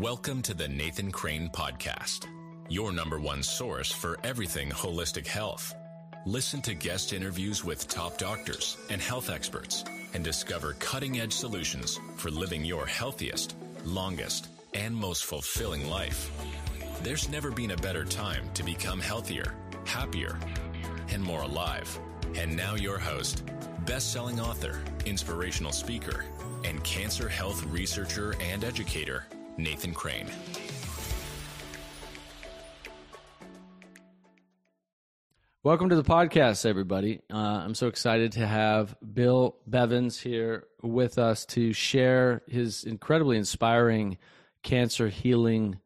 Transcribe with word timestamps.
Welcome 0.00 0.42
to 0.42 0.54
the 0.54 0.66
Nathan 0.66 1.12
Crane 1.12 1.48
Podcast, 1.48 2.26
your 2.68 2.90
number 2.90 3.20
one 3.20 3.44
source 3.44 3.92
for 3.92 4.18
everything 4.24 4.70
holistic 4.70 5.24
health. 5.24 5.72
Listen 6.26 6.60
to 6.62 6.74
guest 6.74 7.12
interviews 7.12 7.64
with 7.64 7.86
top 7.86 8.18
doctors 8.18 8.76
and 8.90 9.00
health 9.00 9.30
experts 9.30 9.84
and 10.12 10.24
discover 10.24 10.72
cutting 10.80 11.20
edge 11.20 11.32
solutions 11.32 12.00
for 12.16 12.32
living 12.32 12.64
your 12.64 12.86
healthiest, 12.86 13.54
longest, 13.84 14.48
and 14.74 14.96
most 14.96 15.26
fulfilling 15.26 15.88
life. 15.88 16.28
There's 17.04 17.28
never 17.28 17.52
been 17.52 17.70
a 17.70 17.76
better 17.76 18.04
time 18.04 18.50
to 18.54 18.64
become 18.64 18.98
healthier, 18.98 19.54
happier, 19.84 20.36
and 21.10 21.22
more 21.22 21.42
alive. 21.42 22.00
And 22.34 22.56
now, 22.56 22.74
your 22.74 22.98
host, 22.98 23.44
best 23.86 24.12
selling 24.12 24.40
author, 24.40 24.80
inspirational 25.06 25.70
speaker, 25.70 26.24
and 26.64 26.82
cancer 26.82 27.28
health 27.28 27.64
researcher 27.66 28.34
and 28.40 28.64
educator, 28.64 29.24
Nathan 29.56 29.94
Crane. 29.94 30.30
Welcome 35.62 35.88
to 35.88 35.96
the 35.96 36.02
podcast, 36.02 36.66
everybody. 36.66 37.20
Uh, 37.32 37.36
I'm 37.36 37.74
so 37.74 37.86
excited 37.86 38.32
to 38.32 38.46
have 38.46 38.94
Bill 39.14 39.56
Buvens 39.70 40.20
here 40.20 40.64
with 40.82 41.18
us 41.18 41.46
to 41.46 41.72
share 41.72 42.42
his 42.46 42.84
incredibly 42.84 43.38
inspiring 43.38 44.18
cancer 44.62 45.08
healing 45.08 45.80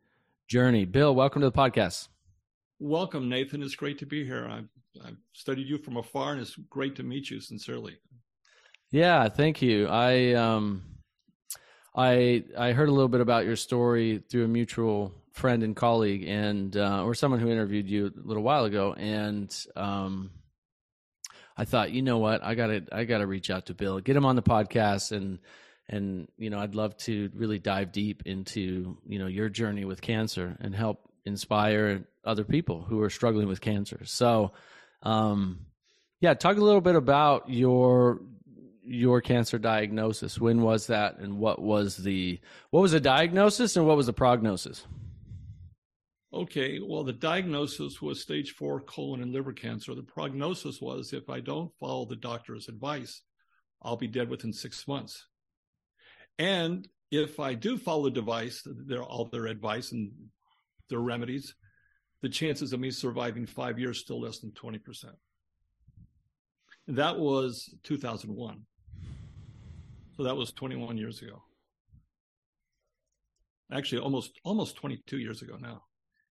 journey. 0.49 0.85
Bill, 0.85 1.15
welcome 1.15 1.43
to 1.43 1.51
the 1.51 1.57
podcast. 1.57 2.09
Welcome, 2.81 3.29
Nathan. 3.29 3.63
It's 3.63 3.77
great 3.77 3.99
to 3.99 4.07
be 4.07 4.25
here. 4.25 4.49
I've, 4.51 4.69
I've 5.05 5.19
studied 5.33 5.69
you 5.69 5.79
from 5.79 5.97
afar, 5.97 6.33
and 6.33 6.41
it's 6.41 6.57
great 6.71 6.97
to 6.97 7.03
meet 7.03 7.31
you. 7.31 7.41
Sincerely. 7.41 7.99
Yeah, 8.91 9.29
thank 9.29 9.63
you. 9.63 9.87
I 9.87 10.33
um, 10.33 10.83
I 11.99 12.45
I 12.57 12.73
heard 12.73 12.89
a 12.89 12.93
little 12.93 13.09
bit 13.09 13.21
about 13.21 13.45
your 13.45 13.57
story 13.57 14.23
through 14.31 14.45
a 14.45 14.49
mutual 14.49 15.13
friend 15.33 15.65
and 15.65 15.75
colleague, 15.75 16.25
and 16.29 16.77
uh, 16.77 17.03
or 17.05 17.15
someone 17.15 17.41
who 17.41 17.51
interviewed 17.51 17.91
you 17.91 18.07
a 18.07 18.27
little 18.27 18.45
while 18.45 18.65
ago, 18.65 18.95
and 18.97 19.55
um, 19.75 20.31
I 21.57 21.65
thought, 21.65 21.91
you 21.91 22.03
know 22.03 22.19
what, 22.19 22.45
I 22.45 22.55
gotta 22.55 22.85
I 22.93 23.03
gotta 23.03 23.27
reach 23.27 23.51
out 23.51 23.67
to 23.67 23.75
Bill, 23.75 23.99
get 23.99 24.15
him 24.15 24.25
on 24.25 24.37
the 24.37 24.43
podcast, 24.43 25.11
and 25.11 25.41
and 25.89 26.29
you 26.39 26.51
know, 26.51 26.61
I'd 26.61 26.77
love 26.77 26.97
to 26.99 27.33
really 27.35 27.59
dive 27.59 27.91
deep 27.91 28.23
into 28.27 28.97
you 29.05 29.19
know 29.19 29.27
your 29.27 29.49
journey 29.49 29.85
with 29.85 30.01
cancer 30.01 30.57
and 30.61 30.77
help 30.77 31.01
inspire 31.25 32.05
other 32.25 32.45
people 32.45 32.83
who 32.83 33.03
are 33.03 33.11
struggling 33.11 33.49
with 33.49 33.61
cancer. 33.61 34.03
So, 34.05 34.53
um, 35.03 35.67
yeah, 36.21 36.35
talk 36.35 36.59
a 36.59 36.65
little 36.65 36.81
bit 36.81 36.95
about 36.95 37.51
your 37.51 38.21
your 38.89 39.21
cancer 39.21 39.59
diagnosis. 39.59 40.41
When 40.41 40.63
was 40.63 40.87
that, 40.87 41.19
and 41.19 41.39
what 41.39 41.61
was 41.61 41.97
the 41.97 42.41
what 42.71 42.81
was 42.81 42.93
the 42.93 43.01
diagnosis, 43.01 43.77
and 43.77 43.87
what 43.87 43.97
was 43.97 44.07
the 44.07 44.13
prognosis? 44.13 44.87
Okay, 46.33 46.79
well, 46.85 47.05
the 47.05 47.13
diagnosis 47.13 48.03
was 48.03 48.21
stage 48.21 48.53
four 48.53 48.81
colon 48.81 49.23
and 49.23 49.33
liver 49.33 49.53
cancer. 49.53 49.95
The 49.95 50.03
prognosis 50.03 50.81
was 50.81 51.13
if 51.13 51.31
I 51.31 51.41
don't 51.41 51.73
follow 51.81 52.05
the 52.05 52.17
doctor's 52.17 52.69
advice, 52.69 53.23
I'll 53.83 53.97
be 53.97 54.09
dead 54.09 54.29
within 54.29 54.53
six 54.53 54.87
months. 54.87 55.27
And 56.39 56.87
if 57.11 57.41
I 57.41 57.55
do 57.55 57.79
follow 57.79 58.05
the 58.05 58.11
device, 58.11 58.63
their 58.67 59.03
all 59.03 59.27
their 59.27 59.47
advice 59.47 59.93
and 59.93 60.13
their 60.91 61.01
remedies, 61.01 61.55
the 62.23 62.29
chances 62.29 62.73
of 62.73 62.81
me 62.81 62.91
surviving 62.91 63.47
five 63.47 63.79
years 63.79 64.01
still 64.01 64.21
less 64.21 64.39
than 64.39 64.53
twenty 64.53 64.79
percent. 64.79 65.17
That 66.89 67.19
was 67.19 67.75
2001. 67.85 68.63
So 70.19 70.25
that 70.25 70.37
was 70.37 70.51
21 70.51 70.99
years 70.99 71.23
ago. 71.23 71.45
Actually, 73.73 74.01
almost 74.01 74.33
almost 74.43 74.75
22 74.75 75.19
years 75.19 75.43
ago 75.43 75.57
now. 75.61 75.83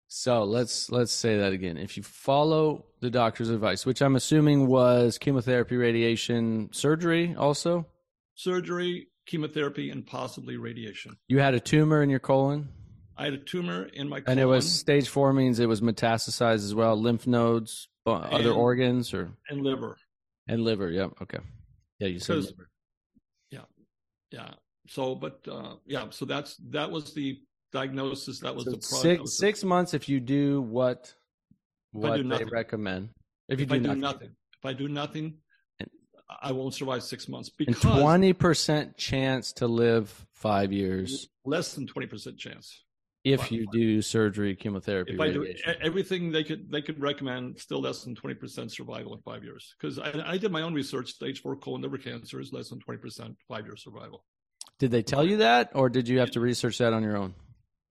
So 0.08 0.42
let's 0.42 0.90
let's 0.90 1.12
say 1.12 1.38
that 1.38 1.52
again. 1.52 1.76
If 1.76 1.96
you 1.96 2.02
follow 2.02 2.86
the 3.00 3.10
doctor's 3.10 3.48
advice, 3.48 3.86
which 3.86 4.02
I'm 4.02 4.16
assuming 4.16 4.66
was 4.66 5.18
chemotherapy, 5.18 5.76
radiation, 5.76 6.68
surgery, 6.72 7.36
also 7.38 7.86
surgery, 8.34 9.06
chemotherapy, 9.24 9.90
and 9.90 10.04
possibly 10.04 10.56
radiation. 10.56 11.16
You 11.28 11.38
had 11.38 11.54
a 11.54 11.60
tumor 11.60 12.02
in 12.02 12.10
your 12.10 12.18
colon. 12.18 12.70
I 13.16 13.26
had 13.26 13.34
a 13.34 13.38
tumor 13.38 13.84
in 13.84 14.08
my 14.08 14.20
colon. 14.20 14.32
And 14.32 14.40
it 14.40 14.46
was 14.46 14.68
stage 14.68 15.08
four 15.08 15.32
means 15.32 15.60
it 15.60 15.68
was 15.68 15.80
metastasized 15.80 16.64
as 16.64 16.74
well, 16.74 17.00
lymph 17.00 17.28
nodes, 17.28 17.86
uh, 18.04 18.14
other 18.14 18.50
and, 18.50 18.58
organs, 18.58 19.14
or 19.14 19.30
and 19.48 19.62
liver. 19.62 19.96
And 20.48 20.64
liver, 20.64 20.90
yeah, 20.90 21.06
okay, 21.22 21.38
yeah, 22.00 22.08
you 22.08 22.18
said 22.18 22.38
liver. 22.38 22.68
Yeah. 24.30 24.50
So, 24.88 25.14
but 25.14 25.40
uh, 25.50 25.74
yeah, 25.86 26.06
so 26.10 26.24
that's 26.24 26.56
that 26.70 26.90
was 26.90 27.12
the 27.14 27.40
diagnosis. 27.72 28.40
That 28.40 28.54
was 28.54 28.64
so 28.64 28.70
the 28.70 28.76
prognosis. 28.78 29.02
six 29.02 29.38
six 29.38 29.64
months 29.64 29.94
if 29.94 30.08
you 30.08 30.20
do 30.20 30.62
what 30.62 31.12
what 31.92 32.16
do 32.16 32.28
they 32.28 32.44
recommend. 32.44 33.10
If 33.48 33.58
you 33.60 33.64
if 33.64 33.68
do, 33.70 33.74
I 33.74 33.78
nothing. 33.78 33.94
do 33.94 34.00
nothing, 34.00 34.30
if 34.58 34.64
I 34.64 34.72
do 34.72 34.88
nothing, 34.88 35.34
I 36.40 36.52
won't 36.52 36.74
survive 36.74 37.02
six 37.02 37.28
months 37.28 37.50
because 37.50 37.80
twenty 37.80 38.32
percent 38.32 38.96
chance 38.96 39.52
to 39.54 39.66
live 39.66 40.26
five 40.32 40.72
years. 40.72 41.28
Less 41.44 41.74
than 41.74 41.86
twenty 41.86 42.06
percent 42.06 42.38
chance 42.38 42.84
if 43.26 43.50
you 43.50 43.66
do 43.72 44.00
surgery, 44.00 44.54
chemotherapy, 44.54 45.14
if. 45.14 45.20
I 45.20 45.30
do 45.30 45.52
everything 45.80 46.30
they 46.30 46.44
could 46.44 46.70
they 46.70 46.80
could 46.80 47.00
recommend, 47.00 47.58
still 47.58 47.80
less 47.80 48.04
than 48.04 48.14
twenty 48.14 48.34
percent 48.34 48.70
survival 48.72 49.14
in 49.14 49.20
five 49.22 49.42
years. 49.42 49.74
Because 49.78 49.98
I, 49.98 50.22
I, 50.24 50.38
did 50.38 50.52
my 50.52 50.62
own 50.62 50.74
research, 50.74 51.10
stage 51.10 51.42
four 51.42 51.56
colon 51.56 51.82
liver 51.82 51.98
cancer 51.98 52.40
is 52.40 52.52
less 52.52 52.68
than 52.68 52.78
twenty 52.78 52.98
percent 52.98 53.36
five 53.48 53.66
year 53.66 53.76
survival. 53.76 54.24
Did 54.78 54.92
they 54.92 55.02
tell 55.02 55.26
you 55.26 55.38
that, 55.38 55.70
or 55.74 55.88
did 55.88 56.06
you 56.06 56.20
have 56.20 56.30
to 56.32 56.40
research 56.40 56.78
that 56.78 56.92
on 56.92 57.02
your 57.02 57.16
own? 57.16 57.34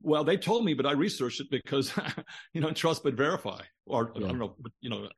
Well, 0.01 0.23
they 0.23 0.37
told 0.37 0.63
me, 0.63 0.73
but 0.73 0.85
I 0.85 0.93
researched 0.93 1.41
it 1.41 1.51
because 1.51 1.91
you 2.53 2.61
know 2.61 2.71
trust 2.71 3.03
but 3.03 3.15
verify, 3.15 3.61
or 3.85 4.13
yeah. 4.15 4.25
I 4.25 4.27
don't 4.29 4.39
know, 4.39 4.55
but 4.59 4.71
you 4.79 4.89
know. 4.89 5.09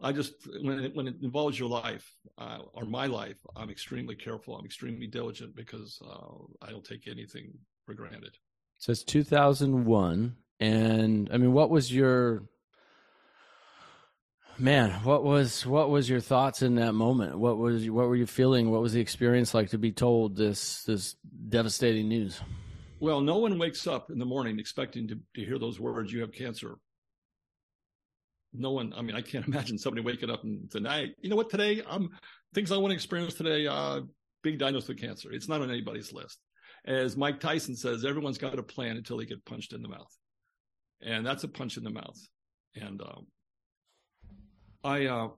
I 0.00 0.12
just 0.12 0.34
when 0.62 0.78
it, 0.84 0.94
when 0.94 1.08
it 1.08 1.16
involves 1.22 1.58
your 1.58 1.68
life 1.68 2.08
uh, 2.36 2.58
or 2.72 2.84
my 2.84 3.06
life, 3.06 3.36
I'm 3.56 3.68
extremely 3.68 4.14
careful. 4.14 4.56
I'm 4.56 4.64
extremely 4.64 5.08
diligent 5.08 5.56
because 5.56 6.00
uh, 6.08 6.64
I 6.64 6.70
don't 6.70 6.84
take 6.84 7.08
anything 7.08 7.52
for 7.88 7.94
granted. 7.94 8.36
So 8.76 8.92
it's 8.92 9.02
2001. 9.02 10.36
And 10.60 11.30
I 11.32 11.36
mean, 11.38 11.52
what 11.54 11.70
was 11.70 11.92
your 11.92 12.42
man 14.60 14.90
what 15.04 15.22
was 15.22 15.64
what 15.64 15.88
was 15.88 16.10
your 16.10 16.20
thoughts 16.20 16.62
in 16.62 16.74
that 16.74 16.92
moment? 16.92 17.38
What 17.38 17.56
was 17.58 17.88
what 17.88 18.08
were 18.08 18.16
you 18.16 18.26
feeling? 18.26 18.70
What 18.70 18.82
was 18.82 18.92
the 18.92 19.00
experience 19.00 19.54
like 19.54 19.70
to 19.70 19.78
be 19.78 19.92
told 19.92 20.36
this 20.36 20.82
this 20.82 21.16
devastating 21.48 22.08
news? 22.08 22.40
Well 23.00 23.20
no 23.20 23.38
one 23.38 23.58
wakes 23.58 23.86
up 23.86 24.10
in 24.10 24.18
the 24.18 24.26
morning 24.26 24.58
expecting 24.58 25.08
to, 25.08 25.18
to 25.36 25.44
hear 25.44 25.58
those 25.58 25.80
words 25.80 26.12
you 26.12 26.20
have 26.20 26.32
cancer. 26.32 26.76
No 28.52 28.72
one 28.72 28.92
i 28.96 29.02
mean 29.02 29.14
i 29.14 29.22
can't 29.22 29.46
imagine 29.52 29.78
somebody 29.78 30.04
waking 30.04 30.30
up 30.30 30.42
and 30.42 30.70
tonight 30.70 31.10
you 31.20 31.30
know 31.30 31.36
what 31.36 31.50
today 31.50 31.82
i'm 31.88 32.10
things 32.54 32.72
i 32.72 32.76
want 32.76 32.90
to 32.90 32.94
experience 32.94 33.34
today 33.34 33.66
uh 33.66 34.00
being 34.42 34.56
diagnosed 34.56 34.88
with 34.88 35.00
cancer. 35.00 35.32
It's 35.32 35.48
not 35.48 35.62
on 35.62 35.70
anybody's 35.70 36.12
list 36.12 36.38
as 36.88 37.18
Mike 37.18 37.38
Tyson 37.38 37.76
says, 37.76 38.04
everyone's 38.04 38.38
got 38.38 38.58
a 38.58 38.62
plan 38.62 38.96
until 38.96 39.18
they 39.18 39.26
get 39.26 39.44
punched 39.44 39.74
in 39.74 39.82
the 39.82 39.88
mouth. 39.88 40.10
And 41.02 41.24
that's 41.24 41.44
a 41.44 41.48
punch 41.48 41.76
in 41.76 41.84
the 41.84 41.90
mouth. 41.90 42.18
And 42.74 43.02
uh, 43.02 43.20
I, 44.82 45.06
uh, 45.06 45.28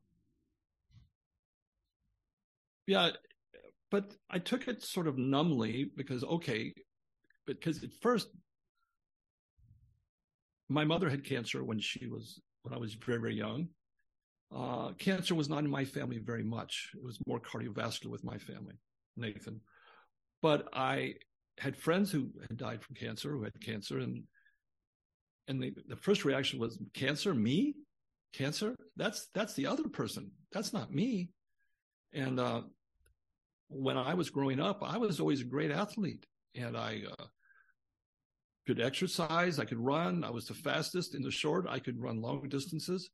yeah, 2.86 3.10
but 3.90 4.14
I 4.30 4.38
took 4.38 4.68
it 4.68 4.82
sort 4.82 5.08
of 5.08 5.18
numbly 5.18 5.90
because, 5.96 6.22
okay, 6.22 6.72
because 7.46 7.82
at 7.82 7.90
first, 8.00 8.28
my 10.68 10.84
mother 10.84 11.10
had 11.10 11.24
cancer 11.24 11.64
when 11.64 11.80
she 11.80 12.06
was, 12.06 12.40
when 12.62 12.72
I 12.72 12.78
was 12.78 12.94
very, 12.94 13.18
very 13.18 13.34
young. 13.34 13.68
Uh, 14.54 14.92
cancer 14.98 15.34
was 15.34 15.48
not 15.48 15.64
in 15.64 15.70
my 15.70 15.84
family 15.84 16.18
very 16.18 16.44
much. 16.44 16.90
It 16.94 17.02
was 17.02 17.18
more 17.26 17.40
cardiovascular 17.40 18.10
with 18.10 18.22
my 18.22 18.38
family, 18.38 18.74
Nathan. 19.16 19.60
But 20.42 20.68
I 20.72 21.14
had 21.60 21.76
friends 21.76 22.10
who 22.10 22.30
had 22.48 22.56
died 22.56 22.82
from 22.82 22.96
cancer, 22.96 23.32
who 23.32 23.44
had 23.44 23.60
cancer, 23.60 23.98
and 23.98 24.22
and 25.46 25.62
the, 25.62 25.74
the 25.88 25.96
first 25.96 26.24
reaction 26.24 26.58
was 26.58 26.78
cancer, 26.94 27.34
me, 27.34 27.74
cancer. 28.32 28.74
That's 28.96 29.28
that's 29.34 29.54
the 29.54 29.66
other 29.66 29.88
person. 29.88 30.30
That's 30.52 30.72
not 30.72 30.92
me. 30.92 31.28
And 32.12 32.40
uh, 32.40 32.62
when 33.68 33.98
I 33.98 34.14
was 34.14 34.30
growing 34.30 34.58
up, 34.58 34.82
I 34.82 34.96
was 34.96 35.20
always 35.20 35.42
a 35.42 35.44
great 35.44 35.70
athlete, 35.70 36.24
and 36.54 36.76
I 36.76 37.02
uh, 37.18 37.24
could 38.66 38.80
exercise. 38.80 39.58
I 39.58 39.66
could 39.66 39.78
run. 39.78 40.24
I 40.24 40.30
was 40.30 40.46
the 40.46 40.54
fastest 40.54 41.14
in 41.14 41.22
the 41.22 41.30
short. 41.30 41.66
I 41.68 41.78
could 41.78 42.00
run 42.00 42.22
long 42.22 42.48
distances, 42.48 43.10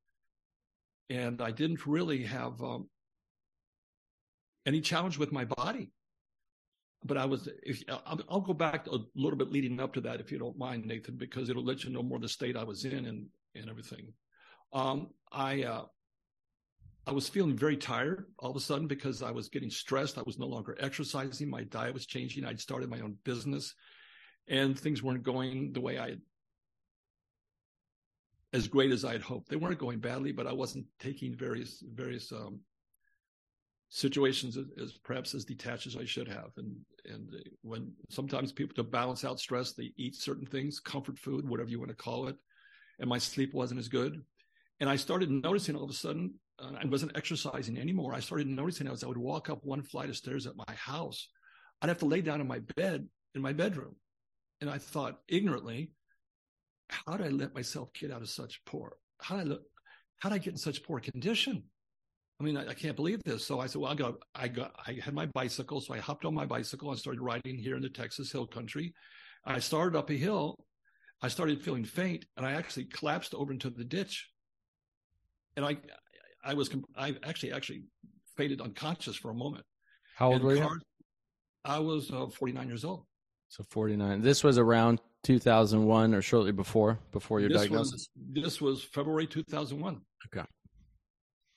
and 1.11 1.43
I 1.43 1.51
didn't 1.51 1.85
really 1.85 2.23
have 2.23 2.63
um, 2.63 2.89
any 4.67 4.81
challenge 4.81 5.19
with 5.19 5.33
my 5.33 5.45
body 5.45 5.91
but 7.07 7.17
I 7.17 7.25
was, 7.25 7.49
if, 7.63 7.83
I'll, 8.07 8.41
go 8.41 8.53
back 8.53 8.87
a 8.87 8.99
little 9.15 9.39
bit 9.39 9.51
leading 9.51 9.81
up 9.81 9.95
to 9.95 10.01
that, 10.03 10.21
if 10.21 10.31
you 10.31 10.39
don't 10.39 10.59
mind, 10.59 10.85
Nathan, 10.85 11.17
because 11.17 11.49
it'll 11.49 11.65
let 11.65 11.85
you 11.85 11.91
know 11.91 12.03
more 12.03 12.19
the 12.19 12.29
state 12.29 12.57
I 12.57 12.65
was 12.65 12.85
in 12.85 13.07
and, 13.07 13.27
and 13.55 13.71
everything. 13.71 14.13
Um, 14.73 15.09
I, 15.33 15.63
uh, 15.63 15.85
I 17.07 17.13
was 17.13 17.29
feeling 17.29 17.57
very 17.57 17.77
tired 17.77 18.27
all 18.39 18.51
of 18.51 18.57
a 18.57 18.61
sudden 18.61 18.89
because 18.89 19.23
I 19.23 19.31
was 19.31 19.49
getting 19.49 19.71
stressed. 19.71 20.19
I 20.19 20.23
was 20.27 20.39
no 20.39 20.47
longer 20.47 20.77
exercising. 20.81 21.49
My 21.49 21.63
diet 21.65 21.95
was 21.95 22.07
changing. 22.07 22.45
I'd 22.45 22.61
started 22.61 22.91
my 22.91 23.01
own 23.01 23.17
business 23.25 23.75
and 24.49 24.79
things 24.79 25.03
weren't 25.03 25.23
going 25.23 25.73
the 25.73 25.81
way 25.81 25.99
I 25.99 26.17
as 28.53 28.69
great 28.69 28.93
as 28.93 29.05
I 29.05 29.13
had 29.13 29.23
hoped. 29.23 29.49
They 29.49 29.57
weren't 29.57 29.79
going 29.79 29.99
badly, 29.99 30.33
but 30.33 30.47
I 30.47 30.53
wasn't 30.53 30.87
taking 30.99 31.37
various 31.37 31.83
various 31.95 32.33
um, 32.33 32.61
situations 33.89 34.57
as, 34.57 34.67
as, 34.83 34.93
perhaps 35.05 35.35
as 35.35 35.45
detached 35.45 35.87
as 35.87 35.97
I 35.97 36.05
should 36.05 36.29
have. 36.29 36.51
And 36.57 36.77
and 37.05 37.31
when 37.63 37.93
sometimes 38.11 38.53
people 38.53 38.75
to 38.75 38.83
balance 38.83 39.25
out 39.25 39.39
stress, 39.39 39.73
they 39.73 39.93
eat 39.97 40.17
certain 40.17 40.47
things, 40.47 40.81
comfort 40.81 41.19
food, 41.19 41.49
whatever 41.49 41.71
you 41.71 41.79
want 41.79 41.91
to 41.91 41.97
call 41.97 42.27
it, 42.27 42.37
and 42.99 43.09
my 43.09 43.19
sleep 43.19 43.55
wasn't 43.55 43.81
as 43.81 43.89
good. 43.89 44.23
And 44.81 44.91
I 44.91 44.97
started 44.97 45.31
noticing 45.31 45.77
all 45.77 45.85
of 45.85 45.91
a 45.91 45.95
sudden 45.95 46.35
uh, 46.59 46.73
I 46.83 46.87
wasn't 46.87 47.17
exercising 47.17 47.79
anymore. 47.79 48.15
I 48.15 48.21
started 48.21 48.47
noticing 48.47 48.89
as 48.89 49.05
I 49.05 49.07
would 49.07 49.17
walk 49.17 49.49
up 49.49 49.65
one 49.65 49.83
flight 49.83 50.09
of 50.09 50.17
stairs 50.17 50.47
at 50.47 50.57
my 50.57 50.75
house, 50.75 51.29
I'd 51.81 51.89
have 51.89 51.99
to 51.99 52.07
lay 52.07 52.21
down 52.23 52.41
in 52.41 52.47
my 52.47 52.61
bed 52.77 53.09
in 53.35 53.43
my 53.43 53.53
bedroom. 53.53 53.95
And 54.61 54.71
I 54.71 54.79
thought 54.79 55.21
ignorantly, 55.29 55.93
how 56.89 57.17
did 57.17 57.27
I 57.27 57.31
let 57.31 57.55
myself 57.55 57.93
get 57.93 58.11
out 58.11 58.23
of 58.23 58.29
such 58.29 58.65
poor? 58.65 58.97
How 59.21 59.37
did 59.37 59.47
I, 59.47 59.49
look? 59.49 59.63
how 60.19 60.31
did 60.31 60.37
I 60.37 60.39
get 60.39 60.53
in 60.53 60.59
such 60.59 60.83
poor 60.83 61.01
condition? 61.01 61.65
I 62.39 62.45
mean, 62.45 62.57
I, 62.57 62.69
I, 62.69 62.75
can't 62.75 62.97
believe 62.97 63.23
this. 63.25 63.47
So 63.47 63.61
I 63.61 63.67
said, 63.67 63.81
well, 63.81 63.93
I 63.93 63.95
got, 63.95 64.15
I 64.35 64.49
got, 64.49 64.73
I 64.87 64.99
had 65.03 65.15
my 65.15 65.27
bicycle. 65.27 65.81
So 65.81 65.95
I 65.95 65.99
hopped 65.99 66.25
on 66.25 66.35
my 66.35 66.45
bicycle 66.45 66.91
and 66.91 66.99
started 66.99 67.21
riding 67.21 67.57
here 67.57 67.77
in 67.77 67.83
the 67.83 67.89
Texas 67.89 68.31
Hill 68.31 68.47
Country. 68.47 68.95
I 69.45 69.59
started 69.59 69.97
up 69.97 70.11
a 70.11 70.15
hill. 70.15 70.57
I 71.23 71.29
started 71.29 71.63
feeling 71.63 71.85
faint 71.85 72.27
and 72.37 72.45
I 72.45 72.53
actually 72.53 72.85
collapsed 72.87 73.35
over 73.35 73.53
into 73.53 73.71
the 73.71 73.85
ditch. 73.85 74.29
And 75.57 75.65
I, 75.65 75.79
I 76.45 76.53
was, 76.53 76.69
I 76.95 77.17
actually, 77.25 77.53
actually 77.53 77.85
faded 78.37 78.61
unconscious 78.61 79.17
for 79.17 79.31
a 79.31 79.35
moment. 79.35 79.65
How 80.17 80.27
old 80.29 80.37
and 80.37 80.45
were 80.45 80.57
you? 80.57 80.81
I 81.65 81.79
was 81.79 82.11
uh, 82.11 82.27
49 82.27 82.69
years 82.69 82.85
old. 82.85 83.05
So 83.49 83.65
49. 83.71 84.21
This 84.21 84.45
was 84.45 84.59
around 84.59 85.01
2001 85.25 86.15
or 86.15 86.21
shortly 86.21 86.53
before, 86.53 86.99
before 87.13 87.41
your 87.41 87.49
this 87.49 87.63
diagnosis? 87.63 88.09
Was, 88.15 88.45
this 88.45 88.61
was 88.61 88.85
February 88.85 89.27
2001. 89.27 90.01
Okay. 90.27 90.47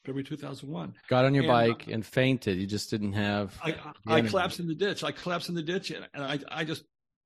February 0.09 0.23
2001. 0.23 0.93
Got 1.07 1.25
on 1.25 1.33
your 1.33 1.43
and, 1.43 1.51
uh, 1.51 1.53
bike 1.53 1.87
and 1.87 2.05
fainted. 2.05 2.57
You 2.57 2.67
just 2.67 2.89
didn't 2.89 3.13
have. 3.13 3.57
I, 3.63 3.75
I, 4.07 4.15
I 4.15 4.21
collapsed 4.21 4.59
in 4.59 4.67
the 4.67 4.75
ditch. 4.75 5.03
I 5.03 5.11
collapsed 5.11 5.49
in 5.49 5.55
the 5.55 5.63
ditch 5.63 5.91
and, 5.91 6.07
and 6.13 6.23
I, 6.23 6.39
I 6.49 6.63
just, 6.63 6.83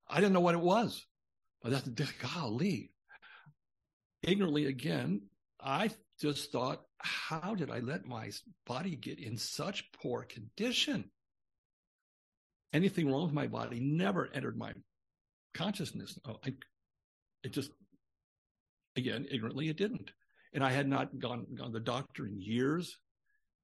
I 0.08 0.16
didn't 0.18 0.34
know 0.34 0.42
what 0.42 0.56
it 0.56 0.62
was. 0.62 1.06
But 1.62 1.72
that's, 1.72 2.12
golly. 2.14 2.92
Ignorantly 4.22 4.66
again, 4.66 5.24
I 5.62 5.92
just 6.20 6.52
thought, 6.52 6.82
how 6.98 7.56
did 7.56 7.72
I 7.72 7.80
let 7.80 8.06
my 8.06 8.32
body 8.66 8.96
get 8.96 9.20
in 9.20 9.38
such 9.38 9.92
poor 9.94 10.24
condition? 10.24 11.10
anything 12.74 13.10
wrong 13.10 13.24
with 13.24 13.34
my 13.34 13.48
body 13.48 13.80
never 13.80 14.30
entered 14.34 14.58
my 14.58 14.74
consciousness. 15.54 16.18
Oh, 16.26 16.38
I, 16.44 16.56
it 17.44 17.54
just, 17.54 17.72
again, 18.96 19.28
ignorantly, 19.30 19.70
it 19.70 19.78
didn't. 19.78 20.12
And 20.54 20.64
I 20.64 20.72
had 20.72 20.88
not 20.88 21.18
gone, 21.18 21.46
gone 21.56 21.68
to 21.68 21.74
the 21.74 21.80
doctor 21.80 22.26
in 22.26 22.40
years. 22.40 22.98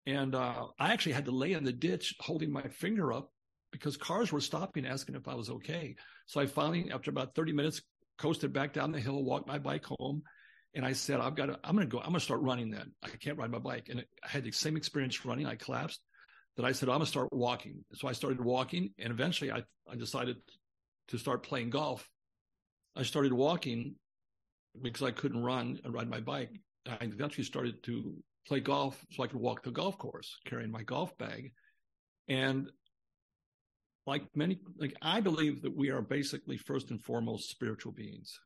And 0.06 0.34
uh, 0.34 0.68
I 0.80 0.94
actually 0.94 1.12
had 1.12 1.26
to 1.26 1.32
lay 1.32 1.54
in 1.54 1.64
the 1.64 1.74
ditch 1.74 2.16
holding 2.20 2.52
my 2.52 2.64
finger 2.64 3.14
up 3.14 3.32
because 3.72 3.98
cars 3.98 4.32
were 4.32 4.42
stopping 4.42 4.88
asking 4.88 5.16
if 5.16 5.28
I 5.28 5.36
was 5.36 5.50
okay. 5.50 5.96
So 6.26 6.42
I 6.42 6.48
finally, 6.48 6.92
after 6.92 7.12
about 7.12 7.36
30 7.36 7.54
minutes, 7.54 7.82
coasted 8.18 8.52
back 8.52 8.74
down 8.74 8.92
the 8.92 9.00
hill, 9.00 9.24
walked 9.24 9.48
my 9.48 9.60
bike 9.60 9.86
home. 9.86 10.24
And 10.76 10.86
I 10.86 10.94
said, 10.94 11.20
I've 11.20 11.36
got 11.36 11.48
to, 11.48 11.60
I'm 11.64 11.76
going 11.76 11.88
to 11.88 11.92
go, 11.92 12.00
I'm 12.00 12.10
going 12.10 12.16
to 12.16 12.20
start 12.20 12.42
running 12.42 12.70
then. 12.70 12.92
I 13.04 13.10
can't 13.10 13.38
ride 13.38 13.52
my 13.52 13.60
bike. 13.60 13.88
And 13.90 14.04
I 14.24 14.28
had 14.28 14.44
the 14.44 14.52
same 14.52 14.78
experience 14.78 15.26
running. 15.26 15.46
I 15.46 15.56
collapsed 15.56 16.00
that 16.58 16.66
I 16.66 16.72
said, 16.72 16.90
I'm 16.90 16.96
going 16.96 17.06
to 17.06 17.08
start 17.08 17.32
walking. 17.32 17.84
So 17.94 18.08
I 18.08 18.12
started 18.12 18.42
walking 18.42 18.92
and 19.00 19.12
eventually 19.12 19.52
I, 19.52 19.64
I 19.90 19.96
decided 19.96 20.38
to 21.10 21.18
start 21.18 21.44
playing 21.44 21.72
golf. 21.72 22.08
I 22.96 23.04
started 23.04 23.34
walking 23.34 23.96
because 24.80 25.04
I 25.04 25.12
couldn't 25.12 25.42
run 25.42 25.80
and 25.84 25.94
ride 25.94 26.10
my 26.10 26.20
bike. 26.20 26.52
I 26.90 26.98
eventually 27.02 27.44
started 27.44 27.84
to 27.84 28.16
play 28.48 28.60
golf 28.60 29.06
so 29.12 29.24
I 29.24 29.28
could 29.28 29.40
walk 29.40 29.64
the 29.64 29.72
golf 29.72 29.98
course 29.98 30.38
carrying 30.46 30.72
my 30.72 30.84
golf 30.84 31.18
bag. 31.18 31.52
And 32.28 32.70
like 34.06 34.24
many, 34.36 34.60
like 34.78 34.96
I 35.02 35.22
believe 35.22 35.62
that 35.62 35.76
we 35.76 35.90
are 35.90 36.02
basically 36.02 36.58
first 36.58 36.90
and 36.90 37.02
foremost 37.02 37.50
spiritual 37.50 37.92
beings. 37.92 38.40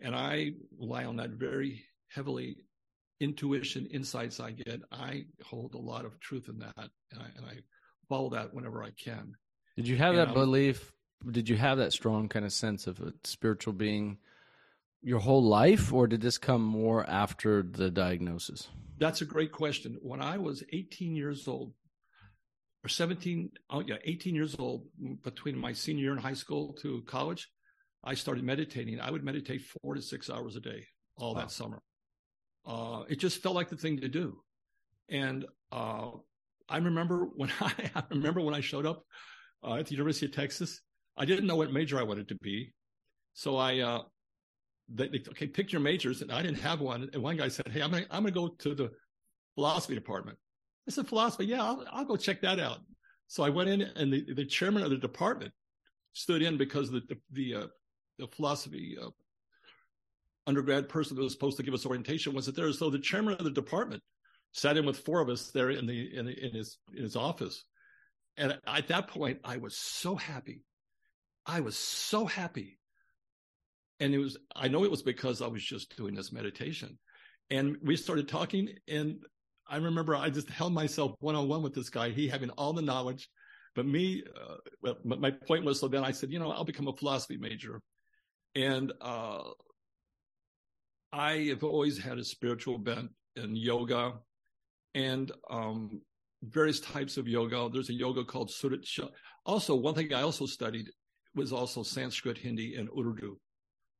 And 0.00 0.14
I 0.14 0.52
rely 0.78 1.04
on 1.04 1.16
that 1.16 1.30
very 1.30 1.84
heavily 2.08 2.56
intuition, 3.20 3.86
insights 3.86 4.40
I 4.40 4.52
get, 4.52 4.80
I 4.92 5.24
hold 5.44 5.74
a 5.74 5.78
lot 5.78 6.04
of 6.04 6.18
truth 6.20 6.48
in 6.48 6.58
that, 6.58 6.90
and 7.12 7.20
I, 7.20 7.26
and 7.36 7.46
I 7.46 7.58
follow 8.08 8.30
that 8.30 8.54
whenever 8.54 8.82
I 8.82 8.90
can. 8.90 9.32
Did 9.76 9.88
you 9.88 9.96
have 9.96 10.14
and 10.14 10.28
that 10.28 10.34
belief? 10.34 10.92
Did 11.30 11.48
you 11.48 11.56
have 11.56 11.78
that 11.78 11.92
strong 11.92 12.28
kind 12.28 12.44
of 12.44 12.52
sense 12.52 12.86
of 12.86 13.00
a 13.00 13.12
spiritual 13.24 13.72
being 13.72 14.18
your 15.02 15.20
whole 15.20 15.42
life, 15.42 15.92
or 15.92 16.06
did 16.06 16.20
this 16.20 16.38
come 16.38 16.62
more 16.62 17.08
after 17.08 17.62
the 17.62 17.90
diagnosis? 17.90 18.68
That's 18.98 19.20
a 19.20 19.24
great 19.24 19.52
question. 19.52 19.96
When 20.02 20.20
I 20.20 20.38
was 20.38 20.64
18 20.72 21.14
years 21.14 21.46
old, 21.46 21.72
or 22.84 22.88
17, 22.88 23.50
oh 23.70 23.80
yeah, 23.80 23.96
18 24.04 24.34
years 24.34 24.56
old, 24.58 24.86
between 25.22 25.58
my 25.58 25.72
senior 25.72 26.02
year 26.02 26.12
in 26.12 26.18
high 26.18 26.34
school 26.34 26.74
to 26.82 27.02
college, 27.06 27.48
I 28.04 28.14
started 28.14 28.44
meditating. 28.44 29.00
I 29.00 29.10
would 29.10 29.24
meditate 29.24 29.62
four 29.62 29.94
to 29.94 30.02
six 30.02 30.30
hours 30.30 30.56
a 30.56 30.60
day 30.60 30.86
all 31.16 31.34
wow. 31.34 31.40
that 31.40 31.50
summer. 31.50 31.82
Uh, 32.66 33.02
it 33.08 33.16
just 33.16 33.42
felt 33.42 33.54
like 33.54 33.68
the 33.68 33.76
thing 33.76 33.98
to 34.00 34.08
do. 34.08 34.40
And 35.08 35.46
uh, 35.72 36.10
I 36.68 36.78
remember 36.78 37.28
when 37.34 37.50
I, 37.60 37.72
I, 37.94 38.02
remember 38.10 38.40
when 38.40 38.54
I 38.54 38.60
showed 38.60 38.86
up 38.86 39.04
uh, 39.64 39.74
at 39.74 39.86
the 39.86 39.92
University 39.92 40.26
of 40.26 40.32
Texas, 40.32 40.80
I 41.16 41.24
didn't 41.24 41.46
know 41.46 41.56
what 41.56 41.72
major 41.72 41.98
I 41.98 42.04
wanted 42.04 42.28
to 42.28 42.36
be. 42.36 42.72
So 43.34 43.56
I, 43.56 43.78
uh, 43.78 44.02
they, 44.88 45.08
they, 45.08 45.22
okay, 45.30 45.46
pick 45.46 45.72
your 45.72 45.80
majors, 45.80 46.22
and 46.22 46.32
I 46.32 46.42
didn't 46.42 46.60
have 46.60 46.80
one. 46.80 47.08
And 47.12 47.22
one 47.22 47.36
guy 47.36 47.48
said, 47.48 47.68
"Hey, 47.68 47.82
I'm 47.82 47.90
gonna 47.90 48.06
I'm 48.10 48.22
gonna 48.22 48.32
go 48.32 48.48
to 48.48 48.74
the 48.74 48.90
philosophy 49.54 49.94
department." 49.94 50.38
I 50.86 50.90
said, 50.90 51.08
"Philosophy? 51.08 51.46
Yeah, 51.46 51.62
I'll, 51.62 51.84
I'll 51.92 52.04
go 52.04 52.16
check 52.16 52.40
that 52.42 52.58
out." 52.58 52.78
So 53.26 53.42
I 53.42 53.50
went 53.50 53.68
in, 53.68 53.82
and 53.82 54.12
the, 54.12 54.34
the 54.34 54.46
chairman 54.46 54.82
of 54.82 54.90
the 54.90 54.96
department 54.96 55.52
stood 56.14 56.42
in 56.42 56.56
because 56.56 56.90
the 56.90 57.00
the 57.08 57.18
the, 57.32 57.54
uh, 57.54 57.66
the 58.18 58.26
philosophy 58.28 58.96
uh, 59.00 59.10
undergrad 60.46 60.88
person 60.88 61.16
that 61.16 61.22
was 61.22 61.32
supposed 61.32 61.58
to 61.58 61.62
give 61.62 61.74
us 61.74 61.84
orientation 61.84 62.32
wasn't 62.32 62.56
there. 62.56 62.72
So 62.72 62.88
the 62.88 62.98
chairman 62.98 63.34
of 63.34 63.44
the 63.44 63.50
department 63.50 64.02
sat 64.52 64.78
in 64.78 64.86
with 64.86 64.98
four 64.98 65.20
of 65.20 65.28
us 65.28 65.50
there 65.50 65.70
in 65.70 65.86
the 65.86 66.16
in, 66.16 66.26
the, 66.26 66.46
in 66.46 66.54
his 66.54 66.78
in 66.94 67.02
his 67.02 67.16
office, 67.16 67.64
and 68.38 68.58
at 68.66 68.88
that 68.88 69.08
point 69.08 69.40
I 69.44 69.58
was 69.58 69.76
so 69.76 70.16
happy. 70.16 70.64
I 71.44 71.60
was 71.60 71.76
so 71.76 72.24
happy, 72.26 72.77
and 74.00 74.14
it 74.14 74.18
was 74.18 74.36
I 74.54 74.68
know 74.68 74.84
it 74.84 74.90
was 74.90 75.02
because 75.02 75.42
I 75.42 75.46
was 75.46 75.64
just 75.64 75.96
doing 75.96 76.14
this 76.14 76.32
meditation, 76.32 76.98
and 77.50 77.76
we 77.82 77.96
started 77.96 78.28
talking, 78.28 78.68
and 78.88 79.16
I 79.68 79.76
remember 79.76 80.16
I 80.16 80.30
just 80.30 80.48
held 80.48 80.72
myself 80.72 81.14
one 81.20 81.34
on 81.34 81.48
one 81.48 81.62
with 81.62 81.74
this 81.74 81.90
guy, 81.90 82.10
he 82.10 82.28
having 82.28 82.50
all 82.50 82.72
the 82.72 82.82
knowledge. 82.82 83.28
But 83.74 83.86
me, 83.86 84.24
uh, 84.34 84.56
well, 84.82 84.96
my 85.04 85.30
point 85.30 85.64
was 85.64 85.78
so 85.78 85.88
then 85.88 86.02
I 86.02 86.10
said, 86.10 86.32
you 86.32 86.38
know, 86.38 86.50
I'll 86.50 86.64
become 86.64 86.88
a 86.88 86.96
philosophy 86.96 87.36
major. 87.36 87.80
And 88.54 88.92
uh, 89.00 89.42
I 91.12 91.32
have 91.50 91.62
always 91.62 91.98
had 91.98 92.18
a 92.18 92.24
spiritual 92.24 92.78
bent 92.78 93.10
in 93.36 93.54
yoga 93.54 94.14
and 94.94 95.30
um, 95.50 96.00
various 96.42 96.80
types 96.80 97.16
of 97.18 97.28
yoga. 97.28 97.68
There's 97.72 97.90
a 97.90 97.94
yoga 97.94 98.24
called 98.24 98.50
Surit. 98.50 98.84
Also, 99.46 99.74
one 99.74 99.94
thing 99.94 100.12
I 100.12 100.22
also 100.22 100.46
studied 100.46 100.88
was 101.34 101.52
also 101.52 101.82
Sanskrit, 101.82 102.38
Hindi, 102.38 102.74
and 102.74 102.88
Urdu, 102.98 103.38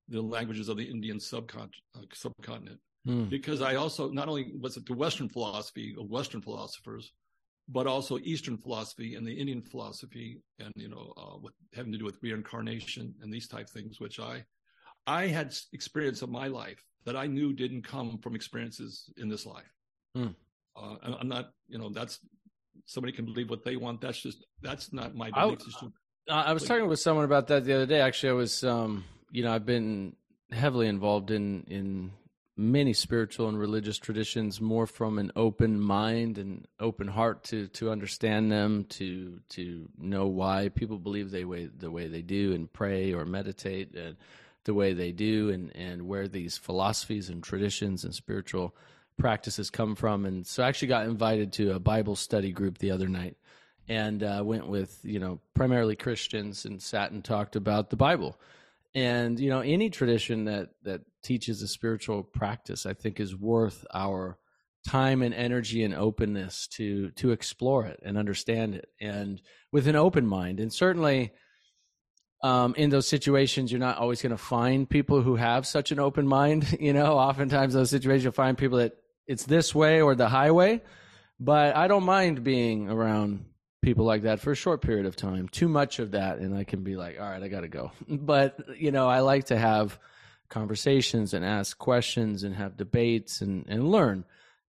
the 0.08 0.22
languages 0.22 0.68
of 0.68 0.76
the 0.76 0.84
Indian 0.84 1.18
subcont- 1.18 1.80
uh, 1.96 2.02
subcontinent. 2.12 2.80
Mm. 3.06 3.30
Because 3.30 3.62
I 3.62 3.76
also 3.76 4.10
not 4.10 4.28
only 4.28 4.52
was 4.60 4.76
it 4.76 4.86
the 4.86 4.94
Western 4.94 5.28
philosophy 5.28 5.94
of 5.98 6.10
Western 6.10 6.40
philosophers, 6.40 7.12
but 7.68 7.86
also 7.86 8.18
Eastern 8.18 8.56
philosophy 8.56 9.14
and 9.14 9.26
the 9.26 9.32
Indian 9.32 9.62
philosophy, 9.62 10.40
and 10.58 10.72
you 10.76 10.88
know, 10.88 11.12
uh, 11.16 11.38
with 11.40 11.54
having 11.74 11.92
to 11.92 11.98
do 11.98 12.04
with 12.04 12.18
reincarnation 12.22 13.14
and 13.22 13.32
these 13.32 13.48
type 13.48 13.68
things, 13.68 14.00
which 14.00 14.18
I 14.18 14.44
I 15.06 15.26
had 15.26 15.54
experience 15.72 16.22
of 16.22 16.30
my 16.30 16.48
life 16.48 16.82
that 17.04 17.16
I 17.16 17.26
knew 17.26 17.52
didn't 17.52 17.82
come 17.82 18.18
from 18.18 18.34
experiences 18.34 19.10
in 19.16 19.28
this 19.28 19.46
life. 19.46 19.72
Mm. 20.16 20.34
Uh, 20.76 20.96
I'm 21.20 21.28
not, 21.28 21.50
you 21.68 21.78
know, 21.78 21.88
that's 21.88 22.18
somebody 22.86 23.12
can 23.12 23.24
believe 23.24 23.50
what 23.50 23.64
they 23.64 23.76
want. 23.76 24.00
That's 24.00 24.20
just 24.20 24.44
that's 24.60 24.92
not 24.92 25.14
my 25.14 25.30
belief 25.30 25.62
system. 25.62 25.92
I, 26.28 26.42
I 26.42 26.52
was 26.52 26.64
talking 26.64 26.88
with 26.88 27.00
someone 27.00 27.24
about 27.24 27.46
that 27.48 27.64
the 27.64 27.74
other 27.74 27.86
day. 27.86 28.00
Actually, 28.00 28.30
I 28.30 28.34
was, 28.34 28.64
um, 28.64 29.04
you 29.30 29.42
know, 29.42 29.52
I've 29.52 29.66
been 29.66 30.16
heavily 30.50 30.88
involved 30.88 31.30
in 31.30 31.64
in 31.68 32.12
many 32.56 32.92
spiritual 32.92 33.48
and 33.48 33.58
religious 33.58 33.98
traditions 33.98 34.60
more 34.60 34.86
from 34.86 35.18
an 35.18 35.30
open 35.36 35.80
mind 35.80 36.38
and 36.38 36.66
open 36.80 37.06
heart 37.06 37.44
to 37.44 37.68
to 37.68 37.90
understand 37.90 38.50
them 38.50 38.84
to 38.88 39.38
to 39.48 39.88
know 39.96 40.26
why 40.26 40.68
people 40.68 40.98
believe 40.98 41.30
they 41.30 41.44
way 41.44 41.68
the 41.78 41.90
way 41.90 42.08
they 42.08 42.22
do 42.22 42.52
and 42.52 42.72
pray 42.72 43.12
or 43.12 43.24
meditate 43.24 43.94
and 43.94 44.16
the 44.64 44.74
way 44.74 44.92
they 44.92 45.12
do 45.12 45.50
and, 45.50 45.74
and 45.74 46.02
where 46.02 46.28
these 46.28 46.58
philosophies 46.58 47.30
and 47.30 47.42
traditions 47.42 48.04
and 48.04 48.14
spiritual 48.14 48.74
practices 49.16 49.70
come 49.70 49.94
from. 49.94 50.26
And 50.26 50.46
so 50.46 50.62
I 50.62 50.68
actually 50.68 50.88
got 50.88 51.06
invited 51.06 51.52
to 51.54 51.72
a 51.72 51.78
Bible 51.78 52.16
study 52.16 52.52
group 52.52 52.78
the 52.78 52.90
other 52.90 53.08
night 53.08 53.36
and 53.88 54.22
uh, 54.22 54.42
went 54.44 54.68
with, 54.68 55.00
you 55.02 55.18
know, 55.18 55.40
primarily 55.54 55.96
Christians 55.96 56.64
and 56.64 56.82
sat 56.82 57.12
and 57.12 57.24
talked 57.24 57.56
about 57.56 57.88
the 57.88 57.96
Bible. 57.96 58.38
And 58.98 59.38
you 59.38 59.50
know 59.50 59.60
any 59.60 59.90
tradition 59.90 60.44
that 60.44 60.70
that 60.82 61.00
teaches 61.22 61.62
a 61.62 61.68
spiritual 61.68 62.22
practice 62.22 62.86
i 62.86 62.92
think 62.92 63.20
is 63.20 63.34
worth 63.36 63.84
our 63.92 64.38
time 64.86 65.22
and 65.22 65.34
energy 65.34 65.84
and 65.84 65.94
openness 65.94 66.66
to 66.66 67.10
to 67.12 67.30
explore 67.30 67.86
it 67.86 68.00
and 68.02 68.16
understand 68.16 68.74
it 68.74 68.88
and 69.00 69.40
with 69.72 69.86
an 69.86 69.96
open 69.96 70.26
mind. 70.26 70.60
And 70.60 70.72
certainly 70.72 71.32
um, 72.42 72.74
in 72.76 72.90
those 72.90 73.06
situations 73.06 73.70
you're 73.70 73.80
not 73.80 73.98
always 73.98 74.22
going 74.22 74.30
to 74.30 74.38
find 74.38 74.88
people 74.88 75.20
who 75.20 75.36
have 75.36 75.66
such 75.66 75.92
an 75.92 75.98
open 75.98 76.26
mind 76.26 76.76
you 76.80 76.92
know? 76.92 77.18
Oftentimes 77.18 77.74
those 77.74 77.90
situations 77.90 78.24
you'll 78.24 78.32
find 78.32 78.56
people 78.56 78.78
that 78.78 78.92
it's 79.26 79.44
this 79.44 79.74
way 79.74 80.00
or 80.00 80.14
the 80.14 80.28
highway. 80.28 80.80
But 81.40 81.76
i 81.76 81.86
don't 81.86 82.04
mind 82.04 82.42
being 82.42 82.88
around 82.88 83.44
people 83.88 84.04
like 84.04 84.22
that 84.24 84.38
for 84.38 84.52
a 84.52 84.54
short 84.54 84.82
period 84.82 85.06
of 85.06 85.16
time. 85.16 85.48
Too 85.48 85.66
much 85.66 85.98
of 85.98 86.10
that, 86.10 86.40
and 86.40 86.54
I 86.54 86.64
can 86.64 86.82
be 86.82 86.94
like, 86.94 87.18
all 87.18 87.26
right, 87.26 87.42
I 87.42 87.48
got 87.48 87.62
to 87.62 87.68
go. 87.68 87.90
But 88.06 88.58
you 88.76 88.90
know, 88.90 89.08
I 89.08 89.20
like 89.20 89.46
to 89.46 89.56
have 89.56 89.98
conversations 90.50 91.32
and 91.32 91.42
ask 91.42 91.78
questions 91.78 92.44
and 92.44 92.54
have 92.54 92.76
debates 92.76 93.40
and 93.40 93.64
and 93.66 93.90
learn. 93.90 94.26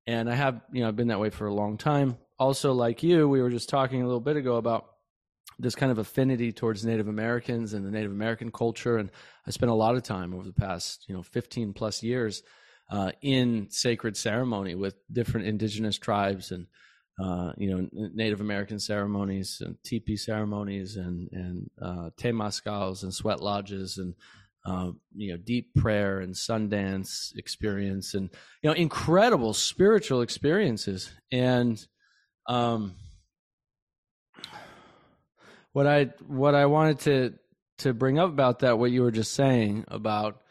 And 0.07 0.29
I 0.29 0.35
have, 0.35 0.61
you 0.71 0.81
know, 0.81 0.87
I've 0.87 0.95
been 0.95 1.09
that 1.09 1.19
way 1.19 1.31
for 1.31 1.47
a 1.47 1.53
long 1.53 1.77
time. 1.77 2.17
Also, 2.39 2.71
like 2.71 3.03
you, 3.03 3.27
we 3.27 3.41
were 3.41 3.49
just 3.49 3.67
talking 3.67 4.01
a 4.01 4.05
little 4.05 4.21
bit 4.21 4.37
ago 4.37 4.55
about 4.55 4.85
this 5.59 5.75
kind 5.75 5.91
of 5.91 5.97
affinity 5.97 6.53
towards 6.53 6.85
Native 6.85 7.09
Americans 7.09 7.73
and 7.73 7.85
the 7.85 7.91
Native 7.91 8.11
American 8.11 8.51
culture. 8.51 8.97
And 8.97 9.11
I 9.45 9.51
spent 9.51 9.69
a 9.69 9.75
lot 9.75 9.95
of 9.95 10.03
time 10.03 10.33
over 10.33 10.45
the 10.45 10.53
past, 10.53 11.03
you 11.09 11.13
know, 11.13 11.21
15 11.21 11.73
plus 11.73 12.01
years 12.01 12.41
uh, 12.89 13.11
in 13.21 13.67
sacred 13.69 14.15
ceremony 14.15 14.75
with 14.75 14.95
different 15.11 15.47
indigenous 15.47 15.97
tribes 15.97 16.51
and 16.51 16.67
uh, 17.21 17.51
you 17.57 17.69
know, 17.69 18.09
Native 18.13 18.39
American 18.39 18.79
ceremonies 18.79 19.61
and 19.65 19.75
teepee 19.83 20.15
ceremonies 20.15 20.95
and 20.95 21.29
and 21.33 21.69
uh, 21.81 22.09
temazcals 22.17 23.03
and 23.03 23.13
sweat 23.13 23.41
lodges 23.41 23.97
and 23.97 24.13
uh, 24.65 24.91
you 25.15 25.31
know 25.31 25.37
deep 25.37 25.73
prayer 25.75 26.19
and 26.19 26.33
sundance 26.33 27.35
experience 27.35 28.13
and 28.13 28.29
you 28.61 28.69
know 28.69 28.75
incredible 28.75 29.53
spiritual 29.53 30.21
experiences 30.21 31.11
and 31.31 31.85
um, 32.47 32.95
what 35.73 35.87
I 35.87 36.05
what 36.27 36.55
I 36.55 36.67
wanted 36.67 36.99
to 37.01 37.33
to 37.79 37.93
bring 37.93 38.17
up 38.17 38.29
about 38.29 38.59
that 38.59 38.79
what 38.79 38.91
you 38.91 39.01
were 39.01 39.11
just 39.11 39.33
saying 39.33 39.83
about 39.89 40.41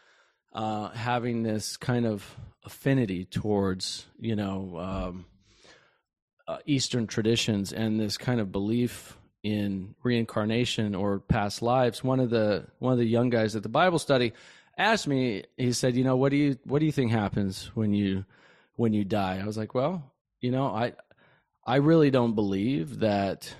uh, 0.52 0.88
having 0.90 1.42
this 1.42 1.78
kind 1.78 2.04
of 2.04 2.36
affinity 2.64 3.24
towards 3.24 4.04
you 4.18 4.36
know. 4.36 4.78
Um, 4.78 5.24
uh, 6.48 6.58
Eastern 6.66 7.06
traditions 7.06 7.72
and 7.72 8.00
this 8.00 8.16
kind 8.16 8.40
of 8.40 8.50
belief 8.50 9.16
in 9.42 9.94
reincarnation 10.02 10.94
or 10.94 11.20
past 11.20 11.62
lives. 11.62 12.02
One 12.02 12.18
of 12.18 12.30
the 12.30 12.66
one 12.78 12.92
of 12.92 12.98
the 12.98 13.04
young 13.04 13.30
guys 13.30 13.54
at 13.54 13.62
the 13.62 13.68
Bible 13.68 13.98
study 13.98 14.32
asked 14.76 15.06
me. 15.06 15.44
He 15.56 15.72
said, 15.72 15.94
"You 15.94 16.04
know, 16.04 16.16
what 16.16 16.30
do 16.30 16.36
you 16.36 16.58
what 16.64 16.80
do 16.80 16.86
you 16.86 16.92
think 16.92 17.12
happens 17.12 17.70
when 17.74 17.92
you 17.92 18.24
when 18.74 18.92
you 18.94 19.04
die?" 19.04 19.38
I 19.40 19.46
was 19.46 19.58
like, 19.58 19.74
"Well, 19.74 20.12
you 20.40 20.50
know, 20.50 20.66
I 20.66 20.94
I 21.66 21.76
really 21.76 22.10
don't 22.10 22.34
believe 22.34 23.00
that." 23.00 23.54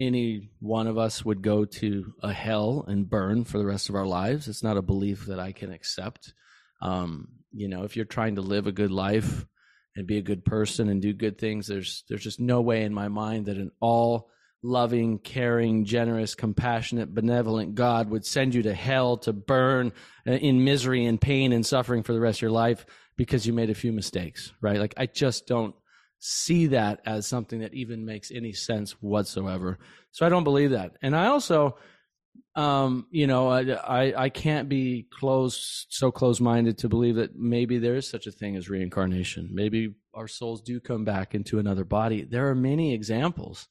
any 0.00 0.48
one 0.60 0.86
of 0.86 0.96
us 0.96 1.24
would 1.26 1.42
go 1.42 1.66
to 1.66 2.14
a 2.22 2.32
hell 2.32 2.86
and 2.88 3.10
burn 3.10 3.44
for 3.44 3.58
the 3.58 3.66
rest 3.66 3.90
of 3.90 3.94
our 3.94 4.06
lives. 4.06 4.48
It's 4.48 4.62
not 4.62 4.78
a 4.78 4.82
belief 4.82 5.26
that 5.26 5.38
I 5.38 5.52
can 5.52 5.70
accept. 5.70 6.32
Um, 6.80 7.28
you 7.52 7.68
know, 7.68 7.84
if 7.84 7.96
you're 7.96 8.06
trying 8.06 8.36
to 8.36 8.40
live 8.40 8.66
a 8.66 8.72
good 8.72 8.90
life, 8.90 9.46
and 9.96 10.06
be 10.06 10.18
a 10.18 10.22
good 10.22 10.44
person 10.44 10.88
and 10.88 11.02
do 11.02 11.12
good 11.12 11.38
things 11.38 11.66
there's 11.66 12.04
there's 12.08 12.22
just 12.22 12.40
no 12.40 12.60
way 12.60 12.82
in 12.82 12.94
my 12.94 13.08
mind 13.08 13.46
that 13.46 13.56
an 13.56 13.70
all 13.80 14.30
loving 14.62 15.18
caring 15.18 15.84
generous 15.84 16.34
compassionate 16.34 17.14
benevolent 17.14 17.74
god 17.74 18.10
would 18.10 18.24
send 18.24 18.54
you 18.54 18.62
to 18.62 18.74
hell 18.74 19.16
to 19.16 19.32
burn 19.32 19.92
uh, 20.26 20.32
in 20.32 20.64
misery 20.64 21.06
and 21.06 21.20
pain 21.20 21.52
and 21.52 21.64
suffering 21.64 22.02
for 22.02 22.12
the 22.12 22.20
rest 22.20 22.38
of 22.38 22.42
your 22.42 22.50
life 22.50 22.84
because 23.16 23.46
you 23.46 23.52
made 23.52 23.70
a 23.70 23.74
few 23.74 23.92
mistakes 23.92 24.52
right? 24.60 24.78
Like 24.78 24.94
i 24.96 25.06
just 25.06 25.46
don't 25.46 25.74
see 26.18 26.66
that 26.68 27.00
as 27.06 27.26
something 27.26 27.60
that 27.60 27.72
even 27.72 28.04
makes 28.04 28.30
any 28.30 28.52
sense 28.52 28.92
whatsoever. 29.00 29.78
So 30.12 30.26
i 30.26 30.28
don't 30.28 30.44
believe 30.44 30.70
that. 30.70 30.92
And 31.02 31.16
i 31.16 31.26
also 31.26 31.76
um, 32.56 33.06
you 33.10 33.26
know, 33.26 33.48
I, 33.48 33.60
I, 33.60 34.24
I 34.24 34.28
can't 34.28 34.68
be 34.68 35.06
close, 35.10 35.86
so 35.88 36.10
close 36.10 36.40
minded 36.40 36.78
to 36.78 36.88
believe 36.88 37.16
that 37.16 37.36
maybe 37.36 37.78
there 37.78 37.94
is 37.94 38.08
such 38.08 38.26
a 38.26 38.32
thing 38.32 38.56
as 38.56 38.68
reincarnation. 38.68 39.50
Maybe 39.52 39.94
our 40.14 40.26
souls 40.26 40.60
do 40.60 40.80
come 40.80 41.04
back 41.04 41.34
into 41.34 41.58
another 41.58 41.84
body. 41.84 42.24
There 42.24 42.48
are 42.48 42.54
many 42.56 42.92
examples, 42.92 43.68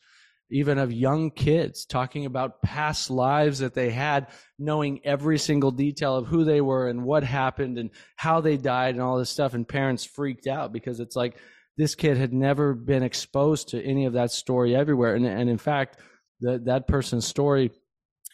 even 0.50 0.78
of 0.78 0.94
young 0.94 1.30
kids 1.30 1.86
talking 1.86 2.26
about 2.26 2.62
past 2.62 3.10
lives 3.10 3.60
that 3.60 3.74
they 3.74 3.90
had, 3.90 4.28
knowing 4.58 5.02
every 5.04 5.38
single 5.38 5.72
detail 5.72 6.16
of 6.16 6.28
who 6.28 6.46
they 6.46 6.62
were 6.62 6.88
and 6.88 7.04
what 7.04 7.24
happened 7.24 7.78
and 7.78 7.90
how 8.16 8.40
they 8.40 8.56
died 8.56 8.96
and 8.96 9.04
all 9.04 9.18
this 9.18 9.30
stuff. 9.30 9.54
And 9.54 9.68
parents 9.68 10.06
freaked 10.06 10.48
out 10.48 10.72
because 10.72 11.02
it's 11.02 11.18
like 11.18 11.38
this 11.78 11.96
kid 11.96 12.16
had 12.16 12.34
never 12.34 12.74
been 12.74 13.04
exposed 13.04 13.70
to 13.70 13.84
any 13.84 14.06
of 14.06 14.14
that 14.14 14.32
story 14.32 14.74
everywhere. 14.74 15.16
And, 15.16 15.26
and 15.26 15.50
in 15.50 15.58
fact, 15.58 15.98
the, 16.40 16.60
that 16.66 16.88
person's 16.88 17.28
story 17.28 17.72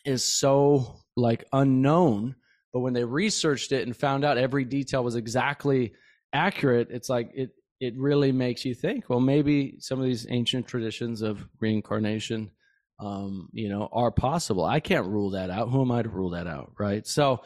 is 0.06 0.24
so 0.24 1.00
like 1.16 1.46
unknown 1.54 2.36
but 2.74 2.82
when 2.82 2.94
they 2.94 3.04
researched 3.04 3.72
it 3.72 3.86
and 3.86 3.96
found 3.96 4.26
out 4.26 4.38
every 4.38 4.66
detail 4.66 5.04
was 5.04 5.16
exactly 5.16 5.94
accurate 6.34 6.88
it's 6.92 7.10
like 7.10 7.32
it 7.34 7.52
it 7.80 7.94
really 7.98 8.32
makes 8.32 8.66
you 8.66 8.74
think 8.74 9.10
well 9.10 9.20
maybe 9.20 9.76
some 9.80 10.00
of 10.00 10.06
these 10.06 10.28
ancient 10.30 10.68
traditions 10.68 11.22
of 11.22 11.48
reincarnation 11.60 12.52
um, 13.00 13.50
you 13.52 13.70
know 13.70 13.90
are 13.92 14.12
possible. 14.12 14.64
I 14.64 14.80
can't 14.80 15.08
rule 15.08 15.32
that 15.32 15.50
out. 15.50 15.70
Who 15.70 15.82
am 15.82 15.92
i 15.92 16.02
to 16.02 16.10
rule 16.10 16.32
that 16.32 16.48
out 16.48 16.74
right? 16.78 17.06
So 17.06 17.42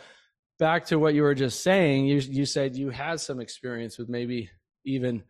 back 0.58 0.86
to 0.88 1.00
what 1.00 1.14
you 1.14 1.24
were 1.24 1.36
just 1.36 1.64
saying 1.64 2.06
you 2.06 2.18
you 2.18 2.46
said 2.46 2.76
you 2.76 2.90
had 2.90 3.20
some 3.20 3.40
experience 3.40 3.98
with 3.98 4.10
maybe 4.10 4.50
even 4.86 5.24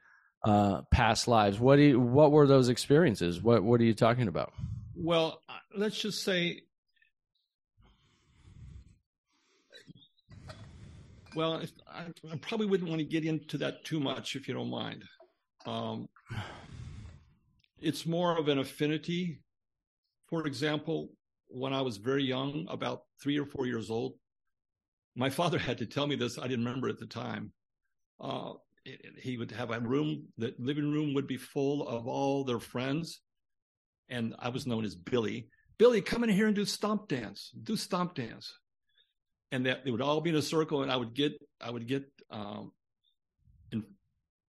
uh, 0.44 0.82
past 0.92 1.28
lives. 1.28 1.60
What 1.60 1.76
do 1.76 1.82
you, 1.84 2.00
what 2.00 2.32
were 2.32 2.48
those 2.48 2.70
experiences? 2.70 3.42
What 3.42 3.64
what 3.64 3.80
are 3.82 3.86
you 3.86 3.94
talking 3.94 4.28
about? 4.28 4.54
Well 4.96 5.42
uh, 5.48 5.54
let's 5.78 6.00
just 6.00 6.24
say 6.24 6.64
Well, 11.36 11.62
I, 11.88 12.06
I, 12.32 12.38
probably 12.38 12.66
wouldn't 12.66 12.90
want 12.90 13.00
to 13.00 13.06
get 13.06 13.24
into 13.24 13.58
that 13.60 13.86
too 13.86 14.00
much 14.00 14.36
if 14.36 14.48
you 14.48 14.54
don't 14.54 14.70
mind. 14.70 15.04
Um, 15.66 16.10
it's 17.80 18.06
more 18.06 18.38
of 18.38 18.48
an 18.48 18.58
affinity. 18.58 19.40
For 20.28 20.48
example, 20.48 21.10
when 21.48 21.74
I 21.74 21.82
was 21.82 21.98
very 21.98 22.24
young, 22.24 22.66
about 22.70 23.04
three 23.22 23.38
or 23.38 23.46
four 23.46 23.68
years 23.68 23.92
old, 23.92 24.14
my 25.16 25.30
father 25.30 25.60
had 25.60 25.78
to 25.80 25.86
tell 25.86 26.08
me 26.08 26.16
this. 26.16 26.40
I 26.40 26.48
didn't 26.48 26.66
remember 26.66 26.90
at 26.90 27.00
the 27.00 27.06
time. 27.06 27.52
Uh, 28.20 28.54
it, 28.86 29.02
he 29.18 29.38
would 29.38 29.52
have 29.52 29.72
a 29.72 29.80
room, 29.80 30.28
the 30.38 30.56
living 30.58 30.92
room 30.92 31.14
would 31.14 31.28
be 31.28 31.38
full 31.38 31.88
of 31.88 32.08
all 32.08 32.44
their 32.44 32.60
friends. 32.60 33.22
And 34.10 34.36
I 34.40 34.50
was 34.50 34.66
known 34.66 34.84
as 34.84 34.96
Billy. 34.96 35.50
Billy, 35.78 36.02
come 36.02 36.24
in 36.24 36.30
here 36.30 36.48
and 36.48 36.56
do 36.56 36.66
stomp 36.66 37.08
dance. 37.08 37.52
Do 37.64 37.76
stomp 37.76 38.16
dance 38.16 38.52
and 39.52 39.66
that 39.66 39.84
they 39.84 39.92
would 39.92 40.02
all 40.02 40.22
be 40.22 40.30
in 40.30 40.36
a 40.36 40.42
circle 40.42 40.84
and 40.84 40.92
I 40.92 40.96
would 40.96 41.14
get 41.14 41.34
I 41.62 41.70
would 41.70 41.88
get 41.88 42.06
um, 42.30 42.72
in 43.72 43.84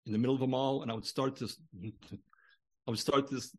in 0.07 0.13
the 0.13 0.19
middle 0.19 0.35
of 0.35 0.41
them 0.41 0.55
all 0.55 0.83
and 0.83 0.91
I 0.91 0.95
would 0.95 1.07
start 1.07 1.37
this 1.37 1.57
I 2.87 2.91
would 2.91 2.99
start 2.99 3.31
this 3.31 3.55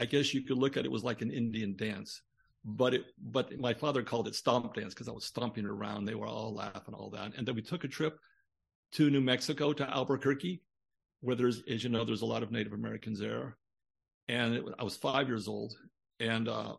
I 0.00 0.04
guess 0.06 0.34
you 0.34 0.42
could 0.42 0.58
look 0.58 0.76
at 0.76 0.84
it 0.84 0.90
was 0.90 1.04
like 1.04 1.22
an 1.22 1.30
Indian 1.30 1.76
dance 1.76 2.22
but 2.64 2.94
it 2.94 3.04
but 3.20 3.58
my 3.58 3.74
father 3.74 4.02
called 4.02 4.28
it 4.28 4.34
stomp 4.34 4.74
dance 4.74 4.94
because 4.94 5.08
I 5.08 5.12
was 5.12 5.24
stomping 5.24 5.66
around 5.66 6.04
they 6.04 6.14
were 6.14 6.26
all 6.26 6.54
laughing 6.54 6.94
all 6.94 7.10
that 7.10 7.32
and 7.36 7.46
then 7.46 7.54
we 7.54 7.62
took 7.62 7.84
a 7.84 7.88
trip 7.88 8.18
to 8.92 9.10
New 9.10 9.20
Mexico 9.20 9.72
to 9.72 9.90
Albuquerque 9.90 10.62
where 11.20 11.36
there's 11.36 11.62
as 11.68 11.82
you 11.82 11.90
know 11.90 12.04
there's 12.04 12.22
a 12.22 12.26
lot 12.26 12.42
of 12.42 12.52
Native 12.52 12.72
Americans 12.72 13.18
there 13.18 13.56
and 14.28 14.54
it, 14.54 14.64
I 14.78 14.84
was 14.84 14.96
5 14.96 15.28
years 15.28 15.48
old 15.48 15.74
and 16.20 16.48
uh, 16.48 16.74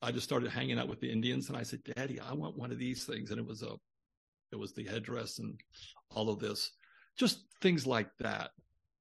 I 0.00 0.12
just 0.12 0.26
started 0.26 0.50
hanging 0.50 0.78
out 0.78 0.88
with 0.88 1.00
the 1.00 1.10
Indians 1.10 1.48
and 1.48 1.56
I 1.56 1.62
said, 1.62 1.80
Daddy, 1.96 2.20
I 2.20 2.32
want 2.32 2.56
one 2.56 2.70
of 2.70 2.78
these 2.78 3.04
things. 3.04 3.30
And 3.30 3.38
it 3.38 3.46
was 3.46 3.62
a, 3.62 3.74
it 4.52 4.56
was 4.56 4.72
the 4.72 4.84
headdress 4.84 5.38
and 5.38 5.60
all 6.10 6.30
of 6.30 6.38
this, 6.38 6.70
just 7.16 7.44
things 7.60 7.86
like 7.86 8.10
that. 8.20 8.50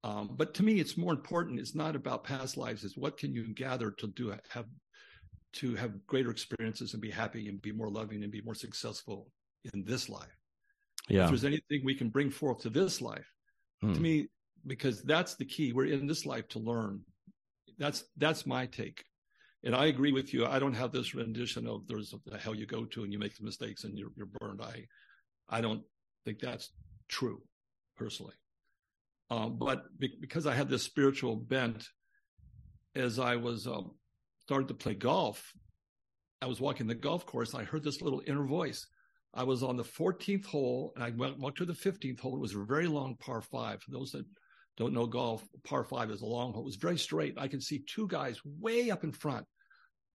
Um, 0.04 0.32
but 0.36 0.54
to 0.56 0.64
me, 0.64 0.80
it's 0.80 0.98
more 0.98 1.14
important. 1.14 1.60
It's 1.60 1.76
not 1.76 1.96
about 1.96 2.24
past 2.24 2.58
lives. 2.58 2.84
It's 2.84 2.98
what 2.98 3.18
can 3.18 3.34
you 3.34 3.54
gather 3.54 3.92
to 3.92 4.08
do 4.08 4.34
have 4.50 4.66
to 5.54 5.76
have 5.76 6.06
greater 6.06 6.30
experiences 6.30 6.94
and 6.94 7.02
be 7.02 7.10
happy 7.10 7.48
and 7.48 7.62
be 7.62 7.72
more 7.72 7.90
loving 7.90 8.24
and 8.24 8.32
be 8.32 8.42
more 8.42 8.56
successful 8.56 9.28
in 9.74 9.84
this 9.84 10.10
life. 10.10 10.36
Yeah. 11.10 11.24
If 11.24 11.30
there's 11.30 11.46
anything 11.46 11.82
we 11.84 11.96
can 11.96 12.10
bring 12.10 12.30
forth 12.30 12.60
to 12.60 12.70
this 12.70 13.02
life, 13.02 13.26
hmm. 13.82 13.94
to 13.94 14.00
me, 14.00 14.28
because 14.66 15.02
that's 15.02 15.36
the 15.36 15.46
key. 15.46 15.74
We're 15.74 15.86
in 15.86 16.06
this 16.06 16.26
life 16.26 16.48
to 16.50 16.60
learn. 16.60 17.02
That's 17.78 18.04
that's 18.18 18.46
my 18.46 18.66
take. 18.66 19.04
And 19.64 19.76
I 19.76 19.88
agree 19.88 20.12
with 20.12 20.34
you. 20.34 20.46
I 20.46 20.60
don't 20.60 20.74
have 20.74 20.92
this 20.92 21.16
rendition 21.16 21.68
of 21.68 21.88
there's 21.88 22.14
the 22.26 22.38
hell 22.38 22.56
you 22.56 22.66
go 22.66 22.86
to 22.86 23.04
and 23.04 23.12
you 23.12 23.20
make 23.20 23.36
the 23.36 23.44
mistakes 23.44 23.84
and 23.84 23.98
you're, 23.98 24.12
you're 24.16 24.30
burned. 24.40 24.62
I, 24.62 24.86
I 25.50 25.62
don't 25.62 25.82
think 26.26 26.40
that's 26.40 26.72
true 27.10 27.42
personally. 27.96 28.36
Um, 29.30 29.58
but 29.58 29.86
be, 30.00 30.14
because 30.22 30.46
I 30.46 30.54
had 30.54 30.70
this 30.70 30.84
spiritual 30.84 31.36
bent 31.36 31.88
as 32.96 33.20
I 33.20 33.36
was 33.36 33.68
um, 33.68 33.92
started 34.42 34.68
to 34.70 34.74
play 34.74 34.94
golf, 34.94 35.54
I 36.42 36.46
was 36.46 36.62
walking 36.62 36.88
the 36.88 36.96
golf 36.96 37.26
course. 37.26 37.56
I 37.56 37.64
heard 37.64 37.84
this 37.84 38.02
little 38.02 38.22
inner 38.28 38.46
voice. 38.46 38.88
I 39.34 39.44
was 39.44 39.64
on 39.64 39.76
the 39.76 39.84
14th 39.84 40.46
hole 40.46 40.94
and 40.96 41.04
I 41.04 41.12
went, 41.12 41.40
went 41.40 41.56
to 41.58 41.66
the 41.66 41.74
15th 41.74 42.20
hole. 42.20 42.36
It 42.36 42.42
was 42.42 42.56
a 42.56 42.64
very 42.64 42.88
long 42.88 43.16
par 43.16 43.42
five. 43.42 43.82
For 43.82 43.92
those 43.92 44.12
that 44.12 44.26
don't 44.78 44.94
know 44.94 45.08
golf, 45.08 45.44
par 45.64 45.84
five 45.84 46.12
is 46.12 46.22
a 46.22 46.26
long 46.26 46.54
hole. 46.54 46.62
It 46.62 46.66
was 46.66 46.76
very 46.76 46.98
straight. 46.98 47.36
I 47.38 47.48
could 47.48 47.64
see 47.64 47.80
two 47.80 48.08
guys 48.08 48.40
way 48.46 48.92
up 48.92 49.04
in 49.04 49.12
front, 49.12 49.46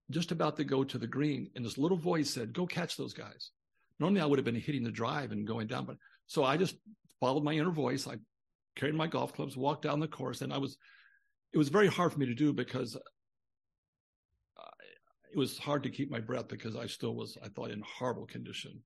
just 0.09 0.31
about 0.31 0.57
to 0.57 0.63
go 0.63 0.83
to 0.83 0.97
the 0.97 1.07
green. 1.07 1.49
And 1.55 1.65
this 1.65 1.77
little 1.77 1.97
voice 1.97 2.29
said, 2.29 2.53
go 2.53 2.65
catch 2.65 2.95
those 2.95 3.13
guys. 3.13 3.51
Normally 3.99 4.21
I 4.21 4.25
would 4.25 4.39
have 4.39 4.45
been 4.45 4.55
hitting 4.55 4.83
the 4.83 4.91
drive 4.91 5.31
and 5.31 5.45
going 5.45 5.67
down, 5.67 5.85
but 5.85 5.97
so 6.27 6.43
I 6.43 6.57
just 6.57 6.75
followed 7.19 7.43
my 7.43 7.53
inner 7.53 7.71
voice. 7.71 8.07
I 8.07 8.15
carried 8.75 8.95
my 8.95 9.07
golf 9.07 9.33
clubs, 9.33 9.55
walked 9.55 9.83
down 9.83 9.99
the 9.99 10.07
course, 10.07 10.41
and 10.41 10.53
I 10.53 10.57
was, 10.57 10.77
it 11.51 11.57
was 11.57 11.69
very 11.69 11.87
hard 11.87 12.11
for 12.11 12.19
me 12.19 12.25
to 12.25 12.33
do 12.33 12.53
because 12.53 12.97
it 15.31 15.37
was 15.37 15.57
hard 15.57 15.83
to 15.83 15.89
keep 15.89 16.11
my 16.11 16.19
breath 16.19 16.47
because 16.47 16.75
I 16.75 16.87
still 16.87 17.15
was, 17.15 17.37
I 17.43 17.49
thought, 17.49 17.71
in 17.71 17.81
horrible 17.81 18.27
condition. 18.27 18.81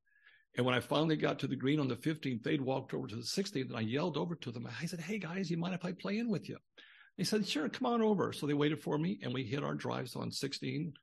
And 0.58 0.66
when 0.66 0.74
I 0.74 0.80
finally 0.80 1.16
got 1.16 1.38
to 1.40 1.48
the 1.48 1.56
green 1.56 1.80
on 1.80 1.88
the 1.88 1.96
15th, 1.96 2.42
they'd 2.42 2.62
walked 2.62 2.96
over 2.96 3.08
to 3.08 3.16
the 3.16 3.22
16th 3.22 3.68
and 3.68 3.78
I 3.78 3.82
yelled 3.82 4.18
over 4.18 4.36
to 4.36 4.52
them. 4.52 4.68
I 4.82 4.88
said, 4.88 5.00
Hey 5.00 5.20
guys, 5.20 5.52
you 5.52 5.58
mind 5.58 5.76
if 5.76 5.86
I 5.86 5.92
play 5.92 6.18
in 6.18 6.30
with 6.30 6.50
you? 6.50 6.58
They 7.18 7.24
said, 7.24 7.48
Sure, 7.48 7.70
come 7.70 7.86
on 7.86 8.02
over. 8.02 8.34
So 8.34 8.48
they 8.48 8.56
waited 8.56 8.82
for 8.82 8.98
me 8.98 9.20
and 9.22 9.32
we 9.32 9.44
hit 9.44 9.64
our 9.64 9.76
drives 9.76 10.16
on 10.16 10.32
16. 10.32 10.94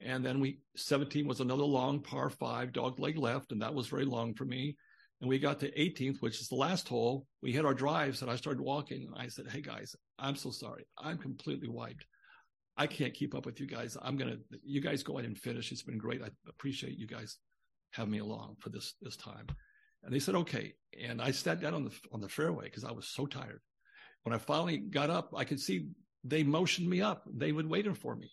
And 0.00 0.24
then 0.24 0.38
we, 0.38 0.60
17 0.76 1.26
was 1.26 1.40
another 1.40 1.64
long 1.64 2.00
par 2.00 2.30
five, 2.30 2.72
dog 2.72 3.00
leg 3.00 3.18
left. 3.18 3.50
And 3.50 3.60
that 3.62 3.74
was 3.74 3.88
very 3.88 4.04
long 4.04 4.34
for 4.34 4.44
me. 4.44 4.76
And 5.20 5.28
we 5.28 5.38
got 5.40 5.60
to 5.60 5.70
18th, 5.72 6.18
which 6.20 6.40
is 6.40 6.48
the 6.48 6.56
last 6.56 6.88
hole. 6.88 7.26
We 7.42 7.52
hit 7.52 7.64
our 7.64 7.74
drives 7.74 8.22
and 8.22 8.30
I 8.30 8.36
started 8.36 8.60
walking. 8.60 9.08
And 9.12 9.20
I 9.20 9.26
said, 9.26 9.46
Hey 9.50 9.62
guys, 9.62 9.96
I'm 10.16 10.36
so 10.36 10.52
sorry. 10.52 10.86
I'm 10.96 11.18
completely 11.18 11.68
wiped. 11.68 12.06
I 12.76 12.86
can't 12.86 13.14
keep 13.14 13.34
up 13.34 13.46
with 13.46 13.58
you 13.58 13.66
guys. 13.66 13.96
I'm 14.00 14.16
going 14.16 14.30
to, 14.30 14.58
you 14.64 14.80
guys 14.80 15.02
go 15.02 15.18
ahead 15.18 15.28
and 15.28 15.36
finish. 15.36 15.72
It's 15.72 15.82
been 15.82 15.98
great. 15.98 16.22
I 16.22 16.30
appreciate 16.48 16.96
you 16.96 17.08
guys 17.08 17.36
have 17.92 18.08
me 18.08 18.18
along 18.18 18.56
for 18.58 18.70
this 18.70 18.94
this 19.00 19.16
time. 19.16 19.46
And 20.02 20.12
they 20.12 20.18
said, 20.18 20.34
okay. 20.34 20.74
And 21.00 21.22
I 21.22 21.30
sat 21.30 21.60
down 21.60 21.74
on 21.74 21.84
the 21.84 21.92
on 22.12 22.20
the 22.20 22.28
fairway 22.28 22.64
because 22.64 22.84
I 22.84 22.92
was 22.92 23.06
so 23.06 23.26
tired. 23.26 23.60
When 24.24 24.34
I 24.34 24.38
finally 24.38 24.78
got 24.78 25.10
up, 25.10 25.32
I 25.36 25.44
could 25.44 25.60
see 25.60 25.88
they 26.24 26.42
motioned 26.42 26.88
me 26.88 27.00
up. 27.00 27.24
They 27.32 27.52
would 27.52 27.68
waiting 27.68 27.94
for 27.94 28.14
me, 28.14 28.30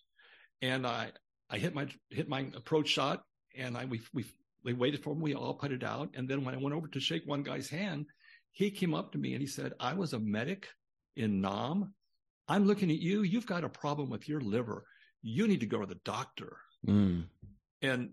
and 0.62 0.86
I 0.86 1.12
I 1.48 1.58
hit 1.58 1.74
my 1.74 1.88
hit 2.10 2.28
my 2.28 2.46
approach 2.54 2.88
shot, 2.88 3.22
and 3.56 3.76
I 3.76 3.84
we 3.86 4.00
we 4.12 4.24
they 4.64 4.72
waited 4.72 5.02
for 5.02 5.14
me. 5.14 5.22
We 5.22 5.34
all 5.34 5.54
put 5.54 5.72
it 5.72 5.82
out, 5.82 6.10
and 6.14 6.28
then 6.28 6.44
when 6.44 6.54
I 6.54 6.58
went 6.58 6.74
over 6.74 6.88
to 6.88 7.00
shake 7.00 7.26
one 7.26 7.42
guy's 7.42 7.68
hand, 7.68 8.06
he 8.52 8.70
came 8.70 8.94
up 8.94 9.12
to 9.12 9.18
me 9.18 9.32
and 9.32 9.40
he 9.40 9.48
said, 9.48 9.72
"I 9.80 9.94
was 9.94 10.12
a 10.12 10.18
medic 10.18 10.68
in 11.16 11.40
Nam. 11.40 11.94
I'm 12.46 12.66
looking 12.66 12.90
at 12.90 12.98
you. 12.98 13.22
You've 13.22 13.46
got 13.46 13.64
a 13.64 13.68
problem 13.68 14.10
with 14.10 14.28
your 14.28 14.40
liver. 14.40 14.84
You 15.22 15.48
need 15.48 15.60
to 15.60 15.66
go 15.66 15.80
to 15.80 15.86
the 15.86 16.00
doctor." 16.04 16.56
Mm. 16.86 17.24
And 17.82 18.10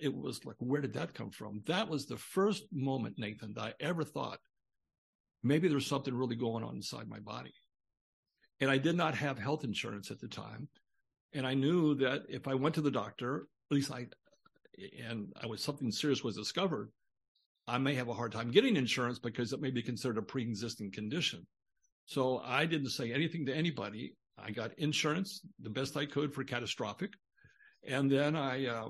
it 0.00 0.14
was 0.14 0.44
like, 0.44 0.56
where 0.58 0.80
did 0.80 0.94
that 0.94 1.14
come 1.14 1.30
from? 1.30 1.62
That 1.66 1.88
was 1.88 2.06
the 2.06 2.16
first 2.16 2.64
moment, 2.72 3.16
Nathan, 3.18 3.52
that 3.54 3.62
I 3.62 3.74
ever 3.80 4.04
thought 4.04 4.38
maybe 5.42 5.68
there's 5.68 5.86
something 5.86 6.14
really 6.14 6.36
going 6.36 6.64
on 6.64 6.76
inside 6.76 7.08
my 7.08 7.20
body. 7.20 7.52
And 8.60 8.70
I 8.70 8.78
did 8.78 8.96
not 8.96 9.14
have 9.14 9.38
health 9.38 9.64
insurance 9.64 10.10
at 10.10 10.20
the 10.20 10.28
time. 10.28 10.68
And 11.32 11.46
I 11.46 11.54
knew 11.54 11.94
that 11.96 12.22
if 12.28 12.48
I 12.48 12.54
went 12.54 12.74
to 12.76 12.80
the 12.80 12.90
doctor, 12.90 13.46
at 13.70 13.74
least 13.74 13.92
I, 13.92 14.06
and 15.04 15.32
I 15.40 15.46
was 15.46 15.62
something 15.62 15.92
serious 15.92 16.24
was 16.24 16.36
discovered, 16.36 16.90
I 17.66 17.78
may 17.78 17.94
have 17.94 18.08
a 18.08 18.14
hard 18.14 18.32
time 18.32 18.50
getting 18.50 18.76
insurance 18.76 19.18
because 19.18 19.52
it 19.52 19.60
may 19.60 19.70
be 19.70 19.82
considered 19.82 20.18
a 20.18 20.22
pre-existing 20.22 20.90
condition. 20.90 21.46
So 22.06 22.38
I 22.38 22.64
didn't 22.64 22.90
say 22.90 23.12
anything 23.12 23.44
to 23.46 23.54
anybody. 23.54 24.16
I 24.38 24.50
got 24.50 24.78
insurance 24.78 25.42
the 25.60 25.70
best 25.70 25.96
I 25.96 26.06
could 26.06 26.32
for 26.32 26.44
catastrophic. 26.44 27.10
And 27.86 28.10
then 28.10 28.34
I 28.34 28.66
uh, 28.66 28.88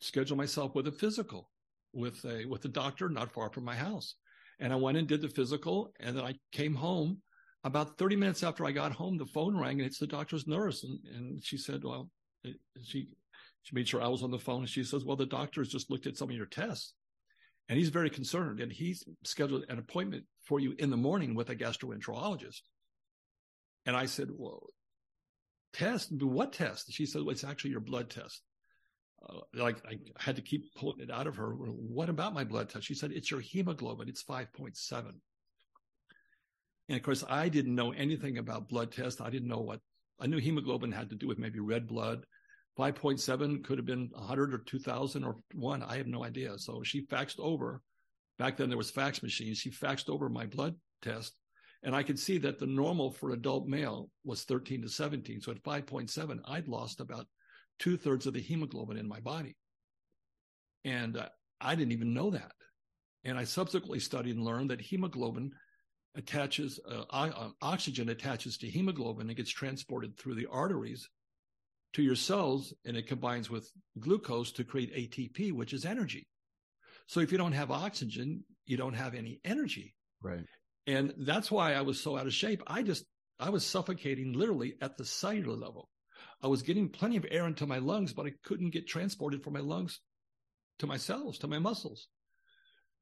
schedule 0.00 0.36
myself 0.36 0.74
with 0.74 0.86
a 0.86 0.92
physical 0.92 1.50
with 1.96 2.24
a 2.24 2.44
with 2.44 2.64
a 2.64 2.68
doctor 2.68 3.08
not 3.08 3.32
far 3.32 3.50
from 3.50 3.64
my 3.64 3.74
house. 3.74 4.14
And 4.60 4.72
I 4.72 4.76
went 4.76 4.98
and 4.98 5.08
did 5.08 5.20
the 5.20 5.28
physical, 5.28 5.92
and 6.00 6.16
then 6.16 6.24
I 6.24 6.34
came 6.52 6.74
home. 6.74 7.22
About 7.64 7.98
30 7.98 8.14
minutes 8.14 8.44
after 8.44 8.64
I 8.64 8.70
got 8.70 8.92
home, 8.92 9.16
the 9.16 9.26
phone 9.26 9.58
rang, 9.58 9.80
and 9.80 9.86
it's 9.86 9.98
the 9.98 10.06
doctor's 10.06 10.46
nurse, 10.46 10.84
and, 10.84 11.00
and 11.12 11.44
she 11.44 11.56
said, 11.56 11.82
"Well, 11.82 12.10
she 12.84 13.08
she 13.62 13.74
made 13.74 13.88
sure 13.88 14.00
I 14.00 14.06
was 14.06 14.22
on 14.22 14.30
the 14.30 14.38
phone, 14.38 14.60
and 14.60 14.68
she 14.68 14.84
says, 14.84 15.04
"Well, 15.04 15.16
the 15.16 15.26
doctor 15.26 15.62
has 15.62 15.68
just 15.68 15.90
looked 15.90 16.06
at 16.06 16.16
some 16.16 16.30
of 16.30 16.36
your 16.36 16.46
tests, 16.46 16.94
and 17.68 17.76
he's 17.76 17.88
very 17.88 18.08
concerned, 18.08 18.60
and 18.60 18.70
he's 18.70 19.02
scheduled 19.24 19.64
an 19.68 19.80
appointment 19.80 20.26
for 20.44 20.60
you 20.60 20.76
in 20.78 20.90
the 20.90 20.96
morning 20.96 21.34
with 21.34 21.50
a 21.50 21.56
gastroenterologist." 21.56 22.60
And 23.84 23.96
I 23.96 24.06
said, 24.06 24.28
"Well, 24.30 24.68
test? 25.72 26.12
What 26.12 26.52
test?" 26.52 26.92
She 26.92 27.04
said, 27.04 27.22
"Well, 27.22 27.30
it's 27.30 27.42
actually 27.42 27.72
your 27.72 27.80
blood 27.80 28.10
test." 28.10 28.42
Uh, 29.28 29.40
like 29.54 29.78
I 29.86 29.98
had 30.18 30.36
to 30.36 30.42
keep 30.42 30.74
pulling 30.74 31.00
it 31.00 31.10
out 31.10 31.26
of 31.26 31.36
her. 31.36 31.50
What 31.54 32.08
about 32.08 32.34
my 32.34 32.44
blood 32.44 32.68
test? 32.68 32.86
She 32.86 32.94
said, 32.94 33.12
it's 33.12 33.30
your 33.30 33.40
hemoglobin. 33.40 34.08
It's 34.08 34.22
5.7. 34.22 35.12
And 36.88 36.96
of 36.96 37.02
course, 37.02 37.24
I 37.28 37.48
didn't 37.48 37.74
know 37.74 37.92
anything 37.92 38.38
about 38.38 38.68
blood 38.68 38.92
tests. 38.92 39.20
I 39.20 39.30
didn't 39.30 39.48
know 39.48 39.60
what 39.60 39.80
I 40.18 40.26
knew 40.26 40.38
hemoglobin 40.38 40.92
had 40.92 41.10
to 41.10 41.16
do 41.16 41.28
with 41.28 41.38
maybe 41.38 41.60
red 41.60 41.86
blood. 41.86 42.24
5.7 42.78 43.64
could 43.64 43.78
have 43.78 43.86
been 43.86 44.08
100 44.12 44.54
or 44.54 44.58
2000 44.58 45.24
or 45.24 45.36
one. 45.54 45.82
I 45.82 45.96
have 45.96 46.06
no 46.06 46.24
idea. 46.24 46.56
So 46.58 46.82
she 46.82 47.06
faxed 47.06 47.38
over. 47.38 47.82
Back 48.38 48.56
then 48.56 48.68
there 48.68 48.78
was 48.78 48.90
fax 48.90 49.22
machines. 49.22 49.58
She 49.58 49.70
faxed 49.70 50.08
over 50.08 50.28
my 50.28 50.46
blood 50.46 50.74
test 51.02 51.34
and 51.82 51.94
I 51.94 52.02
could 52.02 52.18
see 52.18 52.38
that 52.38 52.58
the 52.58 52.66
normal 52.66 53.12
for 53.12 53.30
adult 53.30 53.68
male 53.68 54.10
was 54.24 54.42
13 54.42 54.82
to 54.82 54.88
17. 54.88 55.40
So 55.40 55.52
at 55.52 55.62
5.7, 55.62 56.40
I'd 56.46 56.66
lost 56.66 57.00
about 57.00 57.26
two 57.78 57.96
thirds 57.96 58.26
of 58.26 58.34
the 58.34 58.40
hemoglobin 58.40 58.96
in 58.96 59.08
my 59.08 59.20
body. 59.20 59.56
And 60.84 61.16
uh, 61.16 61.28
I 61.60 61.74
didn't 61.74 61.92
even 61.92 62.14
know 62.14 62.30
that. 62.30 62.52
And 63.24 63.38
I 63.38 63.44
subsequently 63.44 63.98
studied 63.98 64.36
and 64.36 64.44
learned 64.44 64.70
that 64.70 64.80
hemoglobin 64.80 65.52
attaches, 66.14 66.80
uh, 66.88 67.04
uh, 67.10 67.48
oxygen 67.60 68.08
attaches 68.08 68.56
to 68.58 68.68
hemoglobin 68.68 69.28
and 69.28 69.36
gets 69.36 69.50
transported 69.50 70.16
through 70.16 70.36
the 70.36 70.46
arteries 70.46 71.08
to 71.94 72.02
your 72.02 72.14
cells 72.14 72.72
and 72.84 72.96
it 72.96 73.06
combines 73.06 73.50
with 73.50 73.70
glucose 73.98 74.52
to 74.52 74.64
create 74.64 74.94
ATP, 74.94 75.52
which 75.52 75.72
is 75.72 75.84
energy. 75.84 76.26
So 77.06 77.20
if 77.20 77.32
you 77.32 77.38
don't 77.38 77.52
have 77.52 77.70
oxygen, 77.70 78.44
you 78.64 78.76
don't 78.76 78.94
have 78.94 79.14
any 79.14 79.40
energy. 79.44 79.94
Right. 80.22 80.44
And 80.86 81.14
that's 81.18 81.50
why 81.50 81.74
I 81.74 81.82
was 81.82 82.00
so 82.00 82.16
out 82.16 82.26
of 82.26 82.34
shape. 82.34 82.62
I 82.66 82.82
just, 82.82 83.04
I 83.38 83.50
was 83.50 83.66
suffocating 83.66 84.32
literally 84.32 84.74
at 84.80 84.96
the 84.96 85.04
cellular 85.04 85.56
level. 85.56 85.88
I 86.42 86.48
was 86.48 86.62
getting 86.62 86.88
plenty 86.88 87.16
of 87.16 87.26
air 87.30 87.46
into 87.46 87.66
my 87.66 87.78
lungs, 87.78 88.12
but 88.12 88.26
I 88.26 88.32
couldn't 88.44 88.70
get 88.70 88.86
transported 88.86 89.42
from 89.42 89.54
my 89.54 89.60
lungs 89.60 90.00
to 90.78 90.86
my 90.86 90.96
cells, 90.96 91.38
to 91.38 91.48
my 91.48 91.58
muscles. 91.58 92.08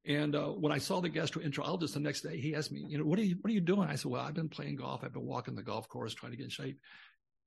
And 0.07 0.35
uh, 0.35 0.49
when 0.49 0.71
I 0.71 0.77
saw 0.77 1.01
the 1.01 1.09
gastroenterologist 1.09 1.93
the 1.93 1.99
next 1.99 2.21
day, 2.21 2.39
he 2.39 2.55
asked 2.55 2.71
me, 2.71 2.85
you 2.87 2.97
know, 2.97 3.05
what 3.05 3.17
are 3.17 3.23
you, 3.23 3.37
what 3.41 3.49
are 3.49 3.53
you 3.53 3.61
doing? 3.61 3.89
I 3.89 3.95
said, 3.95 4.11
well, 4.11 4.21
I've 4.21 4.35
been 4.35 4.49
playing 4.49 4.75
golf. 4.75 5.03
I've 5.03 5.13
been 5.13 5.25
walking 5.25 5.55
the 5.55 5.63
golf 5.63 5.89
course, 5.89 6.13
trying 6.13 6.31
to 6.31 6.37
get 6.37 6.45
in 6.45 6.49
shape. 6.49 6.79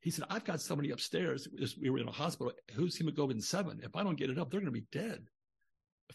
He 0.00 0.10
said, 0.10 0.24
I've 0.28 0.44
got 0.44 0.60
somebody 0.60 0.90
upstairs. 0.90 1.48
We 1.80 1.90
were 1.90 1.98
in 1.98 2.08
a 2.08 2.12
hospital 2.12 2.52
who's 2.74 2.96
hemoglobin 2.96 3.40
seven. 3.40 3.80
If 3.82 3.94
I 3.96 4.02
don't 4.02 4.18
get 4.18 4.30
it 4.30 4.38
up, 4.38 4.50
they're 4.50 4.60
going 4.60 4.72
to 4.72 4.80
be 4.80 4.86
dead. 4.92 5.24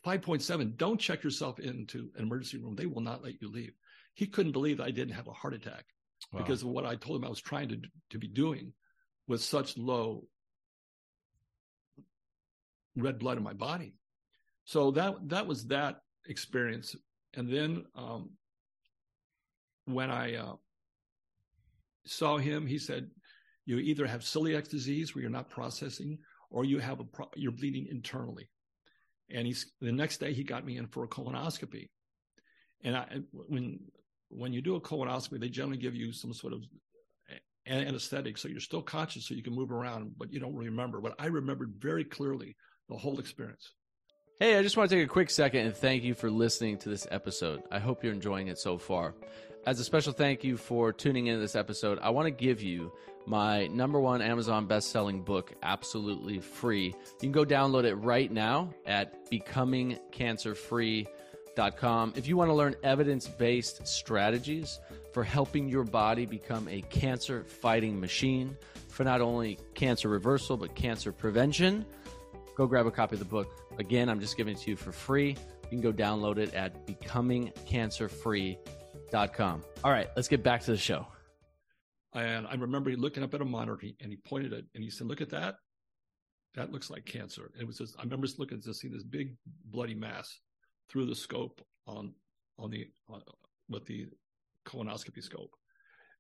5.7, 0.05 0.75
don't 0.75 0.99
check 0.99 1.23
yourself 1.23 1.59
into 1.59 2.09
an 2.17 2.23
emergency 2.23 2.57
room. 2.57 2.75
They 2.75 2.87
will 2.87 3.01
not 3.01 3.23
let 3.23 3.41
you 3.41 3.49
leave. 3.49 3.73
He 4.15 4.25
couldn't 4.25 4.51
believe 4.51 4.79
I 4.79 4.91
didn't 4.91 5.13
have 5.13 5.27
a 5.27 5.33
heart 5.33 5.53
attack 5.53 5.85
wow. 6.31 6.41
because 6.41 6.61
of 6.61 6.69
what 6.69 6.85
I 6.85 6.95
told 6.95 7.19
him 7.19 7.25
I 7.25 7.29
was 7.29 7.41
trying 7.41 7.69
to, 7.69 7.77
to 8.09 8.17
be 8.17 8.27
doing 8.27 8.73
with 9.27 9.41
such 9.41 9.77
low 9.77 10.25
red 12.95 13.19
blood 13.19 13.37
in 13.37 13.43
my 13.43 13.53
body. 13.53 13.95
So 14.65 14.91
that 14.91 15.15
that 15.29 15.47
was 15.47 15.67
that 15.67 15.97
experience. 16.27 16.95
And 17.33 17.51
then 17.51 17.85
um, 17.95 18.31
when 19.85 20.09
I 20.11 20.35
uh, 20.35 20.53
saw 22.05 22.37
him, 22.37 22.65
he 22.65 22.77
said, 22.77 23.09
"You 23.65 23.77
either 23.79 24.05
have 24.05 24.21
celiac 24.21 24.69
disease 24.69 25.13
where 25.13 25.21
you're 25.21 25.31
not 25.31 25.49
processing, 25.49 26.19
or 26.49 26.65
you 26.65 26.79
have 26.79 26.99
a 26.99 27.05
pro- 27.05 27.31
you're 27.35 27.51
bleeding 27.51 27.87
internally." 27.89 28.49
And 29.29 29.47
he's 29.47 29.71
the 29.81 29.91
next 29.91 30.19
day 30.19 30.33
he 30.33 30.43
got 30.43 30.65
me 30.65 30.77
in 30.77 30.87
for 30.87 31.03
a 31.03 31.07
colonoscopy. 31.07 31.89
And 32.83 32.95
I, 32.95 33.19
when 33.31 33.79
when 34.29 34.53
you 34.53 34.61
do 34.61 34.75
a 34.75 34.81
colonoscopy, 34.81 35.39
they 35.39 35.49
generally 35.49 35.77
give 35.77 35.95
you 35.95 36.13
some 36.13 36.33
sort 36.33 36.53
of 36.53 36.61
anesthetic. 37.67 38.37
So 38.37 38.47
you're 38.47 38.59
still 38.59 38.81
conscious 38.81 39.27
so 39.27 39.33
you 39.33 39.43
can 39.43 39.55
move 39.55 39.71
around, 39.71 40.13
but 40.17 40.31
you 40.31 40.39
don't 40.39 40.55
remember. 40.55 41.01
But 41.01 41.15
I 41.19 41.27
remembered 41.27 41.73
very 41.79 42.03
clearly 42.03 42.55
the 42.89 42.97
whole 42.97 43.19
experience. 43.19 43.71
Hey, 44.39 44.57
I 44.57 44.63
just 44.63 44.75
want 44.77 44.89
to 44.89 44.95
take 44.95 45.05
a 45.05 45.09
quick 45.09 45.29
second 45.29 45.67
and 45.67 45.75
thank 45.75 46.03
you 46.03 46.15
for 46.15 46.29
listening 46.29 46.77
to 46.79 46.89
this 46.89 47.07
episode. 47.11 47.61
I 47.71 47.79
hope 47.79 48.03
you're 48.03 48.13
enjoying 48.13 48.47
it 48.47 48.57
so 48.57 48.77
far. 48.77 49.13
As 49.65 49.79
a 49.79 49.83
special 49.83 50.11
thank 50.11 50.43
you 50.43 50.57
for 50.57 50.91
tuning 50.91 51.27
in 51.27 51.35
to 51.35 51.39
this 51.39 51.55
episode, 51.55 51.99
I 52.01 52.09
want 52.09 52.25
to 52.25 52.31
give 52.31 52.61
you 52.61 52.91
my 53.25 53.67
number 53.67 54.01
one 54.01 54.21
Amazon 54.21 54.65
best-selling 54.65 55.21
book 55.21 55.53
absolutely 55.63 56.39
free. 56.39 56.87
You 56.87 56.93
can 57.19 57.31
go 57.31 57.45
download 57.45 57.85
it 57.85 57.95
right 57.95 58.29
now 58.29 58.73
at 58.85 59.31
becomingcancerfree.com. 59.31 61.13
If 61.55 62.27
you 62.27 62.35
want 62.37 62.49
to 62.49 62.53
learn 62.53 62.75
evidence-based 62.83 63.87
strategies 63.87 64.79
for 65.13 65.23
helping 65.23 65.69
your 65.69 65.83
body 65.83 66.25
become 66.25 66.67
a 66.67 66.81
cancer 66.81 67.43
fighting 67.43 67.99
machine 67.99 68.57
for 68.87 69.03
not 69.03 69.21
only 69.21 69.59
cancer 69.73 70.09
reversal, 70.09 70.57
but 70.57 70.75
cancer 70.75 71.11
prevention. 71.11 71.85
go 72.55 72.67
grab 72.67 72.87
a 72.87 72.91
copy 72.91 73.15
of 73.15 73.19
the 73.19 73.25
book. 73.25 73.47
Again, 73.79 74.09
I'm 74.09 74.19
just 74.19 74.37
giving 74.37 74.55
it 74.55 74.61
to 74.61 74.69
you 74.71 74.75
for 74.75 74.91
free. 74.91 75.37
You 75.63 75.69
can 75.69 75.81
go 75.81 75.93
download 75.93 76.37
it 76.37 76.53
at 76.53 76.85
becomingcancerfree.com. 76.87 79.63
All 79.83 79.91
right, 79.91 80.09
let's 80.15 80.27
get 80.27 80.43
back 80.43 80.61
to 80.61 80.69
the 80.71 80.77
show. 80.77 81.07
And 82.13 82.45
I 82.47 82.53
remember 82.55 82.91
he 82.91 82.95
looking 82.95 83.23
up 83.23 83.33
at 83.33 83.41
a 83.41 83.45
monitor 83.45 83.79
and 83.99 84.11
he 84.11 84.17
pointed 84.17 84.53
it 84.53 84.65
and 84.75 84.83
he 84.83 84.91
said, 84.91 85.07
Look 85.07 85.21
at 85.21 85.31
that. 85.31 85.55
That 86.55 86.71
looks 86.71 86.91
like 86.91 87.05
cancer. 87.05 87.49
And 87.53 87.63
it 87.63 87.65
was 87.65 87.79
just, 87.79 87.97
I 87.97 88.03
remember 88.03 88.27
just 88.27 88.37
looking 88.39 88.61
to 88.61 88.73
see 88.73 88.87
this 88.87 89.03
big 89.03 89.35
bloody 89.65 89.95
mass 89.95 90.39
through 90.89 91.05
the 91.05 91.15
scope 91.15 91.61
on, 91.87 92.13
on 92.57 92.69
the, 92.69 92.87
with 93.69 93.85
the 93.85 94.07
colonoscopy 94.65 95.23
scope. 95.23 95.51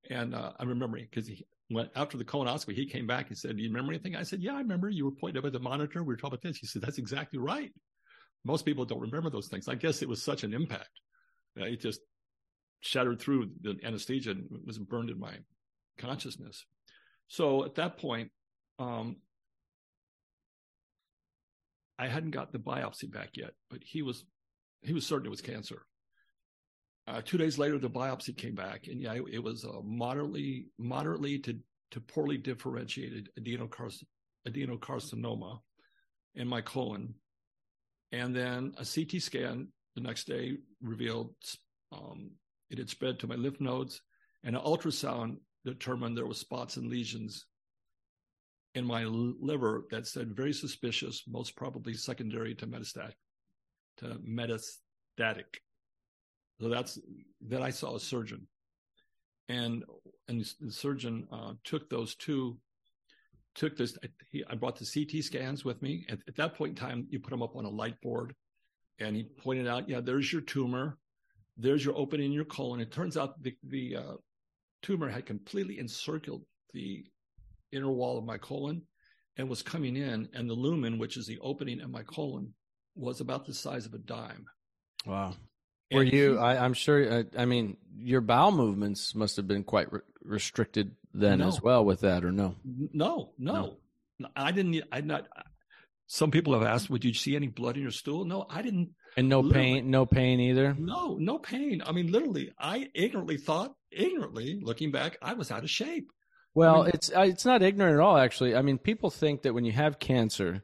And 0.09 0.35
uh, 0.35 0.51
I'm 0.59 0.67
remembering 0.67 1.07
because 1.09 1.27
he 1.27 1.45
went 1.69 1.89
after 1.95 2.17
the 2.17 2.25
colonoscopy, 2.25 2.73
he 2.73 2.85
came 2.85 3.07
back. 3.07 3.29
He 3.29 3.35
said, 3.35 3.55
Do 3.55 3.63
you 3.63 3.69
remember 3.69 3.93
anything? 3.93 4.15
I 4.15 4.23
said, 4.23 4.41
Yeah, 4.41 4.55
I 4.55 4.59
remember. 4.59 4.89
You 4.89 5.05
were 5.05 5.11
pointing 5.11 5.39
up 5.39 5.45
at 5.45 5.53
the 5.53 5.59
monitor. 5.59 6.03
We 6.03 6.07
were 6.07 6.17
talking 6.17 6.33
about 6.33 6.41
this. 6.41 6.57
He 6.57 6.67
said, 6.67 6.81
That's 6.81 6.97
exactly 6.97 7.39
right. 7.39 7.71
Most 8.43 8.65
people 8.65 8.83
don't 8.85 8.99
remember 8.99 9.29
those 9.29 9.47
things. 9.47 9.69
I 9.69 9.75
guess 9.75 10.01
it 10.01 10.09
was 10.09 10.21
such 10.21 10.43
an 10.43 10.53
impact. 10.53 10.89
Uh, 11.59 11.65
it 11.65 11.79
just 11.79 12.01
shattered 12.81 13.21
through 13.21 13.49
the 13.61 13.77
anesthesia 13.83 14.31
and 14.31 14.45
was 14.65 14.77
burned 14.77 15.09
in 15.09 15.19
my 15.19 15.33
consciousness. 15.97 16.65
So 17.27 17.63
at 17.63 17.75
that 17.75 17.97
point, 17.97 18.31
um, 18.79 19.17
I 21.97 22.07
hadn't 22.07 22.31
got 22.31 22.51
the 22.51 22.59
biopsy 22.59 23.09
back 23.09 23.29
yet, 23.35 23.51
but 23.69 23.79
he 23.81 24.01
was 24.01 24.25
he 24.83 24.93
was 24.93 25.05
certain 25.05 25.27
it 25.27 25.31
was 25.31 25.41
cancer. 25.41 25.85
Uh, 27.05 27.21
two 27.23 27.37
days 27.37 27.57
later, 27.57 27.77
the 27.77 27.89
biopsy 27.89 28.35
came 28.35 28.55
back, 28.55 28.87
and 28.87 29.01
yeah, 29.01 29.13
it, 29.13 29.23
it 29.31 29.43
was 29.43 29.65
uh, 29.65 29.81
moderately, 29.83 30.67
moderately 30.77 31.37
to, 31.39 31.57
to 31.91 31.99
poorly 31.99 32.37
differentiated 32.37 33.29
adenocarc- 33.39 34.03
adenocarcinoma 34.47 35.59
in 36.35 36.47
my 36.47 36.61
colon. 36.61 37.13
And 38.11 38.33
then 38.33 38.73
a 38.77 38.85
CT 38.85 39.21
scan 39.21 39.67
the 39.95 40.01
next 40.01 40.27
day 40.27 40.57
revealed 40.81 41.33
um, 41.91 42.31
it 42.69 42.77
had 42.77 42.89
spread 42.89 43.19
to 43.19 43.27
my 43.27 43.35
lymph 43.35 43.59
nodes, 43.59 44.01
and 44.43 44.55
an 44.55 44.61
ultrasound 44.61 45.37
determined 45.65 46.17
there 46.17 46.25
were 46.25 46.33
spots 46.33 46.77
and 46.77 46.89
lesions 46.89 47.45
in 48.75 48.85
my 48.85 49.03
liver 49.03 49.85
that 49.91 50.07
said 50.07 50.35
very 50.35 50.53
suspicious, 50.53 51.23
most 51.27 51.55
probably 51.55 51.93
secondary 51.93 52.55
to 52.55 52.65
metastatic. 52.65 53.13
To 53.97 54.17
metastatic. 54.27 55.59
So 56.59 56.69
that's 56.69 56.99
then 57.41 57.61
I 57.61 57.69
saw 57.69 57.95
a 57.95 57.99
surgeon, 57.99 58.47
and 59.49 59.83
and 60.27 60.45
the 60.59 60.71
surgeon 60.71 61.27
uh, 61.31 61.53
took 61.63 61.89
those 61.89 62.15
two, 62.15 62.57
took 63.55 63.77
this. 63.77 63.97
He, 64.29 64.43
I 64.49 64.55
brought 64.55 64.77
the 64.77 64.85
CT 64.85 65.23
scans 65.23 65.65
with 65.65 65.81
me. 65.81 66.05
At, 66.09 66.19
at 66.27 66.35
that 66.35 66.55
point 66.55 66.71
in 66.71 66.75
time, 66.75 67.07
you 67.09 67.19
put 67.19 67.31
them 67.31 67.43
up 67.43 67.55
on 67.55 67.65
a 67.65 67.69
light 67.69 67.99
board, 68.01 68.33
and 68.99 69.15
he 69.15 69.23
pointed 69.23 69.67
out, 69.67 69.89
yeah, 69.89 69.99
there's 69.99 70.31
your 70.31 70.41
tumor, 70.41 70.97
there's 71.57 71.83
your 71.83 71.97
opening 71.97 72.27
in 72.27 72.31
your 72.31 72.45
colon. 72.45 72.79
It 72.79 72.91
turns 72.91 73.17
out 73.17 73.41
the 73.43 73.55
the 73.63 73.95
uh, 73.97 74.13
tumor 74.81 75.09
had 75.09 75.25
completely 75.25 75.79
encircled 75.79 76.43
the 76.73 77.05
inner 77.71 77.91
wall 77.91 78.17
of 78.17 78.25
my 78.25 78.37
colon 78.37 78.83
and 79.37 79.49
was 79.49 79.61
coming 79.63 79.97
in, 79.97 80.29
and 80.33 80.49
the 80.49 80.53
lumen, 80.53 80.99
which 80.99 81.17
is 81.17 81.25
the 81.25 81.39
opening 81.39 81.79
in 81.79 81.91
my 81.91 82.03
colon, 82.03 82.53
was 82.95 83.21
about 83.21 83.45
the 83.45 83.53
size 83.53 83.85
of 83.85 83.93
a 83.93 83.97
dime. 83.97 84.45
Wow. 85.05 85.35
Were 85.91 86.03
you? 86.03 86.33
He, 86.33 86.37
I, 86.39 86.65
am 86.65 86.73
sure. 86.73 87.11
I, 87.11 87.19
uh, 87.19 87.23
I, 87.37 87.45
mean, 87.45 87.77
your 87.95 88.21
bowel 88.21 88.51
movements 88.51 89.13
must 89.15 89.35
have 89.37 89.47
been 89.47 89.63
quite 89.63 89.91
re- 89.91 90.01
restricted 90.23 90.95
then 91.13 91.39
no. 91.39 91.47
as 91.47 91.61
well 91.61 91.85
with 91.85 92.01
that, 92.01 92.23
or 92.23 92.31
no? 92.31 92.55
No, 92.93 93.33
no, 93.37 93.77
no. 94.19 94.27
I 94.35 94.51
didn't. 94.51 94.83
I 94.91 95.01
not. 95.01 95.27
Some 96.07 96.31
people 96.31 96.53
have 96.53 96.63
asked, 96.63 96.89
"Would 96.89 97.05
you 97.05 97.13
see 97.13 97.35
any 97.35 97.47
blood 97.47 97.75
in 97.75 97.83
your 97.83 97.91
stool?" 97.91 98.25
No, 98.25 98.45
I 98.49 98.61
didn't. 98.61 98.89
And 99.15 99.29
no 99.29 99.43
pain, 99.43 99.91
no 99.91 100.07
pain 100.07 100.39
either. 100.39 100.75
No, 100.77 101.17
no 101.19 101.37
pain. 101.37 101.83
I 101.85 101.91
mean, 101.91 102.11
literally, 102.11 102.51
I 102.57 102.89
ignorantly 102.95 103.37
thought, 103.37 103.75
ignorantly 103.91 104.59
looking 104.59 104.91
back, 104.91 105.17
I 105.21 105.33
was 105.33 105.51
out 105.51 105.63
of 105.63 105.69
shape. 105.69 106.09
Well, 106.55 106.81
I 106.81 106.85
mean, 106.85 106.91
it's 106.95 107.11
it's 107.13 107.45
not 107.45 107.61
ignorant 107.61 107.95
at 107.95 107.99
all. 107.99 108.17
Actually, 108.17 108.55
I 108.55 108.61
mean, 108.61 108.77
people 108.79 109.09
think 109.11 109.43
that 109.43 109.53
when 109.53 109.65
you 109.65 109.71
have 109.71 109.99
cancer, 109.99 110.63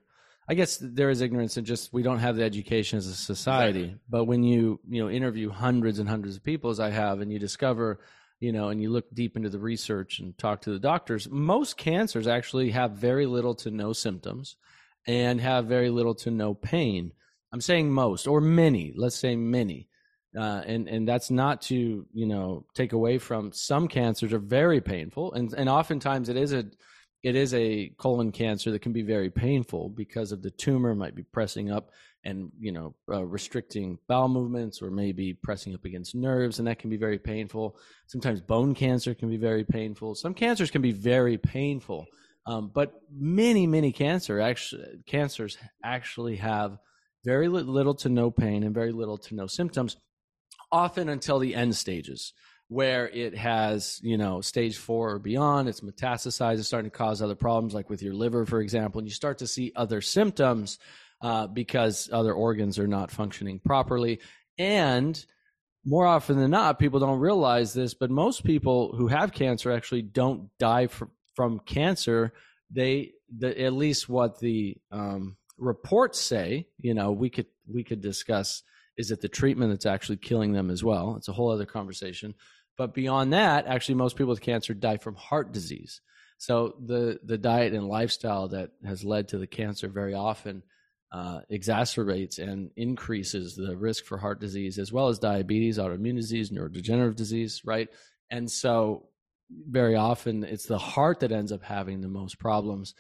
I 0.49 0.55
guess 0.55 0.79
there 0.81 1.11
is 1.11 1.21
ignorance 1.21 1.57
and 1.57 1.67
just 1.67 1.93
we 1.93 2.01
don't 2.01 2.17
have 2.17 2.35
the 2.35 2.43
education 2.43 2.97
as 2.97 3.05
a 3.05 3.13
society. 3.13 3.81
Exactly. 3.81 4.01
But 4.09 4.25
when 4.25 4.43
you 4.43 4.79
you 4.89 5.03
know 5.03 5.09
interview 5.09 5.51
hundreds 5.51 5.99
and 5.99 6.09
hundreds 6.09 6.35
of 6.35 6.43
people 6.43 6.71
as 6.71 6.79
I 6.79 6.89
have, 6.89 7.21
and 7.21 7.31
you 7.31 7.37
discover, 7.37 7.99
you 8.39 8.51
know, 8.51 8.69
and 8.69 8.81
you 8.81 8.89
look 8.89 9.13
deep 9.13 9.37
into 9.37 9.49
the 9.49 9.59
research 9.59 10.17
and 10.17 10.35
talk 10.39 10.61
to 10.61 10.71
the 10.71 10.79
doctors, 10.79 11.29
most 11.29 11.77
cancers 11.77 12.25
actually 12.25 12.71
have 12.71 12.93
very 12.93 13.27
little 13.27 13.53
to 13.55 13.69
no 13.69 13.93
symptoms, 13.93 14.55
and 15.05 15.39
have 15.39 15.65
very 15.65 15.91
little 15.91 16.15
to 16.15 16.31
no 16.31 16.55
pain. 16.55 17.13
I'm 17.53 17.61
saying 17.61 17.91
most 17.91 18.25
or 18.27 18.41
many. 18.41 18.93
Let's 18.95 19.17
say 19.17 19.35
many. 19.35 19.87
Uh, 20.35 20.63
and 20.65 20.87
and 20.87 21.07
that's 21.07 21.29
not 21.29 21.61
to 21.63 22.07
you 22.11 22.25
know 22.25 22.65
take 22.73 22.93
away 22.93 23.19
from 23.19 23.51
some 23.51 23.87
cancers 23.87 24.31
are 24.31 24.37
very 24.37 24.79
painful 24.79 25.33
and 25.33 25.51
and 25.55 25.67
oftentimes 25.67 26.29
it 26.29 26.37
is 26.37 26.53
a 26.53 26.65
it 27.21 27.35
is 27.35 27.53
a 27.53 27.91
colon 27.97 28.31
cancer 28.31 28.71
that 28.71 28.81
can 28.81 28.93
be 28.93 29.01
very 29.01 29.29
painful 29.29 29.89
because 29.89 30.31
of 30.31 30.41
the 30.41 30.51
tumor 30.51 30.95
might 30.95 31.15
be 31.15 31.23
pressing 31.23 31.71
up 31.71 31.91
and 32.23 32.51
you 32.59 32.71
know 32.71 32.95
uh, 33.11 33.25
restricting 33.25 33.97
bowel 34.07 34.27
movements 34.27 34.81
or 34.81 34.91
maybe 34.91 35.33
pressing 35.33 35.73
up 35.73 35.85
against 35.85 36.15
nerves 36.15 36.59
and 36.59 36.67
that 36.67 36.79
can 36.79 36.89
be 36.89 36.97
very 36.97 37.19
painful. 37.19 37.77
Sometimes 38.07 38.41
bone 38.41 38.73
cancer 38.73 39.13
can 39.13 39.29
be 39.29 39.37
very 39.37 39.63
painful. 39.63 40.15
Some 40.15 40.33
cancers 40.33 40.71
can 40.71 40.81
be 40.81 40.91
very 40.91 41.37
painful 41.37 42.07
um, 42.45 42.71
but 42.73 42.93
many 43.11 43.67
many 43.67 43.91
cancer 43.91 44.39
actually 44.39 44.83
cancers 45.05 45.57
actually 45.83 46.37
have 46.37 46.77
very 47.23 47.47
little 47.47 47.93
to 47.93 48.09
no 48.09 48.31
pain 48.31 48.63
and 48.63 48.73
very 48.73 48.91
little 48.91 49.17
to 49.17 49.35
no 49.35 49.45
symptoms 49.45 49.97
often 50.71 51.09
until 51.09 51.39
the 51.39 51.53
end 51.53 51.75
stages 51.75 52.33
where 52.69 53.09
it 53.09 53.35
has, 53.35 53.99
you 54.03 54.17
know, 54.17 54.41
stage 54.41 54.77
four 54.77 55.11
or 55.11 55.19
beyond, 55.19 55.67
it's 55.67 55.81
metastasized, 55.81 56.59
it's 56.59 56.67
starting 56.67 56.89
to 56.89 56.97
cause 56.97 57.21
other 57.21 57.35
problems, 57.35 57.73
like 57.73 57.89
with 57.89 58.01
your 58.03 58.13
liver, 58.13 58.45
for 58.45 58.61
example, 58.61 58.99
and 58.99 59.07
you 59.07 59.13
start 59.13 59.39
to 59.39 59.47
see 59.47 59.71
other 59.75 60.01
symptoms 60.01 60.77
uh, 61.21 61.47
because 61.47 62.09
other 62.13 62.31
organs 62.31 62.77
are 62.77 62.87
not 62.87 63.09
functioning 63.09 63.59
properly. 63.59 64.19
And 64.59 65.23
more 65.83 66.05
often 66.05 66.37
than 66.37 66.51
not, 66.51 66.77
people 66.77 66.99
don't 66.99 67.19
realize 67.19 67.73
this, 67.73 67.95
but 67.95 68.11
most 68.11 68.43
people 68.43 68.95
who 68.95 69.07
have 69.07 69.33
cancer 69.33 69.71
actually 69.71 70.03
don't 70.03 70.49
die 70.59 70.87
from, 70.87 71.09
from 71.35 71.59
cancer. 71.59 72.33
They, 72.69 73.13
the, 73.35 73.59
at 73.63 73.73
least 73.73 74.07
what 74.07 74.39
the 74.39 74.77
um, 74.91 75.37
reports 75.57 76.19
say, 76.19 76.67
you 76.79 76.93
know, 76.93 77.11
we 77.11 77.31
could 77.31 77.47
we 77.67 77.83
could 77.83 78.01
discuss 78.01 78.61
is 78.97 79.11
it 79.11 79.21
the 79.21 79.29
treatment 79.29 79.71
that's 79.71 79.85
actually 79.85 80.17
killing 80.17 80.51
them 80.51 80.69
as 80.69 80.83
well? 80.83 81.15
It's 81.15 81.29
a 81.29 81.33
whole 81.33 81.51
other 81.51 81.65
conversation. 81.65 82.35
But 82.79 82.93
beyond 82.93 83.33
that, 83.33 83.67
actually, 83.67 83.95
most 83.95 84.15
people 84.15 84.29
with 84.29 84.39
cancer 84.39 84.73
die 84.73 84.95
from 84.95 85.15
heart 85.15 85.51
disease. 85.51 85.99
So 86.37 86.75
the 86.79 87.19
the 87.21 87.37
diet 87.37 87.73
and 87.73 87.89
lifestyle 87.89 88.47
that 88.47 88.69
has 88.85 89.03
led 89.03 89.27
to 89.27 89.37
the 89.37 89.47
cancer 89.47 89.89
very 89.89 90.13
often 90.13 90.63
uh, 91.11 91.41
exacerbates 91.51 92.39
and 92.39 92.71
increases 92.77 93.57
the 93.57 93.75
risk 93.75 94.05
for 94.05 94.17
heart 94.17 94.39
disease 94.39 94.79
as 94.79 94.93
well 94.93 95.09
as 95.09 95.19
diabetes, 95.19 95.77
autoimmune 95.77 96.15
disease, 96.15 96.51
neurodegenerative 96.51 97.17
disease, 97.17 97.63
right? 97.65 97.89
And 98.31 98.49
so 98.49 99.09
very 99.49 99.95
often 99.95 100.45
it's 100.45 100.67
the 100.67 100.77
heart 100.77 101.19
that 101.19 101.33
ends 101.33 101.51
up 101.51 101.63
having 101.63 101.99
the 101.99 102.07
most 102.07 102.39
problems 102.39 102.93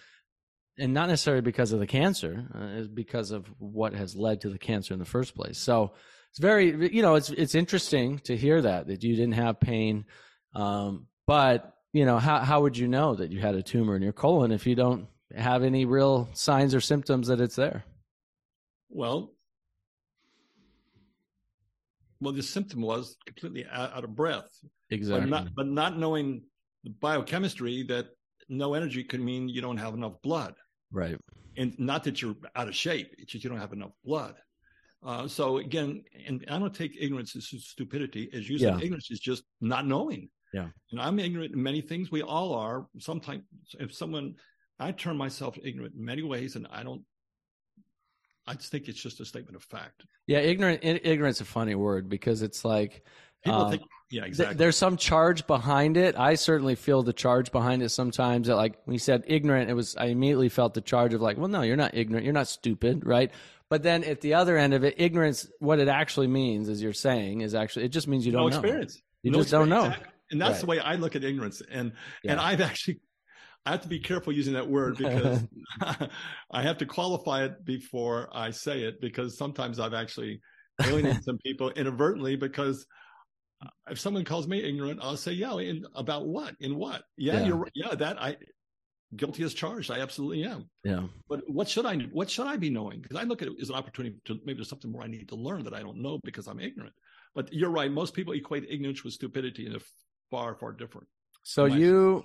and 0.77 0.93
not 0.93 1.07
necessarily 1.07 1.41
because 1.41 1.71
of 1.71 1.79
the 1.79 1.87
cancer, 1.87 2.47
uh, 2.53 2.79
is 2.79 2.87
because 2.89 3.31
of 3.31 3.45
what 3.59 3.93
has 3.93 4.13
led 4.15 4.41
to 4.41 4.49
the 4.49 4.59
cancer 4.59 4.93
in 4.93 4.99
the 4.99 5.05
first 5.05 5.35
place. 5.35 5.57
So 5.57 5.93
it's 6.31 6.39
very 6.39 6.93
you 6.93 7.01
know 7.01 7.15
it's 7.15 7.29
it's 7.29 7.55
interesting 7.55 8.19
to 8.19 8.37
hear 8.37 8.61
that 8.61 8.87
that 8.87 9.03
you 9.03 9.15
didn't 9.15 9.33
have 9.33 9.59
pain 9.59 10.05
um, 10.55 11.07
but 11.27 11.75
you 11.93 12.05
know 12.05 12.19
how 12.19 12.39
how 12.39 12.61
would 12.61 12.77
you 12.77 12.87
know 12.87 13.15
that 13.15 13.31
you 13.31 13.39
had 13.39 13.55
a 13.55 13.63
tumor 13.63 13.95
in 13.95 14.01
your 14.01 14.13
colon 14.13 14.51
if 14.51 14.65
you 14.65 14.75
don't 14.75 15.07
have 15.35 15.63
any 15.63 15.85
real 15.85 16.27
signs 16.33 16.73
or 16.73 16.81
symptoms 16.81 17.27
that 17.27 17.39
it's 17.39 17.55
there? 17.55 17.83
Well 18.89 19.31
well 22.21 22.33
the 22.33 22.43
symptom 22.43 22.81
was 22.81 23.15
completely 23.25 23.65
out, 23.71 23.93
out 23.93 24.03
of 24.03 24.15
breath. 24.15 24.49
Exactly 24.89 25.29
but 25.29 25.29
not, 25.29 25.55
but 25.55 25.67
not 25.67 25.97
knowing 25.97 26.43
the 26.83 26.89
biochemistry 26.89 27.83
that 27.83 28.07
no 28.49 28.73
energy 28.73 29.03
could 29.03 29.21
mean 29.21 29.47
you 29.47 29.61
don't 29.61 29.77
have 29.77 29.93
enough 29.93 30.21
blood. 30.23 30.55
Right. 30.91 31.17
And 31.57 31.77
not 31.77 32.03
that 32.05 32.21
you're 32.21 32.35
out 32.55 32.67
of 32.67 32.75
shape 32.75 33.13
it's 33.17 33.31
just 33.31 33.43
you 33.43 33.49
don't 33.49 33.59
have 33.59 33.73
enough 33.73 33.91
blood 34.03 34.35
uh, 35.05 35.27
so 35.27 35.57
again, 35.57 36.03
and 36.27 36.43
I 36.49 36.59
don't 36.59 36.73
take 36.73 36.97
ignorance 36.99 37.35
as 37.35 37.47
stupidity. 37.47 38.29
As 38.33 38.49
you 38.49 38.57
said, 38.57 38.79
yeah. 38.79 38.85
ignorance 38.85 39.09
is 39.11 39.19
just 39.19 39.43
not 39.61 39.85
knowing. 39.85 40.29
Yeah. 40.53 40.67
And 40.91 40.99
I'm 40.99 41.19
ignorant 41.19 41.53
in 41.53 41.61
many 41.61 41.81
things. 41.81 42.11
We 42.11 42.21
all 42.21 42.53
are. 42.53 42.87
Sometimes, 42.97 43.43
if 43.79 43.93
someone, 43.93 44.35
I 44.79 44.91
term 44.91 45.17
myself 45.17 45.57
ignorant 45.63 45.95
in 45.95 46.03
many 46.03 46.23
ways, 46.23 46.55
and 46.55 46.67
I 46.71 46.83
don't. 46.83 47.03
I 48.47 48.55
just 48.55 48.71
think 48.71 48.87
it's 48.87 49.01
just 49.01 49.19
a 49.19 49.25
statement 49.25 49.55
of 49.55 49.63
fact. 49.63 50.05
Yeah, 50.27 50.39
ignorant. 50.39 50.79
Ignorance 50.83 51.37
is 51.37 51.41
a 51.41 51.45
funny 51.45 51.75
word 51.75 52.09
because 52.09 52.41
it's 52.41 52.65
like 52.65 53.03
People 53.43 53.61
um, 53.61 53.71
think, 53.71 53.83
yeah, 54.11 54.25
exactly. 54.25 54.53
Th- 54.53 54.57
there's 54.57 54.75
some 54.75 54.97
charge 54.97 55.47
behind 55.47 55.95
it. 55.95 56.17
I 56.17 56.35
certainly 56.35 56.75
feel 56.75 57.03
the 57.03 57.13
charge 57.13 57.51
behind 57.51 57.81
it 57.81 57.89
sometimes. 57.89 58.47
That 58.47 58.57
like 58.57 58.77
when 58.83 58.93
you 58.93 58.99
said 58.99 59.23
ignorant, 59.27 59.69
it 59.69 59.73
was 59.73 59.95
I 59.95 60.07
immediately 60.07 60.49
felt 60.49 60.73
the 60.73 60.81
charge 60.81 61.13
of 61.13 61.21
like, 61.21 61.37
well, 61.37 61.47
no, 61.47 61.61
you're 61.61 61.77
not 61.77 61.95
ignorant, 61.95 62.25
you're 62.25 62.33
not 62.33 62.47
stupid, 62.47 63.05
right? 63.05 63.31
But 63.69 63.83
then 63.83 64.03
at 64.03 64.21
the 64.21 64.33
other 64.33 64.57
end 64.57 64.73
of 64.73 64.83
it, 64.83 64.95
ignorance, 64.97 65.47
what 65.59 65.79
it 65.79 65.87
actually 65.87 66.27
means, 66.27 66.69
as 66.69 66.81
you're 66.81 66.93
saying, 66.93 67.41
is 67.41 67.53
actually 67.53 67.85
it 67.85 67.89
just 67.89 68.07
means 68.07 68.25
you 68.25 68.31
don't 68.31 68.41
no 68.41 68.47
know. 68.49 68.59
experience. 68.59 69.01
You 69.21 69.31
no 69.31 69.37
just 69.39 69.49
experience. 69.49 69.69
don't 69.69 69.79
know. 69.79 69.85
Exactly. 69.85 70.13
And 70.31 70.41
that's 70.41 70.51
right. 70.51 70.59
the 70.59 70.65
way 70.65 70.79
I 70.79 70.95
look 70.95 71.15
at 71.15 71.23
ignorance. 71.23 71.61
And 71.71 71.91
yeah. 72.23 72.31
and 72.31 72.41
I've 72.41 72.61
actually 72.61 72.99
I 73.65 73.71
have 73.71 73.81
to 73.81 73.87
be 73.87 73.99
careful 73.99 74.33
using 74.33 74.53
that 74.53 74.67
word 74.67 74.97
because 74.97 75.43
I 76.51 76.61
have 76.63 76.77
to 76.79 76.85
qualify 76.85 77.43
it 77.43 77.63
before 77.65 78.29
I 78.33 78.51
say 78.51 78.81
it 78.81 79.01
because 79.01 79.37
sometimes 79.37 79.79
I've 79.79 79.93
actually 79.93 80.41
alienated 80.81 81.23
some 81.25 81.37
people 81.39 81.69
inadvertently 81.71 82.35
because 82.35 82.85
if 83.89 83.99
someone 83.99 84.23
calls 84.23 84.47
me 84.47 84.63
ignorant, 84.63 84.99
I'll 85.03 85.17
say, 85.17 85.33
yeah, 85.33 85.55
in, 85.57 85.85
about 85.93 86.27
what? 86.27 86.55
In 86.61 86.77
what? 86.77 87.03
Yeah, 87.17 87.41
yeah, 87.41 87.45
you're 87.45 87.67
yeah, 87.75 87.95
that 87.95 88.21
I 88.21 88.37
guilty 89.15 89.43
as 89.43 89.53
charged. 89.53 89.91
I 89.91 89.99
absolutely 89.99 90.43
am. 90.43 90.69
Yeah. 90.83 91.03
But 91.27 91.41
what 91.47 91.67
should 91.67 91.85
I 91.85 91.97
what 92.11 92.29
should 92.29 92.47
I 92.47 92.57
be 92.57 92.69
knowing? 92.69 93.01
Because 93.01 93.17
I 93.17 93.23
look 93.23 93.41
at 93.41 93.47
it 93.47 93.55
as 93.61 93.69
an 93.69 93.75
opportunity 93.75 94.15
to 94.25 94.39
maybe 94.45 94.57
there's 94.57 94.69
something 94.69 94.91
more 94.91 95.03
I 95.03 95.07
need 95.07 95.29
to 95.29 95.35
learn 95.35 95.63
that 95.63 95.73
I 95.73 95.81
don't 95.81 96.01
know 96.01 96.19
because 96.23 96.47
I'm 96.47 96.59
ignorant. 96.59 96.93
But 97.35 97.53
you're 97.53 97.69
right. 97.69 97.91
Most 97.91 98.13
people 98.13 98.33
equate 98.33 98.65
ignorance 98.69 99.03
with 99.03 99.13
stupidity, 99.13 99.65
and 99.65 99.75
they're 99.75 99.81
far, 100.31 100.55
far 100.55 100.71
different. 100.71 101.07
So 101.43 101.65
you 101.65 102.23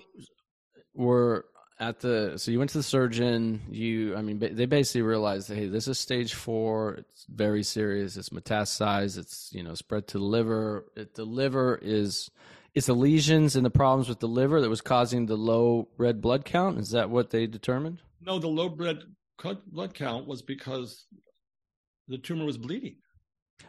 were 0.94 1.46
at 1.80 2.00
the 2.00 2.34
so 2.36 2.50
you 2.50 2.58
went 2.58 2.70
to 2.70 2.78
the 2.78 2.84
surgeon 2.84 3.60
you 3.68 4.14
i 4.16 4.22
mean 4.22 4.38
they 4.38 4.64
basically 4.64 5.02
realized 5.02 5.48
hey 5.48 5.66
this 5.66 5.88
is 5.88 5.98
stage 5.98 6.32
four 6.32 6.94
it's 6.94 7.26
very 7.28 7.64
serious 7.64 8.16
it's 8.16 8.28
metastasized 8.28 9.18
it's 9.18 9.50
you 9.52 9.62
know 9.62 9.74
spread 9.74 10.06
to 10.06 10.18
the 10.18 10.24
liver 10.24 10.86
it, 10.94 11.14
the 11.16 11.24
liver 11.24 11.76
is 11.82 12.30
it's 12.74 12.86
the 12.86 12.94
lesions 12.94 13.56
and 13.56 13.64
the 13.64 13.70
problems 13.70 14.08
with 14.08 14.20
the 14.20 14.28
liver 14.28 14.60
that 14.60 14.70
was 14.70 14.80
causing 14.80 15.26
the 15.26 15.36
low 15.36 15.88
red 15.96 16.20
blood 16.20 16.44
count 16.44 16.78
is 16.78 16.90
that 16.90 17.10
what 17.10 17.30
they 17.30 17.46
determined 17.46 17.98
no 18.20 18.38
the 18.38 18.48
low 18.48 18.74
red 18.74 18.98
blood 19.66 19.94
count 19.94 20.26
was 20.26 20.42
because 20.42 21.06
the 22.08 22.18
tumor 22.18 22.44
was 22.44 22.58
bleeding 22.58 22.96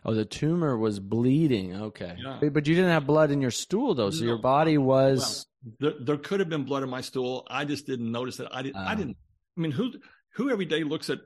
Oh, 0.03 0.13
the 0.13 0.25
tumor 0.25 0.77
was 0.77 0.99
bleeding. 0.99 1.75
Okay, 1.75 2.15
yeah. 2.17 2.39
but 2.49 2.67
you 2.67 2.75
didn't 2.75 2.91
have 2.91 3.07
blood 3.07 3.31
in 3.31 3.41
your 3.41 3.51
stool 3.51 3.95
though, 3.95 4.09
so 4.11 4.21
no. 4.21 4.27
your 4.27 4.37
body 4.37 4.77
was. 4.77 5.47
Well, 5.63 5.73
there, 5.79 6.05
there 6.05 6.17
could 6.17 6.39
have 6.39 6.49
been 6.49 6.63
blood 6.63 6.83
in 6.83 6.89
my 6.89 7.01
stool. 7.01 7.45
I 7.49 7.65
just 7.65 7.87
didn't 7.87 8.11
notice 8.11 8.39
it. 8.39 8.47
I 8.51 8.61
didn't. 8.61 8.77
I 8.77 8.91
ah. 8.91 8.95
didn't. 8.95 9.17
I 9.57 9.61
mean, 9.61 9.71
who 9.71 9.93
who 10.33 10.51
every 10.51 10.65
day 10.65 10.83
looks 10.83 11.09
at 11.09 11.19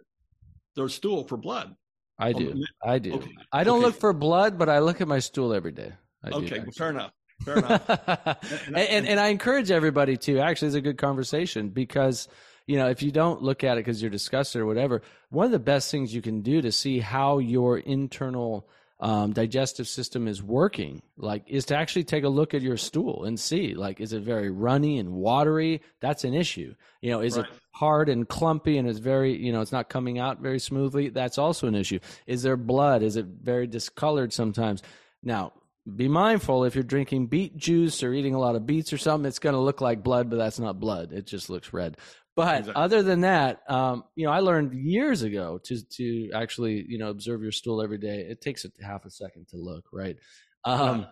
their 0.76 0.88
stool 0.88 1.28
for 1.28 1.36
blood? 1.36 1.76
I 2.18 2.34
do. 2.34 2.52
Um, 2.52 2.62
I 2.84 3.00
do. 3.00 3.14
Okay. 3.16 3.32
I 3.52 3.64
don't 3.64 3.80
okay. 3.80 3.88
look 3.88 3.96
for 3.96 4.14
blood, 4.14 4.58
but 4.58 4.70
I 4.70 4.80
look 4.80 5.02
at 5.02 5.08
my 5.08 5.20
stool 5.20 5.54
every 5.54 5.72
day. 5.72 5.94
I 6.24 6.30
okay, 6.30 6.60
well, 6.60 6.72
fair 6.78 6.90
enough. 6.90 7.12
Fair 7.44 7.58
enough. 7.58 7.90
and, 8.68 8.78
and, 8.78 9.08
and 9.08 9.20
I 9.20 9.28
encourage 9.28 9.72
everybody 9.72 10.18
to 10.18 10.40
actually, 10.40 10.68
it's 10.70 10.76
a 10.76 10.82
good 10.82 10.98
conversation 10.98 11.70
because 11.70 12.28
you 12.70 12.78
know, 12.78 12.88
if 12.88 13.02
you 13.02 13.12
don't 13.12 13.42
look 13.42 13.64
at 13.64 13.80
it 13.80 13.80
because 13.80 14.00
you're 14.00 14.12
disgusted 14.12 14.62
or 14.62 14.68
whatever, 14.68 15.02
one 15.32 15.48
of 15.48 15.52
the 15.52 15.58
best 15.58 15.90
things 15.90 16.14
you 16.14 16.22
can 16.22 16.42
do 16.42 16.62
to 16.62 16.72
see 16.72 17.00
how 17.00 17.40
your 17.40 17.80
internal 17.80 18.70
um, 19.00 19.34
digestive 19.34 19.88
system 19.88 20.28
is 20.28 20.44
working, 20.44 21.02
like, 21.18 21.46
is 21.48 21.66
to 21.66 21.76
actually 21.76 22.04
take 22.04 22.26
a 22.26 22.30
look 22.30 22.54
at 22.54 22.62
your 22.62 22.78
stool 22.78 23.26
and 23.26 23.40
see, 23.40 23.74
like, 23.74 24.00
is 24.00 24.14
it 24.14 24.22
very 24.22 24.52
runny 24.52 25.00
and 25.00 25.14
watery? 25.14 25.82
That's 26.00 26.24
an 26.26 26.36
issue. 26.36 26.76
You 27.02 27.10
know, 27.10 27.22
is 27.22 27.38
right. 27.38 27.48
it 27.48 27.52
hard 27.72 28.08
and 28.08 28.30
clumpy 28.30 28.78
and 28.78 28.88
it's 28.88 29.00
very, 29.00 29.36
you 29.36 29.52
know, 29.52 29.62
it's 29.62 29.72
not 29.72 29.90
coming 29.90 30.20
out 30.20 30.40
very 30.40 30.60
smoothly? 30.60 31.10
That's 31.10 31.40
also 31.40 31.66
an 31.66 31.74
issue. 31.74 31.98
Is 32.28 32.44
there 32.44 32.56
blood? 32.56 33.02
Is 33.02 33.16
it 33.16 33.26
very 33.26 33.66
discolored 33.66 34.32
sometimes? 34.32 34.84
Now, 35.24 35.54
be 35.96 36.08
mindful 36.08 36.66
if 36.66 36.76
you're 36.76 36.84
drinking 36.84 37.28
beet 37.28 37.58
juice 37.58 38.04
or 38.04 38.14
eating 38.14 38.36
a 38.36 38.40
lot 38.40 38.56
of 38.56 38.66
beets 38.66 38.94
or 38.94 38.98
something, 38.98 39.28
it's 39.28 39.40
going 39.40 39.54
to 39.56 39.60
look 39.60 39.82
like 39.82 40.04
blood, 40.04 40.30
but 40.30 40.38
that's 40.38 40.60
not 40.60 40.80
blood. 40.80 41.12
It 41.12 41.26
just 41.26 41.50
looks 41.50 41.74
red. 41.74 41.98
But 42.36 42.60
exactly. 42.60 42.84
other 42.84 43.04
than 43.04 43.22
that, 43.22 43.62
um, 43.68 44.04
you 44.16 44.26
know, 44.26 44.32
I 44.32 44.40
learned 44.40 44.74
years 44.74 45.24
ago 45.24 45.60
to 45.66 45.84
to 45.98 46.32
actually, 46.34 46.86
you 46.88 46.98
know, 46.98 47.10
observe 47.10 47.42
your 47.42 47.52
stool 47.52 47.82
every 47.82 47.98
day. 47.98 48.26
It 48.30 48.40
takes 48.40 48.66
a 48.66 48.70
half 48.82 49.04
a 49.06 49.10
second 49.10 49.48
to 49.50 49.58
look, 49.58 49.86
right? 49.92 50.16
Um, 50.64 51.00
yeah. 51.02 51.06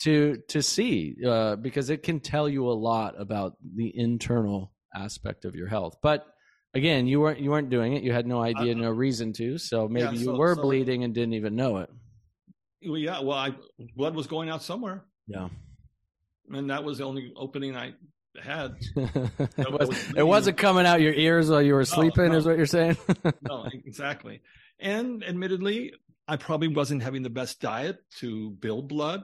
To 0.00 0.36
to 0.48 0.62
see 0.62 1.16
uh, 1.24 1.54
because 1.56 1.88
it 1.88 2.02
can 2.02 2.18
tell 2.18 2.48
you 2.48 2.68
a 2.68 2.72
lot 2.72 3.14
about 3.20 3.56
the 3.76 3.96
internal 3.96 4.72
aspect 4.92 5.44
of 5.44 5.54
your 5.54 5.68
health. 5.68 5.98
But 6.02 6.26
again, 6.74 7.06
you 7.06 7.20
weren't 7.20 7.38
you 7.38 7.50
weren't 7.50 7.70
doing 7.70 7.92
it. 7.92 8.02
You 8.02 8.12
had 8.12 8.26
no 8.26 8.42
idea, 8.42 8.74
no 8.74 8.90
reason 8.90 9.32
to. 9.34 9.58
So 9.58 9.88
maybe 9.88 10.16
yeah, 10.16 10.24
so, 10.24 10.32
you 10.32 10.38
were 10.38 10.56
so, 10.56 10.62
bleeding 10.62 11.04
and 11.04 11.14
didn't 11.14 11.34
even 11.34 11.54
know 11.54 11.78
it. 11.78 11.90
Well, 12.86 12.98
yeah. 12.98 13.20
Well, 13.20 13.38
I 13.38 13.54
blood 13.96 14.14
was 14.14 14.26
going 14.26 14.48
out 14.48 14.62
somewhere. 14.62 15.04
Yeah. 15.26 15.48
And 16.50 16.70
that 16.70 16.84
was 16.84 16.98
the 16.98 17.04
only 17.04 17.32
opening 17.36 17.76
I 17.76 17.94
had. 18.40 18.76
it, 18.96 19.72
was, 19.72 20.12
it 20.16 20.26
wasn't 20.26 20.56
coming 20.56 20.86
out 20.86 21.00
your 21.00 21.14
ears 21.14 21.50
while 21.50 21.62
you 21.62 21.74
were 21.74 21.84
sleeping, 21.84 22.26
no, 22.26 22.32
no. 22.32 22.38
is 22.38 22.46
what 22.46 22.56
you're 22.56 22.66
saying? 22.66 22.96
no, 23.42 23.66
exactly. 23.72 24.42
And 24.78 25.24
admittedly, 25.24 25.94
I 26.26 26.36
probably 26.36 26.68
wasn't 26.68 27.02
having 27.02 27.22
the 27.22 27.30
best 27.30 27.60
diet 27.60 27.98
to 28.18 28.50
build 28.50 28.88
blood. 28.88 29.22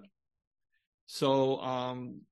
So, 1.06 1.60
um, 1.60 2.22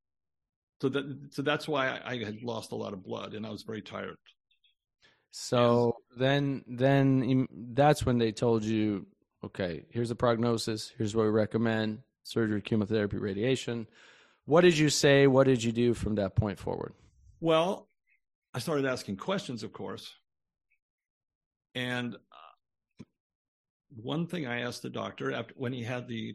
so 0.81 0.91
that 0.91 1.29
so 1.31 1.43
that's 1.43 1.67
why 1.67 1.89
I, 1.89 2.13
I 2.13 2.25
had 2.25 2.43
lost 2.43 2.73
a 2.73 2.77
lot 2.77 2.93
of 2.93 3.03
blood, 3.03 3.35
and 3.35 3.47
I 3.47 3.51
was 3.51 3.63
very 3.63 3.81
tired. 3.81 4.17
So 5.31 5.97
yes. 6.11 6.19
then, 6.19 6.65
then 6.67 7.47
that's 7.75 8.05
when 8.07 8.19
they 8.19 8.33
told 8.33 8.65
you, 8.65 9.07
okay, 9.45 9.85
here's 9.91 10.09
the 10.09 10.15
prognosis. 10.15 10.93
Here's 10.97 11.15
what 11.15 11.25
we 11.25 11.31
recommend: 11.31 12.01
surgery, 12.23 12.61
chemotherapy, 12.61 13.19
radiation. 13.19 13.87
What 14.45 14.61
did 14.61 14.79
you 14.79 14.89
say? 14.89 15.27
What 15.27 15.47
did 15.47 15.63
you 15.63 15.73
do 15.73 15.93
from 15.95 16.15
that 16.17 16.37
point 16.37 16.59
forward? 16.59 16.95
Well, 17.41 17.89
I 18.55 18.59
started 18.59 18.87
asking 18.87 19.17
questions, 19.17 19.63
of 19.63 19.73
course. 19.73 20.11
And 21.75 22.15
uh, 22.15 23.05
one 23.91 24.27
thing 24.27 24.47
I 24.47 24.61
asked 24.61 24.83
the 24.83 24.91
doctor 24.91 25.33
after 25.33 25.53
when 25.57 25.73
he 25.73 25.83
had 25.83 26.09
the 26.09 26.35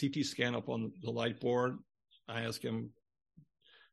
CT 0.00 0.24
scan 0.24 0.54
up 0.54 0.68
on 0.68 0.92
the 1.02 1.10
light 1.10 1.40
board, 1.40 1.78
I 2.28 2.42
asked 2.42 2.62
him, 2.62 2.90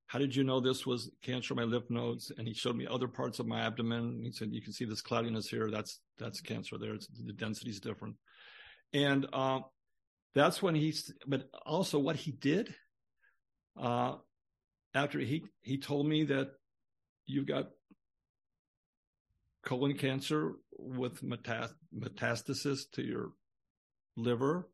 How 0.08 0.20
did 0.20 0.36
you 0.36 0.44
know 0.44 0.60
this 0.60 0.86
was 0.86 1.12
cancer 1.22 1.54
my 1.54 1.64
lymph 1.64 1.90
nodes? 1.90 2.32
And 2.38 2.48
he 2.48 2.54
showed 2.54 2.78
me 2.78 2.88
other 2.88 3.10
parts 3.10 3.40
of 3.40 3.48
my 3.48 3.62
abdomen. 3.62 4.22
He 4.24 4.32
said, 4.32 4.54
You 4.54 4.62
can 4.62 4.74
see 4.74 4.86
this 4.86 5.02
cloudiness 5.02 5.50
here. 5.50 5.70
That's 5.70 6.00
that's 6.18 6.42
cancer 6.42 6.78
there. 6.78 6.94
It's, 6.94 7.08
the 7.08 7.34
density 7.34 7.72
is 7.72 7.82
different. 7.82 8.16
And 8.94 9.28
uh, 9.34 9.60
that's 10.34 10.62
when 10.62 10.76
he 10.76 10.94
but 11.26 11.50
also 11.66 12.00
what 12.00 12.16
he 12.16 12.32
did 12.32 12.74
uh, 13.80 14.16
after 14.94 15.20
he 15.20 15.44
he 15.62 15.78
told 15.78 16.08
me 16.08 16.26
that 16.26 16.52
you've 17.26 17.48
got 17.48 17.70
colon 19.64 19.98
cancer 19.98 20.54
with 20.78 21.22
metastasis 21.22 22.82
to 22.94 23.04
your 23.04 23.32
liver 24.16 24.70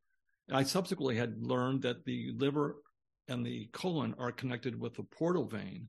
i 0.52 0.64
subsequently 0.64 1.16
had 1.16 1.42
learned 1.42 1.82
that 1.82 2.06
the 2.06 2.32
liver 2.38 2.76
and 3.28 3.46
the 3.46 3.68
colon 3.74 4.14
are 4.18 4.32
connected 4.32 4.80
with 4.80 4.96
the 4.96 5.04
portal 5.04 5.46
vein 5.46 5.88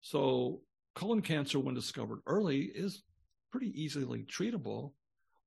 so 0.00 0.60
colon 0.94 1.22
cancer 1.22 1.58
when 1.58 1.74
discovered 1.74 2.20
early 2.26 2.62
is 2.74 3.02
pretty 3.50 3.72
easily 3.80 4.24
treatable 4.24 4.92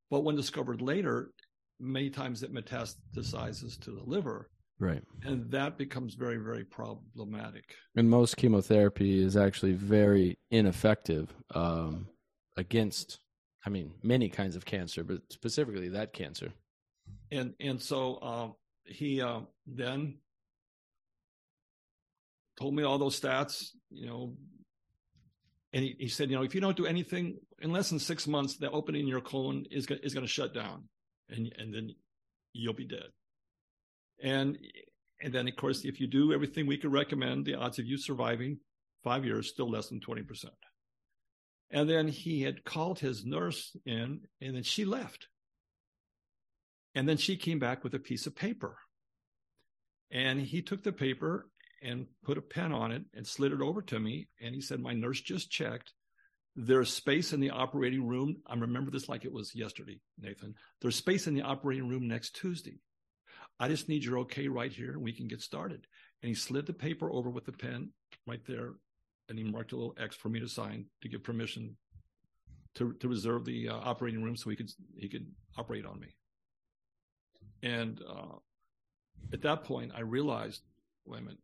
but 0.09 0.23
when 0.23 0.35
discovered 0.35 0.81
later 0.81 1.31
many 1.81 2.09
times 2.09 2.43
it 2.43 2.53
metastasizes 2.53 3.79
to 3.81 3.91
the 3.91 4.03
liver. 4.03 4.49
Right. 4.79 5.03
And 5.23 5.49
that 5.51 5.77
becomes 5.77 6.15
very, 6.15 6.37
very 6.37 6.63
problematic. 6.63 7.75
And 7.95 8.09
most 8.09 8.37
chemotherapy 8.37 9.23
is 9.23 9.37
actually 9.37 9.73
very 9.73 10.37
ineffective 10.49 11.33
um, 11.53 12.07
against, 12.57 13.19
I 13.65 13.69
mean, 13.69 13.93
many 14.01 14.29
kinds 14.29 14.55
of 14.55 14.65
cancer, 14.65 15.03
but 15.03 15.21
specifically 15.29 15.89
that 15.89 16.13
cancer. 16.13 16.51
And 17.31 17.53
and 17.59 17.81
so 17.81 18.15
uh, 18.15 18.47
he 18.85 19.21
uh, 19.21 19.41
then 19.67 20.17
told 22.57 22.75
me 22.75 22.83
all 22.83 22.97
those 22.97 23.19
stats, 23.19 23.69
you 23.89 24.07
know, 24.07 24.35
and 25.73 25.83
he, 25.83 25.95
he 25.99 26.07
said, 26.07 26.29
you 26.29 26.35
know, 26.35 26.43
if 26.43 26.53
you 26.53 26.61
don't 26.61 26.77
do 26.77 26.85
anything 26.85 27.37
in 27.61 27.71
less 27.71 27.89
than 27.89 27.99
six 27.99 28.27
months, 28.27 28.57
the 28.57 28.69
opening 28.71 29.01
in 29.01 29.07
your 29.07 29.21
colon 29.21 29.65
is 29.71 29.87
is 29.87 30.13
going 30.13 30.25
to 30.25 30.31
shut 30.31 30.53
down 30.53 30.83
and 31.29 31.53
and 31.57 31.73
then 31.73 31.95
you'll 32.53 32.73
be 32.73 32.85
dead. 32.87 33.09
And 34.21 34.57
and 35.21 35.33
then 35.33 35.47
of 35.47 35.55
course, 35.55 35.85
if 35.85 35.99
you 35.99 36.07
do 36.07 36.33
everything 36.33 36.67
we 36.67 36.77
could 36.77 36.91
recommend, 36.91 37.45
the 37.45 37.55
odds 37.55 37.79
of 37.79 37.85
you 37.85 37.97
surviving 37.97 38.59
five 39.03 39.25
years 39.25 39.49
still 39.49 39.69
less 39.69 39.87
than 39.87 40.01
twenty 40.01 40.23
percent. 40.23 40.53
And 41.71 41.89
then 41.89 42.07
he 42.09 42.41
had 42.41 42.65
called 42.65 42.99
his 42.99 43.25
nurse 43.25 43.75
in, 43.85 44.21
and 44.41 44.55
then 44.55 44.63
she 44.63 44.83
left. 44.83 45.27
And 46.93 47.07
then 47.07 47.15
she 47.15 47.37
came 47.37 47.59
back 47.59 47.83
with 47.85 47.93
a 47.93 47.99
piece 47.99 48.27
of 48.27 48.35
paper. 48.35 48.75
And 50.11 50.41
he 50.41 50.61
took 50.61 50.83
the 50.83 50.91
paper 50.91 51.47
and 51.81 52.05
put 52.23 52.37
a 52.37 52.41
pen 52.41 52.71
on 52.71 52.91
it 52.91 53.03
and 53.13 53.25
slid 53.25 53.51
it 53.51 53.61
over 53.61 53.81
to 53.81 53.99
me. 53.99 54.27
And 54.41 54.53
he 54.53 54.61
said, 54.61 54.79
My 54.79 54.93
nurse 54.93 55.21
just 55.21 55.49
checked. 55.49 55.93
There's 56.55 56.93
space 56.93 57.33
in 57.33 57.39
the 57.39 57.51
operating 57.51 58.05
room. 58.05 58.37
I 58.45 58.55
remember 58.55 58.91
this 58.91 59.07
like 59.07 59.25
it 59.25 59.31
was 59.31 59.55
yesterday, 59.55 59.99
Nathan. 60.19 60.55
There's 60.81 60.97
space 60.97 61.27
in 61.27 61.33
the 61.33 61.43
operating 61.43 61.87
room 61.87 62.07
next 62.07 62.35
Tuesday. 62.35 62.79
I 63.59 63.67
just 63.67 63.87
need 63.87 64.03
your 64.03 64.19
okay 64.19 64.47
right 64.47 64.71
here 64.71 64.91
and 64.91 65.01
we 65.01 65.13
can 65.13 65.27
get 65.27 65.41
started. 65.41 65.87
And 66.21 66.29
he 66.29 66.35
slid 66.35 66.65
the 66.65 66.73
paper 66.73 67.11
over 67.11 67.29
with 67.29 67.45
the 67.45 67.51
pen 67.51 67.91
right 68.27 68.41
there. 68.45 68.73
And 69.29 69.37
he 69.37 69.45
marked 69.45 69.71
a 69.71 69.77
little 69.77 69.95
X 69.99 70.15
for 70.15 70.29
me 70.29 70.41
to 70.41 70.47
sign 70.47 70.85
to 71.01 71.07
give 71.07 71.23
permission 71.23 71.77
to, 72.75 72.93
to 72.93 73.07
reserve 73.07 73.45
the 73.45 73.69
uh, 73.69 73.75
operating 73.75 74.23
room 74.23 74.35
so 74.35 74.49
he 74.49 74.55
could, 74.55 74.71
he 74.95 75.07
could 75.07 75.27
operate 75.57 75.85
on 75.85 75.99
me. 75.99 76.15
And 77.63 78.01
uh, 78.09 78.37
at 79.31 79.41
that 79.43 79.63
point, 79.63 79.91
I 79.95 80.01
realized, 80.01 80.61
wait 81.05 81.19
a 81.19 81.21
minute, 81.21 81.39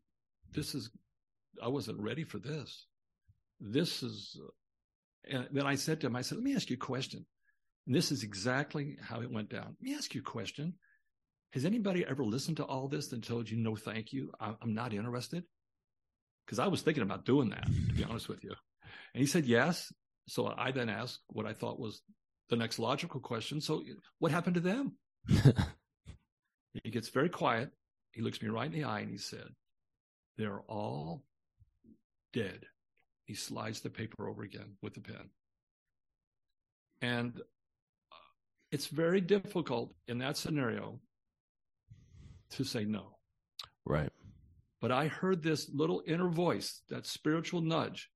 this 0.53 0.75
is, 0.75 0.89
I 1.61 1.67
wasn't 1.67 2.01
ready 2.01 2.23
for 2.23 2.39
this. 2.39 2.85
This 3.59 4.03
is, 4.03 4.39
and 5.29 5.47
then 5.51 5.65
I 5.65 5.75
said 5.75 6.01
to 6.01 6.07
him, 6.07 6.15
I 6.15 6.21
said, 6.21 6.37
let 6.37 6.43
me 6.43 6.55
ask 6.55 6.69
you 6.69 6.75
a 6.75 6.79
question. 6.79 7.25
And 7.85 7.95
this 7.95 8.11
is 8.11 8.23
exactly 8.23 8.97
how 9.01 9.21
it 9.21 9.31
went 9.31 9.49
down. 9.49 9.75
Let 9.79 9.81
me 9.81 9.95
ask 9.95 10.13
you 10.13 10.21
a 10.21 10.23
question. 10.23 10.73
Has 11.53 11.65
anybody 11.65 12.05
ever 12.05 12.23
listened 12.23 12.57
to 12.57 12.65
all 12.65 12.87
this 12.87 13.11
and 13.13 13.23
told 13.23 13.49
you, 13.49 13.57
no, 13.57 13.75
thank 13.75 14.11
you? 14.11 14.31
I'm 14.39 14.73
not 14.73 14.93
interested? 14.93 15.43
Because 16.45 16.59
I 16.59 16.67
was 16.67 16.81
thinking 16.81 17.03
about 17.03 17.25
doing 17.25 17.49
that, 17.49 17.65
to 17.65 17.93
be 17.93 18.03
honest 18.03 18.27
with 18.27 18.43
you. 18.43 18.51
And 19.13 19.21
he 19.21 19.25
said, 19.25 19.45
yes. 19.45 19.91
So 20.27 20.53
I 20.57 20.71
then 20.71 20.89
asked 20.89 21.19
what 21.27 21.45
I 21.45 21.53
thought 21.53 21.79
was 21.79 22.01
the 22.49 22.57
next 22.57 22.79
logical 22.79 23.19
question. 23.19 23.61
So 23.61 23.83
what 24.19 24.31
happened 24.31 24.55
to 24.55 24.61
them? 24.61 24.97
he 26.83 26.91
gets 26.91 27.09
very 27.09 27.29
quiet. 27.29 27.71
He 28.11 28.21
looks 28.21 28.41
me 28.41 28.49
right 28.49 28.65
in 28.65 28.73
the 28.73 28.83
eye 28.83 28.99
and 28.99 29.09
he 29.09 29.17
said, 29.17 29.47
they're 30.37 30.61
all 30.67 31.23
dead. 32.33 32.65
He 33.25 33.33
slides 33.33 33.81
the 33.81 33.89
paper 33.89 34.27
over 34.27 34.43
again 34.43 34.75
with 34.81 34.93
the 34.93 35.01
pen. 35.01 35.29
And 37.01 37.41
it's 38.71 38.87
very 38.87 39.21
difficult 39.21 39.93
in 40.07 40.19
that 40.19 40.37
scenario 40.37 40.99
to 42.51 42.63
say 42.63 42.85
no. 42.85 43.17
Right. 43.85 44.11
But 44.81 44.91
I 44.91 45.07
heard 45.07 45.41
this 45.41 45.69
little 45.73 46.03
inner 46.05 46.29
voice, 46.29 46.81
that 46.89 47.05
spiritual 47.05 47.61
nudge, 47.61 48.09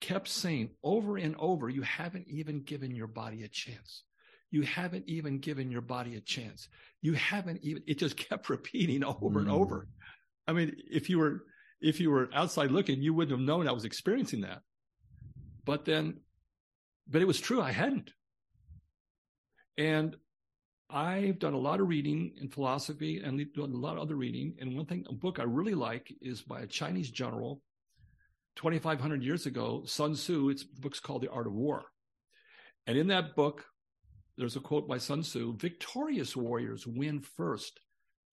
kept 0.00 0.28
saying 0.28 0.70
over 0.82 1.16
and 1.16 1.34
over, 1.38 1.68
you 1.68 1.82
haven't 1.82 2.26
even 2.28 2.62
given 2.62 2.94
your 2.94 3.06
body 3.06 3.44
a 3.44 3.48
chance. 3.48 4.04
You 4.50 4.62
haven't 4.62 5.04
even 5.08 5.38
given 5.38 5.70
your 5.70 5.82
body 5.82 6.16
a 6.16 6.20
chance. 6.20 6.68
You 7.02 7.12
haven't 7.14 7.60
even, 7.62 7.82
it 7.86 7.98
just 7.98 8.16
kept 8.16 8.48
repeating 8.50 9.04
over 9.04 9.28
mm. 9.28 9.38
and 9.38 9.50
over. 9.50 9.88
I 10.48 10.52
mean, 10.52 10.74
if 10.90 11.10
you 11.10 11.18
were, 11.18 11.44
if 11.80 12.00
you 12.00 12.10
were 12.10 12.30
outside 12.34 12.70
looking, 12.70 13.02
you 13.02 13.12
wouldn't 13.12 13.38
have 13.38 13.46
known 13.46 13.68
I 13.68 13.72
was 13.72 13.84
experiencing 13.84 14.40
that. 14.40 14.62
But 15.64 15.84
then, 15.84 16.20
but 17.06 17.20
it 17.20 17.26
was 17.26 17.38
true. 17.38 17.60
I 17.60 17.70
hadn't. 17.70 18.10
And 19.76 20.16
I've 20.90 21.38
done 21.38 21.52
a 21.52 21.58
lot 21.58 21.80
of 21.80 21.88
reading 21.88 22.32
in 22.40 22.48
philosophy 22.48 23.20
and 23.22 23.38
done 23.52 23.74
a 23.74 23.76
lot 23.76 23.96
of 23.96 24.02
other 24.02 24.16
reading. 24.16 24.54
And 24.58 24.74
one 24.74 24.86
thing, 24.86 25.04
a 25.08 25.12
book 25.12 25.38
I 25.38 25.42
really 25.42 25.74
like 25.74 26.12
is 26.22 26.40
by 26.40 26.62
a 26.62 26.66
Chinese 26.66 27.10
general, 27.10 27.60
2,500 28.56 29.22
years 29.22 29.44
ago, 29.44 29.82
Sun 29.84 30.14
Tzu. 30.14 30.48
It's 30.48 30.64
book's 30.64 30.98
called 30.98 31.22
The 31.22 31.30
Art 31.30 31.46
of 31.46 31.52
War. 31.52 31.84
And 32.86 32.96
in 32.96 33.08
that 33.08 33.36
book, 33.36 33.66
there's 34.38 34.56
a 34.56 34.60
quote 34.60 34.88
by 34.88 34.96
Sun 34.96 35.22
Tzu 35.22 35.58
victorious 35.58 36.34
warriors 36.34 36.86
win 36.86 37.20
first 37.20 37.78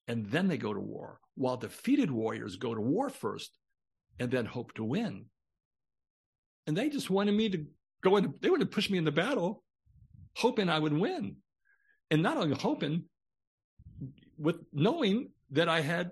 and 0.07 0.25
then 0.27 0.47
they 0.47 0.57
go 0.57 0.73
to 0.73 0.79
war, 0.79 1.19
while 1.35 1.57
defeated 1.57 2.11
warriors 2.11 2.57
go 2.57 2.73
to 2.73 2.81
war 2.81 3.09
first 3.09 3.57
and 4.19 4.31
then 4.31 4.45
hope 4.45 4.73
to 4.75 4.83
win. 4.83 5.25
And 6.67 6.75
they 6.75 6.89
just 6.89 7.09
wanted 7.09 7.33
me 7.33 7.49
to 7.49 7.65
go 8.03 8.17
in, 8.17 8.33
they 8.41 8.49
would 8.49 8.61
have 8.61 8.71
pushed 8.71 8.91
me 8.91 8.97
in 8.97 9.05
the 9.05 9.11
battle, 9.11 9.63
hoping 10.35 10.69
I 10.69 10.79
would 10.79 10.93
win 10.93 11.37
and 12.11 12.21
not 12.21 12.37
only 12.37 12.55
hoping, 12.55 13.03
with 14.37 14.57
knowing 14.73 15.29
that 15.51 15.69
I 15.69 15.81
had 15.81 16.11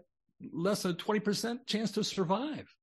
less 0.51 0.83
than 0.83 0.95
20% 0.95 1.67
chance 1.67 1.91
to 1.91 2.03
survive. 2.03 2.73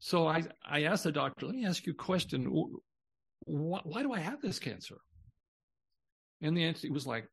So 0.00 0.26
I, 0.26 0.44
I 0.64 0.84
asked 0.84 1.04
the 1.04 1.12
doctor, 1.12 1.46
let 1.46 1.54
me 1.54 1.66
ask 1.66 1.86
you 1.86 1.92
a 1.92 1.96
question. 1.96 2.46
Why, 3.40 3.80
why 3.82 4.02
do 4.02 4.12
I 4.12 4.20
have 4.20 4.40
this 4.40 4.58
cancer? 4.58 4.98
And 6.40 6.56
the 6.56 6.64
answer 6.64 6.90
was 6.92 7.06
like, 7.06 7.26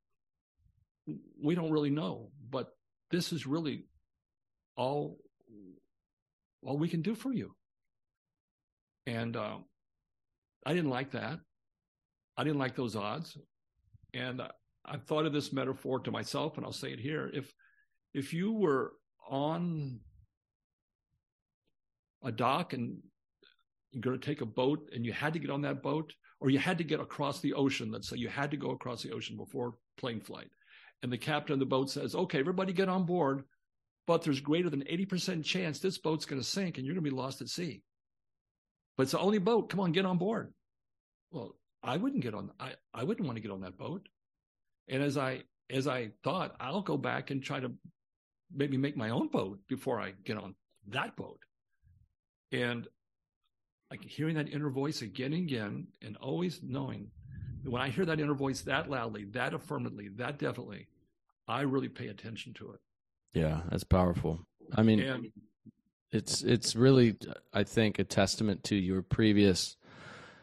we 1.41 1.53
don't 1.53 1.71
really 1.71 1.91
know, 1.91 2.31
but 2.49 2.69
this 3.11 3.31
is 3.31 3.45
really 3.45 3.85
all, 4.75 5.17
all 6.63 6.77
we 6.77 6.89
can 6.89 7.01
do 7.01 7.15
for 7.15 7.31
you. 7.31 7.55
And 9.07 9.35
uh, 9.35 9.57
I 10.65 10.73
didn't 10.73 10.89
like 10.89 11.11
that. 11.11 11.39
I 12.37 12.43
didn't 12.43 12.59
like 12.59 12.75
those 12.75 12.95
odds. 12.95 13.37
And 14.13 14.41
I've 14.85 15.03
thought 15.03 15.25
of 15.25 15.33
this 15.33 15.53
metaphor 15.53 15.99
to 15.99 16.11
myself, 16.11 16.57
and 16.57 16.65
I'll 16.65 16.71
say 16.71 16.91
it 16.91 16.99
here. 16.99 17.29
If 17.33 17.51
if 18.13 18.33
you 18.33 18.53
were 18.53 18.93
on 19.29 19.99
a 22.23 22.31
dock 22.31 22.73
and 22.73 22.97
you're 23.91 24.01
going 24.01 24.19
to 24.19 24.25
take 24.25 24.41
a 24.41 24.45
boat 24.45 24.89
and 24.93 25.05
you 25.05 25.11
had 25.11 25.33
to 25.33 25.39
get 25.39 25.49
on 25.49 25.61
that 25.61 25.83
boat, 25.83 26.13
or 26.39 26.49
you 26.49 26.59
had 26.59 26.77
to 26.77 26.83
get 26.83 26.99
across 26.99 27.39
the 27.41 27.53
ocean, 27.53 27.91
let's 27.91 28.09
say 28.09 28.17
you 28.17 28.29
had 28.29 28.51
to 28.51 28.57
go 28.57 28.71
across 28.71 29.03
the 29.03 29.11
ocean 29.11 29.37
before 29.37 29.75
plane 29.97 30.21
flight, 30.21 30.49
and 31.05 31.13
the 31.13 31.19
captain 31.19 31.53
of 31.53 31.59
the 31.59 31.67
boat 31.67 31.91
says, 31.91 32.15
"Okay, 32.15 32.39
everybody 32.39 32.73
get 32.73 32.89
on 32.89 33.05
board." 33.05 33.43
But 34.07 34.23
there's 34.23 34.39
greater 34.39 34.71
than 34.71 34.83
80% 34.83 35.45
chance 35.45 35.79
this 35.79 35.99
boat's 35.99 36.25
going 36.25 36.41
to 36.41 36.47
sink 36.47 36.77
and 36.77 36.85
you're 36.85 36.95
going 36.95 37.05
to 37.05 37.11
be 37.11 37.15
lost 37.15 37.41
at 37.41 37.49
sea. 37.49 37.83
But 38.97 39.03
it's 39.03 39.11
the 39.11 39.19
only 39.19 39.37
boat. 39.39 39.69
Come 39.69 39.79
on, 39.79 39.91
get 39.91 40.05
on 40.05 40.17
board. 40.17 40.51
Well, 41.31 41.55
I 41.83 41.97
wouldn't 41.97 42.23
get 42.23 42.33
on. 42.33 42.51
I, 42.59 42.73
I 42.91 43.03
wouldn't 43.03 43.27
want 43.27 43.37
to 43.37 43.41
get 43.41 43.51
on 43.51 43.61
that 43.61 43.77
boat. 43.77 44.07
And 44.87 45.03
as 45.03 45.15
I 45.17 45.43
as 45.69 45.87
I 45.87 46.11
thought, 46.23 46.55
I'll 46.59 46.81
go 46.81 46.97
back 46.97 47.29
and 47.29 47.43
try 47.43 47.59
to 47.59 47.71
maybe 48.53 48.77
make 48.77 48.97
my 48.97 49.09
own 49.09 49.27
boat 49.27 49.59
before 49.67 49.99
I 49.99 50.13
get 50.23 50.37
on 50.37 50.55
that 50.87 51.15
boat. 51.15 51.39
And 52.51 52.87
like 53.91 54.03
hearing 54.03 54.35
that 54.35 54.49
inner 54.49 54.69
voice 54.69 55.01
again 55.01 55.33
and 55.33 55.43
again, 55.43 55.87
and 56.01 56.17
always 56.17 56.61
knowing 56.63 57.11
that 57.63 57.71
when 57.71 57.81
I 57.81 57.89
hear 57.89 58.05
that 58.05 58.19
inner 58.19 58.33
voice 58.33 58.61
that 58.61 58.89
loudly, 58.89 59.25
that 59.31 59.53
affirmatively, 59.53 60.09
that 60.17 60.37
definitely, 60.37 60.87
I 61.47 61.61
really 61.61 61.89
pay 61.89 62.07
attention 62.07 62.53
to 62.55 62.71
it. 62.71 62.79
Yeah, 63.33 63.61
that's 63.69 63.83
powerful. 63.83 64.39
I 64.73 64.81
mean, 64.83 64.99
and, 64.99 65.31
it's 66.11 66.41
it's 66.41 66.75
really, 66.75 67.15
I 67.53 67.63
think, 67.63 67.99
a 67.99 68.03
testament 68.03 68.63
to 68.65 68.75
your 68.75 69.01
previous 69.01 69.75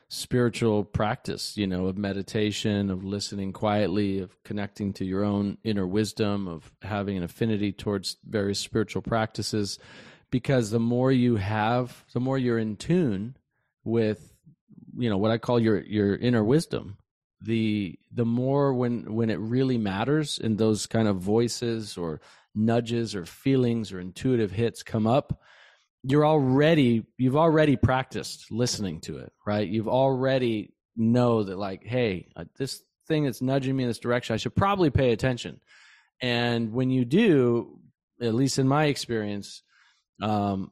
spiritual 0.08 0.84
practice, 0.84 1.56
you 1.56 1.66
know, 1.66 1.86
of 1.86 1.96
meditation, 1.96 2.90
of 2.90 3.02
listening 3.02 3.52
quietly, 3.52 4.18
of 4.18 4.36
connecting 4.44 4.92
to 4.92 5.06
your 5.06 5.24
own 5.24 5.56
inner 5.64 5.86
wisdom, 5.86 6.46
of 6.46 6.70
having 6.82 7.16
an 7.16 7.22
affinity 7.22 7.72
towards 7.72 8.18
various 8.28 8.58
spiritual 8.58 9.00
practices. 9.00 9.78
Because 10.30 10.70
the 10.70 10.80
more 10.80 11.10
you 11.10 11.36
have, 11.36 12.04
the 12.12 12.20
more 12.20 12.38
you're 12.38 12.58
in 12.58 12.76
tune 12.76 13.36
with, 13.84 14.34
you 14.96 15.08
know, 15.08 15.16
what 15.16 15.30
I 15.30 15.38
call 15.38 15.58
your 15.58 15.80
your 15.80 16.14
inner 16.16 16.44
wisdom. 16.44 16.98
The 17.44 17.98
the 18.12 18.24
more 18.24 18.72
when 18.74 19.14
when 19.14 19.30
it 19.30 19.38
really 19.38 19.78
matters 19.78 20.38
and 20.38 20.58
those 20.58 20.86
kind 20.86 21.08
of 21.08 21.16
voices 21.16 21.96
or 21.96 22.20
nudges 22.54 23.14
or 23.14 23.24
feelings 23.24 23.92
or 23.92 24.00
intuitive 24.00 24.52
hits 24.52 24.82
come 24.82 25.06
up, 25.06 25.40
you're 26.02 26.26
already 26.26 27.04
you've 27.18 27.36
already 27.36 27.76
practiced 27.76 28.50
listening 28.50 29.00
to 29.00 29.18
it 29.18 29.32
right? 29.46 29.68
You've 29.68 29.88
already 29.88 30.74
know 30.96 31.42
that 31.42 31.58
like 31.58 31.84
hey 31.84 32.28
uh, 32.36 32.44
this 32.58 32.82
thing 33.08 33.24
that's 33.24 33.42
nudging 33.42 33.74
me 33.74 33.82
in 33.82 33.88
this 33.88 33.98
direction 33.98 34.34
i 34.34 34.36
should 34.36 34.54
probably 34.54 34.90
pay 34.90 35.12
attention. 35.12 35.60
And 36.20 36.72
when 36.72 36.90
you 36.90 37.04
do 37.04 37.78
at 38.20 38.34
least 38.34 38.58
in 38.58 38.68
my 38.68 38.84
experience 38.84 39.62
um, 40.20 40.70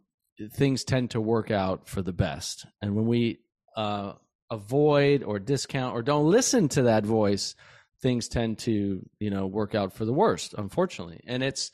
things 0.52 0.84
tend 0.84 1.10
to 1.10 1.20
work 1.20 1.50
out 1.50 1.88
for 1.88 2.02
the 2.02 2.12
best. 2.12 2.66
And 2.80 2.94
when 2.94 3.06
we 3.06 3.40
uh, 3.76 4.14
avoid 4.50 5.22
or 5.22 5.38
discount 5.38 5.94
or 5.94 6.02
don't 6.02 6.30
listen 6.30 6.68
to 6.68 6.82
that 6.82 7.04
voice 7.04 7.54
things 8.02 8.28
tend 8.28 8.58
to 8.58 9.06
you 9.18 9.30
know 9.30 9.46
work 9.46 9.74
out 9.74 9.92
for 9.92 10.04
the 10.04 10.12
worst 10.12 10.54
unfortunately 10.56 11.20
and 11.26 11.42
it's 11.42 11.70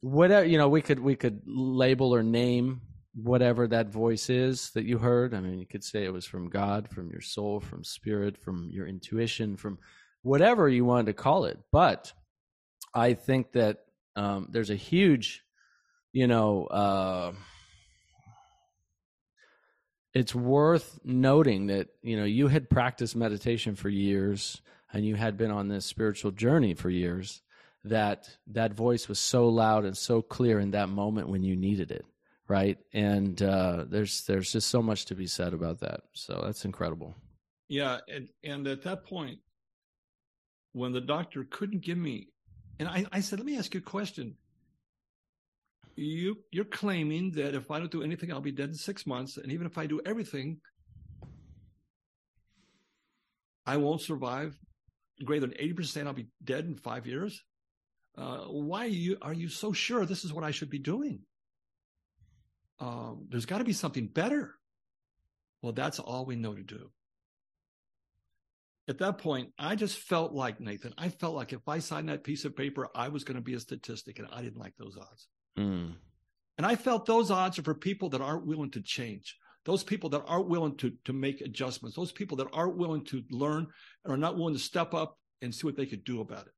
whatever 0.00 0.46
you 0.46 0.58
know 0.58 0.68
we 0.68 0.82
could 0.82 0.98
we 0.98 1.14
could 1.14 1.40
label 1.46 2.14
or 2.14 2.22
name 2.22 2.80
whatever 3.22 3.66
that 3.66 3.88
voice 3.88 4.30
is 4.30 4.70
that 4.70 4.84
you 4.84 4.98
heard. 4.98 5.34
I 5.34 5.40
mean, 5.40 5.58
you 5.58 5.66
could 5.66 5.84
say 5.84 6.04
it 6.04 6.12
was 6.12 6.24
from 6.24 6.48
God, 6.48 6.88
from 6.88 7.10
your 7.10 7.20
soul, 7.20 7.60
from 7.60 7.84
spirit, 7.84 8.36
from 8.38 8.68
your 8.70 8.86
intuition, 8.86 9.56
from 9.56 9.78
whatever 10.22 10.68
you 10.68 10.84
wanted 10.84 11.06
to 11.06 11.12
call 11.14 11.44
it. 11.44 11.58
But 11.72 12.12
I 12.94 13.14
think 13.14 13.52
that 13.52 13.78
um, 14.16 14.48
there's 14.50 14.70
a 14.70 14.76
huge, 14.76 15.42
you 16.12 16.26
know, 16.26 16.66
uh, 16.66 17.32
it's 20.18 20.34
worth 20.34 20.98
noting 21.04 21.66
that 21.68 21.88
you 22.02 22.16
know 22.16 22.24
you 22.24 22.48
had 22.48 22.70
practiced 22.70 23.16
meditation 23.16 23.74
for 23.74 23.88
years 23.88 24.60
and 24.92 25.04
you 25.04 25.16
had 25.16 25.36
been 25.36 25.50
on 25.50 25.68
this 25.68 25.86
spiritual 25.86 26.30
journey 26.30 26.74
for 26.74 26.90
years 26.90 27.42
that 27.84 28.36
that 28.46 28.72
voice 28.72 29.08
was 29.08 29.18
so 29.18 29.48
loud 29.48 29.84
and 29.84 29.96
so 29.96 30.22
clear 30.22 30.58
in 30.58 30.72
that 30.72 30.88
moment 30.88 31.28
when 31.28 31.42
you 31.42 31.56
needed 31.56 31.90
it 31.90 32.04
right? 32.48 32.78
And 32.94 33.40
uh, 33.42 33.84
there's 33.88 34.24
there's 34.24 34.50
just 34.52 34.68
so 34.68 34.80
much 34.80 35.04
to 35.06 35.14
be 35.14 35.26
said 35.26 35.52
about 35.52 35.80
that. 35.80 36.00
So 36.14 36.42
that's 36.44 36.64
incredible. 36.64 37.14
Yeah, 37.68 37.98
and 38.08 38.28
and 38.42 38.66
at 38.66 38.82
that 38.84 39.04
point, 39.04 39.40
when 40.72 40.92
the 40.92 41.00
doctor 41.00 41.44
couldn't 41.44 41.82
give 41.82 41.98
me 41.98 42.28
And 42.78 42.88
I, 42.88 43.04
I 43.12 43.20
said, 43.20 43.38
let 43.38 43.46
me 43.46 43.58
ask 43.58 43.74
you 43.74 43.80
a 43.80 43.82
question. 43.82 44.36
You 45.98 46.38
you're 46.52 46.64
claiming 46.64 47.32
that 47.32 47.54
if 47.54 47.70
I 47.70 47.78
don't 47.78 47.90
do 47.90 48.02
anything, 48.02 48.32
I'll 48.32 48.40
be 48.40 48.52
dead 48.52 48.68
in 48.68 48.74
six 48.74 49.06
months, 49.06 49.36
and 49.36 49.50
even 49.50 49.66
if 49.66 49.76
I 49.76 49.86
do 49.86 50.00
everything, 50.06 50.60
I 53.66 53.78
won't 53.78 54.00
survive. 54.00 54.56
Greater 55.24 55.46
than 55.46 55.56
eighty 55.58 55.72
percent, 55.72 56.06
I'll 56.06 56.14
be 56.14 56.28
dead 56.42 56.66
in 56.66 56.76
five 56.76 57.06
years. 57.06 57.42
Uh, 58.16 58.44
why 58.46 58.84
are 58.84 58.88
you 58.88 59.18
are 59.22 59.32
you 59.32 59.48
so 59.48 59.72
sure 59.72 60.06
this 60.06 60.24
is 60.24 60.32
what 60.32 60.44
I 60.44 60.52
should 60.52 60.70
be 60.70 60.78
doing? 60.78 61.20
Um, 62.78 63.26
there's 63.28 63.46
got 63.46 63.58
to 63.58 63.64
be 63.64 63.72
something 63.72 64.06
better. 64.06 64.54
Well, 65.62 65.72
that's 65.72 65.98
all 65.98 66.24
we 66.24 66.36
know 66.36 66.54
to 66.54 66.62
do 66.62 66.90
at 68.88 68.98
that 68.98 69.18
point, 69.18 69.52
I 69.58 69.76
just 69.76 69.98
felt 69.98 70.32
like 70.32 70.60
Nathan. 70.60 70.94
I 70.96 71.10
felt 71.10 71.34
like 71.34 71.52
if 71.52 71.68
I 71.68 71.78
signed 71.78 72.08
that 72.08 72.24
piece 72.24 72.44
of 72.46 72.56
paper, 72.56 72.88
I 72.94 73.08
was 73.08 73.22
going 73.22 73.36
to 73.36 73.42
be 73.42 73.54
a 73.54 73.60
statistic, 73.60 74.18
and 74.18 74.28
I 74.32 74.40
didn't 74.42 74.58
like 74.58 74.76
those 74.78 74.96
odds. 74.96 75.28
Mm. 75.58 75.94
And 76.56 76.66
I 76.66 76.76
felt 76.76 77.06
those 77.06 77.30
odds 77.30 77.58
are 77.58 77.62
for 77.62 77.74
people 77.74 78.08
that 78.10 78.20
aren't 78.20 78.46
willing 78.46 78.70
to 78.72 78.80
change, 78.80 79.36
those 79.64 79.84
people 79.84 80.10
that 80.10 80.24
aren't 80.26 80.48
willing 80.48 80.76
to 80.76 80.92
to 81.04 81.12
make 81.12 81.40
adjustments, 81.40 81.96
those 81.96 82.12
people 82.12 82.36
that 82.38 82.48
aren't 82.52 82.76
willing 82.76 83.04
to 83.06 83.22
learn 83.30 83.66
and 84.04 84.12
are 84.12 84.18
not 84.18 84.36
willing 84.36 84.54
to 84.54 84.60
step 84.60 84.94
up 84.94 85.18
and 85.42 85.54
see 85.54 85.66
what 85.66 85.76
they 85.76 85.86
could 85.86 86.04
do 86.04 86.20
about 86.20 86.46
it. 86.46 86.52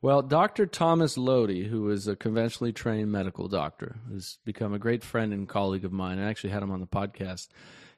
Well, 0.00 0.22
Dr. 0.22 0.66
Thomas 0.66 1.18
Lodi, 1.18 1.64
who 1.68 1.90
is 1.90 2.06
a 2.06 2.14
conventionally 2.14 2.72
trained 2.72 3.10
medical 3.10 3.48
doctor, 3.48 3.96
has 4.12 4.38
become 4.44 4.72
a 4.72 4.78
great 4.78 5.02
friend 5.02 5.32
and 5.32 5.48
colleague 5.48 5.84
of 5.84 5.92
mine. 5.92 6.18
I 6.18 6.30
actually 6.30 6.50
had 6.50 6.62
him 6.62 6.70
on 6.70 6.80
the 6.80 6.86
podcast 6.86 7.48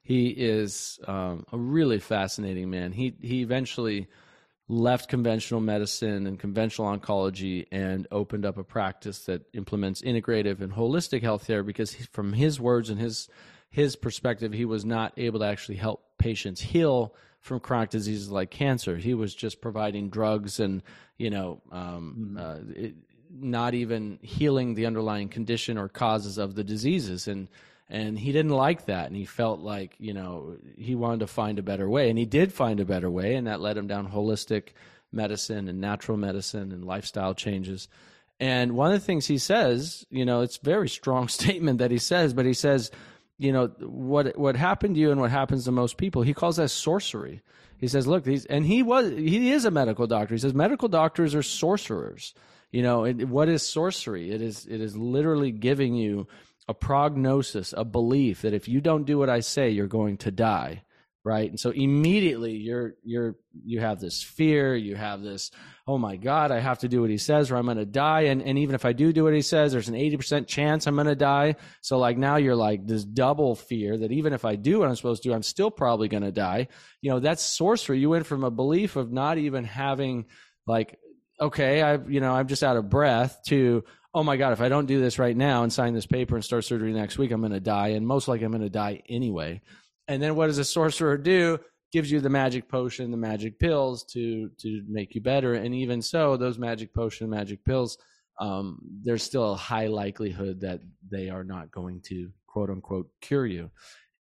he 0.03 0.28
is 0.28 0.99
um, 1.07 1.45
a 1.53 1.59
really 1.59 1.99
fascinating 1.99 2.70
man. 2.70 2.93
He 2.93 3.14
he 3.20 3.43
eventually 3.43 4.09
left 4.71 5.09
conventional 5.09 5.61
medicine 5.61 6.29
and 6.29 6.39
conventional 6.39 6.97
oncology 6.97 7.66
and 7.73 8.07
opened 8.12 8.47
up 8.47 8.57
a 8.57 8.62
practice 8.62 9.25
that 9.25 9.43
implements 9.53 10.01
integrative 10.03 10.61
and 10.61 10.73
holistic 10.73 11.23
health 11.23 11.45
care 11.45 11.64
because 11.64 11.91
he, 11.91 12.05
from 12.12 12.33
his 12.33 12.61
words 12.61 12.89
and 12.89 13.01
his 13.01 13.29
his 13.68 13.97
perspective 13.97 14.53
he 14.53 14.64
was 14.64 14.85
not 14.85 15.12
able 15.16 15.41
to 15.41 15.45
actually 15.45 15.75
help 15.75 16.05
patients 16.18 16.61
heal 16.61 17.12
from 17.41 17.59
chronic 17.59 17.91
diseases 17.91 18.31
like 18.31 18.51
cancer 18.51 18.97
he 18.97 19.12
was 19.12 19.35
just 19.35 19.61
providing 19.61 20.09
drugs 20.09 20.61
and 20.61 20.85
you 21.18 21.31
know 21.31 21.61
um, 21.73 22.37
mm-hmm. 22.37 22.39
uh, 22.39 22.73
it, 22.81 22.95
not 23.29 23.75
even 23.75 24.21
healing 24.23 24.75
the 24.75 24.87
underlying 24.87 25.29
condition 25.29 25.79
or 25.79 25.89
causes 25.89 26.39
of 26.39 26.55
the 26.55 26.62
diseases 26.62 27.27
and 27.27 27.49
and 27.91 28.16
he 28.16 28.30
didn't 28.30 28.53
like 28.53 28.86
that. 28.86 29.09
And 29.09 29.16
he 29.16 29.24
felt 29.24 29.61
like 29.61 29.97
you 29.99 30.14
know 30.14 30.57
he 30.76 30.95
wanted 30.95 31.20
to 31.20 31.26
find 31.26 31.59
a 31.59 31.62
better 31.62 31.88
way. 31.88 32.09
And 32.09 32.18
he 32.18 32.24
did 32.24 32.53
find 32.53 32.80
a 32.80 32.84
better 32.84 33.11
way 33.11 33.34
and 33.34 33.47
that 33.47 33.61
led 33.61 33.76
him 33.76 33.88
down 33.88 34.11
holistic 34.11 34.68
medicine 35.12 35.68
and 35.68 35.80
natural 35.80 36.16
medicine 36.16 36.72
and 36.72 36.84
lifestyle 36.84 37.34
changes. 37.34 37.88
And 38.38 38.72
one 38.72 38.93
of 38.93 38.99
the 39.01 39.05
things 39.05 39.26
he 39.26 39.38
says 39.38 40.07
you 40.11 40.24
know 40.24 40.41
it's 40.41 40.59
very 40.59 40.88
strong 40.88 41.28
statement 41.41 41.78
that 41.78 41.91
he 41.91 41.99
says 41.99 42.32
but 42.32 42.47
he 42.47 42.55
says 42.55 42.91
you 43.38 43.53
know 43.53 43.66
what 43.80 44.38
what 44.38 44.57
happened 44.57 44.95
to 44.95 45.01
you 45.01 45.11
and 45.11 45.20
what 45.20 45.30
happens 45.30 45.64
to 45.64 45.72
most 45.72 45.97
people 45.97 46.22
he 46.22 46.34
calls 46.34 46.57
that 46.57 46.68
sorcery. 46.68 47.43
He 47.76 47.88
says 47.88 48.07
look 48.07 48.22
these 48.22 48.47
and 48.47 48.64
he 48.64 48.82
was 48.84 49.11
he 49.11 49.51
is 49.51 49.64
a 49.64 49.70
medical 49.70 50.07
doctor. 50.07 50.34
He 50.34 50.41
says 50.41 50.55
medical 50.55 50.88
doctors 50.88 51.34
are 51.34 51.43
sorcerers. 51.43 52.34
You 52.70 52.82
know 52.82 53.11
what 53.11 53.49
is 53.49 53.66
sorcery? 53.66 54.30
It 54.30 54.41
is 54.41 54.64
it 54.66 54.80
is 54.80 54.97
literally 54.97 55.51
giving 55.51 55.97
you 55.97 56.28
a 56.71 56.75
prognosis, 56.75 57.75
a 57.77 57.85
belief 57.85 58.43
that 58.43 58.55
if 58.55 58.68
you 58.68 58.81
don't 58.81 59.05
do 59.05 59.18
what 59.18 59.29
I 59.29 59.41
say, 59.41 59.71
you're 59.71 59.89
going 59.89 60.18
to 60.18 60.31
die, 60.31 60.85
right? 61.25 61.51
And 61.51 61.59
so 61.59 61.71
immediately 61.71 62.53
you're 62.53 62.95
you're 63.03 63.35
you 63.64 63.81
have 63.81 63.99
this 63.99 64.23
fear, 64.23 64.77
you 64.77 64.95
have 64.95 65.21
this, 65.21 65.51
oh 65.89 65.99
my 65.99 66.14
God, 66.14 66.53
I 66.53 66.61
have 66.61 66.79
to 66.79 66.89
do 66.89 67.01
what 67.01 67.11
he 67.11 67.18
says 67.18 67.51
or 67.51 67.57
I'm 67.57 67.66
gonna 67.66 67.85
die. 67.85 68.23
And 68.27 68.41
and 68.41 68.57
even 68.57 68.77
if 68.77 68.85
I 68.85 68.93
do 68.93 69.12
do 69.12 69.25
what 69.25 69.35
he 69.35 69.43
says, 69.43 69.73
there's 69.73 69.89
an 69.89 69.97
80% 69.97 70.47
chance 70.47 70.87
I'm 70.87 70.95
gonna 70.95 71.16
die. 71.16 71.57
So 71.81 71.99
like 71.99 72.16
now 72.16 72.37
you're 72.37 72.55
like 72.55 72.87
this 72.87 73.05
double 73.05 73.57
fear 73.57 73.99
that 73.99 74.12
even 74.12 74.33
if 74.33 74.45
I 74.45 74.55
do 74.55 74.79
what 74.79 74.89
I'm 74.89 74.95
supposed 74.95 75.25
to 75.25 75.31
do, 75.31 75.35
I'm 75.35 75.43
still 75.43 75.73
probably 75.73 76.07
gonna 76.07 76.31
die. 76.31 76.68
You 77.03 77.11
know, 77.11 77.18
that's 77.18 77.43
sorcery. 77.43 77.99
You 77.99 78.11
went 78.11 78.27
from 78.27 78.45
a 78.45 78.51
belief 78.51 78.95
of 78.95 79.11
not 79.11 79.39
even 79.39 79.64
having 79.64 80.27
like 80.68 81.01
okay, 81.41 81.83
I 81.83 81.99
you 82.07 82.21
know, 82.21 82.33
I'm 82.33 82.47
just 82.47 82.62
out 82.62 82.77
of 82.77 82.89
breath 82.89 83.41
to 83.49 83.83
oh 84.14 84.24
my 84.24 84.36
God, 84.36 84.52
if 84.52 84.61
I 84.61 84.68
don't 84.68 84.86
do 84.86 85.00
this 85.00 85.18
right 85.18 85.36
now 85.36 85.62
and 85.62 85.72
sign 85.72 85.94
this 85.94 86.06
paper 86.06 86.34
and 86.34 86.44
start 86.44 86.64
surgery 86.64 86.92
next 86.92 87.18
week, 87.18 87.30
I'm 87.30 87.40
going 87.40 87.52
to 87.52 87.61
die. 87.61 87.88
And 87.88 88.06
most 88.06 88.28
likely 88.28 88.44
I'm 88.44 88.52
going 88.52 88.62
to 88.62 88.68
die 88.68 89.02
anyway. 89.08 89.61
And 90.08 90.22
then 90.22 90.34
what 90.34 90.46
does 90.46 90.58
a 90.58 90.64
sorcerer 90.64 91.16
do? 91.16 91.58
Gives 91.92 92.11
you 92.11 92.20
the 92.20 92.28
magic 92.28 92.68
potion, 92.68 93.11
the 93.11 93.16
magic 93.16 93.58
pills 93.58 94.04
to 94.12 94.50
to 94.61 94.82
make 94.88 95.14
you 95.14 95.20
better. 95.20 95.54
And 95.54 95.74
even 95.74 96.02
so, 96.02 96.36
those 96.36 96.58
magic 96.58 96.94
potion, 96.94 97.28
magic 97.28 97.64
pills, 97.64 97.98
um, 98.40 98.78
there's 99.02 99.24
still 99.24 99.52
a 99.52 99.56
high 99.56 99.88
likelihood 99.88 100.61
that 100.61 100.80
they 101.11 101.30
are 101.30 101.42
not 101.42 101.70
going 101.72 102.00
to 102.06 102.30
quote 102.46 102.70
unquote 102.70 103.08
cure 103.20 103.46
you. 103.46 103.70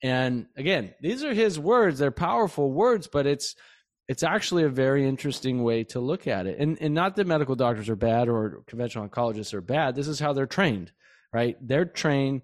And 0.01 0.47
again, 0.57 0.93
these 1.01 1.23
are 1.23 1.33
his 1.33 1.59
words. 1.59 1.99
They're 1.99 2.11
powerful 2.11 2.71
words, 2.71 3.07
but 3.07 3.27
it's 3.27 3.55
it's 4.09 4.23
actually 4.23 4.63
a 4.63 4.69
very 4.69 5.07
interesting 5.07 5.61
way 5.61 5.83
to 5.83 5.99
look 5.99 6.25
at 6.25 6.47
it. 6.47 6.57
And, 6.57 6.79
and 6.81 6.95
not 6.95 7.15
that 7.15 7.27
medical 7.27 7.55
doctors 7.55 7.89
are 7.89 7.95
bad 7.95 8.27
or 8.27 8.63
conventional 8.65 9.07
oncologists 9.07 9.53
are 9.53 9.61
bad. 9.61 9.93
This 9.93 10.07
is 10.07 10.19
how 10.19 10.33
they're 10.33 10.47
trained, 10.47 10.91
right? 11.31 11.55
They're 11.61 11.85
trained. 11.85 12.41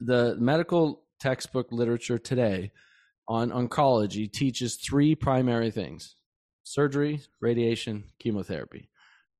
The 0.00 0.36
medical 0.36 1.02
textbook 1.20 1.70
literature 1.70 2.16
today 2.16 2.72
on 3.28 3.50
oncology 3.50 4.32
teaches 4.32 4.76
three 4.76 5.14
primary 5.14 5.70
things 5.70 6.16
surgery, 6.64 7.20
radiation, 7.40 8.04
chemotherapy, 8.18 8.88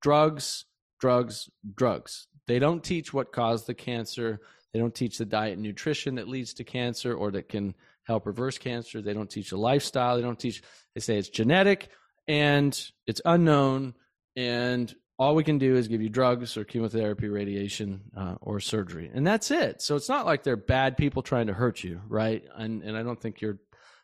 drugs, 0.02 0.66
drugs, 1.00 1.48
drugs. 1.74 2.28
They 2.46 2.58
don't 2.58 2.84
teach 2.84 3.14
what 3.14 3.32
caused 3.32 3.66
the 3.66 3.74
cancer. 3.74 4.40
They 4.74 4.78
don't 4.78 4.94
teach 4.94 5.16
the 5.16 5.24
diet 5.24 5.54
and 5.54 5.62
nutrition 5.62 6.16
that 6.16 6.28
leads 6.28 6.52
to 6.54 6.64
cancer 6.64 7.14
or 7.14 7.30
that 7.30 7.48
can 7.48 7.74
help 8.06 8.26
reverse 8.26 8.58
cancer. 8.58 9.02
They 9.02 9.14
don't 9.14 9.30
teach 9.30 9.52
a 9.52 9.56
lifestyle. 9.56 10.16
They 10.16 10.22
don't 10.22 10.38
teach, 10.38 10.62
they 10.94 11.00
say 11.00 11.18
it's 11.18 11.28
genetic 11.28 11.88
and 12.28 12.78
it's 13.06 13.20
unknown. 13.24 13.94
And 14.36 14.94
all 15.18 15.34
we 15.34 15.44
can 15.44 15.58
do 15.58 15.76
is 15.76 15.88
give 15.88 16.02
you 16.02 16.08
drugs 16.08 16.56
or 16.56 16.64
chemotherapy, 16.64 17.28
radiation, 17.28 18.02
uh, 18.16 18.34
or 18.40 18.60
surgery. 18.60 19.10
And 19.12 19.26
that's 19.26 19.50
it. 19.50 19.80
So 19.80 19.96
it's 19.96 20.08
not 20.08 20.26
like 20.26 20.42
they're 20.42 20.56
bad 20.56 20.96
people 20.96 21.22
trying 21.22 21.46
to 21.46 21.54
hurt 21.54 21.82
you, 21.82 22.02
right? 22.08 22.44
And, 22.54 22.82
and 22.82 22.96
I 22.96 23.02
don't 23.02 23.20
think 23.20 23.40
you're 23.40 23.58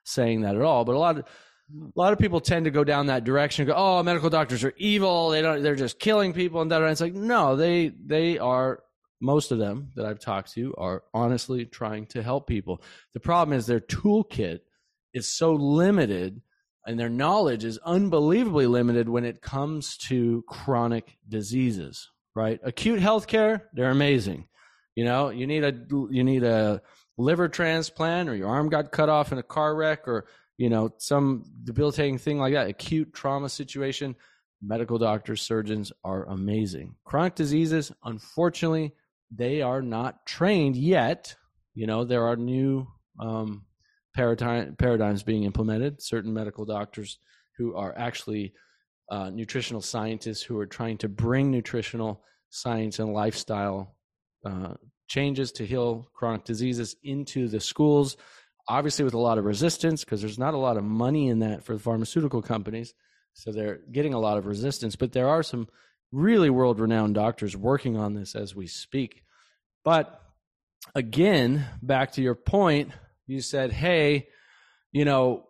saying 0.05 0.42
that 0.42 0.57
at 0.57 0.62
all. 0.62 0.84
But 0.84 0.94
a 0.94 0.98
lot 0.98 1.18
of, 1.18 1.24
a 1.74 1.98
lot 1.98 2.12
of 2.12 2.18
people 2.18 2.40
tend 2.40 2.64
to 2.64 2.70
go 2.70 2.84
down 2.84 3.07
that 3.07 3.24
direction. 3.24 3.66
Go, 3.66 3.74
oh, 3.74 4.03
medical 4.03 4.30
doctors 4.30 4.64
are 4.64 4.74
evil. 4.76 5.30
They 5.30 5.40
don't. 5.40 5.62
They're 5.62 5.74
just 5.74 5.98
killing 5.98 6.32
people 6.32 6.61
and 6.61 6.70
that. 6.70 6.82
And 6.82 6.90
it's 6.90 7.00
like, 7.00 7.14
no, 7.14 7.57
they 7.57 7.88
they 7.88 8.38
are 8.38 8.82
most 9.22 9.52
of 9.52 9.58
them 9.58 9.92
that 9.94 10.04
I've 10.04 10.18
talked 10.18 10.52
to 10.54 10.74
are 10.76 11.04
honestly 11.14 11.64
trying 11.64 12.06
to 12.06 12.22
help 12.22 12.46
people. 12.46 12.82
The 13.14 13.20
problem 13.20 13.56
is 13.56 13.66
their 13.66 13.80
toolkit 13.80 14.60
is 15.14 15.28
so 15.28 15.52
limited 15.52 16.42
and 16.86 16.98
their 16.98 17.08
knowledge 17.08 17.64
is 17.64 17.78
unbelievably 17.78 18.66
limited 18.66 19.08
when 19.08 19.24
it 19.24 19.40
comes 19.40 19.96
to 20.08 20.42
chronic 20.48 21.16
diseases, 21.28 22.10
right? 22.34 22.58
Acute 22.64 23.00
healthcare, 23.00 23.62
they're 23.72 23.90
amazing. 23.90 24.48
You 24.96 25.04
know, 25.04 25.30
you 25.30 25.46
need 25.46 25.64
a 25.64 25.72
you 26.10 26.24
need 26.24 26.42
a 26.42 26.82
liver 27.16 27.48
transplant 27.48 28.28
or 28.28 28.34
your 28.34 28.48
arm 28.48 28.68
got 28.68 28.90
cut 28.90 29.08
off 29.08 29.32
in 29.32 29.38
a 29.38 29.42
car 29.42 29.74
wreck 29.74 30.08
or 30.08 30.26
you 30.58 30.68
know 30.68 30.92
some 30.98 31.44
debilitating 31.62 32.18
thing 32.18 32.38
like 32.38 32.54
that, 32.54 32.68
acute 32.68 33.14
trauma 33.14 33.48
situation. 33.48 34.16
Medical 34.64 34.98
doctors, 34.98 35.42
surgeons 35.42 35.92
are 36.04 36.24
amazing. 36.26 36.94
Chronic 37.04 37.34
diseases, 37.34 37.90
unfortunately, 38.04 38.92
they 39.34 39.62
are 39.62 39.82
not 39.82 40.26
trained 40.26 40.76
yet. 40.76 41.36
You 41.74 41.86
know, 41.86 42.04
there 42.04 42.26
are 42.26 42.36
new 42.36 42.86
um, 43.18 43.64
paradigm, 44.14 44.76
paradigms 44.76 45.22
being 45.22 45.44
implemented. 45.44 46.02
Certain 46.02 46.32
medical 46.32 46.64
doctors 46.64 47.18
who 47.56 47.74
are 47.74 47.96
actually 47.96 48.52
uh, 49.10 49.30
nutritional 49.30 49.80
scientists 49.82 50.42
who 50.42 50.58
are 50.58 50.66
trying 50.66 50.98
to 50.98 51.08
bring 51.08 51.50
nutritional 51.50 52.22
science 52.50 52.98
and 52.98 53.12
lifestyle 53.12 53.94
uh, 54.44 54.74
changes 55.06 55.52
to 55.52 55.66
heal 55.66 56.08
chronic 56.14 56.44
diseases 56.44 56.96
into 57.02 57.48
the 57.48 57.60
schools. 57.60 58.16
Obviously, 58.68 59.04
with 59.04 59.14
a 59.14 59.18
lot 59.18 59.38
of 59.38 59.44
resistance 59.44 60.04
because 60.04 60.20
there's 60.20 60.38
not 60.38 60.54
a 60.54 60.58
lot 60.58 60.76
of 60.76 60.84
money 60.84 61.28
in 61.28 61.40
that 61.40 61.64
for 61.64 61.74
the 61.74 61.80
pharmaceutical 61.80 62.42
companies. 62.42 62.94
So 63.34 63.50
they're 63.50 63.80
getting 63.90 64.14
a 64.14 64.20
lot 64.20 64.38
of 64.38 64.46
resistance, 64.46 64.94
but 64.94 65.12
there 65.12 65.28
are 65.28 65.42
some 65.42 65.68
really 66.12 66.50
world 66.50 66.78
renowned 66.78 67.14
doctors 67.14 67.56
working 67.56 67.96
on 67.96 68.14
this 68.14 68.34
as 68.34 68.54
we 68.54 68.66
speak. 68.66 69.21
But 69.84 70.20
again, 70.94 71.66
back 71.82 72.12
to 72.12 72.22
your 72.22 72.34
point, 72.34 72.92
you 73.26 73.40
said, 73.40 73.72
hey, 73.72 74.28
you 74.90 75.04
know, 75.04 75.46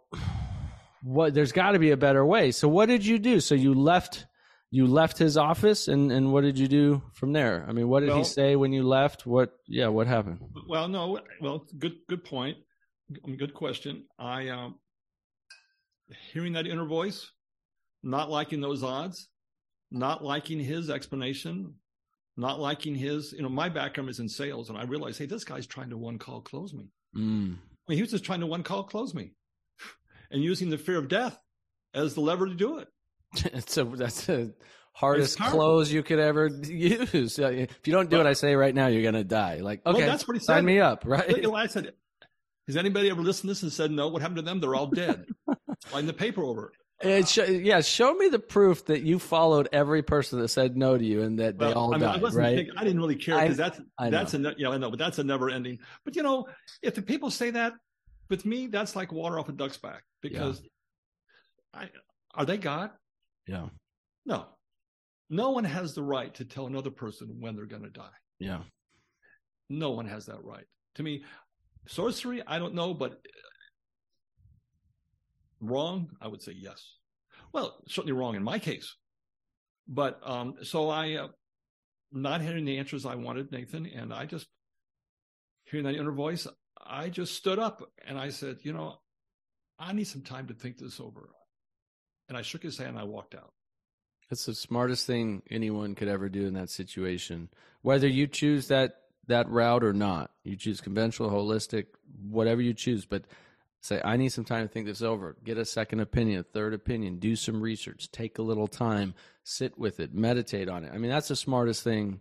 what 1.03 1.35
there's 1.35 1.53
got 1.53 1.73
to 1.73 1.79
be 1.79 1.91
a 1.91 1.97
better 1.97 2.25
way. 2.25 2.53
So 2.53 2.69
what 2.69 2.87
did 2.87 3.05
you 3.05 3.19
do? 3.19 3.41
So 3.41 3.55
you 3.55 3.75
left 3.75 4.27
you 4.71 4.87
left 4.87 5.19
his 5.19 5.37
office 5.37 5.89
and 5.89 6.11
and 6.11 6.33
what 6.33 6.43
did 6.43 6.59
you 6.59 6.69
do 6.69 7.03
from 7.13 7.33
there? 7.33 7.67
I 7.69 7.73
mean, 7.73 7.89
what 7.89 8.01
did 8.01 8.11
well, 8.11 8.19
he 8.19 8.25
say 8.25 8.57
when 8.57 8.73
you 8.73 8.85
left? 8.85 9.27
What 9.27 9.53
yeah, 9.67 9.89
what 9.89 10.07
happened? 10.07 10.41
Well, 10.69 10.89
no, 10.89 11.21
well, 11.41 11.67
good 11.79 11.97
good 12.09 12.25
point. 12.25 12.57
Good 13.37 13.53
question. 13.53 14.07
I 14.19 14.49
um 14.49 14.77
hearing 16.33 16.53
that 16.55 16.67
inner 16.67 16.87
voice, 16.87 17.31
not 18.03 18.31
liking 18.31 18.61
those 18.61 18.83
odds, 18.83 19.29
not 19.91 20.25
liking 20.25 20.61
his 20.61 20.89
explanation, 20.89 21.75
not 22.37 22.61
liking 22.61 22.95
his, 22.95 23.33
you 23.33 23.43
know, 23.43 23.49
my 23.49 23.69
background 23.69 24.09
is 24.11 24.21
in 24.21 24.29
sales, 24.29 24.69
and 24.69 24.79
I 24.79 24.85
realized, 24.85 25.19
hey, 25.19 25.27
this 25.27 25.45
guy's 25.45 25.67
trying 25.67 25.91
to 25.91 25.97
one 25.97 26.19
call 26.19 26.41
close 26.41 26.73
me. 26.73 26.91
Mm. 27.17 27.55
I 27.55 27.91
mean, 27.91 27.97
he 27.97 28.01
was 28.01 28.11
just 28.11 28.25
trying 28.25 28.41
to 28.41 28.47
one 28.47 28.63
call 28.63 28.85
close 28.85 29.15
me, 29.15 29.33
and 30.31 30.43
using 30.43 30.71
the 30.71 30.79
fear 30.79 30.99
of 30.99 31.09
death 31.09 31.39
as 31.95 32.15
the 32.15 32.21
lever 32.21 32.47
to 32.47 32.55
do 32.55 32.79
it. 32.79 32.89
so 33.69 33.85
that's 33.85 34.27
the 34.27 34.55
hardest 34.93 35.39
close 35.39 35.91
you 35.91 36.03
could 36.03 36.19
ever 36.19 36.49
use. 36.49 37.39
If 37.39 37.87
you 37.87 37.93
don't 37.93 38.11
do 38.11 38.19
but, 38.19 38.27
it, 38.27 38.29
I 38.29 38.33
say 38.35 38.55
right 38.55 38.75
now, 38.75 38.89
you're 38.89 39.03
going 39.03 39.15
to 39.15 39.25
die. 39.25 39.57
Like, 39.57 39.85
okay, 39.87 40.01
well, 40.01 40.07
that's 40.07 40.25
pretty 40.25 40.45
sign 40.45 40.65
me 40.65 40.81
up, 40.81 41.05
right? 41.07 41.47
I 41.47 41.67
said, 41.67 41.93
has 42.67 42.77
anybody 42.77 43.11
ever 43.11 43.23
listened 43.23 43.49
to 43.49 43.55
this 43.55 43.63
and 43.63 43.73
said 43.73 43.91
no? 43.91 44.09
What 44.09 44.23
happened 44.23 44.37
to 44.37 44.43
them? 44.43 44.61
They're 44.61 44.75
all 44.75 44.87
dead. 44.87 45.27
Line 45.93 46.07
the 46.07 46.13
paper 46.13 46.43
over. 46.43 46.73
It 47.03 47.29
sh- 47.29 47.49
yeah, 47.49 47.81
show 47.81 48.15
me 48.15 48.29
the 48.29 48.39
proof 48.39 48.85
that 48.87 49.03
you 49.03 49.19
followed 49.19 49.69
every 49.73 50.03
person 50.03 50.39
that 50.41 50.49
said 50.49 50.77
no 50.77 50.97
to 50.97 51.05
you 51.05 51.23
and 51.23 51.39
that 51.41 51.57
well, 51.57 51.69
they 51.69 51.75
all 51.75 51.95
I 51.95 51.99
mean, 51.99 52.09
died. 52.09 52.25
I 52.25 52.29
right? 52.29 52.57
Thinking, 52.57 52.75
I 52.77 52.85
didn't 52.85 53.01
really 53.01 53.17
care 53.17 53.41
because 53.41 53.57
that's 53.57 53.81
that's 53.99 54.35
a 54.35 54.39
you 54.39 54.65
know 54.65 54.73
I 54.73 54.79
know, 54.79 54.91
but 54.91 54.99
that's 54.99 55.19
a 55.19 55.25
never 55.25 55.51
ending. 55.51 55.79
But 56.05 56.15
you 56.15 56.23
know, 56.23 56.47
if 56.81 56.95
the 56.95 57.03
people 57.03 57.31
say 57.31 57.51
that 57.51 57.73
with 58.31 58.47
me, 58.47 58.69
that's 58.69 58.95
like 58.95 59.13
water 59.13 59.39
off 59.39 59.49
a 59.49 59.53
duck's 59.53 59.79
back 59.79 60.05
because 60.21 60.63
yeah. 61.75 61.81
I 61.81 61.91
are 62.35 62.47
they 62.47 62.57
God? 62.57 62.91
Yeah. 63.47 63.67
No, 64.25 64.47
no 65.29 65.51
one 65.51 65.65
has 65.65 65.95
the 65.95 66.03
right 66.03 66.33
to 66.35 66.45
tell 66.45 66.67
another 66.67 66.91
person 66.91 67.37
when 67.41 67.57
they're 67.57 67.67
going 67.67 67.83
to 67.83 67.91
die. 67.91 68.15
Yeah. 68.39 68.61
No 69.69 69.91
one 69.91 70.07
has 70.07 70.27
that 70.27 70.45
right. 70.45 70.67
To 70.97 71.03
me, 71.03 71.25
sorcery, 71.89 72.43
I 72.47 72.59
don't 72.59 72.75
know, 72.75 72.95
but 72.95 73.21
wrong, 75.63 76.11
I 76.21 76.29
would 76.29 76.43
say 76.43 76.53
yes. 76.53 76.97
Well, 77.53 77.77
certainly 77.89 78.13
wrong 78.13 78.35
in 78.35 78.43
my 78.43 78.59
case. 78.59 78.95
But 79.89 80.21
um, 80.25 80.55
so 80.63 80.91
I, 80.91 81.15
uh, 81.15 81.29
not 82.13 82.43
hearing 82.43 82.65
the 82.65 82.79
answers 82.79 83.07
I 83.07 83.15
wanted, 83.15 83.51
Nathan, 83.51 83.87
and 83.87 84.13
I 84.13 84.27
just 84.27 84.47
hearing 85.65 85.87
that 85.87 85.95
inner 85.95 86.13
voice, 86.13 86.47
I 86.85 87.09
just 87.09 87.35
stood 87.35 87.59
up 87.59 87.83
and 88.07 88.19
I 88.19 88.31
said, 88.31 88.59
you 88.63 88.73
know, 88.73 88.99
I 89.79 89.93
need 89.93 90.05
some 90.05 90.23
time 90.23 90.49
to 90.49 90.55
think 90.55 90.79
this 90.79 91.01
over. 91.01 91.31
And 92.29 92.37
I 92.37 92.43
shook 92.43 92.63
his 92.63 92.79
hand 92.79 92.91
and 92.91 92.99
I 92.99 93.05
walked 93.05 93.35
out. 93.35 93.53
That's 94.31 94.47
the 94.47 94.55
smartest 94.55 95.07
thing 95.07 95.43
anyone 95.51 95.95
could 95.95 96.09
ever 96.09 96.29
do 96.29 96.47
in 96.47 96.55
that 96.55 96.71
situation. 96.71 97.51
Whether 97.83 98.09
you 98.09 98.27
choose 98.27 98.69
that 98.69 98.97
that 99.29 99.49
route 99.49 99.85
or 99.85 99.93
not, 99.93 100.31
you 100.43 100.57
choose 100.57 100.81
conventional, 100.81 101.31
holistic, 101.31 101.87
whatever 102.29 102.61
you 102.61 102.75
choose, 102.75 103.05
but 103.05 103.25
say 103.83 104.01
i 104.05 104.17
need 104.17 104.31
some 104.31 104.45
time 104.45 104.67
to 104.67 104.73
think 104.73 104.87
this 104.87 105.03
over. 105.03 105.37
Get 105.45 105.59
a 105.59 105.65
second 105.65 106.01
opinion 106.01 106.41
a 106.41 106.43
third 106.43 106.73
opinion. 106.73 107.19
Do 107.19 107.37
some 107.37 107.61
research. 107.61 108.11
Take 108.11 108.39
a 108.39 108.43
little 108.43 108.69
time. 108.69 109.15
Sit 109.45 109.77
with 109.77 110.01
it. 110.01 110.15
Meditate 110.15 110.69
on 110.69 110.85
it. 110.85 110.93
I 110.95 110.99
mean 110.99 111.11
that's 111.11 111.29
the 111.29 111.37
smartest 111.37 111.85
thing 111.85 112.21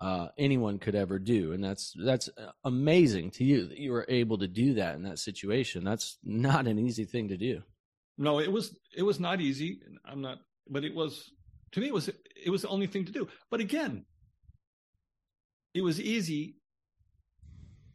uh, 0.00 0.28
anyone 0.36 0.78
could 0.78 0.94
ever 0.94 1.18
do 1.18 1.52
and 1.52 1.62
that's 1.62 1.94
that's 2.04 2.28
amazing 2.64 3.30
to 3.30 3.44
you 3.44 3.66
that 3.68 3.78
you 3.78 3.92
were 3.92 4.04
able 4.08 4.36
to 4.38 4.48
do 4.48 4.74
that 4.74 4.96
in 4.96 5.02
that 5.04 5.18
situation. 5.18 5.84
That's 5.84 6.18
not 6.24 6.66
an 6.66 6.78
easy 6.78 7.04
thing 7.04 7.28
to 7.28 7.36
do. 7.36 7.62
No 8.18 8.40
it 8.40 8.50
was 8.50 8.76
it 8.96 9.02
was 9.02 9.20
not 9.20 9.40
easy 9.40 9.80
i'm 10.04 10.20
not 10.20 10.38
but 10.68 10.84
it 10.84 10.94
was 10.94 11.32
to 11.72 11.80
me 11.80 11.88
it 11.88 11.94
was 11.94 12.08
it 12.08 12.50
was 12.50 12.62
the 12.62 12.68
only 12.68 12.86
thing 12.86 13.04
to 13.04 13.12
do. 13.12 13.28
But 13.50 13.60
again 13.60 14.06
it 15.74 15.82
was 15.82 16.00
easy 16.00 16.56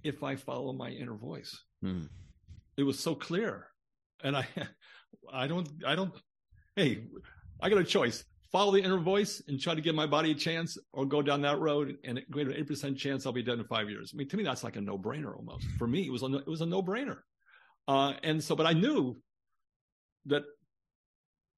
if 0.03 0.22
i 0.24 0.36
follow 0.36 0.74
my 0.74 0.89
inner 0.89 1.16
voice. 1.16 1.57
Hmm 1.82 2.03
it 2.80 2.84
was 2.84 3.00
so 3.00 3.16
clear. 3.16 3.68
And 4.24 4.36
I, 4.36 4.48
I 5.34 5.48
don't, 5.48 5.68
I 5.86 5.96
don't, 5.96 6.14
hey, 6.76 7.04
I 7.62 7.70
got 7.70 7.80
a 7.80 7.84
choice. 7.84 8.24
Follow 8.52 8.72
the 8.72 8.82
inner 8.82 8.98
voice 8.98 9.44
and 9.48 9.60
try 9.60 9.76
to 9.76 9.82
give 9.82 9.94
my 9.94 10.08
body 10.08 10.32
a 10.32 10.36
chance 10.36 10.78
or 10.92 11.06
go 11.06 11.22
down 11.22 11.42
that 11.44 11.60
road 11.60 11.98
and 12.04 12.20
greater 12.32 12.52
than 12.52 12.66
8% 12.66 12.98
chance 12.98 13.26
I'll 13.26 13.32
be 13.32 13.44
dead 13.44 13.60
in 13.60 13.66
five 13.66 13.90
years. 13.90 14.12
I 14.14 14.18
mean, 14.18 14.28
to 14.30 14.38
me, 14.38 14.44
that's 14.44 14.64
like 14.64 14.76
a 14.76 14.82
no 14.82 14.98
brainer 14.98 15.36
almost. 15.36 15.68
For 15.78 15.88
me, 15.88 16.08
it 16.08 16.12
was 16.12 16.24
a, 16.24 16.38
it 16.38 16.48
was 16.48 16.62
a 16.62 16.66
no 16.66 16.82
brainer. 16.82 17.18
Uh, 17.88 18.14
and 18.24 18.44
so, 18.44 18.56
but 18.56 18.66
I 18.66 18.74
knew 18.74 19.18
that 20.26 20.44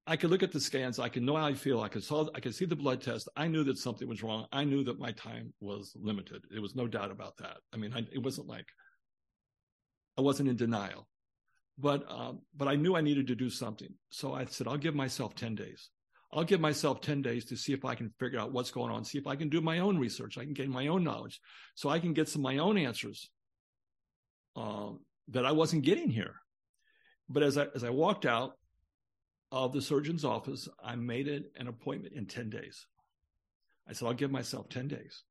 I 0.06 0.18
could 0.18 0.32
look 0.32 0.44
at 0.44 0.52
the 0.52 0.60
scans. 0.60 1.00
I 1.00 1.08
could 1.08 1.24
know 1.24 1.38
how 1.38 1.46
I 1.46 1.54
feel. 1.54 1.82
I 1.82 1.88
could 1.88 2.04
saw, 2.04 2.28
I 2.36 2.42
could 2.42 2.56
see 2.56 2.66
the 2.66 2.76
blood 2.76 3.02
test. 3.02 3.30
I 3.38 3.48
knew 3.48 3.64
that 3.66 3.78
something 3.78 4.08
was 4.08 4.24
wrong. 4.24 4.48
I 4.52 4.66
knew 4.66 4.84
that 4.84 5.00
my 5.00 5.12
time 5.14 5.54
was 5.62 5.96
limited. 5.96 6.44
There 6.50 6.62
was 6.62 6.76
no 6.76 6.88
doubt 6.88 7.12
about 7.12 7.38
that. 7.38 7.58
I 7.74 7.78
mean, 7.78 7.94
I, 7.94 8.00
it 8.12 8.22
wasn't 8.22 8.48
like 8.48 8.66
I 10.18 10.22
wasn't 10.22 10.50
in 10.50 10.58
denial 10.58 11.08
but 11.78 12.04
um, 12.10 12.42
but 12.56 12.68
I 12.68 12.76
knew 12.76 12.96
I 12.96 13.02
needed 13.02 13.28
to 13.28 13.36
do 13.36 13.50
something. 13.50 13.94
So 14.10 14.34
I 14.34 14.46
said, 14.46 14.68
I'll 14.68 14.78
give 14.78 14.96
myself 14.96 15.36
10 15.36 15.56
days. 15.56 15.90
I'll 16.34 16.44
give 16.44 16.62
myself 16.62 17.02
10 17.02 17.22
days 17.22 17.46
to 17.46 17.58
see 17.58 17.74
if 17.74 17.84
I 17.84 17.96
can 17.96 18.14
figure 18.20 18.40
out 18.40 18.54
what's 18.54 18.72
going 18.72 18.92
on, 18.92 19.04
see 19.04 19.18
if 19.18 19.28
I 19.28 19.36
can 19.36 19.50
do 19.50 19.60
my 19.60 19.80
own 19.80 19.98
research. 19.98 20.38
I 20.38 20.44
can 20.44 20.54
gain 20.54 20.72
my 20.72 20.88
own 20.88 21.04
knowledge 21.04 21.42
so 21.76 21.90
I 21.90 22.00
can 22.00 22.14
get 22.14 22.30
some 22.30 22.42
my 22.42 22.58
own 22.58 22.78
answers 22.78 23.30
um, 24.56 25.00
that 25.30 25.46
I 25.46 25.52
wasn't 25.52 25.84
getting 25.84 26.10
here. 26.10 26.36
But 27.28 27.44
as 27.44 27.58
I, 27.58 27.68
as 27.76 27.84
I 27.84 27.90
walked 27.90 28.26
out 28.26 28.54
of 29.52 29.74
the 29.74 29.82
surgeon's 29.82 30.24
office, 30.24 30.70
I 30.82 30.96
made 30.96 31.28
it 31.28 31.52
an 31.58 31.68
appointment 31.68 32.16
in 32.16 32.26
10 32.26 32.50
days. 32.50 32.86
I 33.88 33.94
said, 33.94 34.08
I'll 34.08 34.14
give 34.14 34.32
myself 34.32 34.70
10 34.70 34.88
days. 34.88 35.24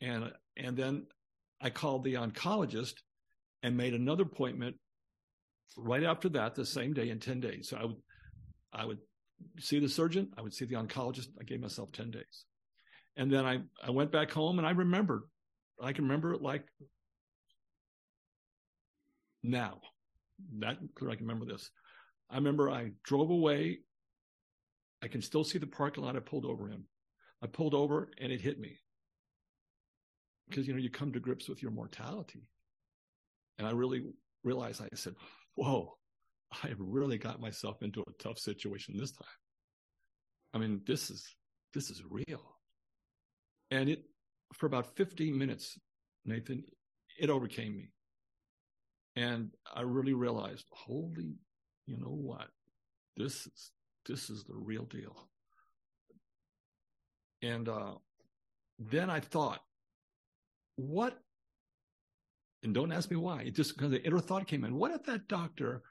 And, 0.00 0.32
and 0.56 0.76
then 0.76 1.06
I 1.60 1.70
called 1.70 2.04
the 2.04 2.14
oncologist 2.14 2.94
and 3.62 3.76
made 3.76 3.94
another 3.94 4.22
appointment 4.22 4.76
right 5.76 6.04
after 6.04 6.28
that, 6.30 6.54
the 6.54 6.64
same 6.64 6.92
day 6.92 7.10
in 7.10 7.18
10 7.18 7.40
days. 7.40 7.68
So 7.68 7.76
I 7.76 7.84
would, 7.84 7.96
I 8.72 8.84
would 8.84 8.98
see 9.58 9.78
the 9.78 9.88
surgeon, 9.88 10.30
I 10.36 10.42
would 10.42 10.54
see 10.54 10.64
the 10.64 10.74
oncologist. 10.74 11.28
I 11.40 11.44
gave 11.44 11.60
myself 11.60 11.92
10 11.92 12.10
days. 12.10 12.44
And 13.16 13.32
then 13.32 13.44
I, 13.44 13.58
I 13.84 13.90
went 13.90 14.12
back 14.12 14.30
home 14.30 14.58
and 14.58 14.66
I 14.66 14.70
remembered, 14.70 15.22
I 15.82 15.92
can 15.92 16.04
remember 16.04 16.34
it 16.34 16.42
like 16.42 16.64
now. 19.42 19.80
That 20.60 20.78
clear, 20.94 21.10
I 21.10 21.16
can 21.16 21.26
remember 21.26 21.50
this. 21.50 21.70
I 22.30 22.36
remember 22.36 22.70
I 22.70 22.92
drove 23.02 23.30
away. 23.30 23.80
I 25.02 25.08
can 25.08 25.22
still 25.22 25.44
see 25.44 25.58
the 25.58 25.66
parking 25.66 26.04
lot 26.04 26.16
I 26.16 26.20
pulled 26.20 26.44
over 26.44 26.70
in. 26.70 26.84
I 27.42 27.46
pulled 27.46 27.74
over 27.74 28.10
and 28.18 28.32
it 28.32 28.40
hit 28.40 28.58
me. 28.58 28.76
Because, 30.48 30.66
you 30.66 30.72
know, 30.72 30.80
you 30.80 30.90
come 30.90 31.12
to 31.12 31.20
grips 31.20 31.48
with 31.48 31.62
your 31.62 31.70
mortality. 31.70 32.48
And 33.58 33.66
I 33.66 33.72
really 33.72 34.02
realized 34.44 34.80
I 34.80 34.88
said, 34.94 35.14
whoa, 35.54 35.94
I 36.62 36.68
have 36.68 36.80
really 36.80 37.18
got 37.18 37.40
myself 37.40 37.82
into 37.82 38.00
a 38.00 38.22
tough 38.22 38.38
situation 38.38 38.96
this 38.96 39.12
time. 39.12 39.28
I 40.54 40.58
mean, 40.58 40.80
this 40.86 41.10
is, 41.10 41.26
this 41.74 41.90
is 41.90 42.02
real. 42.08 42.40
And 43.70 43.88
it, 43.90 44.04
for 44.54 44.66
about 44.66 44.96
15 44.96 45.36
minutes, 45.36 45.78
Nathan, 46.24 46.64
it 47.18 47.30
overcame 47.30 47.76
me. 47.76 47.90
And 49.16 49.50
I 49.74 49.82
really 49.82 50.14
realized, 50.14 50.66
holy, 50.70 51.34
you 51.86 51.96
know 51.98 52.14
what? 52.14 52.48
This 53.16 53.46
is, 53.46 53.70
this 54.06 54.30
is 54.30 54.44
the 54.44 54.54
real 54.54 54.84
deal. 54.84 55.28
And, 57.42 57.68
uh, 57.68 57.94
then 58.78 59.10
I 59.10 59.20
thought, 59.20 59.60
what 60.76 61.18
and 62.62 62.74
don't 62.74 62.92
ask 62.92 63.10
me 63.10 63.16
why. 63.16 63.42
It 63.42 63.54
just 63.54 63.76
because 63.76 63.90
the 63.90 64.02
inner 64.04 64.20
thought 64.20 64.46
came 64.46 64.64
in. 64.64 64.74
What 64.74 64.92
if 64.92 65.04
that 65.04 65.28
doctor 65.28 65.82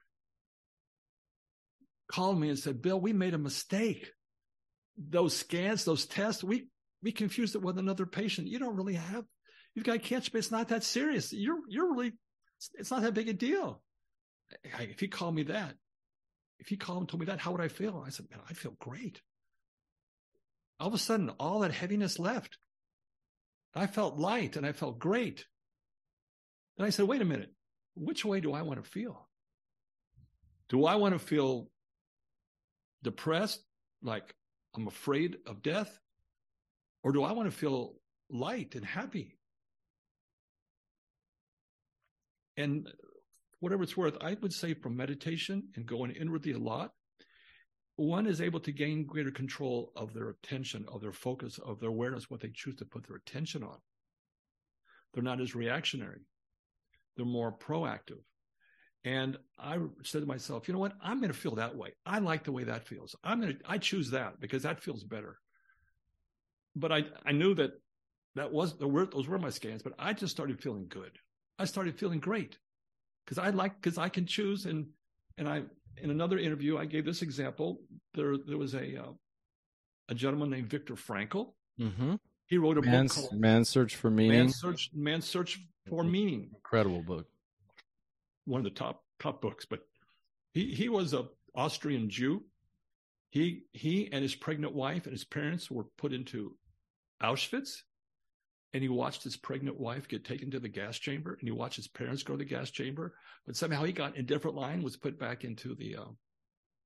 called 2.08 2.40
me 2.40 2.50
and 2.50 2.60
said, 2.60 2.82
Bill, 2.82 3.00
we 3.00 3.14
made 3.14 3.34
a 3.34 3.40
mistake. 3.40 4.12
Those 4.98 5.36
scans, 5.36 5.86
those 5.86 6.06
tests, 6.06 6.44
we, 6.44 6.68
we 7.04 7.12
confused 7.12 7.56
it 7.56 7.62
with 7.62 7.78
another 7.78 8.06
patient. 8.06 8.48
You 8.48 8.60
don't 8.60 8.76
really 8.76 8.96
have, 8.96 9.26
you've 9.76 9.86
got 9.86 10.02
cancer, 10.04 10.32
but 10.32 10.40
it's 10.40 10.52
not 10.52 10.70
that 10.70 10.84
serious. 10.84 11.32
You're, 11.32 11.60
you're 11.68 11.92
really, 11.92 12.14
it's 12.76 12.92
not 12.92 13.04
that 13.04 13.14
big 13.14 13.30
a 13.30 13.34
deal. 13.34 13.82
If 14.80 15.00
he 15.00 15.08
called 15.08 15.36
me 15.36 15.44
that, 15.44 15.76
if 16.60 16.68
he 16.68 16.78
called 16.78 17.02
and 17.02 17.10
told 17.10 17.20
me 17.20 17.28
that, 17.28 17.40
how 17.40 17.52
would 17.52 17.62
I 17.62 17.68
feel? 17.68 18.04
I 18.06 18.10
said, 18.10 18.26
man, 18.32 18.40
I 18.50 18.54
feel 18.54 18.76
great. 18.80 19.22
All 20.80 20.88
of 20.88 20.94
a 20.94 20.98
sudden, 20.98 21.30
all 21.40 21.60
that 21.60 21.74
heaviness 21.74 22.18
left. 22.18 22.58
I 23.76 23.86
felt 23.86 24.18
light 24.18 24.56
and 24.56 24.66
I 24.66 24.72
felt 24.72 24.98
great. 24.98 25.46
And 26.78 26.86
I 26.86 26.90
said, 26.90 27.08
wait 27.08 27.22
a 27.22 27.26
minute, 27.26 27.52
which 27.96 28.24
way 28.24 28.40
do 28.40 28.54
I 28.54 28.62
want 28.62 28.84
to 28.84 28.90
feel? 28.90 29.28
Do 30.70 30.86
I 30.86 30.96
want 30.96 31.14
to 31.14 31.20
feel 31.20 31.70
depressed, 33.04 33.64
like 34.02 34.36
I'm 34.76 34.88
afraid 34.88 35.38
of 35.48 35.64
death? 35.64 35.98
Or 37.04 37.12
do 37.12 37.24
I 37.24 37.32
want 37.32 37.50
to 37.50 37.58
feel 37.58 37.96
light 38.30 38.76
and 38.76 38.86
happy? 38.86 39.38
And 42.58 42.88
whatever 43.60 43.84
it's 43.84 43.98
worth, 43.98 44.18
I 44.22 44.36
would 44.42 44.54
say 44.54 44.74
from 44.74 44.98
meditation 44.98 45.70
and 45.76 45.86
going 45.86 46.12
inwardly 46.12 46.52
a 46.52 46.60
lot, 46.60 46.92
one 47.96 48.28
is 48.28 48.42
able 48.42 48.60
to 48.62 48.72
gain 48.72 49.06
greater 49.06 49.32
control 49.32 49.92
of 49.96 50.14
their 50.14 50.30
attention, 50.30 50.86
of 50.92 51.02
their 51.02 51.14
focus, 51.14 51.58
of 51.58 51.80
their 51.80 51.90
awareness, 51.90 52.30
what 52.30 52.42
they 52.42 52.52
choose 52.54 52.76
to 52.76 52.86
put 52.86 53.08
their 53.08 53.18
attention 53.18 53.64
on. 53.64 53.78
They're 55.14 55.24
not 55.24 55.42
as 55.42 55.56
reactionary 55.56 56.22
they're 57.18 57.26
more 57.26 57.52
proactive. 57.52 58.22
And 59.04 59.38
I 59.58 59.78
said 60.04 60.22
to 60.22 60.28
myself, 60.28 60.68
you 60.68 60.74
know 60.74 60.80
what? 60.80 60.94
I'm 61.02 61.20
going 61.20 61.32
to 61.32 61.38
feel 61.38 61.56
that 61.56 61.76
way. 61.76 61.94
I 62.06 62.20
like 62.20 62.44
the 62.44 62.52
way 62.52 62.66
that 62.66 62.88
feels. 62.88 63.16
I'm 63.24 63.42
going 63.42 63.58
to, 63.58 63.60
I 63.66 63.78
choose 63.78 64.12
that 64.12 64.40
because 64.40 64.64
that 64.64 64.82
feels 64.82 65.04
better. 65.04 65.40
But 66.76 66.92
I, 66.92 67.06
I 67.26 67.32
knew 67.32 67.54
that 67.56 67.72
that 68.36 68.52
was, 68.52 68.78
the 68.78 68.88
word, 68.88 69.12
those 69.12 69.28
were 69.28 69.40
my 69.40 69.50
scans, 69.50 69.82
but 69.82 69.94
I 69.98 70.14
just 70.14 70.36
started 70.36 70.62
feeling 70.62 70.88
good. 70.90 71.12
I 71.58 71.66
started 71.66 71.98
feeling 71.98 72.20
great 72.20 72.58
because 73.26 73.38
I 73.38 73.50
like, 73.50 73.82
because 73.82 73.98
I 73.98 74.10
can 74.10 74.26
choose. 74.26 74.66
And, 74.66 74.88
and 75.38 75.48
I, 75.48 75.64
in 76.02 76.12
another 76.12 76.38
interview, 76.38 76.78
I 76.78 76.86
gave 76.86 77.06
this 77.06 77.22
example. 77.22 77.80
There, 78.14 78.36
there 78.38 78.58
was 78.58 78.74
a, 78.74 79.02
uh, 79.02 79.12
a 80.10 80.16
gentleman 80.16 80.50
named 80.50 80.70
Viktor 80.70 80.96
Frankl. 80.96 81.54
Mm-hmm. 81.80 82.16
He 82.48 82.58
wrote 82.58 82.78
a 82.78 82.82
Man's, 82.82 83.16
book 83.16 83.30
called 83.30 83.42
Man's 83.42 83.70
Search 83.70 83.96
for 83.96 84.10
Meaning. 84.10 84.38
Man's 84.38 84.60
Search, 84.60 84.90
Man's 84.94 85.26
Search 85.26 85.60
for 85.90 86.04
Meaning. 86.04 86.50
Incredible 86.54 87.02
book. 87.02 87.28
One 88.46 88.60
of 88.60 88.66
the 88.66 88.72
top 88.72 89.04
top 89.20 89.42
books. 89.42 89.66
But 89.66 89.82
he 90.54 90.74
he 90.74 90.90
was 90.90 91.14
a 91.14 91.28
Austrian 91.56 92.10
Jew. 92.10 92.44
He 93.30 93.64
he 93.74 94.10
and 94.12 94.22
his 94.22 94.36
pregnant 94.36 94.74
wife 94.74 95.06
and 95.06 95.14
his 95.14 95.26
parents 95.26 95.70
were 95.70 95.86
put 95.98 96.14
into 96.14 96.56
Auschwitz, 97.22 97.82
and 98.74 98.82
he 98.82 98.90
watched 98.90 99.24
his 99.24 99.36
pregnant 99.36 99.80
wife 99.80 100.08
get 100.08 100.24
taken 100.24 100.52
to 100.52 100.60
the 100.60 100.70
gas 100.70 100.98
chamber, 100.98 101.34
and 101.40 101.48
he 101.48 101.52
watched 101.52 101.76
his 101.76 101.88
parents 101.88 102.24
go 102.24 102.34
to 102.34 102.40
the 102.40 102.46
gas 102.46 102.72
chamber. 102.72 103.16
But 103.46 103.56
somehow 103.56 103.84
he 103.84 103.92
got 103.92 104.16
in 104.16 104.22
a 104.22 104.28
different 104.28 104.56
line, 104.56 104.82
was 104.82 104.98
put 104.98 105.20
back 105.20 105.44
into 105.44 105.76
the 105.76 105.98
uh, 105.98 106.12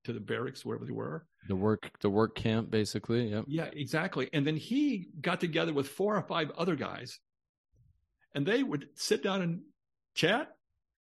to 0.05 0.13
the 0.13 0.19
barracks 0.19 0.65
wherever 0.65 0.85
they 0.85 0.91
were. 0.91 1.25
The 1.47 1.55
work 1.55 1.91
the 2.01 2.09
work 2.09 2.35
camp, 2.35 2.71
basically. 2.71 3.29
Yep. 3.29 3.45
Yeah, 3.47 3.69
exactly. 3.73 4.29
And 4.33 4.45
then 4.45 4.57
he 4.57 5.09
got 5.21 5.39
together 5.39 5.73
with 5.73 5.87
four 5.87 6.15
or 6.15 6.23
five 6.23 6.51
other 6.51 6.75
guys, 6.75 7.19
and 8.33 8.45
they 8.45 8.63
would 8.63 8.89
sit 8.95 9.23
down 9.23 9.41
and 9.41 9.61
chat. 10.15 10.49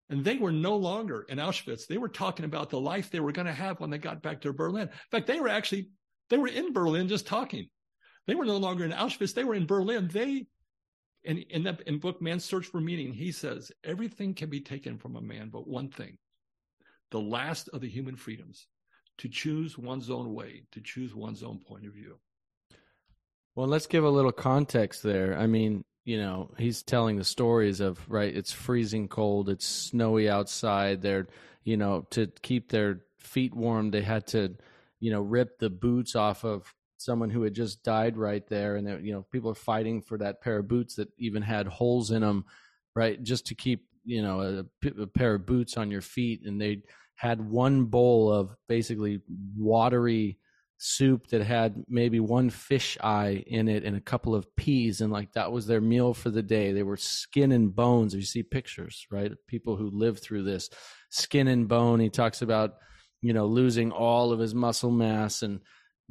And 0.09 0.23
they 0.23 0.37
were 0.37 0.51
no 0.51 0.75
longer 0.75 1.25
in 1.27 1.39
Auschwitz. 1.39 1.87
They 1.87 1.97
were 1.97 2.09
talking 2.09 2.45
about 2.45 2.69
the 2.69 2.79
life 2.79 3.09
they 3.09 3.19
were 3.19 3.31
going 3.31 3.47
to 3.47 3.53
have 3.53 3.79
when 3.79 3.89
they 3.89 3.97
got 3.97 4.21
back 4.21 4.41
to 4.41 4.53
Berlin. 4.53 4.83
In 4.83 4.89
fact, 5.09 5.25
they 5.25 5.39
were 5.39 5.49
actually 5.49 5.89
they 6.29 6.37
were 6.37 6.47
in 6.47 6.73
Berlin 6.73 7.07
just 7.07 7.25
talking. 7.25 7.69
They 8.27 8.35
were 8.35 8.45
no 8.45 8.57
longer 8.57 8.85
in 8.85 8.91
Auschwitz. 8.91 9.33
They 9.33 9.43
were 9.43 9.55
in 9.55 9.65
Berlin. 9.65 10.07
They 10.11 10.45
in 11.23 11.39
in 11.49 11.63
that 11.63 11.81
in 11.81 11.97
book 11.99 12.21
Man's 12.21 12.45
Search 12.45 12.67
for 12.67 12.79
Meaning, 12.79 13.13
he 13.13 13.31
says 13.31 13.71
everything 13.83 14.35
can 14.35 14.49
be 14.49 14.61
taken 14.61 14.97
from 14.97 15.15
a 15.15 15.21
man, 15.21 15.49
but 15.49 15.67
one 15.67 15.89
thing, 15.89 16.17
the 17.11 17.19
last 17.19 17.69
of 17.69 17.81
the 17.81 17.89
human 17.89 18.15
freedoms, 18.15 18.67
to 19.17 19.29
choose 19.29 19.77
one's 19.77 20.09
own 20.09 20.33
way, 20.33 20.65
to 20.71 20.81
choose 20.81 21.15
one's 21.15 21.43
own 21.43 21.59
point 21.59 21.87
of 21.87 21.93
view. 21.93 22.19
Well, 23.55 23.67
let's 23.67 23.87
give 23.87 24.03
a 24.03 24.09
little 24.09 24.31
context 24.31 25.01
there. 25.01 25.37
I 25.37 25.47
mean, 25.47 25.83
you 26.05 26.19
know, 26.19 26.51
he's 26.57 26.83
telling 26.83 27.17
the 27.17 27.23
stories 27.23 27.79
of 27.79 27.99
right. 28.07 28.33
It's 28.33 28.51
freezing 28.51 29.07
cold. 29.07 29.49
It's 29.49 29.65
snowy 29.65 30.29
outside. 30.29 31.01
They're, 31.01 31.27
you 31.63 31.77
know, 31.77 32.07
to 32.11 32.27
keep 32.43 32.69
their 32.69 33.01
feet 33.17 33.55
warm, 33.55 33.91
they 33.91 34.03
had 34.03 34.27
to, 34.27 34.55
you 34.99 35.11
know, 35.11 35.21
rip 35.21 35.57
the 35.59 35.69
boots 35.69 36.15
off 36.15 36.45
of 36.45 36.73
someone 36.97 37.29
who 37.29 37.41
had 37.41 37.53
just 37.53 37.83
died 37.83 38.17
right 38.17 38.47
there, 38.47 38.75
and 38.75 39.05
you 39.05 39.13
know, 39.13 39.25
people 39.31 39.51
are 39.51 39.55
fighting 39.55 40.01
for 40.01 40.17
that 40.19 40.41
pair 40.41 40.59
of 40.59 40.67
boots 40.67 40.95
that 40.95 41.09
even 41.17 41.41
had 41.41 41.67
holes 41.67 42.11
in 42.11 42.21
them, 42.21 42.45
right, 42.95 43.21
just 43.21 43.47
to 43.47 43.55
keep 43.55 43.85
you 44.05 44.21
know 44.21 44.65
a, 44.85 44.89
a 45.01 45.07
pair 45.07 45.35
of 45.35 45.45
boots 45.45 45.75
on 45.75 45.91
your 45.91 46.01
feet, 46.01 46.41
and 46.45 46.61
they 46.61 46.83
had 47.15 47.41
one 47.41 47.85
bowl 47.85 48.31
of 48.31 48.55
basically 48.67 49.21
watery 49.57 50.37
soup 50.77 51.27
that 51.27 51.41
had 51.41 51.83
maybe 51.87 52.19
one 52.19 52.49
fish 52.49 52.97
eye 53.01 53.43
in 53.47 53.67
it 53.67 53.83
and 53.83 53.95
a 53.95 54.01
couple 54.01 54.35
of 54.35 54.53
peas 54.55 55.01
and 55.01 55.11
like 55.11 55.31
that 55.33 55.51
was 55.51 55.65
their 55.65 55.81
meal 55.81 56.13
for 56.13 56.29
the 56.29 56.43
day. 56.43 56.73
They 56.73 56.83
were 56.83 56.97
skin 56.97 57.51
and 57.51 57.73
bones. 57.73 58.13
If 58.13 58.19
you 58.19 58.25
see 58.25 58.43
pictures 58.43 59.07
right 59.09 59.31
people 59.47 59.75
who 59.75 59.89
live 59.89 60.19
through 60.19 60.43
this 60.43 60.69
skin 61.09 61.47
and 61.47 61.67
bone 61.67 61.99
he 61.99 62.09
talks 62.09 62.41
about 62.41 62.73
you 63.21 63.33
know 63.33 63.45
losing 63.45 63.91
all 63.91 64.31
of 64.31 64.39
his 64.39 64.53
muscle 64.53 64.91
mass 64.91 65.43
and 65.43 65.61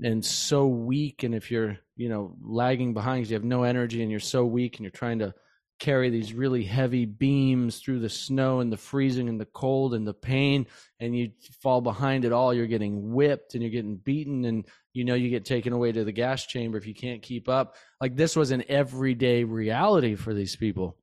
and 0.02 0.24
so 0.24 0.66
weak 0.66 1.22
and 1.22 1.34
if 1.34 1.50
you're 1.50 1.78
you 1.96 2.08
know 2.08 2.34
lagging 2.42 2.94
behind 2.94 3.20
because 3.20 3.30
you 3.30 3.36
have 3.36 3.44
no 3.44 3.62
energy 3.62 4.02
and 4.02 4.10
you're 4.10 4.20
so 4.20 4.44
weak 4.44 4.76
and 4.76 4.84
you're 4.84 4.90
trying 4.90 5.18
to 5.18 5.34
carry 5.78 6.08
these 6.08 6.32
really 6.32 6.62
heavy 6.62 7.04
beams 7.04 7.78
through 7.78 7.98
the 7.98 8.08
snow 8.08 8.60
and 8.60 8.72
the 8.72 8.76
freezing 8.76 9.28
and 9.28 9.40
the 9.40 9.46
cold 9.46 9.92
and 9.92 10.06
the 10.06 10.14
pain 10.14 10.66
and 11.00 11.16
you 11.16 11.30
fall 11.60 11.80
behind 11.80 12.24
it 12.24 12.32
all 12.32 12.54
you're 12.54 12.66
getting 12.66 13.12
whipped 13.12 13.54
and 13.54 13.62
you're 13.62 13.72
getting 13.72 13.96
beaten 13.96 14.44
and 14.44 14.66
you 14.92 15.04
know 15.04 15.14
you 15.14 15.28
get 15.28 15.44
taken 15.44 15.72
away 15.72 15.90
to 15.90 16.04
the 16.04 16.12
gas 16.12 16.46
chamber 16.46 16.78
if 16.78 16.86
you 16.86 16.94
can't 16.94 17.22
keep 17.22 17.48
up. 17.48 17.74
Like 18.00 18.16
this 18.16 18.36
was 18.36 18.52
an 18.52 18.64
everyday 18.68 19.44
reality 19.44 20.14
for 20.14 20.32
these 20.32 20.54
people. 20.54 20.96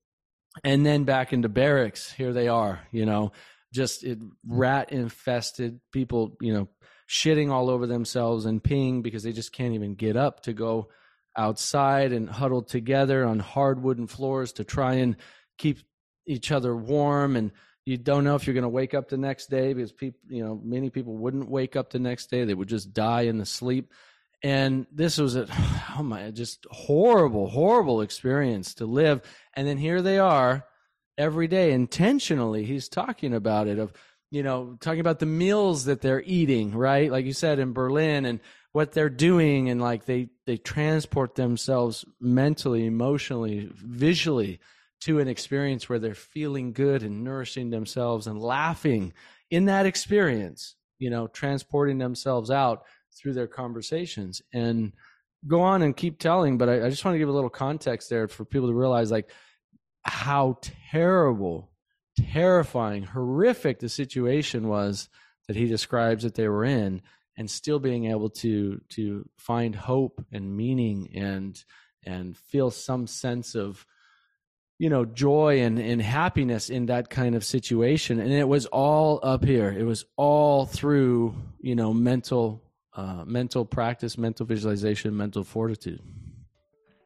And 0.64 0.86
then 0.86 1.04
back 1.04 1.34
into 1.34 1.50
barracks 1.50 2.12
here 2.12 2.34
they 2.34 2.48
are 2.48 2.82
you 2.92 3.06
know 3.06 3.34
just 3.74 4.06
rat 4.48 4.92
infested 4.92 5.80
people 5.92 6.38
you 6.42 6.54
know 6.54 6.68
shitting 7.10 7.52
all 7.52 7.70
over 7.70 7.88
themselves 7.88 8.46
and 8.46 8.64
peeing 8.64 9.04
because 9.04 9.24
they 9.24 9.34
just 9.34 9.52
can't 9.52 9.74
even 9.74 9.96
get 9.96 10.16
up 10.16 10.42
to 10.44 10.54
go 10.54 10.88
outside 11.38 12.12
and 12.12 12.30
huddled 12.30 12.68
together 12.68 13.26
on 13.26 13.40
hard 13.40 13.82
wooden 13.82 14.08
floors 14.08 14.54
to 14.54 14.64
try 14.64 14.96
and 14.96 15.16
keep 15.58 15.80
each 16.26 16.52
other 16.52 16.76
warm. 16.76 17.36
And 17.36 17.52
you 17.86 17.98
don't 17.98 18.24
know 18.24 18.36
if 18.36 18.46
you're 18.46 18.54
going 18.54 18.64
to 18.64 18.70
wake 18.70 18.94
up 18.94 19.10
the 19.10 19.18
next 19.18 19.50
day 19.50 19.74
because 19.74 19.92
people 19.92 20.20
you 20.30 20.44
know 20.44 20.60
many 20.64 20.90
people 20.90 21.16
wouldn't 21.16 21.50
wake 21.50 21.76
up 21.76 21.90
the 21.90 22.00
next 22.00 22.30
day. 22.30 22.44
They 22.44 22.54
would 22.54 22.70
just 22.70 22.94
die 22.94 23.22
in 23.22 23.38
the 23.38 23.46
sleep. 23.46 23.92
And 24.44 24.88
this 24.92 25.18
was 25.18 25.36
a 25.36 25.48
oh 25.98 26.04
my 26.04 26.32
just 26.32 26.66
horrible 26.70 27.50
horrible 27.50 28.02
experience 28.02 28.76
to 28.76 28.86
live. 28.86 29.22
And 29.56 29.68
then 29.68 29.78
here 29.78 30.02
they 30.02 30.20
are 30.20 30.66
every 31.18 31.48
day 31.48 31.72
intentionally 31.72 32.64
he's 32.64 32.90
talking 32.90 33.34
about 33.34 33.68
it 33.68 33.78
of 33.78 33.94
you 34.32 34.44
know 34.44 34.78
talking 34.80 35.00
about 35.00 35.20
the 35.20 35.26
meals 35.26 35.86
that 35.86 36.02
they're 36.02 36.24
eating 36.26 36.76
right? 36.76 37.12
Like 37.12 37.26
you 37.26 37.34
said 37.34 37.60
in 37.60 37.74
berlin 37.74 38.26
and 38.26 38.40
what 38.72 38.94
they're 38.94 39.10
doing 39.10 39.70
and 39.70 39.82
like 39.82 40.06
they 40.06 40.30
they 40.46 40.58
transport 40.58 41.36
themselves 41.36 42.06
mentally 42.20 42.86
emotionally 42.86 43.70
visually 43.76 44.60
to 45.02 45.20
an 45.20 45.28
experience 45.28 45.90
where 45.90 46.00
they're 46.00 46.16
feeling 46.16 46.74
good 46.74 47.04
and 47.04 47.24
nourishing 47.24 47.70
themselves 47.70 48.28
and 48.28 48.40
laughing 48.40 49.14
in 49.50 49.66
that 49.66 49.86
experience 49.86 50.76
you 50.98 51.10
know 51.10 51.28
transporting 51.28 51.98
themselves 51.98 52.50
out 52.50 52.84
through 53.14 53.34
their 53.34 53.48
conversations. 53.48 54.42
And 54.54 54.94
go 55.48 55.62
on 55.62 55.82
and 55.82 55.98
keep 55.98 56.20
telling 56.20 56.58
but 56.60 56.70
I, 56.70 56.86
I 56.86 56.90
just 56.90 57.04
want 57.04 57.16
to 57.16 57.20
give 57.20 57.30
a 57.30 57.32
little 57.32 57.50
context 57.50 58.12
there 58.12 58.28
for 58.28 58.46
people 58.46 58.68
to 58.68 58.76
realize 58.76 59.10
like 59.10 59.32
how 60.04 60.60
terrible 60.92 61.71
terrifying 62.32 63.04
horrific 63.04 63.80
the 63.80 63.90
situation 63.90 64.68
was 64.68 65.10
that 65.48 65.56
he 65.56 65.66
describes 65.66 66.24
that 66.24 66.36
they 66.36 66.48
were 66.48 66.66
in 66.66 67.02
and 67.38 67.50
still 67.50 67.80
being 67.80 68.06
able 68.06 68.30
to 68.30 68.82
to 68.90 69.28
find 69.38 69.76
hope 69.76 70.24
and 70.32 70.56
meaning 70.56 71.10
and 71.16 71.64
and 72.06 72.38
feel 72.38 72.72
some 72.72 73.08
sense 73.08 73.56
of 73.56 73.86
you 74.78 74.90
know 74.90 75.06
joy 75.06 75.62
and, 75.62 75.78
and 75.80 76.02
happiness 76.02 76.70
in 76.70 76.88
that 76.88 77.10
kind 77.10 77.36
of 77.36 77.44
situation. 77.44 78.20
And 78.20 78.32
it 78.32 78.48
was 78.48 78.66
all 78.68 79.20
up 79.22 79.44
here. 79.44 79.70
It 79.70 79.84
was 79.84 80.06
all 80.18 80.66
through 80.66 81.36
you 81.60 81.76
know 81.76 81.94
mental 81.94 82.64
uh, 82.94 83.24
mental 83.26 83.66
practice 83.66 84.18
mental 84.18 84.46
visualization 84.46 85.16
mental 85.16 85.44
fortitude. 85.44 86.02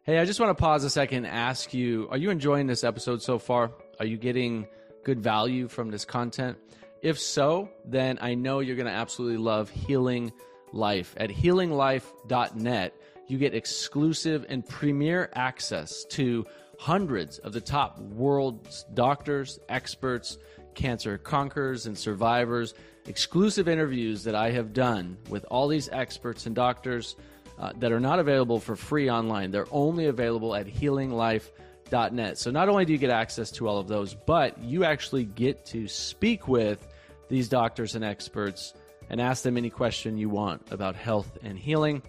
Hey 0.03 0.19
i 0.19 0.25
just 0.25 0.39
want 0.39 0.51
to 0.51 0.61
pause 0.61 0.83
a 0.83 0.89
second 0.89 1.25
and 1.25 1.27
ask 1.27 1.73
you 1.73 2.07
are 2.11 2.17
you 2.17 2.29
enjoying 2.29 2.67
this 2.67 2.83
episode 2.83 3.21
so 3.21 3.39
far? 3.39 3.71
Are 3.99 4.05
you 4.05 4.17
getting 4.17 4.67
good 5.05 5.21
value 5.21 5.69
from 5.69 5.89
this 5.89 6.03
content 6.03 6.57
if 7.05 7.19
so, 7.19 7.69
then 7.85 8.17
I 8.19 8.33
know 8.33 8.61
you're 8.61 8.75
going 8.75 8.87
to 8.87 8.91
absolutely 8.91 9.37
love 9.37 9.69
Healing 9.69 10.33
Life. 10.73 11.13
At 11.17 11.29
healinglife.net, 11.29 12.95
you 13.27 13.37
get 13.37 13.53
exclusive 13.53 14.43
and 14.49 14.67
premier 14.67 15.29
access 15.35 16.03
to 16.05 16.47
hundreds 16.79 17.37
of 17.37 17.53
the 17.53 17.61
top 17.61 17.99
world's 17.99 18.85
doctors, 18.95 19.59
experts, 19.69 20.39
cancer 20.73 21.19
conquerors, 21.19 21.85
and 21.85 21.95
survivors, 21.95 22.73
exclusive 23.05 23.67
interviews 23.67 24.23
that 24.23 24.33
I 24.33 24.49
have 24.49 24.73
done 24.73 25.15
with 25.29 25.45
all 25.51 25.67
these 25.67 25.89
experts 25.89 26.47
and 26.47 26.55
doctors 26.55 27.15
uh, 27.59 27.71
that 27.77 27.91
are 27.91 27.99
not 27.99 28.17
available 28.17 28.59
for 28.59 28.75
free 28.75 29.11
online. 29.11 29.51
They're 29.51 29.67
only 29.69 30.07
available 30.07 30.55
at 30.55 30.65
healinglife.net. 30.65 31.64
So 31.89 32.51
not 32.51 32.69
only 32.69 32.85
do 32.85 32.93
you 32.93 32.99
get 32.99 33.09
access 33.09 33.51
to 33.51 33.67
all 33.67 33.77
of 33.77 33.87
those, 33.87 34.13
but 34.13 34.57
you 34.59 34.83
actually 34.83 35.25
get 35.25 35.65
to 35.67 35.87
speak 35.87 36.47
with 36.47 36.87
these 37.29 37.49
doctors 37.49 37.95
and 37.95 38.03
experts 38.03 38.73
and 39.09 39.21
ask 39.21 39.43
them 39.43 39.57
any 39.57 39.69
question 39.69 40.17
you 40.17 40.29
want 40.29 40.71
about 40.71 40.95
health 40.95 41.37
and 41.43 41.57
healing. 41.57 42.01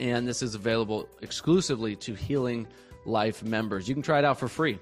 And 0.00 0.26
this 0.26 0.42
is 0.42 0.54
available 0.54 1.08
exclusively 1.22 1.96
to 1.96 2.14
Healing 2.14 2.66
Life 3.06 3.42
members. 3.42 3.88
You 3.88 3.94
can 3.94 4.02
try 4.02 4.18
it 4.18 4.24
out 4.24 4.38
for 4.38 4.48
free. 4.48 4.78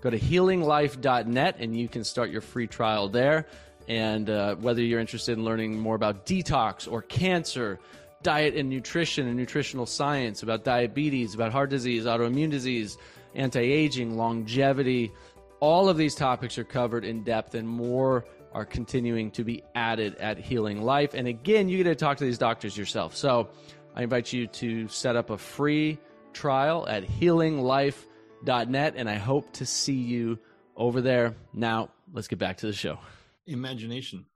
Go 0.00 0.10
to 0.10 0.18
healinglife.net 0.18 1.56
and 1.58 1.78
you 1.78 1.88
can 1.88 2.04
start 2.04 2.30
your 2.30 2.40
free 2.40 2.66
trial 2.66 3.08
there. 3.08 3.46
And 3.88 4.30
uh, 4.30 4.56
whether 4.56 4.82
you're 4.82 5.00
interested 5.00 5.36
in 5.36 5.44
learning 5.44 5.78
more 5.78 5.94
about 5.94 6.26
detox 6.26 6.90
or 6.90 7.02
cancer, 7.02 7.78
diet 8.22 8.54
and 8.54 8.68
nutrition 8.68 9.26
and 9.26 9.36
nutritional 9.36 9.86
science, 9.86 10.42
about 10.42 10.64
diabetes, 10.64 11.34
about 11.34 11.52
heart 11.52 11.70
disease, 11.70 12.04
autoimmune 12.04 12.50
disease, 12.50 12.96
anti 13.34 13.60
aging, 13.60 14.16
longevity, 14.16 15.12
all 15.60 15.88
of 15.88 15.96
these 15.96 16.14
topics 16.14 16.58
are 16.58 16.64
covered 16.64 17.04
in 17.04 17.22
depth 17.22 17.54
and 17.54 17.68
more 17.68 18.24
are 18.52 18.64
continuing 18.64 19.30
to 19.30 19.44
be 19.44 19.62
added 19.74 20.16
at 20.16 20.38
Healing 20.38 20.82
Life. 20.82 21.14
And 21.14 21.28
again, 21.28 21.68
you 21.68 21.76
get 21.76 21.84
to 21.84 21.94
talk 21.94 22.18
to 22.18 22.24
these 22.24 22.38
doctors 22.38 22.76
yourself. 22.76 23.14
So 23.14 23.50
I 23.94 24.02
invite 24.02 24.32
you 24.32 24.46
to 24.46 24.88
set 24.88 25.16
up 25.16 25.30
a 25.30 25.38
free 25.38 25.98
trial 26.32 26.86
at 26.88 27.04
healinglife.net, 27.04 28.94
and 28.96 29.08
I 29.08 29.14
hope 29.14 29.52
to 29.54 29.66
see 29.66 29.94
you 29.94 30.38
over 30.76 31.00
there. 31.00 31.34
Now, 31.52 31.90
let's 32.12 32.28
get 32.28 32.38
back 32.38 32.58
to 32.58 32.66
the 32.66 32.72
show. 32.72 32.98
Imagination. 33.46 34.26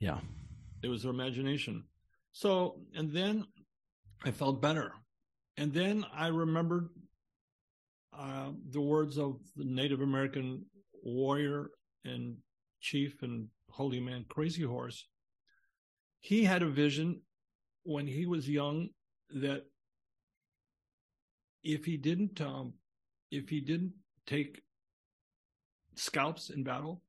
Yeah. 0.00 0.18
It 0.82 0.88
was 0.88 1.04
her 1.04 1.10
imagination. 1.10 1.84
So, 2.32 2.80
and 2.94 3.12
then 3.12 3.46
I 4.24 4.30
felt 4.30 4.60
better. 4.60 4.92
And 5.56 5.72
then 5.72 6.04
I 6.14 6.28
remembered 6.28 6.88
uh, 8.18 8.50
the 8.70 8.80
words 8.80 9.18
of 9.18 9.38
the 9.56 9.64
Native 9.64 10.00
American 10.00 10.64
warrior 11.02 11.70
and 12.04 12.36
chief 12.80 13.22
and 13.22 13.48
holy 13.70 14.00
man, 14.00 14.24
Crazy 14.28 14.62
Horse. 14.62 15.06
He 16.20 16.44
had 16.44 16.62
a 16.62 16.68
vision 16.68 17.20
when 17.84 18.06
he 18.06 18.26
was 18.26 18.48
young 18.48 18.90
that 19.30 19.64
if 21.64 21.84
he 21.84 21.96
didn't, 21.96 22.40
um, 22.40 22.74
if 23.30 23.48
he 23.48 23.60
didn't 23.60 23.92
take 24.26 24.62
scalps 25.94 26.50
in 26.50 26.62
battle 26.62 27.02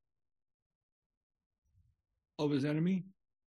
of 2.39 2.51
his 2.51 2.65
enemy, 2.65 3.05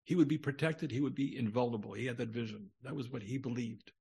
he 0.05 0.15
would 0.15 0.29
be 0.29 0.39
protected. 0.39 0.91
He 0.91 1.01
would 1.01 1.15
be 1.15 1.37
invulnerable. 1.37 1.93
He 1.93 2.07
had 2.07 2.17
that 2.19 2.29
vision. 2.29 2.71
That 2.83 2.95
was 2.95 3.11
what 3.11 3.23
he 3.23 3.39
believed. 3.39 3.93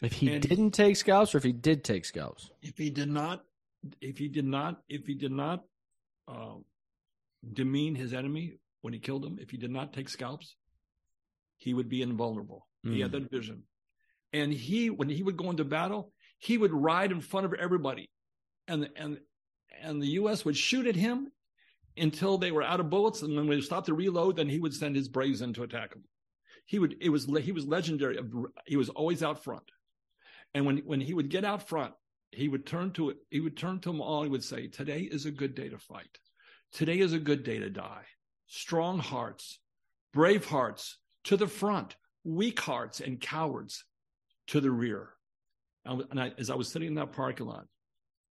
If 0.00 0.12
he 0.12 0.32
and 0.32 0.42
didn't 0.42 0.72
take 0.72 0.96
scalps, 0.96 1.34
or 1.34 1.38
if 1.38 1.44
he 1.44 1.52
did 1.52 1.82
take 1.82 2.04
scalps, 2.04 2.50
if 2.62 2.78
he 2.78 2.90
did 2.90 3.10
not, 3.10 3.44
if 4.00 4.18
he 4.18 4.28
did 4.28 4.44
not, 4.44 4.82
if 4.88 5.06
he 5.06 5.14
did 5.14 5.32
not 5.32 5.64
uh, 6.28 6.54
demean 7.52 7.94
his 7.94 8.14
enemy 8.14 8.54
when 8.82 8.92
he 8.92 9.00
killed 9.00 9.24
him, 9.24 9.38
if 9.40 9.50
he 9.50 9.56
did 9.56 9.70
not 9.70 9.92
take 9.92 10.08
scalps, 10.08 10.54
he 11.56 11.74
would 11.74 11.88
be 11.88 12.02
invulnerable. 12.02 12.66
Mm. 12.86 12.94
He 12.94 13.00
had 13.00 13.10
hmm. 13.10 13.22
that 13.22 13.30
vision, 13.30 13.64
and 14.32 14.52
he, 14.52 14.90
when 14.90 15.08
he 15.08 15.22
would 15.22 15.36
go 15.36 15.50
into 15.50 15.64
battle, 15.64 16.12
he 16.38 16.58
would 16.58 16.72
ride 16.72 17.10
in 17.10 17.20
front 17.20 17.46
of 17.46 17.54
everybody, 17.54 18.08
and 18.68 18.88
and 18.96 19.18
and 19.82 20.00
the 20.00 20.08
U.S. 20.08 20.44
would 20.44 20.56
shoot 20.56 20.86
at 20.86 20.96
him 20.96 21.32
until 21.96 22.38
they 22.38 22.52
were 22.52 22.62
out 22.62 22.78
of 22.78 22.90
bullets, 22.90 23.22
and 23.22 23.36
when 23.36 23.48
they 23.48 23.60
stopped 23.60 23.86
to 23.86 23.94
reload, 23.94 24.36
then 24.36 24.48
he 24.48 24.60
would 24.60 24.74
send 24.74 24.94
his 24.94 25.08
braves 25.08 25.42
in 25.42 25.52
to 25.54 25.64
attack 25.64 25.90
them. 25.90 26.04
He 26.66 26.78
would. 26.78 26.96
It 27.00 27.08
was 27.08 27.24
he 27.42 27.50
was 27.50 27.66
legendary. 27.66 28.18
He 28.66 28.76
was 28.76 28.90
always 28.90 29.24
out 29.24 29.42
front. 29.42 29.64
And 30.58 30.66
when, 30.66 30.78
when 30.78 31.00
he 31.00 31.14
would 31.14 31.28
get 31.28 31.44
out 31.44 31.68
front, 31.68 31.94
he 32.32 32.48
would 32.48 32.66
turn 32.66 32.90
to 32.94 33.10
it, 33.10 33.18
he 33.30 33.38
would 33.38 33.56
turn 33.56 33.78
to 33.78 33.90
them 33.90 34.00
all, 34.00 34.24
he 34.24 34.28
would 34.28 34.42
say, 34.42 34.66
Today 34.66 35.02
is 35.02 35.24
a 35.24 35.30
good 35.30 35.54
day 35.54 35.68
to 35.68 35.78
fight. 35.78 36.18
Today 36.72 36.98
is 36.98 37.12
a 37.12 37.20
good 37.20 37.44
day 37.44 37.60
to 37.60 37.70
die. 37.70 38.02
Strong 38.48 38.98
hearts, 38.98 39.60
brave 40.12 40.46
hearts 40.46 40.98
to 41.22 41.36
the 41.36 41.46
front, 41.46 41.94
weak 42.24 42.58
hearts 42.58 42.98
and 42.98 43.20
cowards 43.20 43.84
to 44.48 44.60
the 44.60 44.72
rear. 44.72 45.10
And 45.84 46.20
I, 46.20 46.32
as 46.38 46.50
I 46.50 46.56
was 46.56 46.66
sitting 46.66 46.88
in 46.88 46.94
that 46.96 47.12
parking 47.12 47.46
lot, 47.46 47.66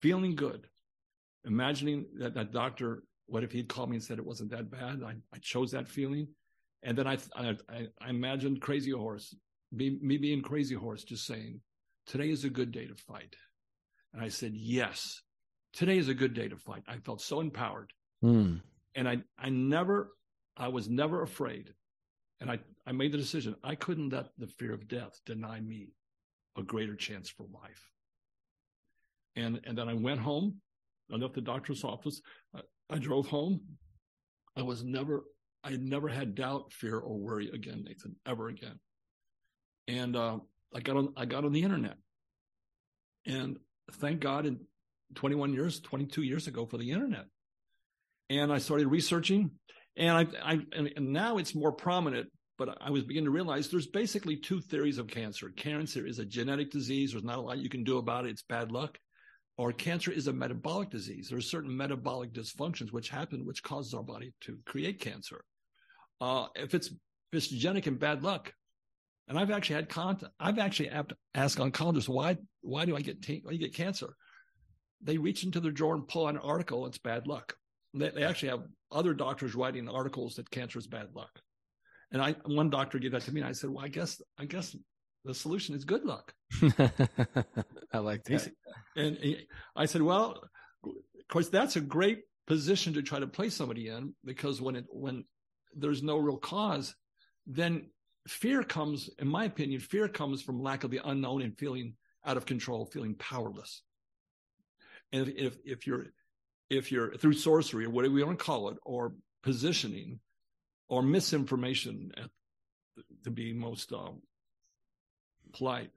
feeling 0.01 0.36
good, 0.36 0.67
imagining 1.45 2.07
that 2.19 2.34
that 2.34 2.51
doctor, 2.51 3.03
what 3.28 3.45
if 3.45 3.53
he'd 3.53 3.69
called 3.69 3.89
me 3.89 3.95
and 3.95 4.03
said 4.03 4.17
it 4.17 4.25
wasn't 4.25 4.51
that 4.51 4.69
bad? 4.69 5.01
I, 5.01 5.13
I 5.34 5.38
chose 5.39 5.71
that 5.71 5.88
feeling. 5.88 6.28
And 6.84 6.97
then 6.97 7.07
I, 7.07 7.19
I, 7.38 7.55
I 8.01 8.09
imagined 8.09 8.59
Crazy 8.59 8.91
Horse, 8.91 9.34
me, 9.71 9.97
me 10.01 10.17
being 10.17 10.41
Crazy 10.41 10.75
Horse, 10.75 11.05
just 11.05 11.25
saying, 11.25 11.61
Today 12.07 12.29
is 12.29 12.45
a 12.45 12.49
good 12.49 12.71
day 12.71 12.87
to 12.87 12.95
fight. 12.95 13.35
And 14.13 14.23
I 14.23 14.29
said, 14.29 14.53
Yes, 14.55 15.21
today 15.73 15.97
is 15.97 16.07
a 16.07 16.13
good 16.13 16.33
day 16.33 16.47
to 16.47 16.57
fight. 16.57 16.83
I 16.87 16.97
felt 16.97 17.21
so 17.21 17.41
empowered. 17.41 17.91
Mm. 18.23 18.61
And 18.95 19.07
I, 19.07 19.17
I 19.37 19.49
never, 19.49 20.13
I 20.55 20.69
was 20.69 20.89
never 20.89 21.21
afraid. 21.21 21.73
And 22.39 22.49
I, 22.49 22.59
I 22.85 22.93
made 22.93 23.11
the 23.11 23.17
decision 23.17 23.55
I 23.63 23.75
couldn't 23.75 24.09
let 24.09 24.27
the 24.37 24.47
fear 24.47 24.73
of 24.73 24.87
death 24.87 25.19
deny 25.25 25.59
me 25.59 25.89
a 26.57 26.63
greater 26.63 26.95
chance 26.95 27.29
for 27.29 27.45
life. 27.53 27.91
And, 29.35 29.59
and 29.65 29.77
then 29.77 29.89
I 29.89 29.93
went 29.93 30.19
home. 30.19 30.55
I 31.11 31.17
left 31.17 31.35
the 31.35 31.41
doctor's 31.41 31.83
office. 31.83 32.21
I, 32.55 32.61
I 32.89 32.97
drove 32.97 33.27
home. 33.27 33.61
I 34.55 34.61
was 34.61 34.83
never, 34.83 35.25
I 35.63 35.71
had 35.71 35.83
never 35.83 36.07
had 36.07 36.35
doubt, 36.35 36.71
fear, 36.73 36.97
or 36.97 37.17
worry 37.17 37.49
again, 37.53 37.83
Nathan, 37.85 38.15
ever 38.25 38.47
again. 38.47 38.79
And 39.87 40.15
uh, 40.15 40.39
I 40.76 40.80
got 40.80 40.97
on 40.97 41.13
I 41.18 41.26
got 41.26 41.45
on 41.45 41.53
the 41.53 41.63
internet. 41.63 41.97
And 43.26 43.57
thank 43.93 44.20
God 44.22 44.45
in 44.45 44.59
21 45.15 45.53
years, 45.53 45.80
22 45.80 46.24
years 46.24 46.47
ago 46.47 46.65
for 46.65 46.78
the 46.78 46.91
internet. 46.91 47.26
And 48.30 48.51
I 48.51 48.57
started 48.57 48.88
researching 48.88 49.51
and 49.97 50.18
I, 50.18 50.28
I 50.43 50.59
and, 50.74 50.93
and 50.95 51.13
now 51.13 51.38
it's 51.38 51.55
more 51.55 51.72
prominent, 51.72 52.30
but 52.57 52.78
I 52.82 52.91
was 52.91 53.03
beginning 53.03 53.26
to 53.26 53.32
realize 53.32 53.70
there's 53.70 53.88
basically 53.88 54.38
two 54.38 54.61
theories 54.61 54.97
of 54.99 55.07
cancer. 55.07 55.49
Cancer 55.55 56.05
is 56.05 56.20
a 56.20 56.26
genetic 56.26 56.72
disease. 56.72 57.11
There's 57.11 57.24
not 57.24 57.38
a 57.38 57.41
lot 57.41 57.57
you 57.57 57.70
can 57.70 57.84
do 57.84 57.97
about 57.97 58.26
it. 58.26 58.30
It's 58.30 58.43
bad 58.43 58.72
luck. 58.72 58.97
Or 59.57 59.72
cancer 59.72 60.11
is 60.11 60.28
a 60.28 60.34
metabolic 60.34 60.91
disease. 60.91 61.30
There 61.30 61.38
are 61.39 61.41
certain 61.41 61.76
metabolic 61.76 62.32
dysfunctions 62.32 62.91
which 62.91 63.09
happen, 63.09 63.45
which 63.45 63.63
causes 63.63 63.95
our 63.95 64.03
body 64.03 64.34
to 64.41 64.59
create 64.65 64.99
cancer. 64.99 65.43
Uh, 66.22 66.47
if 66.55 66.76
it's 66.76 66.88
if 66.88 67.34
it's 67.34 67.47
genetic 67.47 67.88
and 67.88 67.99
bad 67.99 68.24
luck, 68.24 68.53
and 69.28 69.38
I've 69.38 69.51
actually 69.51 69.75
had 69.75 69.89
contact. 69.89 70.32
I've 70.39 70.59
actually 70.59 70.89
asked 71.36 71.57
oncologists 71.57 72.07
why 72.07 72.38
why 72.61 72.86
do 72.86 72.95
I 72.95 73.01
get 73.01 73.21
t- 73.21 73.41
why 73.43 73.51
do 73.51 73.57
you 73.57 73.63
get 73.63 73.75
cancer? 73.75 74.15
They 75.01 75.17
reach 75.17 75.43
into 75.43 75.59
their 75.59 75.71
drawer 75.71 75.95
and 75.95 76.07
pull 76.07 76.25
out 76.25 76.36
an 76.36 76.41
article. 76.41 76.86
It's 76.86 76.97
bad 76.97 77.28
luck. 77.28 77.55
They, 77.93 78.09
they 78.09 78.23
actually 78.23 78.49
have 78.49 78.63
other 78.91 79.13
doctors 79.13 79.55
writing 79.55 79.88
articles 79.89 80.36
that 80.36 80.49
cancer 80.49 80.80
is 80.80 80.88
bad 80.88 81.09
luck. 81.13 81.32
And 82.11 82.21
I 82.21 82.36
one 82.45 82.69
doctor 82.69 82.99
gave 82.99 83.11
that 83.11 83.23
to 83.23 83.34
me, 83.34 83.41
and 83.41 83.49
I 83.49 83.53
said, 83.53 83.69
"Well, 83.69 83.84
I 83.84 83.89
guess 83.89 84.21
I 84.38 84.45
guess 84.45 84.75
the 85.25 85.34
solution 85.34 85.75
is 85.75 85.84
good 85.84 86.05
luck." 86.05 86.34
I 87.91 87.97
like 87.99 88.23
that. 88.23 88.51
And 88.95 89.17
I 89.75 89.86
said, 89.86 90.01
"Well, 90.01 90.41
of 90.86 91.28
course, 91.30 91.49
that's 91.49 91.75
a 91.75 91.82
great 91.82 92.21
position 92.47 92.93
to 92.93 93.01
try 93.01 93.19
to 93.19 93.28
place 93.28 93.55
somebody 93.55 93.89
in 93.89 94.15
because 94.23 94.61
when 94.61 94.78
it 94.78 94.86
when 94.89 95.25
there's 95.75 96.01
no 96.01 96.17
real 96.17 96.38
cause, 96.38 96.95
then 97.45 97.89
fear 98.30 98.63
comes, 98.63 99.09
in 99.19 99.28
my 99.28 99.45
opinion, 99.45 99.80
fear 99.80 100.07
comes 100.07 100.41
from 100.41 100.61
lack 100.61 100.84
of 100.84 100.91
the 100.91 101.01
unknown 101.03 101.41
and 101.41 101.57
feeling 101.57 101.95
out 102.25 102.38
of 102.38 102.45
control, 102.45 102.86
feeling 102.86 103.15
powerless. 103.15 103.82
And 105.11 105.28
if, 105.28 105.36
if, 105.38 105.57
if 105.65 105.88
you're, 105.88 106.07
if 106.69 106.91
you're 106.91 107.15
through 107.15 107.34
sorcery 107.34 107.86
or 107.86 107.89
whatever 107.89 108.17
you 108.17 108.25
want 108.25 108.39
to 108.39 108.45
call 108.45 108.69
it, 108.69 108.78
or 108.84 109.13
positioning 109.43 110.19
or 110.89 111.01
misinformation 111.01 112.11
to 113.23 113.32
be 113.32 113.53
most 113.53 113.93
um, 113.93 114.21
polite, 115.53 115.91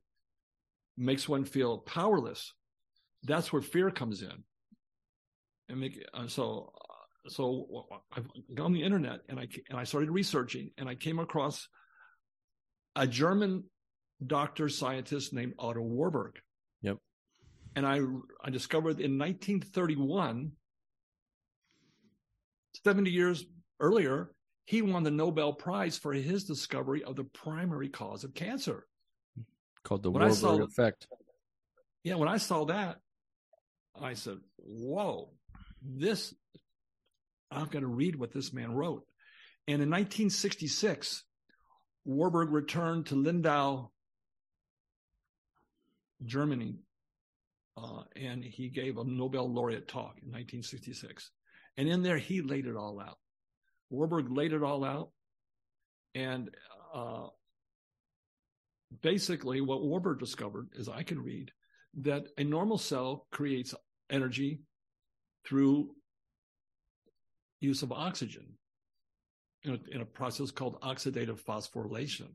makes 0.96 1.28
one 1.28 1.44
feel 1.44 1.78
powerless. 1.78 2.52
That's 3.24 3.52
where 3.52 3.62
fear 3.62 3.90
comes 3.90 4.22
in. 4.22 4.44
And 5.68 5.80
make, 5.80 6.04
uh, 6.14 6.26
so, 6.26 6.72
uh, 6.76 7.30
so 7.30 7.86
I 8.12 8.20
got 8.54 8.64
on 8.64 8.72
the 8.72 8.82
internet 8.82 9.20
and 9.28 9.38
I, 9.38 9.48
and 9.68 9.78
I 9.78 9.84
started 9.84 10.10
researching 10.10 10.70
and 10.78 10.88
I 10.88 10.94
came 10.94 11.18
across 11.18 11.68
a 12.96 13.06
German 13.06 13.64
doctor 14.24 14.68
scientist 14.68 15.32
named 15.32 15.54
Otto 15.58 15.80
Warburg. 15.80 16.38
Yep. 16.82 16.98
And 17.76 17.86
I 17.86 18.00
I 18.42 18.50
discovered 18.50 19.00
in 19.00 19.18
1931, 19.18 20.52
70 22.84 23.10
years 23.10 23.44
earlier, 23.78 24.30
he 24.64 24.82
won 24.82 25.02
the 25.02 25.10
Nobel 25.10 25.52
Prize 25.52 25.98
for 25.98 26.12
his 26.12 26.44
discovery 26.44 27.02
of 27.02 27.16
the 27.16 27.24
primary 27.24 27.88
cause 27.88 28.24
of 28.24 28.34
cancer. 28.34 28.86
Called 29.82 30.02
the 30.02 30.10
when 30.10 30.22
Warburg 30.22 30.38
saw, 30.38 30.62
effect. 30.62 31.06
Yeah, 32.04 32.16
when 32.16 32.28
I 32.28 32.36
saw 32.36 32.66
that, 32.66 32.98
I 34.00 34.14
said, 34.14 34.38
Whoa, 34.58 35.30
this 35.82 36.34
I'm 37.50 37.66
going 37.66 37.82
to 37.82 37.88
read 37.88 38.16
what 38.16 38.32
this 38.32 38.52
man 38.52 38.72
wrote. 38.72 39.04
And 39.66 39.82
in 39.82 39.90
1966, 39.90 41.24
Warburg 42.04 42.50
returned 42.50 43.06
to 43.06 43.14
Lindau, 43.14 43.90
Germany, 46.24 46.80
uh, 47.76 48.02
and 48.16 48.42
he 48.42 48.68
gave 48.68 48.98
a 48.98 49.04
Nobel 49.04 49.52
laureate 49.52 49.88
talk 49.88 50.18
in 50.22 50.28
1966. 50.28 51.30
And 51.76 51.88
in 51.88 52.02
there, 52.02 52.18
he 52.18 52.42
laid 52.42 52.66
it 52.66 52.76
all 52.76 53.00
out. 53.00 53.18
Warburg 53.90 54.30
laid 54.30 54.52
it 54.52 54.62
all 54.62 54.84
out. 54.84 55.10
And 56.14 56.50
uh, 56.94 57.28
basically, 59.02 59.60
what 59.60 59.82
Warburg 59.82 60.18
discovered, 60.18 60.68
as 60.78 60.88
I 60.88 61.02
can 61.02 61.20
read, 61.22 61.52
that 62.02 62.26
a 62.38 62.44
normal 62.44 62.78
cell 62.78 63.26
creates 63.30 63.74
energy 64.10 64.60
through 65.46 65.90
use 67.60 67.82
of 67.82 67.92
oxygen 67.92 68.46
in 69.64 69.72
a, 69.72 69.94
in 69.94 70.00
a 70.00 70.06
process 70.06 70.50
called 70.50 70.80
oxidative 70.80 71.40
phosphorylation. 71.42 72.28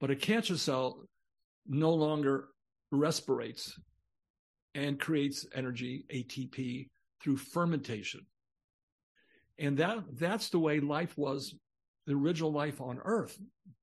But 0.00 0.10
a 0.10 0.16
cancer 0.16 0.56
cell 0.56 1.04
no 1.66 1.92
longer 1.94 2.48
respirates 2.90 3.78
and 4.74 5.00
creates 5.00 5.46
energy, 5.54 6.04
ATP, 6.12 6.88
through 7.22 7.36
fermentation. 7.36 8.26
And 9.58 9.78
that 9.78 9.98
that's 10.12 10.50
the 10.50 10.58
way 10.58 10.80
life 10.80 11.16
was, 11.16 11.54
the 12.06 12.14
original 12.14 12.52
life 12.52 12.80
on 12.80 13.00
Earth, 13.04 13.38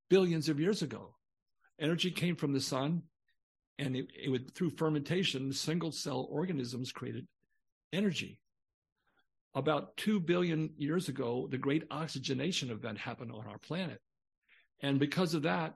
billions 0.10 0.50
of 0.50 0.60
years 0.60 0.82
ago. 0.82 1.16
Energy 1.80 2.12
came 2.12 2.36
from 2.36 2.54
the 2.54 2.60
sun, 2.62 3.04
and 3.80 3.96
it, 3.96 4.08
it 4.22 4.30
would 4.30 4.54
through 4.54 4.72
fermentation, 4.72 5.52
single 5.54 5.92
cell 5.92 6.28
organisms 6.30 6.92
created 6.92 7.26
energy. 7.94 8.40
About 9.54 9.98
two 9.98 10.20
billion 10.20 10.70
years 10.78 11.10
ago, 11.10 11.48
the 11.52 11.58
great 11.58 11.84
oxygenation 11.92 12.70
event 12.70 12.98
happened 12.98 13.32
on 13.32 13.48
our 13.48 13.58
planet. 13.58 14.00
And 14.82 14.98
because 14.98 15.34
of 15.34 15.44
that, 15.44 15.76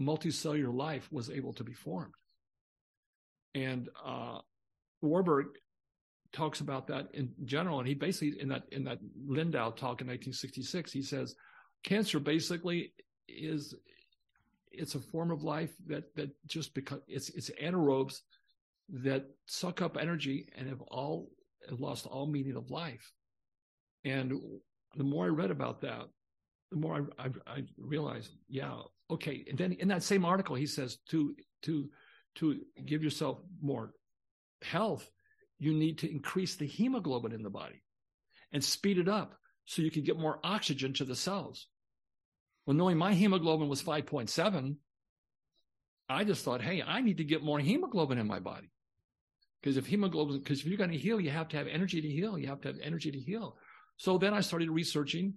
multicellular 0.00 0.74
life 0.74 1.08
was 1.10 1.30
able 1.30 1.52
to 1.54 1.64
be 1.64 1.72
formed. 1.72 2.14
And 3.54 3.88
uh, 4.04 4.38
Warburg 5.00 5.46
talks 6.32 6.60
about 6.60 6.86
that 6.88 7.08
in 7.14 7.32
general, 7.44 7.78
and 7.78 7.86
he 7.86 7.94
basically 7.94 8.40
in 8.40 8.48
that 8.48 8.64
in 8.72 8.84
that 8.84 8.98
Lindau 9.26 9.70
talk 9.70 10.00
in 10.00 10.06
1966, 10.08 10.92
he 10.92 11.02
says 11.02 11.34
cancer 11.84 12.18
basically 12.18 12.92
is 13.28 13.74
it's 14.70 14.94
a 14.94 15.00
form 15.00 15.30
of 15.30 15.42
life 15.42 15.72
that 15.86 16.04
that 16.16 16.30
just 16.46 16.74
because 16.74 17.00
it's 17.06 17.28
it's 17.30 17.50
anaerobes 17.62 18.20
that 18.88 19.26
suck 19.46 19.82
up 19.82 19.96
energy 20.00 20.48
and 20.56 20.68
have 20.68 20.80
all 20.82 21.28
have 21.68 21.80
lost 21.80 22.06
all 22.06 22.26
meaning 22.26 22.56
of 22.56 22.70
life. 22.70 23.12
And 24.04 24.32
the 24.96 25.04
more 25.04 25.26
I 25.26 25.28
read 25.28 25.50
about 25.50 25.80
that, 25.82 26.08
the 26.70 26.76
more 26.76 27.06
I, 27.18 27.24
I, 27.24 27.28
I 27.46 27.64
realized, 27.78 28.30
yeah, 28.48 28.80
okay. 29.10 29.44
And 29.48 29.58
then 29.58 29.72
in 29.72 29.88
that 29.88 30.02
same 30.02 30.24
article, 30.24 30.56
he 30.56 30.66
says 30.66 30.98
to 31.10 31.34
to 31.62 31.88
to 32.36 32.60
give 32.84 33.04
yourself 33.04 33.38
more 33.60 33.92
health, 34.62 35.08
you 35.58 35.72
need 35.72 35.98
to 35.98 36.10
increase 36.10 36.56
the 36.56 36.66
hemoglobin 36.66 37.32
in 37.32 37.42
the 37.42 37.50
body 37.50 37.82
and 38.52 38.64
speed 38.64 38.98
it 38.98 39.08
up 39.08 39.36
so 39.64 39.82
you 39.82 39.90
can 39.90 40.02
get 40.02 40.18
more 40.18 40.40
oxygen 40.42 40.92
to 40.94 41.04
the 41.04 41.16
cells. 41.16 41.66
Well, 42.66 42.76
knowing 42.76 42.96
my 42.96 43.14
hemoglobin 43.14 43.68
was 43.68 43.82
5.7, 43.82 44.76
I 46.08 46.24
just 46.24 46.44
thought, 46.44 46.62
hey, 46.62 46.82
I 46.82 47.00
need 47.00 47.18
to 47.18 47.24
get 47.24 47.42
more 47.42 47.58
hemoglobin 47.58 48.18
in 48.18 48.26
my 48.26 48.38
body. 48.38 48.70
Because 49.62 49.76
if 49.76 49.86
hemoglobin, 49.86 50.38
because 50.38 50.60
if 50.60 50.66
you're 50.66 50.76
going 50.76 50.90
to 50.90 50.98
heal, 50.98 51.20
you 51.20 51.30
have 51.30 51.48
to 51.48 51.56
have 51.56 51.68
energy 51.68 52.00
to 52.00 52.08
heal. 52.08 52.36
You 52.36 52.48
have 52.48 52.60
to 52.62 52.68
have 52.68 52.78
energy 52.82 53.12
to 53.12 53.18
heal. 53.18 53.56
So 53.96 54.18
then 54.18 54.34
I 54.34 54.40
started 54.40 54.70
researching 54.70 55.34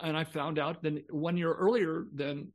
and 0.00 0.16
I 0.16 0.24
found 0.24 0.58
out 0.58 0.82
that 0.82 1.12
one 1.12 1.36
year 1.36 1.52
earlier 1.52 2.06
than 2.12 2.52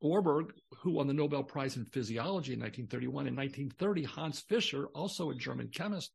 Warburg, 0.00 0.52
who 0.80 0.92
won 0.92 1.08
the 1.08 1.12
Nobel 1.12 1.42
Prize 1.42 1.76
in 1.76 1.84
Physiology 1.86 2.52
in 2.52 2.60
1931, 2.60 3.26
in 3.26 3.34
1930, 3.34 4.04
Hans 4.04 4.40
Fischer, 4.40 4.86
also 4.94 5.30
a 5.30 5.34
German 5.34 5.68
chemist, 5.68 6.12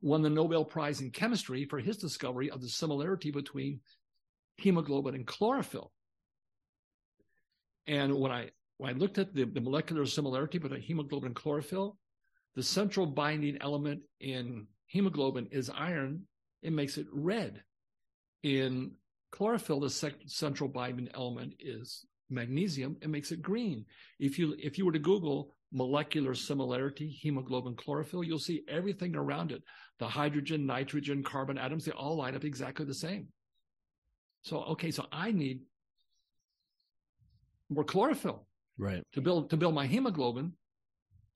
won 0.00 0.22
the 0.22 0.30
Nobel 0.30 0.64
Prize 0.64 1.00
in 1.00 1.10
Chemistry 1.10 1.64
for 1.64 1.80
his 1.80 1.96
discovery 1.96 2.50
of 2.50 2.60
the 2.60 2.68
similarity 2.68 3.30
between 3.30 3.80
hemoglobin 4.56 5.14
and 5.14 5.26
chlorophyll. 5.26 5.92
And 7.86 8.14
when 8.14 8.30
I 8.30 8.50
when 8.76 8.94
I 8.94 8.98
looked 8.98 9.18
at 9.18 9.34
the, 9.34 9.44
the 9.44 9.60
molecular 9.60 10.04
similarity 10.06 10.58
between 10.58 10.80
hemoglobin 10.80 11.28
and 11.28 11.36
chlorophyll, 11.36 11.96
the 12.54 12.62
central 12.62 13.06
binding 13.06 13.58
element 13.60 14.02
in 14.20 14.66
hemoglobin 14.86 15.48
is 15.50 15.70
iron. 15.70 16.22
It 16.62 16.72
makes 16.72 16.98
it 16.98 17.06
red. 17.12 17.62
In 18.42 18.92
chlorophyll, 19.32 19.80
the 19.80 19.90
sec- 19.90 20.14
central 20.26 20.68
binding 20.68 21.08
element 21.14 21.54
is 21.58 22.06
magnesium. 22.30 22.96
It 23.02 23.10
makes 23.10 23.32
it 23.32 23.42
green. 23.42 23.84
If 24.18 24.38
you 24.38 24.54
if 24.58 24.78
you 24.78 24.86
were 24.86 24.92
to 24.92 24.98
Google 24.98 25.54
molecular 25.72 26.34
similarity, 26.34 27.08
hemoglobin 27.08 27.74
chlorophyll, 27.74 28.22
you'll 28.22 28.38
see 28.38 28.62
everything 28.68 29.16
around 29.16 29.50
it. 29.50 29.62
The 29.98 30.06
hydrogen, 30.06 30.66
nitrogen, 30.66 31.22
carbon 31.22 31.58
atoms, 31.58 31.84
they 31.84 31.92
all 31.92 32.16
line 32.16 32.36
up 32.36 32.44
exactly 32.44 32.86
the 32.86 32.94
same. 32.94 33.28
So, 34.42 34.62
okay, 34.64 34.90
so 34.90 35.06
I 35.10 35.32
need 35.32 35.60
more 37.68 37.84
chlorophyll. 37.84 38.46
Right. 38.78 39.02
To 39.14 39.20
build 39.20 39.50
to 39.50 39.56
build 39.56 39.74
my 39.74 39.86
hemoglobin 39.86 40.52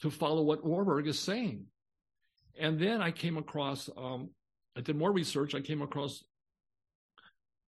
to 0.03 0.11
follow 0.11 0.43
what 0.43 0.65
Warburg 0.65 1.07
is 1.07 1.19
saying. 1.19 1.67
And 2.59 2.79
then 2.79 3.03
I 3.03 3.11
came 3.11 3.37
across 3.37 3.89
um, 3.97 4.31
I 4.79 4.81
did 4.81 4.97
more 4.97 5.11
research. 5.11 5.57
I 5.57 5.61
came 5.61 5.83
across 5.83 6.23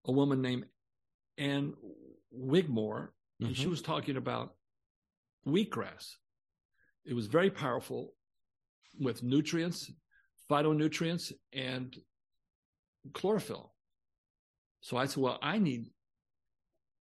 a 0.06 0.12
woman 0.12 0.42
named 0.42 0.66
Ann 1.38 1.74
Wigmore, 2.32 3.14
mm-hmm. 3.40 3.46
and 3.46 3.56
she 3.56 3.64
mm-hmm. 3.64 3.72
was 3.72 3.84
talking 3.84 4.18
about 4.18 4.56
wheatgrass. 5.48 6.16
It 7.06 7.14
was 7.14 7.28
very 7.28 7.52
powerful 7.52 8.16
with 9.00 9.22
nutrients, 9.22 9.92
phytonutrients, 10.50 11.32
and 11.54 11.96
chlorophyll. 13.14 13.72
So 14.82 14.98
I 14.98 15.06
said, 15.06 15.22
well, 15.22 15.38
I 15.44 15.60
need, 15.60 15.86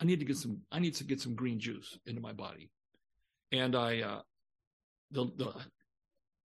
I 0.00 0.04
need 0.04 0.18
to 0.20 0.26
get 0.26 0.36
some, 0.36 0.60
I 0.70 0.80
need 0.80 0.96
to 0.96 1.04
get 1.04 1.20
some 1.22 1.34
green 1.34 1.58
juice 1.58 1.98
into 2.04 2.20
my 2.20 2.32
body. 2.32 2.70
And 3.52 3.74
I, 3.74 4.02
uh, 4.02 4.20
the, 5.14 5.30
the 5.36 5.54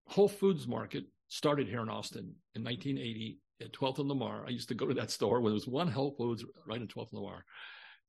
Whole 0.08 0.30
Foods 0.30 0.68
market 0.68 1.06
started 1.30 1.68
here 1.68 1.82
in 1.82 1.90
Austin 1.90 2.36
in 2.56 2.64
1980 2.64 3.40
at 3.62 3.74
12th 3.74 4.00
and 4.00 4.10
Lamar. 4.10 4.44
I 4.46 4.50
used 4.50 4.70
to 4.70 4.76
go 4.76 4.86
to 4.86 4.94
that 4.96 5.12
store 5.12 5.42
when 5.42 5.52
there 5.52 5.56
was 5.56 5.68
one 5.68 5.88
Whole 5.88 6.12
Foods 6.12 6.46
right 6.68 6.82
in 6.82 6.88
12th 6.88 7.12
and 7.12 7.22
Lamar. 7.22 7.46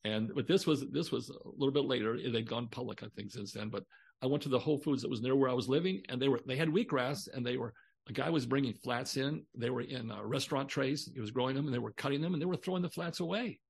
And 0.05 0.31
but 0.35 0.47
this 0.47 0.67
was 0.67 0.85
this 0.91 1.13
was 1.13 1.29
a 1.29 1.49
little 1.57 1.73
bit 1.73 1.85
later. 1.85 2.17
They'd 2.17 2.49
gone 2.49 2.69
public, 2.69 3.03
I 3.03 3.09
think, 3.17 3.31
since 3.31 3.53
then. 3.53 3.69
But 3.69 3.85
I 4.23 4.27
went 4.27 4.43
to 4.45 4.49
the 4.49 4.59
Whole 4.59 4.79
Foods 4.79 5.03
that 5.03 5.11
was 5.11 5.21
near 5.21 5.37
where 5.37 5.51
I 5.51 5.55
was 5.55 5.69
living, 5.69 6.03
and 6.09 6.21
they 6.21 6.29
were 6.29 6.41
they 6.47 6.57
had 6.57 6.69
wheatgrass, 6.69 7.29
and 7.33 7.45
they 7.45 7.59
were 7.59 7.75
a 8.09 8.13
guy 8.13 8.31
was 8.31 8.47
bringing 8.47 8.75
flats 8.75 9.17
in. 9.17 9.45
They 9.55 9.71
were 9.71 9.83
in 9.83 10.11
uh, 10.11 10.23
restaurant 10.23 10.69
trays. 10.69 11.09
He 11.13 11.21
was 11.21 11.31
growing 11.31 11.55
them 11.55 11.67
and 11.67 11.75
they 11.75 11.79
were 11.79 11.93
cutting 11.93 12.21
them 12.21 12.33
and 12.33 12.43
they 12.43 12.47
were 12.47 12.57
throwing 12.57 12.83
the 12.83 12.89
flats 12.89 13.21
away. 13.21 13.61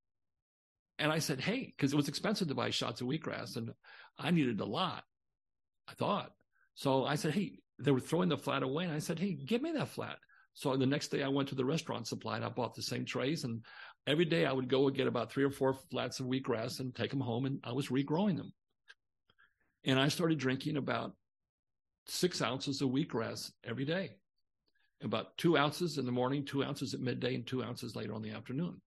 And 0.98 1.12
I 1.12 1.18
said, 1.18 1.40
Hey, 1.40 1.74
because 1.76 1.92
it 1.92 1.96
was 1.96 2.08
expensive 2.08 2.48
to 2.48 2.54
buy 2.54 2.70
shots 2.70 3.00
of 3.00 3.06
wheatgrass 3.06 3.56
and 3.56 3.70
I 4.18 4.30
needed 4.30 4.60
a 4.60 4.64
lot. 4.64 5.04
I 5.88 5.94
thought. 5.94 6.30
So 6.80 7.04
I 7.04 7.14
said, 7.16 7.34
Hey, 7.34 7.58
they 7.78 7.90
were 7.90 8.00
throwing 8.00 8.30
the 8.30 8.38
flat 8.38 8.62
away. 8.62 8.84
And 8.84 8.92
I 8.94 9.00
said, 9.00 9.18
Hey, 9.18 9.34
give 9.34 9.60
me 9.60 9.70
that 9.72 9.88
flat. 9.88 10.16
So 10.54 10.74
the 10.78 10.86
next 10.86 11.08
day 11.08 11.22
I 11.22 11.28
went 11.28 11.46
to 11.50 11.54
the 11.54 11.64
restaurant 11.64 12.06
supply 12.06 12.36
and 12.36 12.44
I 12.44 12.48
bought 12.48 12.74
the 12.74 12.80
same 12.80 13.04
trays. 13.04 13.44
And 13.44 13.62
every 14.06 14.24
day 14.24 14.46
I 14.46 14.52
would 14.52 14.66
go 14.66 14.86
and 14.88 14.96
get 14.96 15.06
about 15.06 15.30
three 15.30 15.44
or 15.44 15.50
four 15.50 15.74
flats 15.90 16.20
of 16.20 16.26
wheatgrass 16.26 16.80
and 16.80 16.94
take 16.94 17.10
them 17.10 17.20
home. 17.20 17.44
And 17.44 17.60
I 17.64 17.72
was 17.72 17.88
regrowing 17.88 18.38
them. 18.38 18.54
And 19.84 20.00
I 20.00 20.08
started 20.08 20.38
drinking 20.38 20.78
about 20.78 21.12
six 22.06 22.40
ounces 22.40 22.80
of 22.80 22.88
wheatgrass 22.88 23.50
every 23.62 23.84
day 23.84 24.16
about 25.02 25.36
two 25.38 25.56
ounces 25.56 25.98
in 25.98 26.06
the 26.06 26.12
morning, 26.12 26.44
two 26.44 26.64
ounces 26.64 26.94
at 26.94 27.00
midday, 27.00 27.34
and 27.34 27.46
two 27.46 27.62
ounces 27.62 27.96
later 27.96 28.14
on 28.14 28.22
the 28.22 28.30
afternoon. 28.30 28.80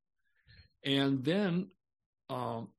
And 0.84 1.24
then 1.24 1.70
um, 2.30 2.70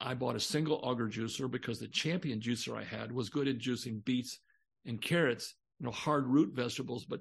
I 0.00 0.14
bought 0.14 0.36
a 0.36 0.40
single 0.40 0.80
auger 0.82 1.08
juicer 1.08 1.50
because 1.50 1.78
the 1.78 1.88
champion 1.88 2.40
juicer 2.40 2.76
I 2.76 2.84
had 2.84 3.12
was 3.12 3.28
good 3.28 3.48
at 3.48 3.58
juicing 3.58 4.04
beets 4.04 4.38
and 4.86 5.00
carrots, 5.00 5.54
you 5.78 5.86
know, 5.86 5.92
hard 5.92 6.26
root 6.26 6.54
vegetables, 6.54 7.04
but 7.04 7.20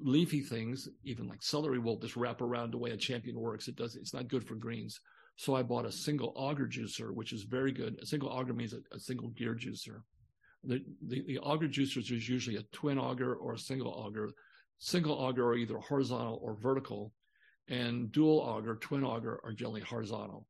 leafy 0.00 0.40
things, 0.40 0.88
even 1.04 1.28
like 1.28 1.42
celery, 1.42 1.78
will 1.78 1.98
just 1.98 2.16
wrap 2.16 2.40
around 2.40 2.72
the 2.72 2.78
way 2.78 2.90
a 2.90 2.96
champion 2.96 3.38
works. 3.38 3.68
It 3.68 3.76
does. 3.76 3.96
It's 3.96 4.14
not 4.14 4.28
good 4.28 4.46
for 4.46 4.54
greens. 4.54 5.00
So 5.36 5.54
I 5.54 5.62
bought 5.62 5.86
a 5.86 5.92
single 5.92 6.32
auger 6.36 6.66
juicer, 6.66 7.14
which 7.14 7.32
is 7.32 7.44
very 7.44 7.72
good. 7.72 7.98
A 8.02 8.06
single 8.06 8.28
auger 8.28 8.52
means 8.52 8.74
a, 8.74 8.80
a 8.94 8.98
single 8.98 9.28
gear 9.28 9.54
juicer. 9.54 10.02
The, 10.64 10.84
the, 11.06 11.22
the 11.26 11.38
auger 11.38 11.68
juicers 11.68 12.12
is 12.12 12.28
usually 12.28 12.56
a 12.56 12.62
twin 12.72 12.98
auger 12.98 13.34
or 13.34 13.54
a 13.54 13.58
single 13.58 13.92
auger 13.92 14.30
single 14.80 15.12
auger 15.12 15.46
are 15.46 15.54
either 15.54 15.78
horizontal 15.78 16.40
or 16.42 16.54
vertical, 16.54 17.12
and 17.68 18.10
dual 18.10 18.40
auger, 18.40 18.74
twin 18.76 19.04
auger 19.04 19.38
are 19.44 19.52
generally 19.52 19.82
horizontal. 19.82 20.46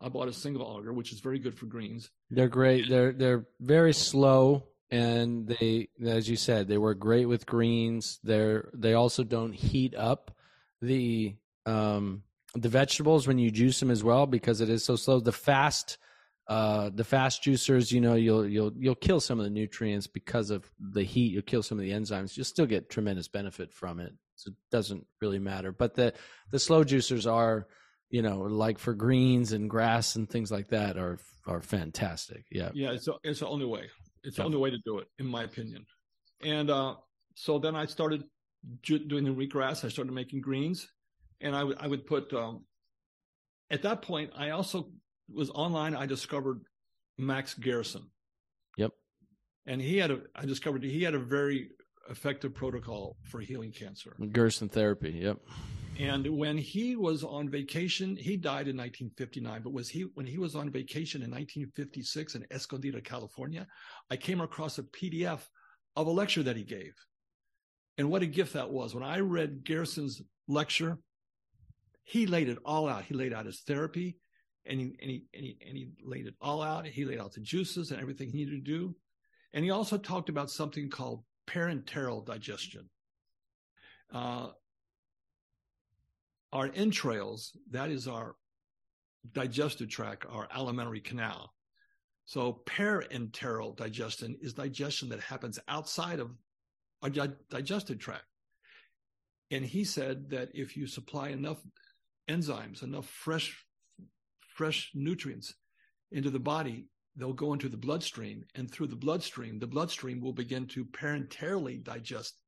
I 0.00 0.08
bought 0.08 0.28
a 0.28 0.32
single 0.32 0.62
auger, 0.62 0.92
which 0.92 1.12
is 1.12 1.20
very 1.20 1.38
good 1.38 1.56
for 1.56 1.66
greens. 1.66 2.10
They're 2.30 2.48
great. 2.48 2.88
They're 2.88 3.12
they're 3.12 3.46
very 3.60 3.92
slow, 3.92 4.64
and 4.90 5.46
they, 5.46 5.88
as 6.04 6.28
you 6.28 6.36
said, 6.36 6.68
they 6.68 6.78
work 6.78 6.98
great 6.98 7.26
with 7.26 7.46
greens. 7.46 8.18
They're 8.22 8.70
they 8.74 8.94
also 8.94 9.24
don't 9.24 9.52
heat 9.52 9.94
up 9.96 10.36
the 10.80 11.36
um 11.66 12.22
the 12.54 12.68
vegetables 12.68 13.26
when 13.26 13.38
you 13.38 13.50
juice 13.50 13.80
them 13.80 13.90
as 13.90 14.04
well 14.04 14.26
because 14.26 14.60
it 14.60 14.70
is 14.70 14.84
so 14.84 14.96
slow. 14.96 15.20
The 15.20 15.32
fast 15.32 15.98
uh, 16.46 16.90
the 16.94 17.04
fast 17.04 17.42
juicers, 17.42 17.90
you 17.90 18.00
know, 18.00 18.14
you'll 18.14 18.46
you'll 18.46 18.72
you'll 18.76 18.94
kill 18.94 19.20
some 19.20 19.38
of 19.38 19.44
the 19.44 19.50
nutrients 19.50 20.06
because 20.06 20.50
of 20.50 20.70
the 20.78 21.02
heat. 21.02 21.32
You'll 21.32 21.42
kill 21.42 21.62
some 21.62 21.78
of 21.78 21.84
the 21.84 21.92
enzymes. 21.92 22.36
You'll 22.36 22.44
still 22.44 22.66
get 22.66 22.90
tremendous 22.90 23.28
benefit 23.28 23.72
from 23.72 23.98
it. 23.98 24.12
So 24.36 24.50
it 24.50 24.56
doesn't 24.70 25.06
really 25.22 25.38
matter. 25.38 25.72
But 25.72 25.94
the 25.94 26.12
the 26.50 26.58
slow 26.58 26.84
juicers 26.84 27.30
are, 27.30 27.66
you 28.10 28.20
know, 28.20 28.40
like 28.40 28.78
for 28.78 28.92
greens 28.92 29.52
and 29.52 29.70
grass 29.70 30.16
and 30.16 30.28
things 30.28 30.52
like 30.52 30.68
that 30.68 30.98
are 30.98 31.18
are 31.46 31.62
fantastic. 31.62 32.44
Yeah. 32.50 32.70
Yeah, 32.74 32.92
it's 32.92 33.08
it's 33.22 33.40
the 33.40 33.48
only 33.48 33.66
way. 33.66 33.88
It's 34.24 34.36
the 34.36 34.44
only 34.44 34.58
way 34.58 34.70
to 34.70 34.78
do 34.84 34.98
it, 34.98 35.06
in 35.18 35.26
my 35.26 35.44
opinion. 35.44 35.86
And 36.42 36.70
uh, 36.70 36.96
so 37.34 37.58
then 37.58 37.76
I 37.76 37.86
started 37.86 38.24
ju- 38.82 39.06
doing 39.06 39.24
the 39.24 39.30
wheatgrass. 39.30 39.84
I 39.84 39.88
started 39.88 40.12
making 40.12 40.40
greens, 40.40 40.88
and 41.40 41.54
I, 41.54 41.60
w- 41.60 41.76
I 41.78 41.86
would 41.86 42.06
put. 42.06 42.32
Um, 42.32 42.64
at 43.70 43.82
that 43.82 44.02
point, 44.02 44.30
I 44.36 44.50
also 44.50 44.90
was 45.32 45.50
online, 45.50 45.94
I 45.94 46.06
discovered 46.06 46.60
Max 47.18 47.54
Gerson. 47.54 48.10
Yep. 48.76 48.92
And 49.66 49.80
he 49.80 49.96
had 49.98 50.10
a, 50.10 50.20
I 50.34 50.44
discovered 50.44 50.82
he 50.82 51.02
had 51.02 51.14
a 51.14 51.18
very 51.18 51.70
effective 52.10 52.54
protocol 52.54 53.16
for 53.30 53.40
healing 53.40 53.72
cancer. 53.72 54.14
Gerson 54.32 54.68
therapy. 54.68 55.12
Yep. 55.22 55.38
And 55.98 56.26
when 56.36 56.58
he 56.58 56.96
was 56.96 57.22
on 57.22 57.48
vacation, 57.48 58.16
he 58.16 58.36
died 58.36 58.66
in 58.66 58.76
1959, 58.76 59.62
but 59.62 59.72
was 59.72 59.88
he 59.88 60.02
when 60.14 60.26
he 60.26 60.38
was 60.38 60.56
on 60.56 60.70
vacation 60.70 61.22
in 61.22 61.30
1956 61.30 62.34
in 62.34 62.46
Escondido, 62.50 63.00
California, 63.00 63.66
I 64.10 64.16
came 64.16 64.40
across 64.40 64.78
a 64.78 64.82
PDF 64.82 65.40
of 65.94 66.06
a 66.08 66.10
lecture 66.10 66.42
that 66.42 66.56
he 66.56 66.64
gave. 66.64 66.94
And 67.96 68.10
what 68.10 68.22
a 68.22 68.26
gift 68.26 68.54
that 68.54 68.70
was. 68.70 68.92
When 68.92 69.04
I 69.04 69.20
read 69.20 69.64
Gerson's 69.64 70.20
lecture, 70.48 70.98
he 72.02 72.26
laid 72.26 72.48
it 72.48 72.58
all 72.64 72.88
out. 72.88 73.04
He 73.04 73.14
laid 73.14 73.32
out 73.32 73.46
his 73.46 73.60
therapy 73.60 74.16
and 74.66 74.80
he, 74.80 74.96
and 75.00 75.10
he, 75.10 75.26
and 75.32 75.44
he, 75.44 75.58
and 75.66 75.76
he 75.76 75.88
laid 76.02 76.26
it 76.26 76.34
all 76.40 76.60
out. 76.60 76.86
He 76.86 77.04
laid 77.04 77.20
out 77.20 77.34
the 77.34 77.40
juices 77.40 77.92
and 77.92 78.00
everything 78.00 78.30
he 78.30 78.38
needed 78.38 78.64
to 78.64 78.72
do. 78.72 78.96
And 79.52 79.64
he 79.64 79.70
also 79.70 79.96
talked 79.96 80.28
about 80.28 80.50
something 80.50 80.90
called 80.90 81.22
parenteral 81.46 82.26
digestion. 82.26 82.90
Uh, 84.12 84.48
our 86.54 86.70
entrails, 86.72 87.50
that 87.72 87.90
is 87.90 88.06
our 88.06 88.36
digestive 89.32 89.90
tract, 89.90 90.24
our 90.30 90.48
alimentary 90.54 91.00
canal. 91.00 91.52
So 92.26 92.62
parenteral 92.64 93.76
digestion 93.76 94.36
is 94.40 94.54
digestion 94.54 95.08
that 95.08 95.20
happens 95.20 95.58
outside 95.68 96.20
of 96.20 96.30
our 97.02 97.10
digestive 97.50 97.98
tract. 97.98 98.24
And 99.50 99.64
he 99.64 99.84
said 99.84 100.30
that 100.30 100.50
if 100.54 100.76
you 100.76 100.86
supply 100.86 101.28
enough 101.30 101.58
enzymes, 102.30 102.82
enough 102.82 103.06
fresh, 103.06 103.54
fresh 104.56 104.90
nutrients 104.94 105.52
into 106.12 106.30
the 106.30 106.38
body, 106.38 106.86
they'll 107.16 107.32
go 107.32 107.52
into 107.52 107.68
the 107.68 107.76
bloodstream. 107.76 108.44
And 108.54 108.70
through 108.70 108.86
the 108.86 108.96
bloodstream, 108.96 109.58
the 109.58 109.66
bloodstream 109.66 110.20
will 110.20 110.32
begin 110.32 110.66
to 110.68 110.84
parenterally 110.84 111.82
digest 111.82 112.38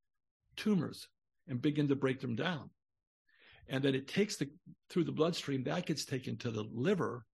tumors 0.56 1.08
and 1.48 1.60
begin 1.60 1.88
to 1.88 1.96
break 1.96 2.20
them 2.20 2.36
down 2.36 2.70
and 3.68 3.82
then 3.82 3.94
it 3.94 4.08
takes 4.08 4.36
the 4.36 4.48
through 4.90 5.04
the 5.04 5.12
bloodstream 5.12 5.64
that 5.64 5.86
gets 5.86 6.04
taken 6.04 6.36
to 6.36 6.50
the 6.50 6.64
liver 6.72 7.24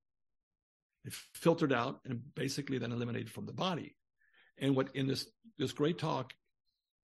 it's 1.05 1.21
filtered 1.35 1.73
out 1.73 2.01
and 2.05 2.21
basically 2.35 2.79
then 2.79 2.93
eliminated 2.93 3.31
from 3.31 3.47
the 3.47 3.53
body. 3.53 3.97
And 4.59 4.77
what 4.77 4.95
in 4.95 5.07
this 5.07 5.29
this 5.59 5.73
great 5.73 5.99
talk 5.99 6.33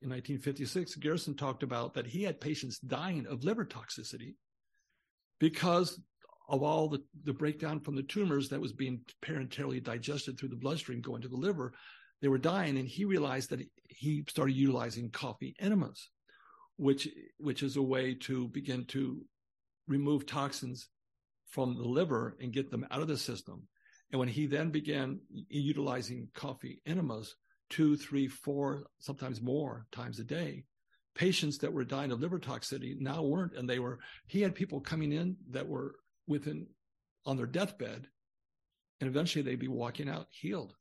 in 0.02 0.10
1956 0.10 0.94
Gerson 0.96 1.34
talked 1.34 1.62
about 1.62 1.94
that 1.94 2.06
he 2.06 2.22
had 2.22 2.40
patients 2.40 2.78
dying 2.78 3.26
of 3.26 3.44
liver 3.44 3.64
toxicity 3.64 4.34
because 5.40 6.00
of 6.48 6.62
all 6.62 6.88
the, 6.88 7.02
the 7.24 7.32
breakdown 7.32 7.80
from 7.80 7.94
the 7.94 8.02
tumors 8.02 8.48
that 8.48 8.60
was 8.60 8.72
being 8.72 9.00
parenterally 9.22 9.82
digested 9.82 10.38
through 10.38 10.48
the 10.48 10.56
bloodstream 10.56 11.00
going 11.00 11.20
to 11.20 11.28
the 11.28 11.36
liver. 11.36 11.74
They 12.22 12.28
were 12.28 12.38
dying 12.38 12.78
and 12.78 12.88
he 12.88 13.04
realized 13.04 13.50
that 13.50 13.60
he 13.88 14.24
started 14.28 14.54
utilizing 14.54 15.10
coffee 15.10 15.54
enemas 15.58 16.10
which 16.78 17.08
which 17.38 17.62
is 17.62 17.76
a 17.76 17.82
way 17.82 18.14
to 18.14 18.48
begin 18.48 18.84
to 18.86 19.20
remove 19.86 20.24
toxins 20.24 20.88
from 21.50 21.76
the 21.76 21.82
liver 21.82 22.36
and 22.40 22.52
get 22.52 22.70
them 22.70 22.86
out 22.90 23.02
of 23.02 23.08
the 23.08 23.18
system. 23.18 23.68
And 24.10 24.18
when 24.18 24.28
he 24.28 24.46
then 24.46 24.70
began 24.70 25.20
utilizing 25.48 26.28
coffee 26.34 26.80
enemas 26.86 27.34
two, 27.68 27.96
three, 27.96 28.28
four, 28.28 28.84
sometimes 28.98 29.42
more 29.42 29.86
times 29.92 30.18
a 30.18 30.24
day, 30.24 30.64
patients 31.14 31.58
that 31.58 31.72
were 31.72 31.84
dying 31.84 32.12
of 32.12 32.20
liver 32.20 32.38
toxicity 32.38 32.98
now 32.98 33.22
weren't, 33.22 33.54
and 33.54 33.68
they 33.68 33.78
were. 33.78 33.98
He 34.26 34.40
had 34.40 34.54
people 34.54 34.80
coming 34.80 35.12
in 35.12 35.36
that 35.50 35.68
were 35.68 35.96
within 36.26 36.66
on 37.26 37.36
their 37.36 37.46
deathbed, 37.46 38.06
and 39.00 39.08
eventually 39.08 39.42
they'd 39.42 39.58
be 39.58 39.68
walking 39.68 40.08
out 40.08 40.28
healed. 40.30 40.74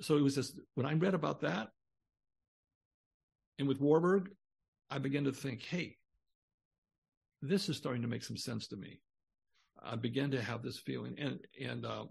So 0.00 0.16
it 0.16 0.22
was 0.22 0.34
just 0.34 0.58
when 0.74 0.86
I 0.86 0.92
read 0.94 1.14
about 1.14 1.40
that, 1.40 1.68
and 3.58 3.68
with 3.68 3.80
Warburg, 3.80 4.30
I 4.90 4.98
began 4.98 5.24
to 5.24 5.32
think, 5.32 5.62
hey, 5.62 5.96
this 7.42 7.68
is 7.68 7.76
starting 7.76 8.02
to 8.02 8.08
make 8.08 8.24
some 8.24 8.36
sense 8.36 8.66
to 8.68 8.76
me. 8.76 9.00
I 9.82 9.96
began 9.96 10.30
to 10.32 10.42
have 10.42 10.62
this 10.62 10.78
feeling, 10.78 11.14
and 11.18 11.38
and 11.60 11.86
uh, 11.86 12.04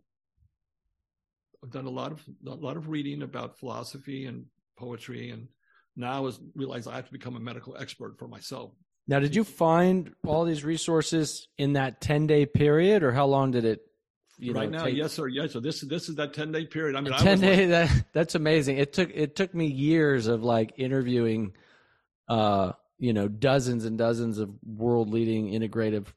I've 1.63 1.71
done 1.71 1.85
a 1.85 1.89
lot 1.89 2.11
of 2.11 2.23
a 2.47 2.55
lot 2.55 2.77
of 2.77 2.87
reading 2.87 3.23
about 3.23 3.57
philosophy 3.57 4.25
and 4.25 4.45
poetry, 4.77 5.31
and 5.31 5.47
now 5.95 6.25
I 6.25 6.31
realize 6.55 6.87
I 6.87 6.95
have 6.95 7.07
to 7.07 7.11
become 7.11 7.35
a 7.35 7.39
medical 7.39 7.75
expert 7.77 8.17
for 8.17 8.27
myself. 8.27 8.71
Now, 9.07 9.19
did 9.19 9.35
you 9.35 9.43
find 9.43 10.13
all 10.25 10.45
these 10.45 10.63
resources 10.63 11.47
in 11.57 11.73
that 11.73 11.99
ten 11.99 12.25
day 12.25 12.45
period, 12.45 13.03
or 13.03 13.11
how 13.11 13.25
long 13.25 13.51
did 13.51 13.65
it? 13.65 13.81
You 14.37 14.53
right 14.53 14.69
know, 14.69 14.77
now, 14.77 14.85
take? 14.85 14.95
yes, 14.95 15.13
sir. 15.13 15.27
Yes, 15.27 15.51
so 15.51 15.59
this 15.59 15.81
this 15.81 16.07
is 16.07 16.15
that 16.15 16.33
ten 16.33 16.51
day 16.51 16.65
period. 16.65 16.95
I 16.95 17.01
mean, 17.01 17.13
ten 17.13 17.41
day. 17.41 17.67
Like, 17.67 17.69
that 17.89 18.05
that's 18.13 18.35
amazing. 18.35 18.77
It 18.77 18.93
took 18.93 19.09
it 19.13 19.35
took 19.35 19.53
me 19.53 19.65
years 19.65 20.27
of 20.27 20.43
like 20.43 20.73
interviewing 20.77 21.53
uh, 22.27 22.73
you 22.99 23.13
know, 23.13 23.27
dozens 23.27 23.85
and 23.85 23.97
dozens 23.97 24.39
of 24.39 24.51
world 24.65 25.09
leading 25.09 25.51
integrative, 25.51 26.07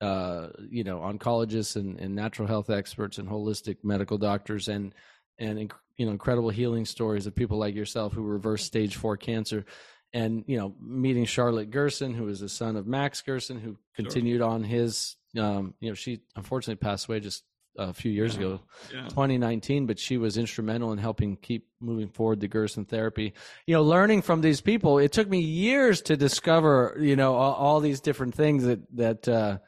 uh, 0.00 0.48
you 0.70 0.84
know, 0.84 0.98
oncologists 0.98 1.76
and, 1.76 1.98
and 1.98 2.14
natural 2.14 2.46
health 2.46 2.70
experts 2.70 3.18
and 3.18 3.28
holistic 3.28 3.78
medical 3.82 4.16
doctors 4.16 4.68
and, 4.68 4.94
and, 5.38 5.72
you 5.96 6.06
know, 6.06 6.12
incredible 6.12 6.50
healing 6.50 6.84
stories 6.84 7.26
of 7.26 7.34
people 7.34 7.58
like 7.58 7.74
yourself 7.74 8.12
who 8.12 8.22
reversed 8.22 8.66
stage 8.66 8.96
four 8.96 9.16
cancer 9.16 9.64
and, 10.12 10.44
you 10.46 10.56
know, 10.56 10.74
meeting 10.80 11.24
Charlotte 11.24 11.70
Gerson, 11.70 12.14
who 12.14 12.28
is 12.28 12.40
the 12.40 12.48
son 12.48 12.76
of 12.76 12.86
Max 12.86 13.22
Gerson, 13.22 13.60
who 13.60 13.76
continued 13.94 14.40
sure. 14.40 14.48
on 14.48 14.64
his, 14.64 15.16
um, 15.38 15.74
you 15.80 15.88
know, 15.88 15.94
she 15.94 16.20
unfortunately 16.36 16.80
passed 16.80 17.06
away 17.06 17.20
just 17.20 17.44
a 17.76 17.92
few 17.92 18.10
years 18.10 18.34
yeah. 18.34 18.40
ago, 18.40 18.60
yeah. 18.92 19.02
2019, 19.08 19.86
but 19.86 19.98
she 19.98 20.16
was 20.16 20.36
instrumental 20.36 20.92
in 20.92 20.98
helping 20.98 21.36
keep 21.36 21.68
moving 21.80 22.08
forward 22.08 22.40
the 22.40 22.48
Gerson 22.48 22.84
therapy. 22.84 23.32
You 23.66 23.74
know, 23.74 23.82
learning 23.82 24.22
from 24.22 24.40
these 24.40 24.60
people, 24.60 24.98
it 24.98 25.12
took 25.12 25.28
me 25.28 25.40
years 25.40 26.02
to 26.02 26.16
discover, 26.16 26.96
you 27.00 27.16
know, 27.16 27.34
all, 27.34 27.54
all 27.54 27.80
these 27.80 28.00
different 28.00 28.34
things 28.34 28.64
that, 28.64 28.80
that, 28.96 29.28
uh, 29.28 29.58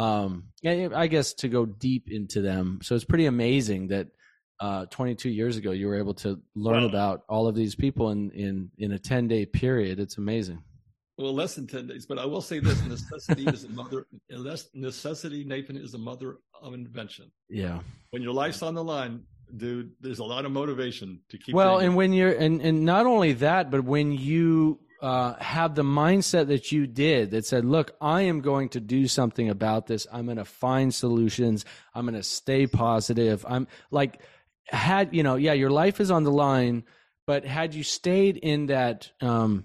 um, 0.00 0.48
I 0.64 1.06
guess 1.06 1.32
to 1.34 1.48
go 1.48 1.64
deep 1.64 2.10
into 2.10 2.40
them. 2.40 2.80
So 2.82 2.94
it's 2.94 3.04
pretty 3.04 3.26
amazing 3.26 3.88
that, 3.88 4.08
uh, 4.58 4.86
22 4.86 5.28
years 5.28 5.56
ago, 5.56 5.70
you 5.70 5.86
were 5.86 5.98
able 5.98 6.14
to 6.14 6.40
learn 6.54 6.82
well, 6.82 6.86
about 6.86 7.24
all 7.28 7.46
of 7.46 7.54
these 7.54 7.74
people 7.74 8.10
in, 8.10 8.30
in, 8.30 8.70
in 8.78 8.92
a 8.92 8.98
10 8.98 9.28
day 9.28 9.44
period. 9.44 10.00
It's 10.00 10.18
amazing 10.18 10.62
well, 11.18 11.34
less 11.34 11.54
than 11.54 11.66
10 11.66 11.86
days, 11.86 12.04
but 12.04 12.18
I 12.18 12.26
will 12.26 12.42
say 12.42 12.58
this 12.58 12.82
necessity 12.84 13.46
is 13.46 13.64
a 13.64 13.70
mother, 13.70 14.06
unless 14.30 14.68
necessity, 14.74 15.44
Nathan, 15.44 15.76
is 15.76 15.94
a 15.94 15.98
mother 15.98 16.38
of 16.62 16.74
invention. 16.74 17.30
Yeah. 17.48 17.80
When 18.10 18.22
your 18.22 18.32
life's 18.32 18.62
on 18.62 18.74
the 18.74 18.84
line, 18.84 19.22
dude, 19.54 19.92
there's 20.00 20.18
a 20.18 20.24
lot 20.24 20.44
of 20.44 20.52
motivation 20.52 21.20
to 21.30 21.38
keep. 21.38 21.54
Well, 21.54 21.78
and 21.78 21.96
when 21.96 22.12
you're, 22.12 22.32
and, 22.32 22.60
and 22.60 22.84
not 22.84 23.06
only 23.06 23.34
that, 23.34 23.70
but 23.70 23.84
when 23.84 24.12
you 24.12 24.80
uh, 25.02 25.34
have 25.34 25.74
the 25.74 25.82
mindset 25.82 26.48
that 26.48 26.72
you 26.72 26.86
did 26.86 27.30
that 27.32 27.46
said, 27.46 27.64
look, 27.64 27.92
I 28.00 28.22
am 28.22 28.40
going 28.40 28.70
to 28.70 28.80
do 28.80 29.06
something 29.06 29.48
about 29.48 29.86
this. 29.86 30.06
I'm 30.12 30.24
going 30.24 30.38
to 30.38 30.44
find 30.44 30.94
solutions. 30.94 31.64
I'm 31.94 32.06
going 32.06 32.14
to 32.14 32.22
stay 32.22 32.66
positive. 32.66 33.44
I'm 33.48 33.68
like, 33.90 34.20
had, 34.68 35.14
you 35.14 35.22
know, 35.22 35.36
yeah, 35.36 35.52
your 35.52 35.70
life 35.70 36.00
is 36.00 36.10
on 36.10 36.24
the 36.24 36.32
line, 36.32 36.84
but 37.26 37.44
had 37.44 37.74
you 37.74 37.82
stayed 37.82 38.36
in 38.36 38.66
that, 38.66 39.10
um, 39.20 39.64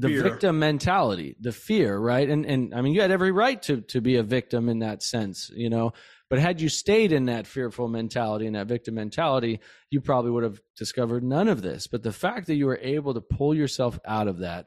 the 0.00 0.08
fear. 0.08 0.22
victim 0.22 0.58
mentality, 0.58 1.36
the 1.40 1.52
fear, 1.52 1.96
right? 1.96 2.28
And 2.28 2.44
and 2.46 2.74
I 2.74 2.80
mean, 2.80 2.94
you 2.94 3.00
had 3.00 3.10
every 3.10 3.32
right 3.32 3.60
to 3.62 3.80
to 3.82 4.00
be 4.00 4.16
a 4.16 4.22
victim 4.22 4.68
in 4.68 4.80
that 4.80 5.02
sense, 5.02 5.50
you 5.54 5.70
know. 5.70 5.92
But 6.30 6.38
had 6.38 6.60
you 6.60 6.68
stayed 6.68 7.12
in 7.12 7.26
that 7.26 7.46
fearful 7.46 7.88
mentality 7.88 8.46
and 8.46 8.54
that 8.54 8.66
victim 8.66 8.94
mentality, 8.94 9.60
you 9.90 10.00
probably 10.00 10.30
would 10.30 10.44
have 10.44 10.60
discovered 10.76 11.22
none 11.24 11.48
of 11.48 11.62
this. 11.62 11.86
But 11.86 12.02
the 12.02 12.12
fact 12.12 12.48
that 12.48 12.56
you 12.56 12.66
were 12.66 12.78
able 12.82 13.14
to 13.14 13.22
pull 13.22 13.54
yourself 13.54 13.98
out 14.04 14.28
of 14.28 14.38
that, 14.38 14.66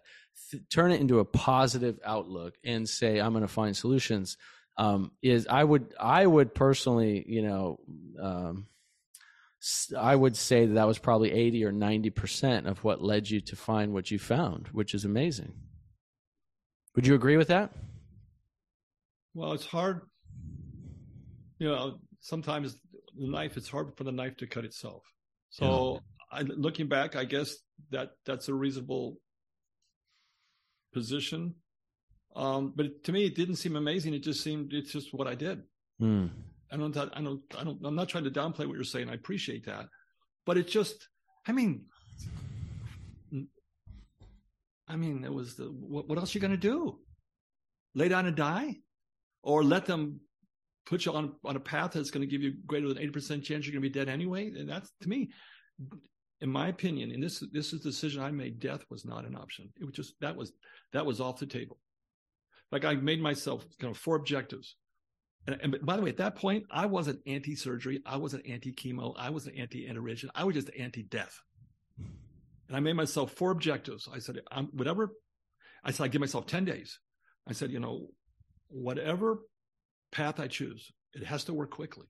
th- 0.50 0.64
turn 0.72 0.92
it 0.92 1.02
into 1.02 1.20
a 1.20 1.26
positive 1.26 2.00
outlook, 2.04 2.56
and 2.64 2.90
say, 2.90 3.20
"I'm 3.20 3.34
going 3.34 3.44
to 3.44 3.48
find 3.48 3.78
solutions," 3.78 4.38
um, 4.78 5.12
is 5.22 5.46
I 5.48 5.64
would 5.64 5.94
I 6.00 6.26
would 6.26 6.56
personally, 6.56 7.24
you 7.28 7.44
know. 7.44 7.80
Um, 8.22 8.68
I 9.98 10.16
would 10.16 10.36
say 10.36 10.66
that 10.66 10.74
that 10.74 10.88
was 10.88 10.98
probably 10.98 11.32
80 11.32 11.66
or 11.66 11.72
90% 11.72 12.66
of 12.66 12.84
what 12.84 13.04
led 13.04 13.30
you 13.30 13.42
to 13.42 13.56
find 13.56 13.94
what 13.94 14.10
you 14.10 14.18
found, 14.18 14.68
which 14.70 14.94
is 14.94 15.06
amazing. 15.06 15.54
Would 16.96 17.06
you 17.06 17.14
agree 17.14 17.38
with 17.38 17.50
that? 17.50 17.72
Well, 19.34 19.54
it's 19.54 19.66
hard. 19.66 20.02
You 21.60 21.70
know, 21.70 22.00
sometimes 22.20 22.76
the 23.18 23.28
knife, 23.28 23.56
it's 23.56 23.70
hard 23.70 23.96
for 23.96 24.04
the 24.04 24.12
knife 24.12 24.36
to 24.38 24.48
cut 24.48 24.66
itself. 24.66 25.04
So, 25.50 26.02
yeah. 26.34 26.40
I, 26.40 26.42
looking 26.42 26.88
back, 26.88 27.16
I 27.16 27.26
guess 27.26 27.56
that 27.92 28.12
that's 28.26 28.48
a 28.48 28.54
reasonable 28.54 29.18
position. 30.94 31.56
Um, 32.36 32.74
but 32.76 33.04
to 33.04 33.12
me, 33.12 33.26
it 33.26 33.36
didn't 33.36 33.58
seem 33.58 33.76
amazing. 33.76 34.14
It 34.14 34.24
just 34.24 34.42
seemed, 34.42 34.74
it's 34.74 34.92
just 34.92 35.14
what 35.14 35.28
I 35.28 35.36
did. 35.36 35.62
Mm. 36.02 36.30
I 36.72 36.78
don't, 36.78 36.96
I 36.98 37.22
don't, 37.22 37.42
I 37.58 37.64
don't, 37.64 37.80
I'm 37.84 37.96
not 37.96 38.08
trying 38.08 38.24
to 38.24 38.32
downplay 38.32 38.66
what 38.66 38.76
you're 38.76 38.84
saying. 38.84 39.10
I 39.10 39.14
appreciate 39.14 39.66
that. 39.66 39.88
But 40.46 40.58
it 40.58 40.68
just, 40.68 41.08
I 41.48 41.52
mean, 41.52 41.86
mm, 43.34 43.48
I 44.88 44.96
mean, 44.96 45.24
it 45.26 45.34
was 45.34 45.56
the, 45.56 45.66
what, 45.66 46.08
what 46.08 46.18
else 46.18 46.34
are 46.34 46.38
you 46.38 46.42
going 46.42 46.52
to 46.52 46.58
do? 46.58 47.00
Lay 47.94 48.08
down 48.08 48.26
and 48.26 48.36
die? 48.36 48.78
Or 49.44 49.64
let 49.64 49.86
them 49.86 50.22
put 50.86 51.06
you 51.06 51.14
on, 51.14 51.34
on 51.44 51.56
a 51.56 51.60
path 51.60 51.92
that's 51.92 52.12
going 52.12 52.22
to 52.22 52.32
give 52.32 52.42
you 52.42 52.54
greater 52.66 52.88
than 52.88 52.98
80% 52.98 53.44
chance 53.44 53.66
you're 53.66 53.74
going 53.74 53.84
to 53.84 53.90
be 53.90 53.90
dead 53.90 54.08
anyway? 54.08 54.48
And 54.48 54.70
that's, 54.70 54.92
to 55.02 55.10
me, 55.10 55.32
in 56.40 56.50
my 56.50 56.70
opinion, 56.70 57.12
and 57.12 57.22
this, 57.22 57.44
this 57.52 57.74
is 57.74 57.84
the 57.84 57.90
decision 57.90 58.24
I 58.24 58.32
made, 58.32 58.60
death 58.60 58.86
was 58.90 59.04
not 59.04 59.26
an 59.26 59.36
option. 59.36 59.70
It 59.80 59.86
was 59.86 59.94
just, 59.94 60.14
that 60.22 60.36
was, 60.36 60.54
that 60.94 61.06
was 61.06 61.20
off 61.20 61.40
the 61.40 61.46
table. 61.46 61.80
Like 62.72 62.86
I 62.86 62.96
made 62.96 63.22
myself 63.22 63.66
kind 63.80 63.92
of 63.92 63.98
four 63.98 64.16
objectives. 64.16 64.76
And, 65.48 65.58
and 65.62 65.86
by 65.86 65.96
the 65.96 66.04
way, 66.04 66.10
at 66.10 66.18
that 66.18 66.36
point, 66.36 66.66
I 66.70 66.86
wasn't 66.86 67.20
anti-surgery. 67.26 68.02
I 68.06 68.18
wasn't 68.18 68.48
anti-chemo. 68.48 69.16
I 69.18 69.30
wasn't 69.30 69.58
anti-intervention. 69.58 70.30
I 70.36 70.44
was 70.44 70.56
just 70.56 70.70
anti-death. 70.78 71.40
And 71.98 72.78
I 72.78 72.80
made 72.80 72.94
myself 72.94 73.32
four 73.34 73.52
objectives. 73.52 74.08
I 74.14 74.20
said, 74.20 74.40
I'm, 74.52 74.68
whatever. 74.68 75.10
I 75.84 75.92
said, 75.92 76.04
I 76.04 76.08
give 76.08 76.22
myself 76.22 76.46
10 76.46 76.66
days. 76.66 77.00
I 77.48 77.54
said, 77.54 77.72
you 77.72 77.80
know, 77.80 78.08
whatever 78.68 79.40
path 80.12 80.40
I 80.40 80.48
choose, 80.48 80.92
it 81.14 81.24
has 81.26 81.44
to 81.46 81.54
work 81.54 81.72
quickly 81.72 82.06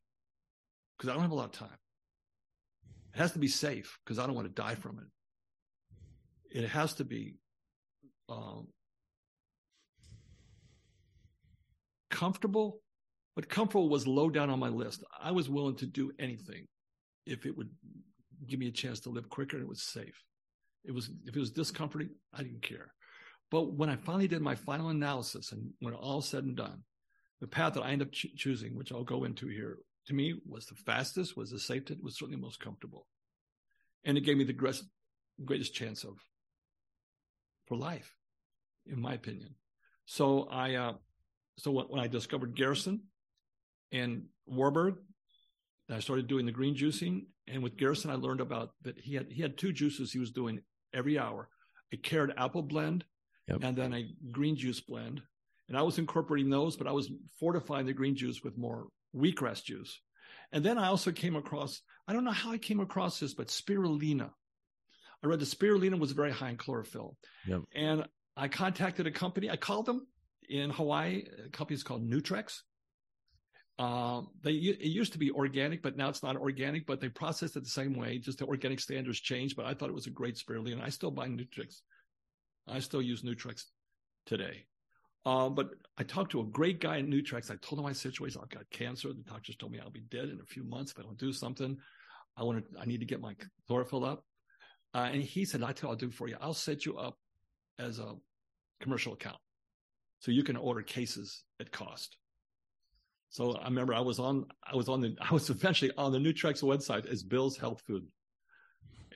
because 0.98 1.10
I 1.10 1.14
don't 1.14 1.24
have 1.24 1.32
a 1.32 1.36
lot 1.36 1.46
of 1.46 1.52
time. 1.52 1.78
It 3.16 3.18
has 3.18 3.32
to 3.32 3.40
be 3.40 3.48
safe 3.48 3.98
because 4.04 4.20
I 4.20 4.26
don't 4.26 4.36
want 4.36 4.48
to 4.48 4.62
die 4.62 4.76
from 4.76 5.00
it. 5.00 6.58
It 6.60 6.68
has 6.70 6.94
to 6.96 7.06
be 7.06 7.36
um, 8.30 8.68
comfortable, 12.10 12.82
but 13.36 13.50
comfortable 13.50 13.90
was 13.90 14.08
low 14.08 14.30
down 14.30 14.50
on 14.50 14.60
my 14.60 14.68
list. 14.70 15.04
I 15.22 15.32
was 15.32 15.50
willing 15.50 15.76
to 15.78 15.86
do 15.86 16.12
anything 16.20 16.68
if 17.26 17.46
it 17.46 17.56
would 17.56 17.70
give 18.48 18.60
me 18.60 18.68
a 18.68 18.72
chance 18.72 19.00
to 19.02 19.10
live 19.10 19.30
quicker 19.30 19.58
and 19.58 19.64
it 19.64 19.70
was 19.70 19.84
safe. 19.84 20.24
It 20.84 20.92
was 20.92 21.10
if 21.26 21.36
it 21.36 21.40
was 21.40 21.52
discomforting, 21.52 22.10
I 22.34 22.44
didn't 22.44 22.64
care. 22.64 22.94
But 23.52 23.74
when 23.74 23.90
I 23.90 23.98
finally 23.98 24.28
did 24.28 24.42
my 24.42 24.56
final 24.56 24.90
analysis 24.90 25.52
and 25.52 25.72
when 25.80 25.94
all 25.94 26.22
said 26.22 26.44
and 26.44 26.56
done, 26.56 26.84
the 27.42 27.48
path 27.48 27.74
that 27.74 27.82
I 27.82 27.92
ended 27.92 28.08
up 28.08 28.14
ch- 28.14 28.36
choosing, 28.36 28.76
which 28.76 28.92
I'll 28.92 29.04
go 29.04 29.26
into 29.26 29.48
here, 29.48 29.78
to 30.08 30.14
me 30.14 30.40
was 30.48 30.66
the 30.66 30.76
fastest, 30.76 31.36
was 31.36 31.52
the 31.52 31.60
safest, 31.60 32.02
was 32.04 32.18
certainly 32.18 32.40
most 32.40 32.60
comfortable. 32.60 33.08
And 34.06 34.18
it 34.18 34.22
gave 34.22 34.38
me 34.38 34.46
the 34.46 34.54
greatest, 34.54 34.86
greatest 35.44 35.76
chance 35.76 36.04
of 36.04 36.18
for 37.68 37.78
life, 37.78 38.16
in 38.86 39.02
my 39.02 39.14
opinion. 39.14 39.56
So 40.06 40.48
I, 40.50 40.76
uh, 40.76 40.94
so 41.58 41.72
when, 41.72 41.86
when 41.86 42.02
I 42.02 42.08
discovered 42.08 42.56
Gerson 42.56 43.02
and 43.92 44.26
Warburg, 44.46 44.96
I 45.90 46.00
started 46.00 46.28
doing 46.28 46.46
the 46.46 46.52
green 46.52 46.76
juicing. 46.76 47.26
And 47.48 47.62
with 47.64 47.78
Gerson, 47.78 48.12
I 48.12 48.16
learned 48.16 48.40
about 48.42 48.72
that 48.84 48.98
he 48.98 49.16
had 49.16 49.32
he 49.32 49.42
had 49.42 49.58
two 49.58 49.74
juices 49.74 50.12
he 50.12 50.20
was 50.20 50.32
doing 50.32 50.62
every 50.94 51.20
hour: 51.20 51.50
a 51.92 51.98
carrot 51.98 52.36
apple 52.38 52.62
blend, 52.62 53.04
yep. 53.48 53.60
and 53.62 53.76
then 53.76 53.94
a 53.94 54.10
green 54.32 54.56
juice 54.56 54.80
blend. 54.80 55.22
And 55.68 55.78
I 55.78 55.82
was 55.84 55.98
incorporating 55.98 56.50
those, 56.50 56.76
but 56.76 56.88
I 56.88 56.92
was 56.92 57.10
fortifying 57.40 57.86
the 57.86 57.94
green 57.94 58.16
juice 58.16 58.42
with 58.44 58.58
more 58.58 58.88
wheatgrass 59.16 59.64
juice. 59.64 60.02
And 60.52 60.66
then 60.66 60.78
I 60.78 60.88
also 60.88 61.12
came 61.12 61.36
across, 61.36 61.82
I 62.08 62.14
don't 62.14 62.26
know 62.26 62.32
how 62.32 62.52
I 62.52 62.58
came 62.58 62.82
across 62.82 63.20
this, 63.20 63.34
but 63.34 63.48
spirulina. 63.48 64.32
I 65.24 65.28
read 65.28 65.40
the 65.40 65.46
spirulina 65.46 65.98
was 65.98 66.12
very 66.12 66.32
high 66.32 66.50
in 66.50 66.58
chlorophyll. 66.58 67.16
Yep. 67.48 67.62
And 67.74 68.06
I 68.36 68.48
contacted 68.48 69.08
a 69.08 69.12
company. 69.12 69.50
I 69.50 69.56
called 69.56 69.86
them 69.86 70.08
in 70.50 70.72
Hawaii. 70.72 71.24
A 71.46 71.50
company 71.50 71.76
is 71.76 71.84
called 71.84 72.10
Nutrex. 72.10 72.62
Uh, 73.80 74.22
they 74.44 74.52
it 74.52 74.86
used 74.86 75.14
to 75.14 75.20
be 75.20 75.32
organic, 75.32 75.82
but 75.82 75.98
now 75.98 76.10
it's 76.10 76.24
not 76.24 76.36
organic. 76.36 76.86
But 76.86 77.02
they 77.02 77.10
process 77.10 77.56
it 77.56 77.64
the 77.64 77.70
same 77.70 77.96
way. 77.96 78.18
Just 78.18 78.40
the 78.40 78.46
organic 78.46 78.80
standards 78.80 79.20
changed. 79.20 79.56
But 79.56 79.66
I 79.66 79.74
thought 79.74 79.90
it 79.90 79.96
was 79.96 80.08
a 80.08 80.12
great 80.12 80.36
spirulina. 80.36 80.84
I 80.84 80.90
still 80.90 81.12
buy 81.12 81.28
Nutrex. 81.28 81.82
I 82.68 82.80
still 82.80 83.02
use 83.02 83.24
Nutrex 83.24 83.64
today. 84.26 84.66
Uh, 85.26 85.50
but 85.50 85.70
I 85.98 86.04
talked 86.04 86.32
to 86.32 86.42
a 86.42 86.46
great 86.46 86.80
guy 86.80 87.00
at 87.00 87.06
Nutrex. 87.06 87.52
I 87.52 87.56
told 87.62 87.80
him 87.80 87.84
my 87.84 87.92
situation. 87.92 88.42
I've 88.42 88.50
got 88.50 88.70
cancer. 88.72 89.10
The 89.10 89.22
doctors 89.22 89.56
told 89.56 89.72
me 89.72 89.80
I'll 89.80 89.92
be 89.92 90.02
dead 90.02 90.30
in 90.30 90.40
a 90.42 90.46
few 90.46 90.64
months 90.64 90.92
if 90.92 91.00
I 91.00 91.04
don't 91.04 91.18
do 91.18 91.32
something. 91.32 91.78
I 92.38 92.44
want 92.44 92.64
to. 92.64 92.80
I 92.80 92.86
need 92.86 93.00
to 93.02 93.06
get 93.06 93.22
my 93.22 93.36
chlorophyll 93.68 94.06
up. 94.06 94.24
Uh, 94.94 95.10
and 95.12 95.22
he 95.22 95.46
said, 95.46 95.64
"I 95.64 95.74
tell 95.74 95.90
I'll 95.90 95.96
do 95.96 96.10
for 96.12 96.28
you. 96.28 96.38
I'll 96.42 96.54
set 96.54 96.86
you 96.86 96.98
up 96.98 97.18
as 97.78 98.00
a 98.00 98.16
commercial 98.82 99.14
account, 99.14 99.38
so 100.20 100.32
you 100.32 100.44
can 100.44 100.56
order 100.56 100.82
cases 100.82 101.44
at 101.60 101.72
cost." 101.72 102.18
So 103.32 103.54
I 103.54 103.64
remember 103.64 103.94
I 103.94 104.02
was 104.02 104.20
on. 104.20 104.46
I 104.70 104.76
was 104.76 104.90
on 104.90 105.02
the. 105.02 105.16
I 105.20 105.34
was 105.34 105.50
eventually 105.50 105.92
on 105.98 106.12
the 106.12 106.20
Nutrex 106.20 106.62
website 106.62 107.06
as 107.08 107.24
Bill's 107.24 107.58
Health 107.58 107.82
Food. 107.88 108.06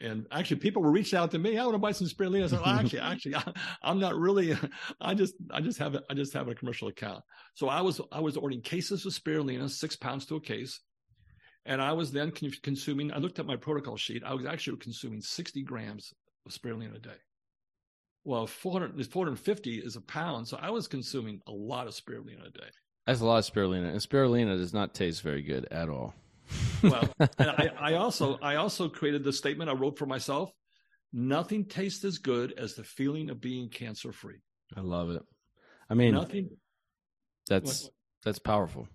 And 0.02 0.26
actually, 0.32 0.58
people 0.58 0.82
were 0.82 0.92
reaching 0.92 1.20
out 1.20 1.32
to 1.32 1.38
me. 1.38 1.58
I 1.58 1.64
want 1.64 1.76
to 1.76 1.80
buy 1.80 1.92
some 1.92 2.08
spirulina. 2.08 2.46
I 2.46 2.48
said, 2.48 2.60
well, 2.60 2.80
actually, 2.80 3.00
actually, 3.14 3.36
I, 3.36 3.44
am 3.84 4.00
not 4.00 4.16
really. 4.16 4.58
I 5.02 5.14
just, 5.14 5.36
I 5.52 5.62
just 5.62 5.80
have, 5.80 5.96
a, 5.96 6.04
I 6.10 6.14
just 6.14 6.34
have 6.34 6.48
a 6.50 6.56
commercial 6.56 6.90
account. 6.90 7.24
So 7.54 7.70
I 7.70 7.82
was, 7.82 8.02
I 8.12 8.20
was 8.20 8.36
ordering 8.36 8.62
cases 8.62 9.06
of 9.06 9.14
spirulina, 9.14 9.70
six 9.70 9.96
pounds 9.96 10.26
to 10.28 10.36
a 10.36 10.42
case, 10.42 10.82
and 11.66 11.82
I 11.82 11.94
was 11.94 12.12
then 12.12 12.32
consuming. 12.32 13.12
I 13.14 13.20
looked 13.20 13.40
at 13.40 13.46
my 13.46 13.56
protocol 13.56 13.96
sheet. 13.96 14.24
I 14.26 14.34
was 14.34 14.46
actually 14.46 14.78
consuming 14.78 15.22
60 15.22 15.64
grams 15.64 16.14
of 16.46 16.52
spirulina 16.52 16.96
a 16.96 17.00
day. 17.00 17.18
Well, 18.26 18.48
400, 18.48 19.06
450 19.08 19.78
is 19.78 19.96
a 19.96 20.02
pound, 20.02 20.48
so 20.48 20.58
I 20.62 20.72
was 20.72 20.88
consuming 20.88 21.42
a 21.48 21.52
lot 21.52 21.88
of 21.88 21.94
spirulina 21.94 22.48
a 22.48 22.52
day. 22.52 22.70
That's 23.06 23.22
a 23.22 23.26
lot 23.26 23.38
of 23.38 23.54
spirulina, 23.54 23.90
and 23.90 24.00
spirulina 24.00 24.58
does 24.58 24.74
not 24.74 24.94
taste 24.94 25.22
very 25.22 25.42
good 25.42 25.68
at 25.72 25.90
all 25.90 26.16
well, 26.84 27.10
I, 27.40 27.72
I 27.80 27.94
also 27.96 28.38
I 28.42 28.56
also 28.56 28.90
created 28.90 29.24
the 29.24 29.34
statement 29.34 29.70
I 29.70 29.74
wrote 29.74 29.98
for 29.98 30.06
myself. 30.06 30.52
Nothing 31.14 31.66
tastes 31.66 32.04
as 32.04 32.18
good 32.18 32.54
as 32.58 32.76
the 32.76 32.84
feeling 32.84 33.30
of 33.30 33.40
being 33.40 33.70
cancer 33.70 34.12
free. 34.12 34.42
I 34.76 34.82
love 34.82 35.10
it. 35.10 35.24
I 35.90 35.94
mean, 35.94 36.14
nothing. 36.14 36.50
That's 37.48 37.84
what, 37.84 37.92
that's 38.24 38.40
powerful. 38.40 38.88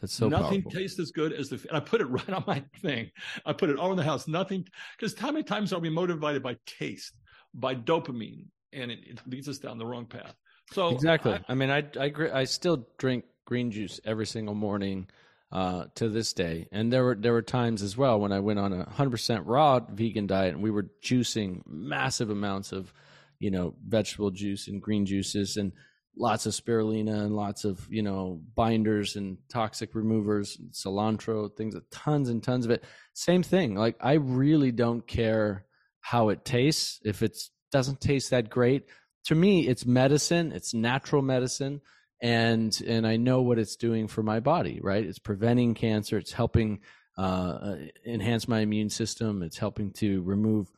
That's 0.00 0.12
so 0.12 0.28
powerful. 0.28 0.44
nothing 0.44 0.62
powerful. 0.62 0.80
tastes 0.80 0.98
as 0.98 1.10
good 1.10 1.32
as 1.32 1.48
the. 1.48 1.64
I 1.72 1.80
put 1.80 2.00
it 2.00 2.06
right 2.10 2.30
on 2.30 2.44
my 2.46 2.64
thing. 2.80 3.10
I 3.46 3.52
put 3.52 3.70
it 3.70 3.78
all 3.78 3.90
in 3.90 3.96
the 3.96 4.02
house. 4.02 4.26
Nothing, 4.26 4.66
because 4.98 5.16
how 5.18 5.30
many 5.30 5.44
times 5.44 5.72
are 5.72 5.80
we 5.80 5.90
motivated 5.90 6.42
by 6.42 6.56
taste, 6.66 7.14
by 7.54 7.74
dopamine, 7.74 8.46
and 8.72 8.90
it, 8.90 9.00
it 9.06 9.20
leads 9.26 9.48
us 9.48 9.58
down 9.58 9.78
the 9.78 9.86
wrong 9.86 10.06
path. 10.06 10.34
So 10.72 10.88
exactly. 10.88 11.34
I, 11.34 11.40
I 11.48 11.54
mean, 11.54 11.70
I 11.70 11.84
I 11.98 12.12
I 12.32 12.44
still 12.44 12.88
drink 12.98 13.24
green 13.50 13.72
juice 13.72 13.98
every 14.04 14.26
single 14.26 14.54
morning 14.54 15.08
uh, 15.50 15.86
to 15.96 16.08
this 16.08 16.32
day. 16.32 16.68
And 16.70 16.92
there 16.92 17.02
were 17.02 17.16
there 17.16 17.32
were 17.32 17.42
times 17.42 17.82
as 17.82 17.96
well 17.96 18.20
when 18.20 18.30
I 18.30 18.38
went 18.38 18.60
on 18.60 18.72
a 18.72 18.88
hundred 18.88 19.10
percent 19.10 19.44
raw 19.44 19.80
vegan 19.80 20.28
diet 20.28 20.54
and 20.54 20.62
we 20.62 20.70
were 20.70 20.86
juicing 21.02 21.62
massive 21.66 22.30
amounts 22.30 22.70
of, 22.70 22.94
you 23.40 23.50
know, 23.50 23.74
vegetable 23.84 24.30
juice 24.30 24.68
and 24.68 24.80
green 24.80 25.04
juices 25.04 25.56
and 25.56 25.72
lots 26.16 26.46
of 26.46 26.52
spirulina 26.52 27.24
and 27.24 27.34
lots 27.34 27.64
of 27.64 27.84
you 27.90 28.02
know 28.02 28.40
binders 28.54 29.16
and 29.16 29.38
toxic 29.48 29.96
removers, 29.96 30.56
and 30.56 30.70
cilantro, 30.70 31.54
things, 31.56 31.74
tons 31.90 32.28
and 32.28 32.44
tons 32.44 32.64
of 32.64 32.70
it. 32.70 32.84
Same 33.14 33.42
thing. 33.42 33.74
Like 33.74 33.96
I 34.00 34.12
really 34.12 34.70
don't 34.70 35.04
care 35.04 35.64
how 36.00 36.28
it 36.28 36.44
tastes. 36.44 37.00
If 37.04 37.24
it 37.24 37.36
doesn't 37.72 38.00
taste 38.00 38.30
that 38.30 38.48
great, 38.48 38.86
to 39.24 39.34
me, 39.34 39.66
it's 39.66 39.84
medicine. 39.84 40.52
It's 40.52 40.72
natural 40.72 41.22
medicine 41.22 41.80
and 42.20 42.78
and 42.86 43.06
I 43.06 43.16
know 43.16 43.42
what 43.42 43.58
it's 43.58 43.76
doing 43.76 44.08
for 44.08 44.22
my 44.22 44.40
body. 44.40 44.80
Right, 44.82 45.04
it's 45.04 45.18
preventing 45.18 45.74
cancer. 45.74 46.18
It's 46.18 46.32
helping 46.32 46.80
uh, 47.18 47.20
uh, 47.20 47.76
enhance 48.06 48.48
my 48.48 48.60
immune 48.60 48.90
system. 48.90 49.42
It's 49.42 49.58
helping 49.58 49.92
to 49.94 50.22
remove 50.22 50.70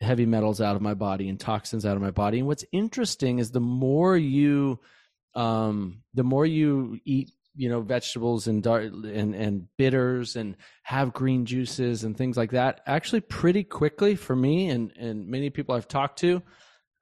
heavy 0.00 0.26
metals 0.26 0.60
out 0.60 0.76
of 0.76 0.82
my 0.82 0.94
body 0.94 1.28
and 1.28 1.38
toxins 1.38 1.86
out 1.86 1.96
of 1.96 2.02
my 2.02 2.10
body. 2.10 2.38
And 2.38 2.46
what's 2.46 2.64
interesting 2.72 3.38
is 3.38 3.50
the 3.50 3.60
more 3.60 4.16
you 4.16 4.80
um, 5.34 6.02
the 6.14 6.24
more 6.24 6.44
you 6.44 6.98
eat 7.04 7.30
you 7.54 7.68
know 7.68 7.80
vegetables 7.80 8.46
and 8.46 8.66
and 8.66 9.34
and 9.34 9.68
bitters 9.76 10.36
and 10.36 10.56
have 10.82 11.12
green 11.12 11.44
juices 11.44 12.04
and 12.04 12.16
things 12.16 12.36
like 12.36 12.52
that 12.52 12.80
actually 12.86 13.20
pretty 13.20 13.62
quickly 13.62 14.14
for 14.14 14.34
me 14.34 14.70
and 14.70 14.92
and 14.96 15.28
many 15.28 15.50
people 15.50 15.74
I've 15.74 15.88
talked 15.88 16.18
to 16.20 16.42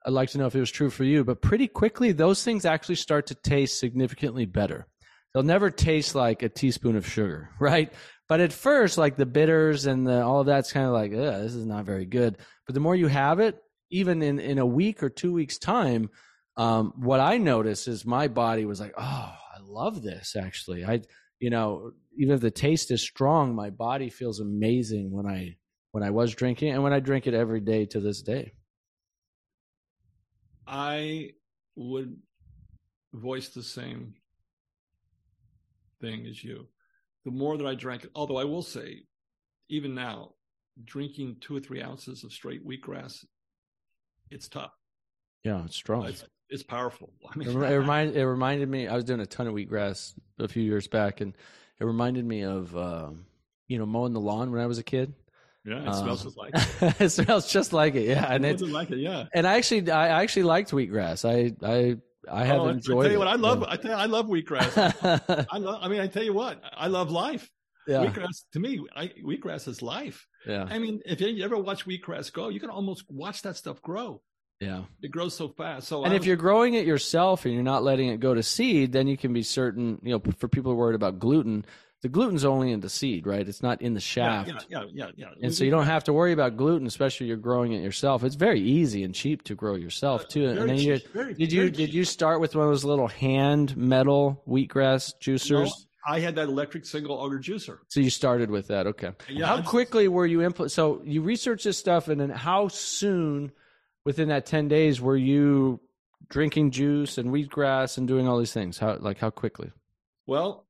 I'd 0.05 0.13
like 0.13 0.29
to 0.31 0.37
know 0.37 0.47
if 0.47 0.55
it 0.55 0.59
was 0.59 0.71
true 0.71 0.89
for 0.89 1.03
you, 1.03 1.23
but 1.23 1.41
pretty 1.41 1.67
quickly, 1.67 2.11
those 2.11 2.43
things 2.43 2.65
actually 2.65 2.95
start 2.95 3.27
to 3.27 3.35
taste 3.35 3.79
significantly 3.79 4.45
better. 4.45 4.87
They'll 5.33 5.43
never 5.43 5.69
taste 5.69 6.15
like 6.15 6.43
a 6.43 6.49
teaspoon 6.49 6.95
of 6.95 7.07
sugar, 7.07 7.49
right? 7.59 7.93
But 8.27 8.39
at 8.39 8.53
first, 8.53 8.97
like 8.97 9.17
the 9.17 9.25
bitters 9.25 9.85
and 9.85 10.07
the, 10.07 10.23
all 10.23 10.39
of 10.41 10.45
that's 10.47 10.71
kind 10.71 10.85
of 10.85 10.93
like, 10.93 11.11
this 11.11 11.53
is 11.53 11.65
not 11.65 11.85
very 11.85 12.05
good. 12.05 12.37
But 12.65 12.73
the 12.73 12.79
more 12.81 12.95
you 12.95 13.07
have 13.07 13.39
it, 13.39 13.61
even 13.89 14.21
in, 14.21 14.39
in 14.39 14.57
a 14.57 14.65
week 14.65 15.03
or 15.03 15.09
two 15.09 15.33
weeks' 15.33 15.57
time, 15.57 16.09
um, 16.57 16.93
what 16.97 17.19
I 17.19 17.37
noticed 17.37 17.87
is 17.87 18.05
my 18.05 18.27
body 18.27 18.65
was 18.65 18.79
like, 18.79 18.93
oh, 18.97 19.01
I 19.01 19.59
love 19.63 20.01
this 20.01 20.35
actually. 20.35 20.85
I, 20.85 21.01
you 21.39 21.49
know, 21.49 21.91
even 22.17 22.35
if 22.35 22.41
the 22.41 22.51
taste 22.51 22.91
is 22.91 23.01
strong, 23.01 23.55
my 23.55 23.69
body 23.69 24.09
feels 24.09 24.39
amazing 24.39 25.11
when 25.11 25.25
I 25.25 25.57
when 25.91 26.03
I 26.03 26.11
was 26.11 26.33
drinking 26.33 26.71
and 26.71 26.83
when 26.83 26.93
I 26.93 26.99
drink 26.99 27.27
it 27.27 27.33
every 27.33 27.59
day 27.59 27.85
to 27.87 27.99
this 27.99 28.21
day. 28.21 28.53
I 30.71 31.31
would 31.75 32.15
voice 33.13 33.49
the 33.49 33.61
same 33.61 34.13
thing 35.99 36.25
as 36.25 36.41
you. 36.43 36.67
The 37.25 37.31
more 37.31 37.57
that 37.57 37.67
I 37.67 37.75
drank 37.75 38.05
it, 38.05 38.11
although 38.15 38.37
I 38.37 38.45
will 38.45 38.63
say, 38.63 39.03
even 39.69 39.93
now, 39.93 40.31
drinking 40.83 41.37
two 41.41 41.57
or 41.57 41.59
three 41.59 41.83
ounces 41.83 42.23
of 42.23 42.31
straight 42.31 42.65
wheatgrass, 42.65 43.25
it's 44.31 44.47
tough. 44.47 44.71
Yeah, 45.43 45.65
it's 45.65 45.75
strong. 45.75 46.05
It's, 46.05 46.23
it's 46.49 46.63
powerful. 46.63 47.11
I 47.29 47.37
mean, 47.37 47.49
it, 47.49 47.55
it, 47.55 48.15
it 48.15 48.25
reminded 48.25 48.69
me. 48.69 48.87
I 48.87 48.95
was 48.95 49.03
doing 49.03 49.19
a 49.19 49.25
ton 49.25 49.47
of 49.47 49.53
wheatgrass 49.53 50.13
a 50.39 50.47
few 50.47 50.63
years 50.63 50.87
back, 50.87 51.19
and 51.19 51.35
it 51.79 51.83
reminded 51.83 52.25
me 52.25 52.43
of 52.43 52.75
um, 52.77 53.25
you 53.67 53.77
know 53.77 53.85
mowing 53.85 54.13
the 54.13 54.21
lawn 54.21 54.51
when 54.51 54.61
I 54.61 54.67
was 54.67 54.77
a 54.77 54.83
kid. 54.83 55.13
Yeah, 55.65 55.81
it 55.83 55.87
um, 55.87 55.93
smells 55.93 56.23
just 56.23 56.37
like 56.37 56.51
it. 56.55 56.95
it 57.01 57.09
smells 57.09 57.51
just 57.51 57.71
like 57.73 57.95
it. 57.95 58.07
Yeah, 58.07 58.25
and 58.33 58.45
it 58.45 58.61
like 58.61 58.89
it. 58.91 58.97
Yeah. 58.99 59.25
And 59.33 59.45
I 59.45 59.57
actually, 59.57 59.89
I 59.91 60.21
actually 60.23 60.43
liked 60.43 60.71
wheatgrass. 60.71 61.23
I, 61.23 61.53
I 61.65 61.97
I 62.31 62.45
have 62.45 62.61
Oh, 62.61 62.67
enjoyed. 62.69 62.99
I 62.99 63.01
tell 63.03 63.11
you 63.11 63.15
it. 63.17 63.19
what, 63.19 63.27
I 63.27 63.35
love. 63.35 63.63
I 63.63 63.75
tell 63.77 63.91
you, 63.91 63.97
I 63.97 64.05
love 64.05 64.25
wheatgrass. 64.27 65.45
I 65.51 65.57
love. 65.57 65.79
I 65.83 65.87
mean, 65.87 65.99
I 65.99 66.07
tell 66.07 66.23
you 66.23 66.33
what, 66.33 66.61
I 66.75 66.87
love 66.87 67.11
life. 67.11 67.49
yeah, 67.87 68.05
Wheatgrass 68.05 68.43
to 68.53 68.59
me, 68.59 68.79
I, 68.95 69.07
wheatgrass 69.25 69.67
is 69.67 69.81
life. 69.81 70.25
yeah, 70.47 70.65
I 70.69 70.77
mean, 70.79 71.01
if 71.05 71.19
you 71.21 71.43
ever 71.43 71.57
watch 71.57 71.85
wheatgrass 71.85 72.31
grow, 72.31 72.49
you 72.49 72.59
can 72.59 72.69
almost 72.69 73.05
watch 73.09 73.41
that 73.43 73.55
stuff 73.57 73.81
grow. 73.81 74.21
yeah. 74.59 74.83
It 75.01 75.09
grows 75.11 75.35
so 75.35 75.49
fast. 75.49 75.87
So 75.87 76.03
And 76.05 76.13
if 76.13 76.25
you're 76.25 76.35
growing 76.37 76.75
it 76.75 76.85
yourself 76.85 77.45
and 77.45 77.53
you're 77.53 77.63
not 77.63 77.83
letting 77.83 78.09
it 78.09 78.19
go 78.19 78.33
to 78.35 78.43
seed, 78.43 78.91
then 78.93 79.07
you 79.07 79.17
can 79.17 79.33
be 79.33 79.41
certain. 79.43 79.99
You 80.03 80.11
know, 80.13 80.21
for 80.37 80.47
people 80.47 80.71
who 80.71 80.77
are 80.77 80.79
worried 80.81 80.95
about 80.95 81.17
gluten, 81.19 81.65
the 82.01 82.09
gluten's 82.09 82.43
only 82.45 82.71
in 82.71 82.79
the 82.79 82.89
seed, 82.89 83.27
right? 83.27 83.47
It's 83.47 83.61
not 83.61 83.81
in 83.81 83.93
the 83.93 83.99
shaft. 83.99 84.49
yeah, 84.49 84.59
yeah, 84.69 84.83
yeah, 84.91 85.11
yeah. 85.15 85.27
And 85.41 85.53
so 85.53 85.63
you 85.63 85.69
don't 85.71 85.85
have 85.85 86.03
to 86.05 86.13
worry 86.13 86.31
about 86.31 86.57
gluten, 86.57 86.87
especially 86.87 87.27
if 87.27 87.29
you're 87.29 87.37
growing 87.37 87.73
it 87.73 87.83
yourself. 87.83 88.23
It's 88.23 88.35
very 88.35 88.59
easy 88.59 89.03
and 89.03 89.13
cheap 89.13 89.43
to 89.43 89.55
grow 89.55 89.75
yourself 89.75 90.27
too. 90.27 90.47
Uh, 90.47 90.53
Very 90.53 90.59
and 90.61 90.69
then 90.69 90.77
you 90.79 90.97
cheap, 90.99 91.13
very- 91.13 91.33
did 91.35 91.51
you 91.51 91.69
did 91.69 91.93
you 91.93 92.03
start 92.03 92.39
with 92.41 92.55
one 92.55 92.65
of 92.65 92.71
those 92.71 92.83
little 92.83 93.07
hand 93.07 93.77
metal 93.77 94.41
wheatgrass 94.47 95.13
juicers? 95.21 95.65
No, 95.65 95.71
I 96.07 96.19
had 96.19 96.33
that 96.35 96.47
electric 96.47 96.85
single 96.85 97.15
auger 97.17 97.37
juicer. 97.39 97.77
So 97.89 97.99
you 97.99 98.09
started 98.09 98.49
with 98.49 98.67
that, 98.69 98.87
okay? 98.87 99.11
Yeah, 99.29 99.45
how 99.45 99.61
quickly 99.61 100.07
were 100.07 100.25
you 100.25 100.39
impl- 100.39 100.71
So 100.71 101.01
you 101.05 101.21
researched 101.21 101.65
this 101.65 101.77
stuff, 101.77 102.07
and 102.07 102.19
then 102.19 102.31
how 102.31 102.67
soon, 102.69 103.51
within 104.05 104.29
that 104.29 104.47
ten 104.47 104.67
days, 104.67 104.99
were 104.99 105.15
you 105.17 105.79
drinking 106.29 106.71
juice 106.71 107.19
and 107.19 107.29
wheatgrass 107.29 107.99
and 107.99 108.07
doing 108.07 108.27
all 108.27 108.39
these 108.39 108.53
things? 108.53 108.79
How 108.79 108.97
like 108.99 109.19
how 109.19 109.29
quickly? 109.29 109.71
Well, 110.25 110.65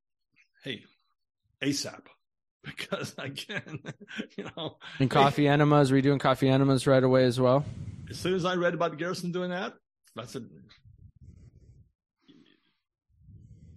ASAP, 1.62 2.06
because 2.64 3.14
again, 3.18 3.80
you 4.36 4.44
know, 4.56 4.78
And 4.98 5.10
coffee 5.10 5.46
enemas? 5.48 5.90
Were 5.90 5.96
you 5.96 6.02
doing 6.02 6.18
coffee 6.18 6.48
enemas 6.48 6.86
right 6.86 7.02
away 7.02 7.24
as 7.24 7.40
well? 7.40 7.64
as 8.10 8.18
soon 8.18 8.34
as 8.34 8.44
I 8.44 8.56
read 8.56 8.74
about 8.74 8.98
Gerson 8.98 9.32
doing 9.32 9.50
that, 9.50 9.72
I 10.18 10.24
said, 10.26 10.44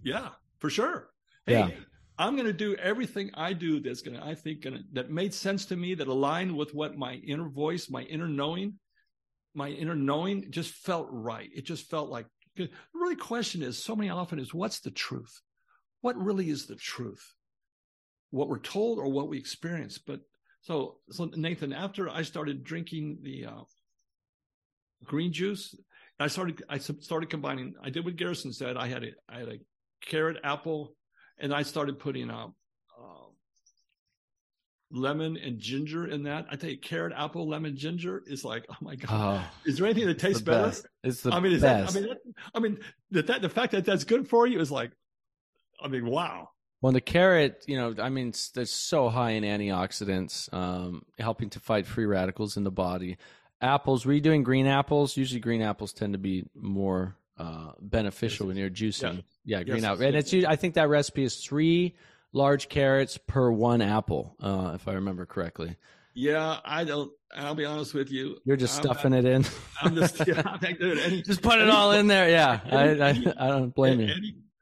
yeah, 0.02 0.28
for 0.58 0.70
sure. 0.70 1.08
Hey, 1.46 1.54
Yeah. 1.54 1.70
I'm 2.18 2.34
going 2.34 2.46
to 2.46 2.52
do 2.52 2.74
everything 2.76 3.30
I 3.34 3.52
do 3.52 3.78
that's 3.80 4.00
going 4.00 4.16
to, 4.16 4.24
I 4.24 4.34
think, 4.34 4.62
gonna, 4.62 4.80
that 4.92 5.10
made 5.10 5.34
sense 5.34 5.66
to 5.66 5.76
me, 5.76 5.94
that 5.96 6.08
aligned 6.08 6.56
with 6.56 6.74
what 6.74 6.96
my 6.96 7.14
inner 7.14 7.48
voice, 7.48 7.90
my 7.90 8.02
inner 8.02 8.28
knowing, 8.28 8.78
my 9.54 9.68
inner 9.68 9.94
knowing 9.94 10.50
just 10.50 10.72
felt 10.72 11.08
right. 11.10 11.50
It 11.54 11.66
just 11.66 11.90
felt 11.90 12.08
like 12.08 12.26
the 12.56 12.70
really 12.94 13.16
question 13.16 13.62
is 13.62 13.82
so 13.82 13.94
many 13.94 14.08
often 14.08 14.38
is 14.38 14.54
what's 14.54 14.80
the 14.80 14.90
truth? 14.90 15.42
What 16.00 16.16
really 16.16 16.48
is 16.48 16.66
the 16.66 16.76
truth? 16.76 17.34
What 18.30 18.48
we're 18.48 18.58
told 18.58 18.98
or 18.98 19.08
what 19.08 19.28
we 19.28 19.38
experience? 19.38 19.98
But 19.98 20.20
so, 20.62 20.98
so 21.10 21.30
Nathan, 21.36 21.72
after 21.72 22.08
I 22.08 22.22
started 22.22 22.64
drinking 22.64 23.18
the 23.22 23.46
uh, 23.46 23.62
green 25.04 25.32
juice, 25.32 25.74
I 26.18 26.26
started 26.28 26.62
I 26.68 26.78
started 26.78 27.30
combining. 27.30 27.74
I 27.82 27.90
did 27.90 28.04
what 28.04 28.16
Gerson 28.16 28.52
said. 28.52 28.76
I 28.76 28.88
had 28.88 29.04
a 29.04 29.10
I 29.28 29.38
had 29.40 29.48
a 29.48 29.58
carrot, 30.04 30.38
apple, 30.44 30.94
and 31.38 31.52
I 31.54 31.62
started 31.62 31.98
putting 31.98 32.30
uh, 32.30 32.46
uh, 32.46 33.26
lemon 34.90 35.36
and 35.36 35.58
ginger 35.58 36.06
in 36.06 36.22
that. 36.24 36.46
I 36.50 36.56
tell 36.56 36.70
you, 36.70 36.78
carrot, 36.78 37.12
apple, 37.16 37.48
lemon, 37.48 37.76
ginger 37.76 38.22
is 38.26 38.44
like, 38.44 38.64
oh 38.70 38.76
my 38.80 38.96
god, 38.96 39.10
Oh, 39.10 39.50
is 39.70 39.76
there 39.78 39.86
anything 39.86 40.06
that 40.06 40.18
tastes 40.18 40.42
better? 40.42 40.64
best. 40.66 40.86
It's 41.04 41.20
the 41.22 41.32
I 41.32 41.40
mean, 41.40 41.52
is 41.52 41.62
best. 41.62 41.92
that? 41.92 41.98
I 41.98 42.02
mean, 42.02 42.08
that, 42.08 42.18
I 42.54 42.58
mean, 42.60 42.78
the, 43.10 43.22
that 43.22 43.42
the 43.42 43.48
fact 43.48 43.72
that 43.72 43.84
that's 43.84 44.04
good 44.04 44.28
for 44.28 44.46
you 44.46 44.58
is 44.60 44.70
like, 44.70 44.90
I 45.82 45.88
mean, 45.88 46.06
wow. 46.06 46.48
Well, 46.82 46.92
the 46.92 47.00
carrot, 47.00 47.64
you 47.66 47.76
know, 47.76 47.94
I 48.00 48.10
mean, 48.10 48.28
it's, 48.28 48.70
so 48.70 49.08
high 49.08 49.30
in 49.30 49.44
antioxidants, 49.44 50.52
um, 50.52 51.04
helping 51.18 51.50
to 51.50 51.60
fight 51.60 51.86
free 51.86 52.04
radicals 52.06 52.56
in 52.56 52.64
the 52.64 52.70
body. 52.70 53.16
Apples, 53.60 54.04
were 54.04 54.12
you 54.12 54.20
doing 54.20 54.42
green 54.42 54.66
apples? 54.66 55.16
Usually, 55.16 55.40
green 55.40 55.62
apples 55.62 55.92
tend 55.94 56.12
to 56.12 56.18
be 56.18 56.44
more 56.54 57.16
uh, 57.38 57.72
beneficial 57.80 58.48
when 58.48 58.56
you're 58.56 58.68
juicing. 58.70 59.24
Yeah, 59.46 59.62
green 59.62 59.76
Yes, 59.82 59.84
apple, 59.84 60.04
and 60.04 60.14
it's. 60.16 60.34
I 60.34 60.56
think 60.56 60.74
that 60.74 60.88
recipe 60.90 61.22
is 61.24 61.36
three 61.36 61.94
large 62.32 62.68
carrots 62.68 63.16
per 63.16 63.50
one 63.50 63.80
apple, 63.80 64.36
uh, 64.40 64.72
if 64.74 64.86
I 64.86 64.92
remember 64.92 65.24
correctly. 65.24 65.76
Yeah, 66.12 66.58
I 66.64 66.84
don't. 66.84 67.10
I'll 67.34 67.54
be 67.54 67.64
honest 67.64 67.94
with 67.94 68.10
you. 68.10 68.36
You're 68.44 68.56
just 68.58 68.76
I'm 68.78 68.82
stuffing 68.84 69.10
not- 69.12 69.24
it 69.24 69.26
in. 69.26 69.44
I'm 69.80 69.94
just. 69.94 70.26
Yeah, 70.26 70.42
I'm 70.44 70.58
not 70.60 70.78
doing 70.78 70.98
any, 70.98 71.22
just 71.22 71.40
put 71.40 71.58
it 71.58 71.62
any- 71.62 71.70
all 71.70 71.92
in 71.92 72.06
there. 72.08 72.28
Yeah, 72.28 72.60
any- 72.66 73.00
I, 73.00 73.08
any- 73.08 73.36
I 73.38 73.48
don't 73.48 73.74
blame 73.74 74.00
you. 74.00 74.12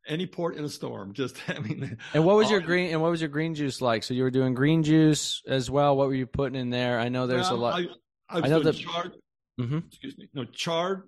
Any 0.07 0.27
port 0.27 0.57
in 0.57 0.65
a 0.65 0.69
storm. 0.69 1.13
Just 1.15 1.37
I 1.49 1.59
mean. 1.59 1.97
And 2.13 2.25
what 2.25 2.37
was 2.37 2.51
your 2.51 2.61
green? 2.61 2.91
And 2.93 3.01
what 3.01 3.11
was 3.11 3.21
your 3.21 3.31
green 3.31 3.55
juice 3.55 3.81
like? 3.81 4.03
So 4.03 4.13
you 4.15 4.23
were 4.23 4.31
doing 4.31 4.55
green 4.55 4.83
juice 4.83 5.43
as 5.47 5.71
well. 5.71 5.97
What 5.97 6.09
were 6.09 6.15
you 6.15 6.27
putting 6.27 6.59
in 6.61 6.71
there? 6.71 6.99
I 7.01 7.09
know 7.09 7.27
there's 7.27 7.49
a 7.49 7.55
lot. 7.55 7.81
I, 7.81 7.87
I, 8.29 8.41
was 8.41 8.45
I 8.45 8.49
know 8.49 8.61
that- 8.63 8.75
charred. 8.77 9.13
hmm 9.59 9.79
Excuse 9.89 10.17
me. 10.19 10.29
No 10.35 10.45
charred 10.45 11.05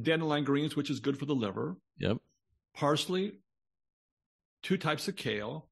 dandelion 0.00 0.42
greens, 0.44 0.74
which 0.74 0.90
is 0.90 0.98
good 1.00 1.16
for 1.18 1.26
the 1.26 1.34
liver. 1.34 1.76
Yep. 1.98 2.16
Parsley. 2.74 3.34
Two 4.62 4.76
types 4.76 5.06
of 5.08 5.14
kale. 5.14 5.68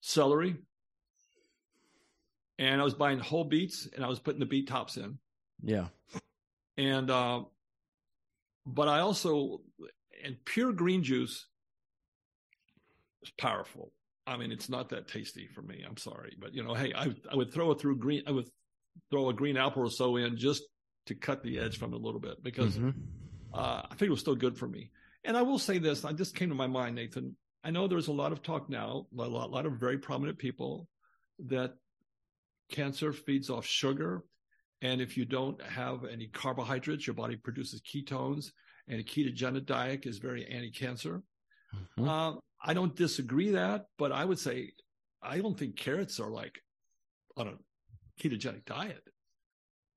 Celery. 0.00 0.56
And 2.58 2.80
I 2.80 2.84
was 2.84 2.94
buying 2.94 3.18
whole 3.18 3.44
beets, 3.44 3.88
and 3.94 4.04
I 4.04 4.08
was 4.08 4.18
putting 4.18 4.40
the 4.40 4.46
beet 4.46 4.68
tops 4.68 4.96
in. 4.96 5.18
Yeah. 5.62 5.86
and 6.76 7.10
uh, 7.10 7.42
but 8.66 8.88
I 8.88 9.00
also 9.00 9.60
and 10.24 10.36
pure 10.44 10.72
green 10.72 11.02
juice 11.02 11.46
is 13.22 13.30
powerful. 13.38 13.92
I 14.26 14.36
mean, 14.36 14.52
it's 14.52 14.68
not 14.68 14.90
that 14.90 15.08
tasty 15.08 15.48
for 15.48 15.62
me. 15.62 15.84
I'm 15.86 15.96
sorry, 15.96 16.36
but 16.38 16.54
you 16.54 16.62
know, 16.62 16.74
hey, 16.74 16.92
I 16.94 17.14
I 17.30 17.34
would 17.34 17.52
throw 17.52 17.70
it 17.72 17.80
through 17.80 17.96
green. 17.96 18.22
I 18.26 18.30
would 18.30 18.48
throw 19.10 19.28
a 19.28 19.34
green 19.34 19.56
apple 19.56 19.82
or 19.82 19.90
so 19.90 20.16
in 20.16 20.36
just 20.36 20.62
to 21.06 21.14
cut 21.14 21.42
the 21.42 21.58
edge 21.58 21.78
from 21.78 21.92
it 21.92 21.96
a 21.96 22.04
little 22.04 22.20
bit 22.20 22.42
because 22.42 22.76
Mhm. 22.78 22.94
uh, 23.52 23.82
I 23.84 23.94
think 23.96 24.02
it 24.02 24.10
was 24.10 24.20
still 24.20 24.36
good 24.36 24.56
for 24.56 24.68
me. 24.68 24.90
And 25.24 25.36
I 25.36 25.42
will 25.42 25.58
say 25.58 25.78
this: 25.78 26.04
I 26.04 26.12
just 26.12 26.34
came 26.34 26.48
to 26.50 26.54
my 26.54 26.66
mind, 26.66 26.96
Nathan. 26.96 27.36
I 27.64 27.70
know 27.70 27.88
there's 27.88 28.08
a 28.08 28.12
lot 28.12 28.32
of 28.32 28.42
talk 28.42 28.70
now, 28.70 29.06
a 29.12 29.16
lot, 29.16 29.48
a 29.48 29.52
lot 29.52 29.66
of 29.66 29.74
very 29.74 29.98
prominent 29.98 30.38
people 30.38 30.88
that 31.46 31.74
cancer 32.70 33.12
feeds 33.12 33.50
off 33.50 33.66
sugar, 33.66 34.24
and 34.80 35.00
if 35.00 35.16
you 35.16 35.24
don't 35.24 35.60
have 35.62 36.04
any 36.04 36.28
carbohydrates, 36.28 37.06
your 37.06 37.14
body 37.14 37.36
produces 37.36 37.82
ketones, 37.82 38.52
and 38.90 39.00
a 39.00 39.04
ketogenic 39.04 39.64
diet 39.64 40.04
is 40.04 40.18
very 40.18 40.44
anti-cancer. 40.46 41.22
Mhm. 41.96 42.08
Uh, 42.08 42.40
I 42.62 42.74
don't 42.74 42.94
disagree 42.94 43.52
that, 43.52 43.86
but 43.96 44.12
I 44.12 44.24
would 44.24 44.38
say 44.38 44.72
I 45.22 45.38
don't 45.38 45.58
think 45.58 45.76
carrots 45.76 46.18
are 46.20 46.30
like 46.30 46.60
on 47.36 47.48
a 47.48 47.58
ketogenic 48.20 48.64
diet. 48.64 49.02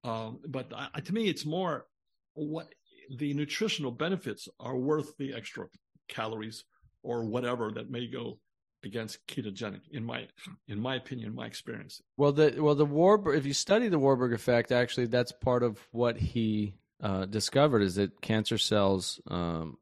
Um, 0.03 0.39
but 0.47 0.71
I, 0.75 0.99
to 1.01 1.13
me, 1.13 1.27
it's 1.27 1.45
more 1.45 1.87
what 2.35 2.73
the 3.17 3.33
nutritional 3.33 3.91
benefits 3.91 4.47
are 4.59 4.77
worth 4.77 5.17
the 5.17 5.33
extra 5.33 5.67
calories 6.07 6.65
or 7.01 7.25
whatever 7.25 7.71
that 7.71 7.89
may 7.89 8.07
go 8.07 8.39
against 8.83 9.25
ketogenic 9.27 9.79
in 9.91 10.03
my 10.03 10.27
in 10.67 10.77
my 10.77 10.95
opinion 10.95 11.33
my 11.33 11.45
experience 11.45 12.01
Well, 12.17 12.33
the 12.33 12.55
well 12.59 12.75
the 12.75 12.85
Warburg. 12.85 13.37
If 13.37 13.45
you 13.45 13.53
study 13.53 13.87
the 13.87 13.99
Warburg 13.99 14.33
effect, 14.33 14.71
actually, 14.71 15.07
that's 15.07 15.31
part 15.31 15.63
of 15.63 15.79
what 15.91 16.17
he 16.17 16.75
uh, 17.03 17.25
discovered 17.25 17.81
is 17.81 17.95
that 17.95 18.21
cancer 18.21 18.57
cells 18.57 19.19
um, 19.27 19.77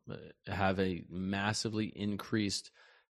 have 0.48 0.80
a 0.80 1.04
massively 1.10 1.94
increased 1.96 2.72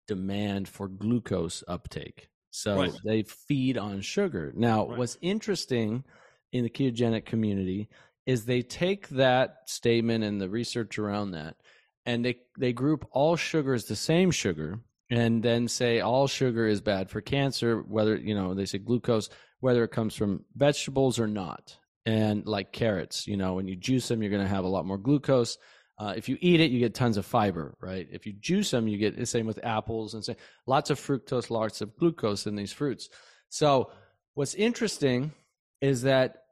demand 0.07 0.67
for 0.67 0.87
glucose 0.87 1.63
uptake. 1.67 2.29
So 2.49 2.77
Right. 2.77 2.93
they 3.03 3.23
feed 3.23 3.77
on 3.77 3.99
sugar. 4.01 4.53
Now, 4.55 4.87
Right. 4.87 4.97
what's 4.97 5.17
interesting 5.21 6.05
in 6.53 6.63
the 6.63 6.69
ketogenic 6.69 7.25
community 7.25 7.89
is 8.25 8.45
they 8.45 8.61
take 8.61 9.09
that 9.09 9.57
statement 9.65 10.23
and 10.23 10.39
the 10.39 10.49
research 10.49 10.97
around 10.97 11.31
that, 11.31 11.57
and 12.05 12.23
they 12.23 12.37
they 12.57 12.71
group 12.73 13.05
all 13.11 13.35
sugar 13.35 13.73
as 13.73 13.85
the 13.85 13.95
same 13.95 14.31
sugar, 14.31 14.79
and 15.09 15.43
then 15.43 15.67
say 15.67 15.99
all 15.99 16.27
sugar 16.27 16.65
is 16.65 16.81
bad 16.81 17.09
for 17.09 17.19
cancer. 17.21 17.81
Whether 17.81 18.15
you 18.15 18.33
know 18.33 18.53
they 18.53 18.65
say 18.65 18.77
glucose, 18.77 19.29
whether 19.59 19.83
it 19.83 19.91
comes 19.91 20.15
from 20.15 20.45
vegetables 20.55 21.19
or 21.19 21.27
not, 21.27 21.77
and 22.07 22.47
like 22.47 22.71
carrots, 22.71 23.27
you 23.27 23.35
know, 23.35 23.55
when 23.55 23.67
you 23.67 23.75
juice 23.75 24.07
them, 24.07 24.23
you're 24.23 24.31
going 24.31 24.41
to 24.41 24.47
have 24.47 24.63
a 24.63 24.69
lot 24.69 24.85
more 24.85 24.97
glucose. 24.97 25.57
Uh, 25.99 26.13
if 26.15 26.29
you 26.29 26.37
eat 26.39 26.61
it, 26.61 26.71
you 26.71 26.79
get 26.79 26.95
tons 26.95 27.17
of 27.17 27.25
fiber, 27.25 27.75
right? 27.81 28.07
If 28.09 28.25
you 28.25 28.31
juice 28.31 28.71
them, 28.71 28.87
you 28.87 28.97
get 28.97 29.17
the 29.17 29.25
same 29.25 29.45
with 29.45 29.59
apples 29.61 30.13
and 30.13 30.23
say 30.23 30.37
lots 30.65 30.89
of 30.89 30.97
fructose, 30.99 31.49
lots 31.49 31.81
of 31.81 31.97
glucose 31.97 32.47
in 32.47 32.55
these 32.55 32.71
fruits. 32.71 33.09
So 33.49 33.91
what's 34.35 34.55
interesting 34.55 35.33
is 35.81 36.03
that 36.03 36.43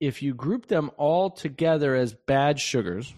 if 0.00 0.22
you 0.22 0.34
group 0.34 0.66
them 0.66 0.90
all 0.98 1.30
together 1.30 1.94
as 1.94 2.12
bad 2.12 2.60
sugars, 2.60 3.14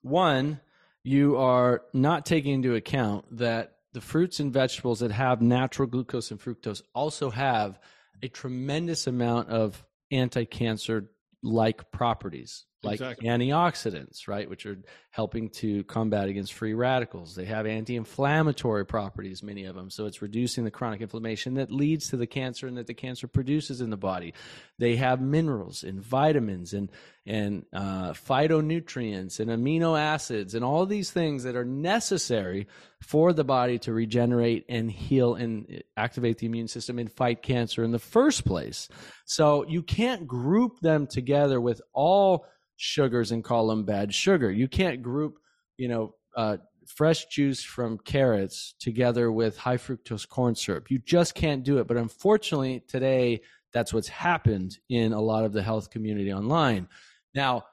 one, 0.00 0.60
you 1.04 1.36
are 1.36 1.82
not 1.92 2.26
taking 2.26 2.54
into 2.54 2.74
account 2.74 3.24
that 3.38 3.76
the 3.92 4.00
fruits 4.00 4.40
and 4.40 4.52
vegetables 4.52 4.98
that 4.98 5.12
have 5.12 5.40
natural 5.40 5.86
glucose 5.86 6.32
and 6.32 6.40
fructose 6.40 6.82
also 6.92 7.30
have 7.30 7.78
a 8.20 8.26
tremendous 8.28 9.06
amount 9.06 9.48
of 9.48 9.84
anti-cancer 10.12 11.10
like 11.42 11.90
properties 11.90 12.64
like 12.82 12.94
Exactly. 12.94 13.28
antioxidants 13.28 14.26
right 14.26 14.48
which 14.48 14.66
are 14.66 14.78
helping 15.10 15.48
to 15.50 15.84
combat 15.84 16.28
against 16.28 16.52
free 16.52 16.74
radicals 16.74 17.34
they 17.34 17.44
have 17.44 17.66
anti-inflammatory 17.66 18.84
properties 18.84 19.42
many 19.42 19.64
of 19.64 19.74
them 19.74 19.90
so 19.90 20.06
it's 20.06 20.22
reducing 20.22 20.64
the 20.64 20.70
chronic 20.70 21.00
inflammation 21.00 21.54
that 21.54 21.70
leads 21.70 22.08
to 22.08 22.16
the 22.16 22.26
cancer 22.26 22.66
and 22.66 22.76
that 22.76 22.86
the 22.86 22.94
cancer 22.94 23.26
produces 23.28 23.80
in 23.80 23.90
the 23.90 23.96
body 23.96 24.34
they 24.78 24.96
have 24.96 25.20
minerals 25.20 25.82
and 25.82 26.00
vitamins 26.02 26.72
and 26.72 26.90
and 27.24 27.64
uh, 27.72 28.10
phytonutrients 28.12 29.38
and 29.38 29.48
amino 29.48 29.98
acids 29.98 30.54
and 30.54 30.64
all 30.64 30.86
these 30.86 31.10
things 31.12 31.44
that 31.44 31.54
are 31.54 31.64
necessary 31.64 32.66
for 33.00 33.32
the 33.32 33.44
body 33.44 33.78
to 33.78 33.92
regenerate 33.92 34.64
and 34.68 34.90
heal 34.90 35.34
and 35.34 35.82
activate 35.96 36.38
the 36.38 36.46
immune 36.46 36.68
system 36.68 36.98
and 36.98 37.12
fight 37.12 37.42
cancer 37.42 37.84
in 37.84 37.92
the 37.92 37.98
first 37.98 38.44
place. 38.44 38.88
So 39.24 39.64
you 39.68 39.82
can't 39.82 40.26
group 40.26 40.80
them 40.80 41.06
together 41.06 41.60
with 41.60 41.80
all 41.92 42.46
sugars 42.76 43.32
and 43.32 43.44
call 43.44 43.66
them 43.66 43.84
bad 43.84 44.14
sugar. 44.14 44.50
You 44.50 44.68
can't 44.68 45.02
group, 45.02 45.38
you 45.76 45.88
know, 45.88 46.14
uh, 46.36 46.56
fresh 46.86 47.26
juice 47.26 47.62
from 47.62 47.98
carrots 47.98 48.74
together 48.80 49.30
with 49.30 49.56
high 49.56 49.76
fructose 49.76 50.28
corn 50.28 50.54
syrup. 50.54 50.90
You 50.90 50.98
just 50.98 51.34
can't 51.34 51.62
do 51.62 51.78
it. 51.78 51.86
But 51.86 51.96
unfortunately, 51.96 52.82
today, 52.88 53.40
that's 53.72 53.92
what's 53.94 54.08
happened 54.08 54.78
in 54.88 55.12
a 55.12 55.20
lot 55.20 55.44
of 55.44 55.52
the 55.52 55.62
health 55.62 55.90
community 55.90 56.32
online. 56.32 56.88
Now, 57.34 57.64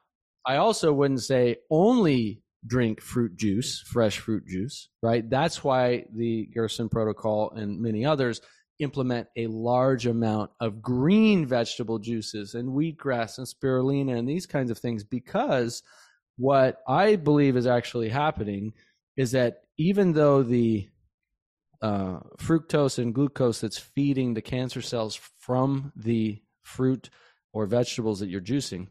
I 0.46 0.58
also 0.58 0.94
wouldn't 0.94 1.22
say 1.22 1.58
only 1.70 2.42
drink 2.66 3.02
fruit 3.02 3.36
juice, 3.38 3.82
fresh 3.82 4.20
fruit 4.20 4.46
juice, 4.48 4.90
right? 5.02 5.30
That's 5.30 5.64
why 5.64 6.06
the 6.14 6.48
Gerson 6.54 6.90
protocol 6.90 7.52
and 7.52 7.80
many 7.80 8.06
others 8.06 8.42
implement 8.80 9.28
a 9.36 9.48
large 9.48 10.06
amount 10.06 10.52
of 10.60 10.82
green 10.82 11.46
vegetable 11.46 12.00
juices 12.00 12.56
and 12.56 12.70
wheatgrass 12.70 13.38
and 13.38 13.48
spirulina 13.48 14.18
and 14.18 14.28
these 14.28 14.46
kinds 14.46 14.72
of 14.72 14.78
things 14.78 15.04
because 15.04 15.84
what 16.38 16.82
I 16.88 17.18
believe 17.18 17.58
is 17.58 17.68
actually 17.68 18.10
happening 18.10 18.74
is 19.18 19.32
that 19.32 19.64
even 19.78 20.14
though 20.14 20.44
the 20.44 20.88
uh, 21.82 22.20
fructose 22.38 23.00
and 23.00 23.14
glucose 23.14 23.62
that's 23.62 23.78
feeding 23.78 24.34
the 24.34 24.42
cancer 24.42 24.82
cells 24.82 25.20
from 25.40 25.92
the 25.96 26.42
fruit 26.64 27.10
or 27.54 27.66
vegetables 27.66 28.20
that 28.20 28.30
you're 28.30 28.42
juicing 28.42 28.88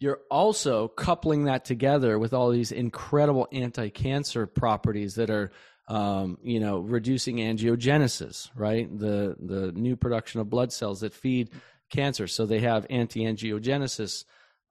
you're 0.00 0.20
also 0.30 0.88
coupling 0.88 1.44
that 1.44 1.64
together 1.64 2.18
with 2.18 2.32
all 2.32 2.50
these 2.50 2.72
incredible 2.72 3.46
anti-cancer 3.52 4.46
properties 4.46 5.14
that 5.14 5.30
are 5.30 5.52
um, 5.90 6.38
you 6.42 6.60
know 6.60 6.78
reducing 6.78 7.36
angiogenesis 7.36 8.48
right? 8.54 8.88
The 8.98 9.36
the 9.38 9.72
new 9.72 9.96
production 9.96 10.40
of 10.40 10.48
blood 10.48 10.72
cells 10.72 11.00
that 11.00 11.12
feed 11.12 11.50
cancer. 11.90 12.26
So 12.26 12.46
they 12.46 12.60
have 12.60 12.86
anti-angiogenesis 12.88 14.24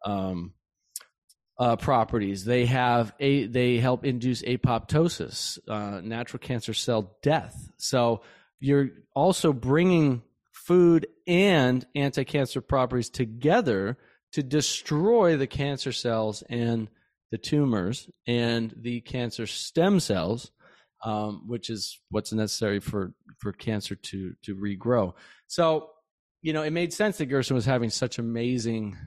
um, 0.05 0.53
uh, 1.59 1.75
properties. 1.75 2.45
They 2.45 2.65
have 2.65 3.13
a 3.19 3.45
they 3.45 3.77
help 3.77 4.05
induce 4.05 4.41
apoptosis 4.41 5.59
uh, 5.67 6.01
natural 6.01 6.39
cancer 6.39 6.73
cell 6.73 7.17
death. 7.21 7.69
So 7.77 8.21
you're 8.59 8.89
also 9.13 9.53
bringing 9.53 10.23
food 10.51 11.07
and 11.27 11.85
anti-cancer 11.95 12.61
properties 12.61 13.09
together 13.09 13.97
to 14.31 14.43
destroy 14.43 15.35
the 15.35 15.47
cancer 15.47 15.91
cells 15.91 16.43
and 16.49 16.87
the 17.31 17.37
tumors 17.37 18.09
and 18.25 18.73
the 18.77 19.01
cancer 19.01 19.45
stem 19.47 19.99
cells, 19.99 20.51
um, 21.03 21.43
which 21.47 21.69
is 21.69 21.99
what's 22.09 22.33
necessary 22.33 22.79
for 22.79 23.13
for 23.37 23.51
cancer 23.53 23.95
to 23.95 24.33
to 24.43 24.55
regrow. 24.55 25.13
So, 25.47 25.89
you 26.41 26.53
know, 26.53 26.63
it 26.63 26.71
made 26.71 26.93
sense 26.93 27.17
that 27.17 27.27
Gerson 27.27 27.55
was 27.55 27.65
having 27.65 27.89
such 27.89 28.19
amazing 28.19 28.97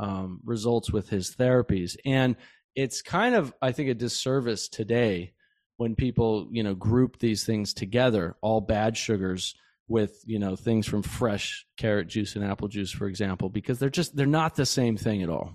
um, 0.00 0.40
results 0.44 0.90
with 0.90 1.08
his 1.08 1.34
therapies, 1.34 1.96
and 2.04 2.36
it's 2.74 3.02
kind 3.02 3.34
of 3.34 3.52
I 3.60 3.72
think 3.72 3.90
a 3.90 3.94
disservice 3.94 4.68
today 4.68 5.34
when 5.76 5.94
people 5.94 6.48
you 6.50 6.62
know 6.62 6.74
group 6.74 7.18
these 7.18 7.44
things 7.44 7.74
together, 7.74 8.36
all 8.40 8.60
bad 8.60 8.96
sugars 8.96 9.54
with 9.88 10.22
you 10.24 10.38
know 10.38 10.56
things 10.56 10.86
from 10.86 11.02
fresh 11.02 11.66
carrot 11.76 12.08
juice 12.08 12.36
and 12.36 12.44
apple 12.44 12.68
juice 12.68 12.90
for 12.90 13.06
example 13.06 13.48
because 13.48 13.78
they're 13.78 13.90
just 13.90 14.16
they're 14.16 14.26
not 14.26 14.54
the 14.54 14.66
same 14.66 14.96
thing 14.96 15.22
at 15.22 15.28
all. 15.28 15.52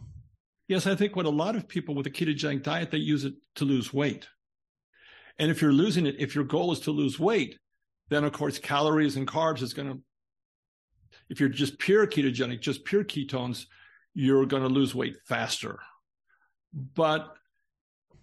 Yes 0.68 0.86
i 0.86 0.96
think 0.96 1.16
what 1.16 1.26
a 1.26 1.30
lot 1.30 1.56
of 1.56 1.68
people 1.68 1.96
with 1.96 2.08
a 2.08 2.12
ketogenic 2.12 2.62
diet 2.62 2.92
they 2.92 2.98
use 2.98 3.24
it 3.24 3.34
to 3.56 3.66
lose 3.66 3.94
weight 3.94 4.28
and 5.40 5.52
if 5.52 5.62
you're 5.62 5.74
losing 5.74 6.06
it 6.06 6.16
if 6.20 6.36
your 6.36 6.44
goal 6.44 6.72
is 6.72 6.80
to 6.82 6.92
lose 6.92 7.20
weight 7.20 7.58
then 8.10 8.24
of 8.24 8.32
course 8.32 8.58
calories 8.58 9.16
and 9.16 9.28
carbs 9.28 9.62
is 9.62 9.74
going 9.74 9.90
to 9.90 10.00
if 11.30 11.40
you're 11.40 11.50
just 11.50 11.78
pure 11.80 12.08
ketogenic 12.08 12.62
just 12.62 12.84
pure 12.86 13.04
ketones 13.04 13.66
you're 14.20 14.48
going 14.48 14.64
to 14.64 14.70
lose 14.70 14.96
weight 14.96 15.16
faster. 15.28 15.80
But 16.74 17.36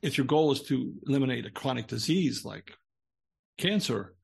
if 0.02 0.18
your 0.18 0.26
goal 0.26 0.50
is 0.50 0.60
to 0.62 0.92
eliminate 1.06 1.46
a 1.46 1.50
chronic 1.50 1.86
disease 1.86 2.44
like 2.44 2.72
cancer 3.58 4.16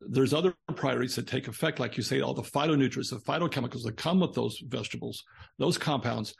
there's 0.00 0.32
other 0.32 0.54
priorities 0.76 1.16
that 1.16 1.26
take 1.26 1.48
effect, 1.48 1.80
like 1.80 1.96
you 1.96 2.04
say, 2.04 2.20
all 2.20 2.32
the 2.32 2.40
phytonutrients, 2.40 3.10
the 3.10 3.16
phytochemicals 3.16 3.82
that 3.82 3.96
come 3.96 4.20
with 4.20 4.32
those 4.32 4.62
vegetables, 4.64 5.24
those 5.58 5.76
compounds 5.76 6.36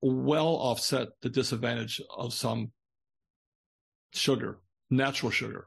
well 0.00 0.46
offset 0.46 1.08
the 1.20 1.28
disadvantage 1.28 2.00
of 2.16 2.32
some 2.32 2.72
sugar, 4.14 4.60
natural 4.92 5.30
sugar. 5.30 5.66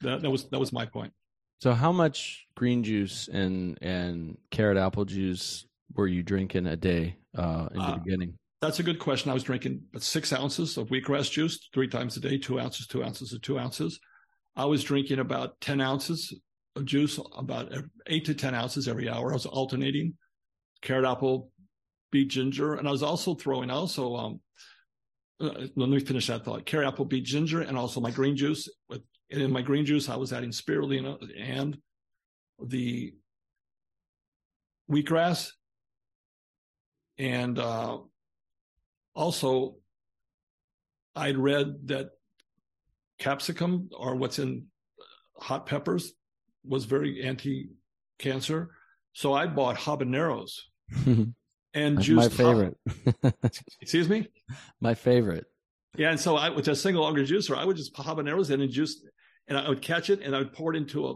That, 0.00 0.22
that 0.22 0.30
was 0.30 0.48
that 0.50 0.58
was 0.58 0.72
my 0.72 0.86
point. 0.86 1.12
So, 1.60 1.72
how 1.74 1.92
much 1.92 2.46
green 2.56 2.82
juice 2.82 3.28
and 3.28 3.78
and 3.80 4.36
carrot 4.50 4.76
apple 4.76 5.04
juice 5.04 5.66
were 5.94 6.08
you 6.08 6.22
drinking 6.22 6.66
a 6.66 6.76
day 6.76 7.16
uh, 7.36 7.68
in 7.70 7.78
the 7.78 7.84
uh, 7.84 7.98
beginning? 7.98 8.34
That's 8.60 8.78
a 8.78 8.82
good 8.82 8.98
question. 8.98 9.30
I 9.30 9.34
was 9.34 9.42
drinking 9.42 9.82
six 9.98 10.32
ounces 10.32 10.76
of 10.76 10.88
wheatgrass 10.88 11.30
juice 11.30 11.68
three 11.74 11.88
times 11.88 12.16
a 12.16 12.20
day, 12.20 12.38
two 12.38 12.60
ounces, 12.60 12.86
two 12.86 13.04
ounces, 13.04 13.32
of 13.32 13.42
two 13.42 13.58
ounces. 13.58 13.98
I 14.54 14.66
was 14.66 14.84
drinking 14.84 15.18
about 15.18 15.60
10 15.60 15.80
ounces 15.80 16.32
of 16.76 16.84
juice, 16.84 17.18
about 17.36 17.72
eight 18.06 18.24
to 18.26 18.34
10 18.34 18.54
ounces 18.54 18.86
every 18.86 19.08
hour. 19.08 19.30
I 19.30 19.34
was 19.34 19.46
alternating 19.46 20.14
carrot 20.80 21.06
apple, 21.06 21.50
beet 22.12 22.28
ginger. 22.28 22.74
And 22.74 22.86
I 22.86 22.92
was 22.92 23.02
also 23.02 23.34
throwing 23.34 23.70
also, 23.70 24.14
um, 24.14 24.40
uh, 25.40 25.66
let 25.76 25.88
me 25.88 26.00
finish 26.00 26.26
that 26.28 26.44
thought. 26.44 26.66
Carrot 26.66 26.88
apple, 26.88 27.04
beet 27.04 27.24
ginger, 27.24 27.62
and 27.62 27.76
also 27.76 28.00
my 28.00 28.10
green 28.10 28.36
juice. 28.36 28.68
With 28.88 29.02
in 29.30 29.50
my 29.50 29.62
green 29.62 29.86
juice, 29.86 30.08
I 30.08 30.16
was 30.16 30.32
adding 30.32 30.50
spirulina 30.50 31.18
and 31.38 31.78
the 32.62 33.14
wheatgrass, 34.90 35.50
and 37.18 37.58
uh, 37.58 37.98
also 39.14 39.76
I'd 41.16 41.38
read 41.38 41.88
that 41.88 42.10
capsicum 43.18 43.88
or 43.96 44.16
what's 44.16 44.38
in 44.38 44.66
hot 45.38 45.66
peppers 45.66 46.12
was 46.64 46.84
very 46.84 47.22
anti-cancer, 47.22 48.70
so 49.12 49.32
I 49.32 49.46
bought 49.46 49.76
habaneros 49.76 50.52
and 51.74 52.00
juiced. 52.00 52.30
My 52.30 52.44
favorite. 52.44 52.76
Excuse 53.80 54.08
me. 54.08 54.28
My 54.80 54.94
favorite. 54.94 55.46
Yeah, 55.96 56.10
and 56.10 56.18
so 56.18 56.36
I 56.36 56.48
with 56.48 56.68
a 56.68 56.76
single 56.76 57.04
auger 57.04 57.22
juicer, 57.22 57.56
I 57.56 57.64
would 57.64 57.76
just 57.76 57.94
put 57.94 58.06
habaneros 58.06 58.50
in 58.50 58.60
and 58.60 58.70
juice, 58.70 59.04
and 59.48 59.58
I 59.58 59.68
would 59.68 59.82
catch 59.82 60.10
it 60.10 60.22
and 60.22 60.34
I 60.34 60.38
would 60.38 60.52
pour 60.52 60.74
it 60.74 60.76
into 60.76 61.06
a 61.06 61.14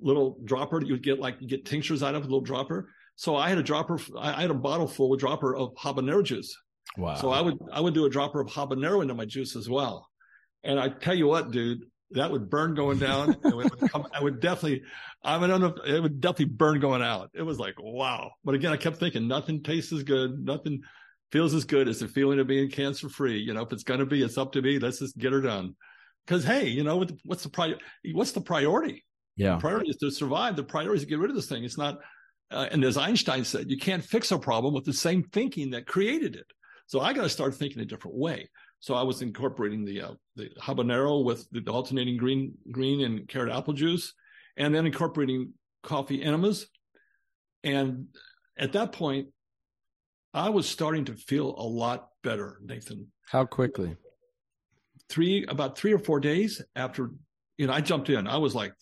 little 0.00 0.38
dropper 0.44 0.80
that 0.80 0.86
you 0.86 0.94
would 0.94 1.02
get 1.02 1.18
like 1.18 1.36
you 1.40 1.48
get 1.48 1.64
tinctures 1.64 2.02
out 2.02 2.14
of 2.14 2.22
a 2.22 2.24
little 2.24 2.40
dropper. 2.40 2.88
So 3.16 3.36
I 3.36 3.48
had 3.48 3.58
a 3.58 3.62
dropper, 3.62 3.98
I 4.18 4.40
had 4.40 4.50
a 4.50 4.54
bottle 4.54 4.88
full, 4.88 5.12
a 5.12 5.18
dropper 5.18 5.54
of 5.54 5.74
habanero 5.74 6.24
juice. 6.24 6.56
Wow. 6.96 7.14
So 7.14 7.30
I 7.30 7.40
would 7.40 7.58
I 7.72 7.80
would 7.80 7.94
do 7.94 8.06
a 8.06 8.10
dropper 8.10 8.40
of 8.40 8.48
habanero 8.48 9.02
into 9.02 9.14
my 9.14 9.24
juice 9.24 9.54
as 9.54 9.68
well. 9.68 10.08
And 10.64 10.78
I 10.78 10.88
tell 10.88 11.14
you 11.14 11.26
what, 11.26 11.50
dude, 11.50 11.84
that 12.14 12.30
would 12.30 12.50
burn 12.50 12.74
going 12.74 12.98
down. 12.98 13.36
it 13.44 13.56
would 13.56 13.78
come, 13.90 14.06
I 14.12 14.22
would 14.22 14.40
definitely, 14.40 14.82
I 15.22 15.38
don't 15.38 15.60
know, 15.60 15.74
it 15.84 16.02
would 16.02 16.20
definitely 16.20 16.54
burn 16.54 16.80
going 16.80 17.02
out. 17.02 17.30
It 17.34 17.42
was 17.42 17.58
like, 17.58 17.74
wow. 17.78 18.32
But 18.44 18.54
again, 18.54 18.72
I 18.72 18.76
kept 18.76 18.98
thinking 18.98 19.28
nothing 19.28 19.62
tastes 19.62 19.92
as 19.92 20.02
good. 20.02 20.44
Nothing 20.44 20.82
feels 21.30 21.54
as 21.54 21.64
good 21.64 21.88
as 21.88 22.00
the 22.00 22.08
feeling 22.08 22.38
of 22.38 22.46
being 22.46 22.70
cancer 22.70 23.08
free. 23.08 23.38
You 23.38 23.54
know, 23.54 23.62
if 23.62 23.72
it's 23.72 23.84
going 23.84 24.00
to 24.00 24.06
be, 24.06 24.22
it's 24.22 24.38
up 24.38 24.52
to 24.52 24.62
me. 24.62 24.78
Let's 24.78 24.98
just 24.98 25.16
get 25.18 25.32
her 25.32 25.40
done. 25.40 25.74
Cause 26.26 26.44
Hey, 26.44 26.68
you 26.68 26.84
know, 26.84 27.04
what's 27.24 27.42
the 27.42 27.48
priority? 27.48 27.82
What's 28.12 28.32
the 28.32 28.40
priority? 28.40 29.04
Yeah. 29.36 29.54
The 29.54 29.60
priority 29.60 29.90
is 29.90 29.96
to 29.96 30.10
survive. 30.10 30.56
The 30.56 30.62
priority 30.62 30.98
is 30.98 31.02
to 31.02 31.08
get 31.08 31.18
rid 31.18 31.30
of 31.30 31.36
this 31.36 31.48
thing. 31.48 31.64
It's 31.64 31.78
not, 31.78 31.98
uh, 32.50 32.68
and 32.70 32.84
as 32.84 32.96
Einstein 32.96 33.44
said, 33.44 33.70
you 33.70 33.78
can't 33.78 34.04
fix 34.04 34.30
a 34.30 34.38
problem 34.38 34.74
with 34.74 34.84
the 34.84 34.92
same 34.92 35.24
thinking 35.24 35.70
that 35.70 35.86
created 35.86 36.36
it. 36.36 36.46
So 36.86 37.00
I 37.00 37.12
got 37.12 37.22
to 37.22 37.28
start 37.28 37.54
thinking 37.54 37.80
a 37.80 37.86
different 37.86 38.16
way. 38.18 38.50
So 38.82 38.94
I 38.94 39.02
was 39.04 39.22
incorporating 39.22 39.84
the 39.84 40.02
uh, 40.02 40.14
the 40.34 40.50
habanero 40.60 41.24
with 41.24 41.48
the 41.52 41.62
alternating 41.70 42.16
green 42.16 42.54
green 42.72 43.04
and 43.04 43.28
carrot 43.28 43.52
apple 43.52 43.74
juice, 43.74 44.12
and 44.56 44.74
then 44.74 44.86
incorporating 44.86 45.52
coffee 45.84 46.20
enemas. 46.20 46.66
And 47.62 48.08
at 48.58 48.72
that 48.72 48.90
point, 48.90 49.28
I 50.34 50.48
was 50.48 50.68
starting 50.68 51.04
to 51.04 51.14
feel 51.14 51.54
a 51.56 51.62
lot 51.62 52.08
better, 52.24 52.58
Nathan. 52.60 53.12
How 53.30 53.44
quickly? 53.44 53.96
Three 55.08 55.46
about 55.46 55.78
three 55.78 55.92
or 55.92 56.00
four 56.00 56.18
days 56.18 56.60
after, 56.74 57.10
you 57.58 57.68
know, 57.68 57.72
I 57.72 57.82
jumped 57.82 58.10
in. 58.10 58.26
I 58.26 58.38
was 58.38 58.52
like, 58.52 58.72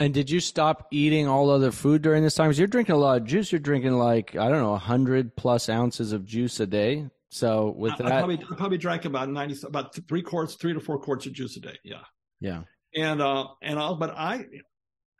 and 0.00 0.14
did 0.14 0.30
you 0.30 0.40
stop 0.40 0.88
eating 0.90 1.28
all 1.28 1.50
other 1.50 1.72
food 1.72 2.00
during 2.00 2.22
this 2.22 2.36
time? 2.36 2.48
Because 2.48 2.58
you're 2.58 2.68
drinking 2.68 2.94
a 2.94 2.98
lot 2.98 3.20
of 3.20 3.26
juice. 3.26 3.52
You're 3.52 3.58
drinking 3.58 3.98
like 3.98 4.34
I 4.34 4.48
don't 4.48 4.62
know, 4.62 4.76
hundred 4.76 5.36
plus 5.36 5.68
ounces 5.68 6.12
of 6.12 6.24
juice 6.24 6.58
a 6.58 6.66
day. 6.66 7.10
So 7.34 7.74
with 7.78 7.96
that, 7.96 8.08
I 8.08 8.18
probably, 8.18 8.38
I 8.50 8.54
probably 8.56 8.76
drank 8.76 9.06
about 9.06 9.30
ninety, 9.30 9.56
about 9.66 9.94
three 10.06 10.20
quarts, 10.20 10.54
three 10.54 10.74
to 10.74 10.80
four 10.80 10.98
quarts 10.98 11.24
of 11.24 11.32
juice 11.32 11.56
a 11.56 11.60
day. 11.60 11.78
Yeah, 11.82 12.02
yeah. 12.40 12.64
And 12.94 13.22
uh, 13.22 13.46
and 13.62 13.78
I'll, 13.78 13.96
but 13.96 14.10
I, 14.10 14.44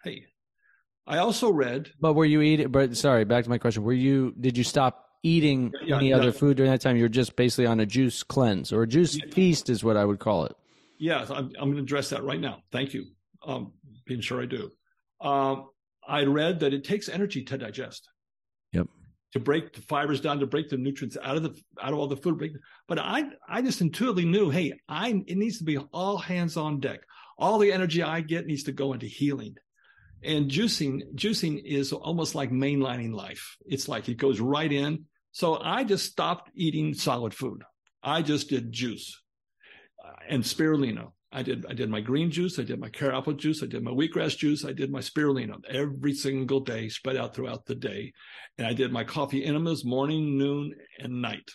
hey, 0.05 0.26
I 1.06 1.18
also 1.18 1.51
read. 1.51 1.90
But 1.98 2.12
were 2.12 2.26
you 2.26 2.43
eating? 2.43 2.68
But 2.68 2.98
sorry, 2.98 3.24
back 3.24 3.44
to 3.44 3.51
my 3.51 3.56
question. 3.56 3.82
Were 3.82 3.94
you? 3.94 4.34
Did 4.39 4.59
you 4.59 4.62
stop 4.64 5.09
eating 5.22 5.72
Yeah, 5.86 5.97
any 5.97 6.10
yeah. 6.10 6.16
other 6.16 6.32
food 6.32 6.59
during 6.59 6.70
that 6.70 6.82
time. 6.82 6.97
You're 6.97 7.09
just 7.09 7.34
basically 7.34 7.64
on 7.64 7.80
a 7.80 7.86
juice 7.86 8.22
cleanse 8.22 8.72
or 8.72 8.82
a 8.82 8.86
juice 8.86 9.16
Yeah. 9.16 9.32
feast, 9.32 9.70
is 9.70 9.82
what 9.82 9.97
I 9.97 10.05
would 10.05 10.18
call 10.18 10.44
it. 10.44 10.55
Yes, 10.98 11.30
I'm, 11.30 11.51
I'm 11.59 11.70
going 11.70 11.76
to 11.76 11.82
address 11.82 12.10
that 12.10 12.22
right 12.24 12.40
now. 12.40 12.59
Thank 12.72 12.93
you. 12.93 13.06
Um, 13.47 13.72
being 14.05 14.20
sure 14.20 14.43
I 14.43 14.47
do. 14.47 14.70
Um, 15.20 15.68
I 16.06 16.24
read 16.24 16.60
that 16.60 16.74
it 16.74 16.84
takes 16.84 17.09
energy 17.09 17.43
to 17.44 17.56
digest. 17.56 18.09
To 19.32 19.40
break 19.40 19.72
the 19.72 19.80
fibers 19.82 20.20
down, 20.20 20.40
to 20.40 20.46
break 20.46 20.68
the 20.68 20.76
nutrients 20.76 21.16
out 21.22 21.36
of 21.36 21.42
the 21.42 21.59
out 21.82 21.92
of 21.92 21.98
all 21.98 22.06
the 22.06 22.16
food. 22.16 22.59
But 22.86 22.98
I 22.98 23.24
I 23.48 23.62
just 23.62 23.80
intuitively 23.80 24.26
knew, 24.26 24.50
hey, 24.50 24.74
I 24.88 25.09
it 25.26 25.38
needs 25.38 25.59
to 25.59 25.64
be 25.64 25.78
all 25.78 26.18
hands 26.18 26.56
on 26.56 26.80
deck. 26.80 27.00
All 27.38 27.59
the 27.59 27.72
energy 27.72 28.02
I 28.02 28.20
get 28.20 28.46
needs 28.46 28.64
to 28.64 28.72
go 28.72 28.92
into 28.92 29.06
healing. 29.06 29.56
And 30.22 30.50
juicing, 30.50 31.14
juicing 31.14 31.60
is 31.64 31.92
almost 31.92 32.34
like 32.34 32.50
mainlining 32.50 33.12
life. 33.12 33.56
It's 33.66 33.88
like 33.88 34.09
it 34.09 34.18
goes 34.18 34.38
right 34.38 34.70
in. 34.70 35.06
So 35.32 35.59
I 35.60 35.82
just 35.82 36.04
stopped 36.04 36.50
eating 36.54 36.94
solid 36.94 37.34
food. 37.34 37.62
I 38.02 38.22
just 38.22 38.48
did 38.48 38.70
juice 38.70 39.20
uh, 40.04 40.12
and 40.28 40.44
spirulina. 40.44 41.10
I 41.32 41.42
did 41.42 41.64
I 41.68 41.72
did 41.72 41.88
my 41.88 42.00
green 42.00 42.30
juice, 42.30 42.59
I 42.59 42.62
did 42.62 42.78
my 42.78 42.90
carrot 42.90 43.16
apple 43.16 43.32
juice, 43.32 43.62
I 43.62 43.66
did 43.66 43.82
my 43.82 43.90
wheatgrass 43.90 44.36
juice, 44.36 44.64
I 44.64 44.72
did 44.72 44.92
my 44.92 45.00
spirulina 45.00 45.56
every 45.68 46.12
single 46.12 46.60
day, 46.60 46.88
spread 46.88 47.16
out 47.16 47.34
throughout 47.34 47.64
the 47.64 47.74
day. 47.74 48.12
And 48.59 48.66
I 48.66 48.74
did 48.74 48.92
my 48.92 49.04
coffee 49.04 49.44
enemas 49.44 49.84
morning, 49.84 50.36
noon, 50.36 50.74
and 50.98 51.22
night. 51.22 51.50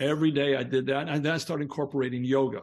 Every 0.00 0.32
day 0.32 0.56
I 0.56 0.64
did 0.64 0.86
that. 0.86 1.08
And 1.08 1.24
then 1.24 1.32
I 1.32 1.38
started 1.38 1.62
incorporating 1.62 2.24
yoga 2.24 2.62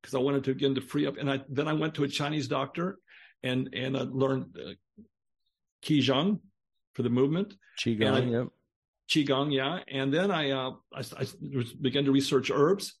because 0.00 0.14
I 0.14 0.18
wanted 0.18 0.44
to 0.44 0.54
begin 0.54 0.76
to 0.76 0.80
free 0.80 1.06
up. 1.06 1.16
And 1.16 1.30
I 1.30 1.40
then 1.48 1.66
I 1.66 1.72
went 1.72 1.94
to 1.94 2.04
a 2.04 2.08
Chinese 2.08 2.46
doctor 2.46 2.98
and 3.42 3.70
and 3.74 3.96
I 3.96 4.02
learned 4.02 4.56
uh, 4.56 4.72
Qigong 5.82 6.40
for 6.94 7.02
the 7.02 7.10
movement. 7.10 7.54
Qigong. 7.78 8.12
I- 8.12 8.38
yep. 8.38 8.48
qigong 9.10 9.52
yeah 9.52 9.80
and 9.88 10.14
then 10.14 10.30
i 10.30 10.50
uh 10.50 10.70
i, 10.94 11.00
I 11.18 11.26
began 11.80 12.04
to 12.04 12.12
research 12.12 12.48
herbs 12.52 12.99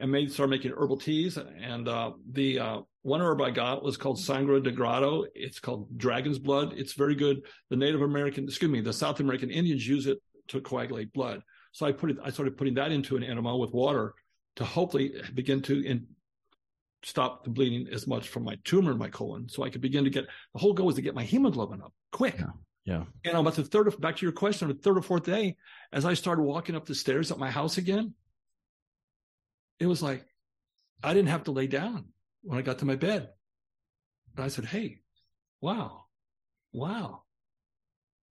and 0.00 0.10
made 0.10 0.32
started 0.32 0.50
making 0.50 0.72
herbal 0.72 0.98
teas. 0.98 1.36
And 1.36 1.88
uh 1.88 2.12
the 2.30 2.58
uh 2.58 2.80
one 3.02 3.20
herb 3.20 3.40
i 3.42 3.50
got 3.50 3.82
was 3.82 3.96
called 3.96 4.18
sangre 4.20 4.60
de 4.60 4.72
grado. 4.72 5.24
It's 5.34 5.60
called 5.60 5.96
dragon's 5.96 6.38
blood. 6.38 6.72
It's 6.76 6.94
very 6.94 7.14
good. 7.14 7.42
The 7.70 7.76
native 7.76 8.02
american 8.02 8.44
excuse 8.44 8.70
me 8.70 8.80
the 8.80 8.92
south 8.92 9.20
american 9.20 9.50
indians 9.50 9.86
use 9.86 10.06
it 10.06 10.18
to 10.48 10.60
coagulate 10.60 11.12
blood. 11.12 11.42
So 11.72 11.86
i 11.86 11.92
put 11.92 12.10
it 12.10 12.16
i 12.24 12.30
started 12.30 12.56
putting 12.56 12.74
that 12.74 12.92
into 12.92 13.16
an 13.16 13.24
enema 13.24 13.56
with 13.56 13.72
water 13.72 14.14
to 14.56 14.64
hopefully 14.64 15.14
begin 15.34 15.62
to 15.62 15.84
in, 15.84 16.06
stop 17.02 17.44
the 17.44 17.50
bleeding 17.50 17.88
as 17.92 18.06
much 18.06 18.28
from 18.28 18.44
my 18.44 18.56
tumor 18.64 18.92
in 18.92 18.98
my 18.98 19.08
colon. 19.08 19.48
So 19.48 19.62
i 19.62 19.70
could 19.70 19.80
begin 19.80 20.04
to 20.04 20.10
get 20.10 20.26
the 20.52 20.58
whole 20.58 20.72
goal 20.72 20.86
was 20.86 20.96
to 20.96 21.02
get 21.02 21.14
my 21.14 21.24
hemoglobin 21.24 21.82
up 21.82 21.92
quick. 22.12 22.36
Yeah. 22.38 22.46
Yeah. 22.86 23.04
and 23.24 23.34
about 23.38 23.54
the 23.54 23.64
third, 23.64 23.98
back 23.98 24.16
to 24.16 24.26
your 24.26 24.32
question, 24.32 24.68
on 24.68 24.76
the 24.76 24.82
third 24.82 24.98
or 24.98 25.00
fourth 25.02 25.24
day, 25.24 25.56
as 25.90 26.04
I 26.04 26.12
started 26.12 26.42
walking 26.42 26.76
up 26.76 26.84
the 26.84 26.94
stairs 26.94 27.30
at 27.30 27.38
my 27.38 27.50
house 27.50 27.78
again, 27.78 28.12
it 29.78 29.86
was 29.86 30.02
like 30.02 30.24
I 31.02 31.14
didn't 31.14 31.28
have 31.28 31.44
to 31.44 31.52
lay 31.52 31.66
down 31.66 32.06
when 32.42 32.58
I 32.58 32.62
got 32.62 32.78
to 32.78 32.84
my 32.84 32.96
bed. 32.96 33.28
And 34.36 34.44
I 34.44 34.48
said, 34.48 34.64
"Hey, 34.64 35.00
wow, 35.60 36.04
wow." 36.72 37.22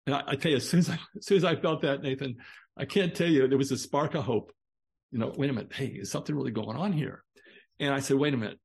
And 0.06 0.16
I, 0.16 0.24
I 0.28 0.36
tell 0.36 0.52
you, 0.52 0.58
as 0.58 0.70
soon 0.70 0.80
as 0.80 0.90
I, 0.90 1.00
as 1.18 1.26
soon 1.26 1.38
as 1.38 1.46
I 1.46 1.56
felt 1.56 1.82
that, 1.82 2.02
Nathan, 2.02 2.38
I 2.78 2.86
can't 2.86 3.16
tell 3.16 3.28
you, 3.28 3.48
there 3.48 3.58
was 3.58 3.72
a 3.72 3.78
spark 3.78 4.16
of 4.16 4.24
hope. 4.24 4.52
You 5.12 5.20
know, 5.20 5.34
wait 5.38 5.50
a 5.50 5.54
minute, 5.54 5.74
hey, 5.74 5.88
is 5.88 6.12
something 6.12 6.36
really 6.36 6.52
going 6.52 6.76
on 6.76 6.92
here? 6.92 7.24
And 7.80 7.94
I 7.94 8.00
said, 8.00 8.18
wait 8.18 8.34
a 8.34 8.38
minute, 8.38 8.60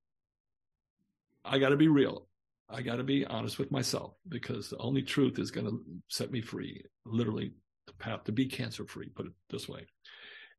I 1.45 1.59
got 1.59 1.71
to 1.71 1.77
be 1.77 1.89
real. 1.89 2.27
I 2.71 2.83
got 2.83 2.97
to 2.97 3.05
be 3.05 3.25
honest 3.25 3.59
with 3.59 3.71
myself 3.71 4.15
because 4.29 4.69
the 4.69 4.79
only 4.79 5.03
truth 5.03 5.39
is 5.39 5.51
going 5.51 5.67
to 5.67 5.81
set 6.09 6.31
me 6.31 6.41
free, 6.41 6.85
literally 7.07 7.53
the 7.87 7.93
path 7.95 8.25
to 8.25 8.33
be 8.33 8.47
cancer 8.47 8.85
free, 8.85 9.09
put 9.09 9.27
it 9.27 9.33
this 9.51 9.69
way. 9.69 9.87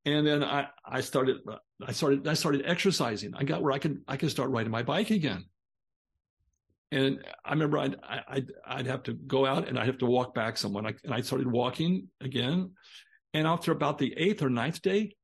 And 0.06 0.26
then 0.26 0.44
I, 0.44 0.68
I 0.86 1.02
started, 1.02 1.38
I 1.86 1.92
started, 1.92 2.28
I 2.28 2.34
started 2.34 2.64
exercising. 2.66 3.34
I 3.36 3.44
got 3.44 3.62
where 3.62 3.74
I 3.74 3.80
can, 3.80 4.02
I 4.08 4.18
can 4.18 4.30
start 4.30 4.50
riding 4.50 4.72
my 4.72 4.84
bike 4.84 5.10
again. 5.10 5.46
And 6.92 7.24
I 7.46 7.52
remember 7.52 7.78
I'd, 7.78 7.98
I'd, 8.28 8.52
I'd 8.66 8.88
have 8.88 9.04
to 9.04 9.14
go 9.14 9.46
out 9.46 9.68
and 9.68 9.78
I'd 9.78 9.86
have 9.88 10.00
to 10.00 10.06
walk 10.06 10.34
back 10.34 10.58
someone. 10.58 10.88
I, 10.88 10.94
and 11.04 11.14
I 11.14 11.22
started 11.22 11.52
walking 11.52 12.08
again. 12.22 12.72
And 13.34 13.46
after 13.46 13.72
about 13.72 14.00
the 14.00 14.14
eighth 14.18 14.42
or 14.42 14.50
ninth 14.50 14.82
day, 14.82 15.16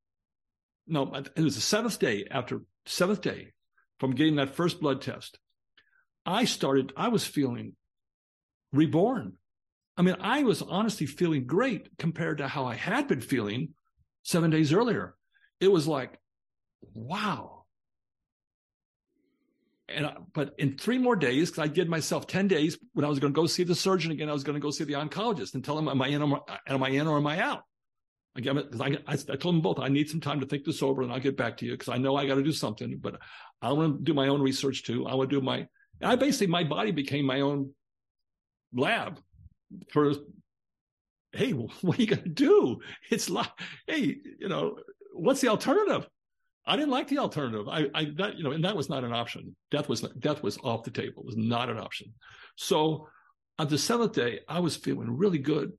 no, 0.88 1.12
it 1.36 1.42
was 1.42 1.56
the 1.56 1.62
seventh 1.62 1.98
day 1.98 2.28
after 2.30 2.62
seventh 2.86 3.22
day 3.22 3.54
from 4.00 4.14
getting 4.14 4.36
that 4.36 4.56
first 4.56 4.80
blood 4.80 5.02
test. 5.02 5.40
I 6.26 6.46
started, 6.46 6.94
I 6.96 7.08
was 7.08 7.26
feeling 7.26 7.74
reborn. 8.72 9.34
I 9.98 10.02
mean, 10.02 10.18
I 10.20 10.44
was 10.44 10.62
honestly 10.62 11.08
feeling 11.08 11.46
great 11.46 11.90
compared 11.98 12.40
to 12.40 12.48
how 12.48 12.66
I 12.66 12.76
had 12.76 13.08
been 13.08 13.22
feeling 13.22 13.70
seven 14.26 14.50
days 14.50 14.74
earlier. 14.74 15.16
It 15.62 15.72
was 15.72 15.88
like, 15.88 16.20
wow. 16.94 17.64
And, 19.88 20.08
I, 20.08 20.16
but 20.34 20.56
in 20.58 20.78
three 20.78 20.98
more 20.98 21.16
days, 21.16 21.52
because 21.52 21.64
I 21.64 21.72
did 21.72 21.88
myself 21.88 22.26
10 22.26 22.48
days 22.48 22.78
when 22.94 23.06
I 23.06 23.08
was 23.08 23.20
going 23.20 23.32
to 23.32 23.40
go 23.40 23.46
see 23.46 23.64
the 23.64 23.76
surgeon 23.76 24.12
again, 24.12 24.30
I 24.30 24.34
was 24.34 24.44
going 24.44 24.56
to 24.56 24.60
go 24.60 24.72
see 24.72 24.84
the 24.84 24.94
oncologist 24.94 25.54
and 25.54 25.64
tell 25.64 25.78
him, 25.78 25.88
am 25.88 26.02
I 26.02 26.08
in 26.08 26.22
or 26.24 26.44
am 26.68 26.84
I 26.84 26.90
in 26.90 27.08
or 27.08 27.18
am 27.18 27.28
I 27.28 27.40
out? 27.40 27.64
Again, 28.36 28.58
I, 28.82 28.98
I, 29.08 29.14
I 29.14 29.16
told 29.16 29.56
them 29.56 29.62
both, 29.62 29.80
I 29.80 29.88
need 29.88 30.10
some 30.10 30.20
time 30.20 30.40
to 30.40 30.46
think 30.46 30.66
this 30.66 30.82
over 30.82 31.04
and 31.04 31.12
I'll 31.14 31.20
get 31.20 31.38
back 31.38 31.56
to 31.58 31.66
you 31.66 31.72
because 31.72 31.90
I 31.90 31.98
know 31.98 32.16
I 32.16 32.26
got 32.26 32.36
to 32.36 32.44
do 32.44 32.52
something, 32.52 32.98
but 32.98 33.20
I 33.62 33.72
want 33.72 34.00
to 34.00 34.04
do 34.04 34.14
my 34.14 34.28
own 34.28 34.42
research 34.42 34.84
too. 34.84 35.08
I 35.08 35.14
want 35.14 35.30
to 35.30 35.40
do 35.40 35.46
my, 35.46 35.68
I 36.02 36.16
basically, 36.16 36.48
my 36.48 36.64
body 36.64 36.92
became 36.92 37.26
my 37.26 37.42
own 37.42 37.70
lab 38.74 39.20
for, 39.92 40.14
hey, 41.36 41.52
what 41.82 41.98
are 41.98 42.02
you 42.02 42.08
going 42.08 42.24
to 42.24 42.30
do? 42.30 42.80
It's 43.10 43.30
like, 43.30 43.50
hey, 43.88 44.18
you 44.40 44.50
know, 44.50 44.78
what's 45.14 45.42
the 45.42 45.50
alternative? 45.50 46.08
I 46.68 46.76
didn't 46.76 46.92
like 46.92 47.08
the 47.08 47.20
alternative. 47.20 47.68
I, 47.68 47.88
I, 47.94 48.06
that, 48.18 48.38
you 48.38 48.44
know, 48.44 48.52
and 48.52 48.66
that 48.66 48.76
was 48.76 48.90
not 48.90 49.04
an 49.04 49.14
option. 49.14 49.56
Death 49.70 49.88
was, 49.88 50.02
death 50.02 50.42
was 50.42 50.58
off 50.64 50.84
the 50.84 50.92
table. 50.92 51.22
It 51.22 51.26
was 51.28 51.38
not 51.38 51.70
an 51.70 51.78
option. 51.78 52.14
So 52.56 53.08
on 53.60 53.68
the 53.68 53.78
seventh 53.78 54.14
day, 54.14 54.40
I 54.48 54.60
was 54.60 54.76
feeling 54.76 55.16
really 55.16 55.38
good. 55.38 55.74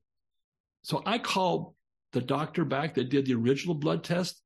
So 0.82 1.02
I 1.04 1.18
called 1.18 1.74
the 2.12 2.20
doctor 2.20 2.64
back 2.64 2.94
that 2.94 3.08
did 3.08 3.26
the 3.26 3.34
original 3.34 3.74
blood 3.74 4.04
test, 4.04 4.40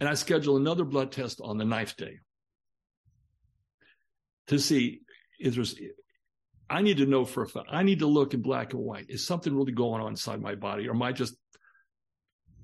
and 0.00 0.08
I 0.08 0.14
scheduled 0.14 0.60
another 0.60 0.84
blood 0.84 1.12
test 1.12 1.40
on 1.42 1.58
the 1.58 1.64
ninth 1.64 1.96
day 1.96 2.18
to 4.46 4.58
see 4.58 5.02
if 5.38 5.54
there's. 5.54 5.78
I 6.70 6.82
need 6.82 6.98
to 6.98 7.06
know 7.06 7.24
for 7.24 7.42
a 7.42 7.48
fact. 7.48 7.68
I 7.70 7.82
need 7.82 8.00
to 8.00 8.06
look 8.06 8.34
in 8.34 8.42
black 8.42 8.72
and 8.72 8.82
white. 8.82 9.06
Is 9.08 9.26
something 9.26 9.54
really 9.54 9.72
going 9.72 10.02
on 10.02 10.10
inside 10.10 10.40
my 10.40 10.54
body, 10.54 10.88
or 10.88 10.92
am 10.92 11.02
I 11.02 11.12
just 11.12 11.34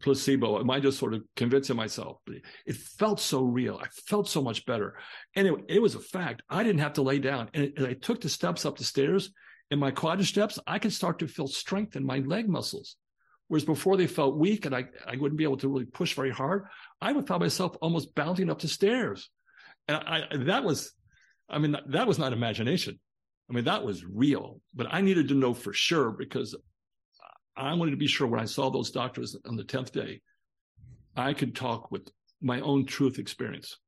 placebo? 0.03 0.61
Am 0.61 0.71
I 0.71 0.81
just 0.81 0.99
sort 0.99 1.15
of 1.15 1.23
convincing 1.37 1.77
myself? 1.77 2.19
It 2.67 2.77
felt 2.77 3.21
so 3.21 3.43
real. 3.43 3.81
I 3.83 3.87
felt 4.07 4.29
so 4.29 4.43
much 4.43 4.67
better, 4.67 4.99
and 5.35 5.47
it, 5.47 5.55
it 5.69 5.83
was 5.83 5.95
a 5.95 6.01
fact. 6.01 6.43
I 6.51 6.63
didn't 6.63 6.81
have 6.81 6.95
to 6.95 7.03
lay 7.03 7.19
down, 7.19 7.49
and, 7.55 7.73
and 7.77 7.87
I 7.87 7.95
took 7.95 8.21
the 8.21 8.29
steps 8.29 8.67
up 8.67 8.77
the 8.77 8.85
stairs. 8.85 9.31
In 9.71 9.79
my 9.79 9.91
quadriceps, 9.91 10.59
I 10.67 10.79
could 10.79 10.93
start 10.93 11.19
to 11.21 11.27
feel 11.27 11.47
strength 11.47 11.97
in 11.97 12.05
my 12.05 12.19
leg 12.19 12.49
muscles. 12.49 12.97
Whereas 13.49 13.65
before 13.65 13.97
they 13.97 14.07
felt 14.07 14.37
weak 14.37 14.67
and 14.67 14.75
I, 14.75 14.85
I 15.07 15.17
wouldn't 15.17 15.39
be 15.39 15.45
able 15.45 15.57
to 15.59 15.69
really 15.69 15.85
push 15.85 16.15
very 16.15 16.31
hard, 16.31 16.65
I 17.01 17.13
would 17.13 17.27
find 17.27 17.41
myself 17.41 17.77
almost 17.81 18.15
bouncing 18.15 18.51
up 18.51 18.61
the 18.61 18.69
stairs. 18.69 19.31
And 19.89 19.97
I, 19.97 20.23
that 20.45 20.65
was, 20.65 20.93
I 21.49 21.59
mean, 21.59 21.77
that 21.89 22.07
was 22.07 22.19
not 22.19 22.33
imagination. 22.33 22.99
I 23.49 23.53
mean, 23.53 23.65
that 23.65 23.85
was 23.85 24.05
real, 24.05 24.61
but 24.75 24.87
I 24.91 25.01
needed 25.01 25.29
to 25.29 25.35
know 25.35 25.53
for 25.53 25.73
sure 25.73 26.11
because 26.11 26.55
I 27.57 27.75
wanted 27.75 27.93
to 27.93 27.97
be 27.97 28.07
sure 28.07 28.27
when 28.27 28.41
I 28.41 28.47
saw 28.47 28.71
those 28.71 28.91
doctors 28.91 29.37
on 29.47 29.57
the 29.57 29.65
10th 29.65 29.93
day, 29.93 30.23
I 31.17 31.35
could 31.35 31.55
talk 31.55 31.91
with 31.91 32.09
my 32.41 32.61
own 32.61 32.87
truth 32.87 33.19
experience. 33.19 33.79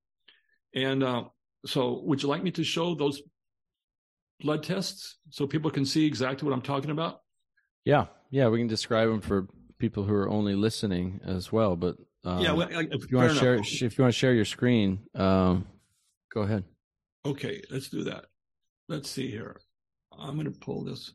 And 0.74 1.03
uh, 1.03 1.24
so 1.65 2.03
would 2.05 2.23
you 2.23 2.28
like 2.28 2.43
me 2.43 2.51
to 2.53 2.65
show 2.65 2.95
those 2.95 3.23
blood 4.41 4.62
tests 4.62 5.16
so 5.31 5.47
people 5.47 5.70
can 5.70 5.85
see 5.85 6.07
exactly 6.07 6.47
what 6.47 6.55
I'm 6.55 6.62
talking 6.62 6.91
about? 6.91 7.20
Yeah, 7.85 8.07
yeah, 8.31 8.49
we 8.49 8.59
can 8.59 8.69
describe 8.69 9.09
them 9.09 9.20
for 9.20 9.49
people 9.78 10.05
who 10.05 10.15
are 10.15 10.28
only 10.28 10.55
listening 10.55 11.20
as 11.24 11.51
well. 11.51 11.77
But 11.77 11.97
um, 12.24 12.41
yeah, 12.41 12.53
well, 12.53 12.69
if 12.70 13.11
you 13.11 13.16
want 13.16 13.33
to 13.33 13.39
share, 13.39 13.55
if 13.55 13.99
you 13.99 14.03
want 14.03 14.12
to 14.12 14.19
share 14.19 14.35
your 14.35 14.45
screen, 14.45 15.01
um, 15.15 15.66
go 16.33 16.43
ahead. 16.43 16.65
Okay, 17.24 17.62
let's 17.70 17.89
do 17.89 18.05
that. 18.05 18.27
Let's 18.89 19.11
see 19.11 19.31
here. 19.31 19.61
I'm 20.17 20.35
going 20.35 20.53
to 20.53 20.59
pull 20.59 20.85
this. 20.85 21.13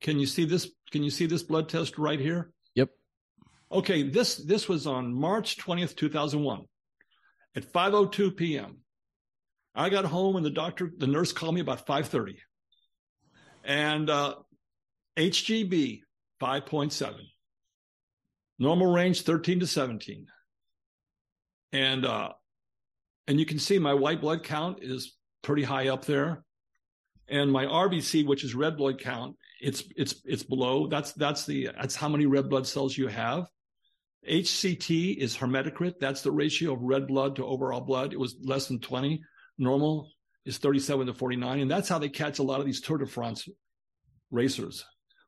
Can 0.00 0.18
you 0.18 0.26
see 0.26 0.44
this? 0.44 0.70
Can 0.92 1.02
you 1.02 1.10
see 1.10 1.26
this 1.26 1.42
blood 1.42 1.68
test 1.68 1.98
right 1.98 2.20
here? 2.20 2.50
Yep. 2.74 2.90
Okay, 3.72 4.02
this 4.02 4.36
this 4.36 4.68
was 4.68 4.86
on 4.86 5.12
March 5.12 5.56
20th, 5.56 5.96
2001, 5.96 6.64
at 7.56 7.72
5:02 7.72 8.36
p.m. 8.36 8.78
I 9.74 9.88
got 9.88 10.04
home 10.04 10.36
and 10.36 10.46
the 10.46 10.50
doctor, 10.50 10.90
the 10.96 11.06
nurse 11.06 11.32
called 11.32 11.54
me 11.54 11.60
about 11.60 11.86
5:30, 11.86 12.36
and 13.64 14.08
uh, 14.08 14.36
HGB 15.16 16.02
5.7, 16.40 17.14
normal 18.58 18.92
range 18.92 19.22
13 19.22 19.60
to 19.60 19.66
17, 19.66 20.26
and 21.72 22.06
uh, 22.06 22.32
and 23.26 23.40
you 23.40 23.46
can 23.46 23.58
see 23.58 23.78
my 23.78 23.94
white 23.94 24.20
blood 24.20 24.44
count 24.44 24.78
is 24.82 25.16
pretty 25.42 25.62
high 25.62 25.88
up 25.88 26.04
there. 26.04 26.44
And 27.28 27.50
my 27.50 27.64
RBC, 27.64 28.26
which 28.26 28.44
is 28.44 28.54
red 28.54 28.76
blood 28.76 29.00
count, 29.00 29.36
it's 29.60 29.84
it's 29.96 30.16
it's 30.24 30.42
below. 30.42 30.86
That's 30.86 31.12
that's 31.12 31.46
the 31.46 31.70
that's 31.78 31.96
how 31.96 32.08
many 32.08 32.26
red 32.26 32.48
blood 32.48 32.66
cells 32.66 32.96
you 32.96 33.08
have. 33.08 33.46
HCT 34.28 35.16
is 35.16 35.36
hematocrit. 35.36 35.94
That's 36.00 36.22
the 36.22 36.32
ratio 36.32 36.74
of 36.74 36.82
red 36.82 37.06
blood 37.06 37.36
to 37.36 37.46
overall 37.46 37.80
blood. 37.80 38.12
It 38.12 38.18
was 38.18 38.36
less 38.42 38.68
than 38.68 38.80
20. 38.80 39.22
Normal 39.58 40.10
is 40.44 40.58
37 40.58 41.06
to 41.06 41.14
49. 41.14 41.60
And 41.60 41.70
that's 41.70 41.88
how 41.88 41.98
they 41.98 42.08
catch 42.08 42.38
a 42.38 42.42
lot 42.42 42.60
of 42.60 42.66
these 42.66 42.80
Tour 42.80 42.98
de 42.98 43.06
France 43.06 43.48
racers. 44.30 44.84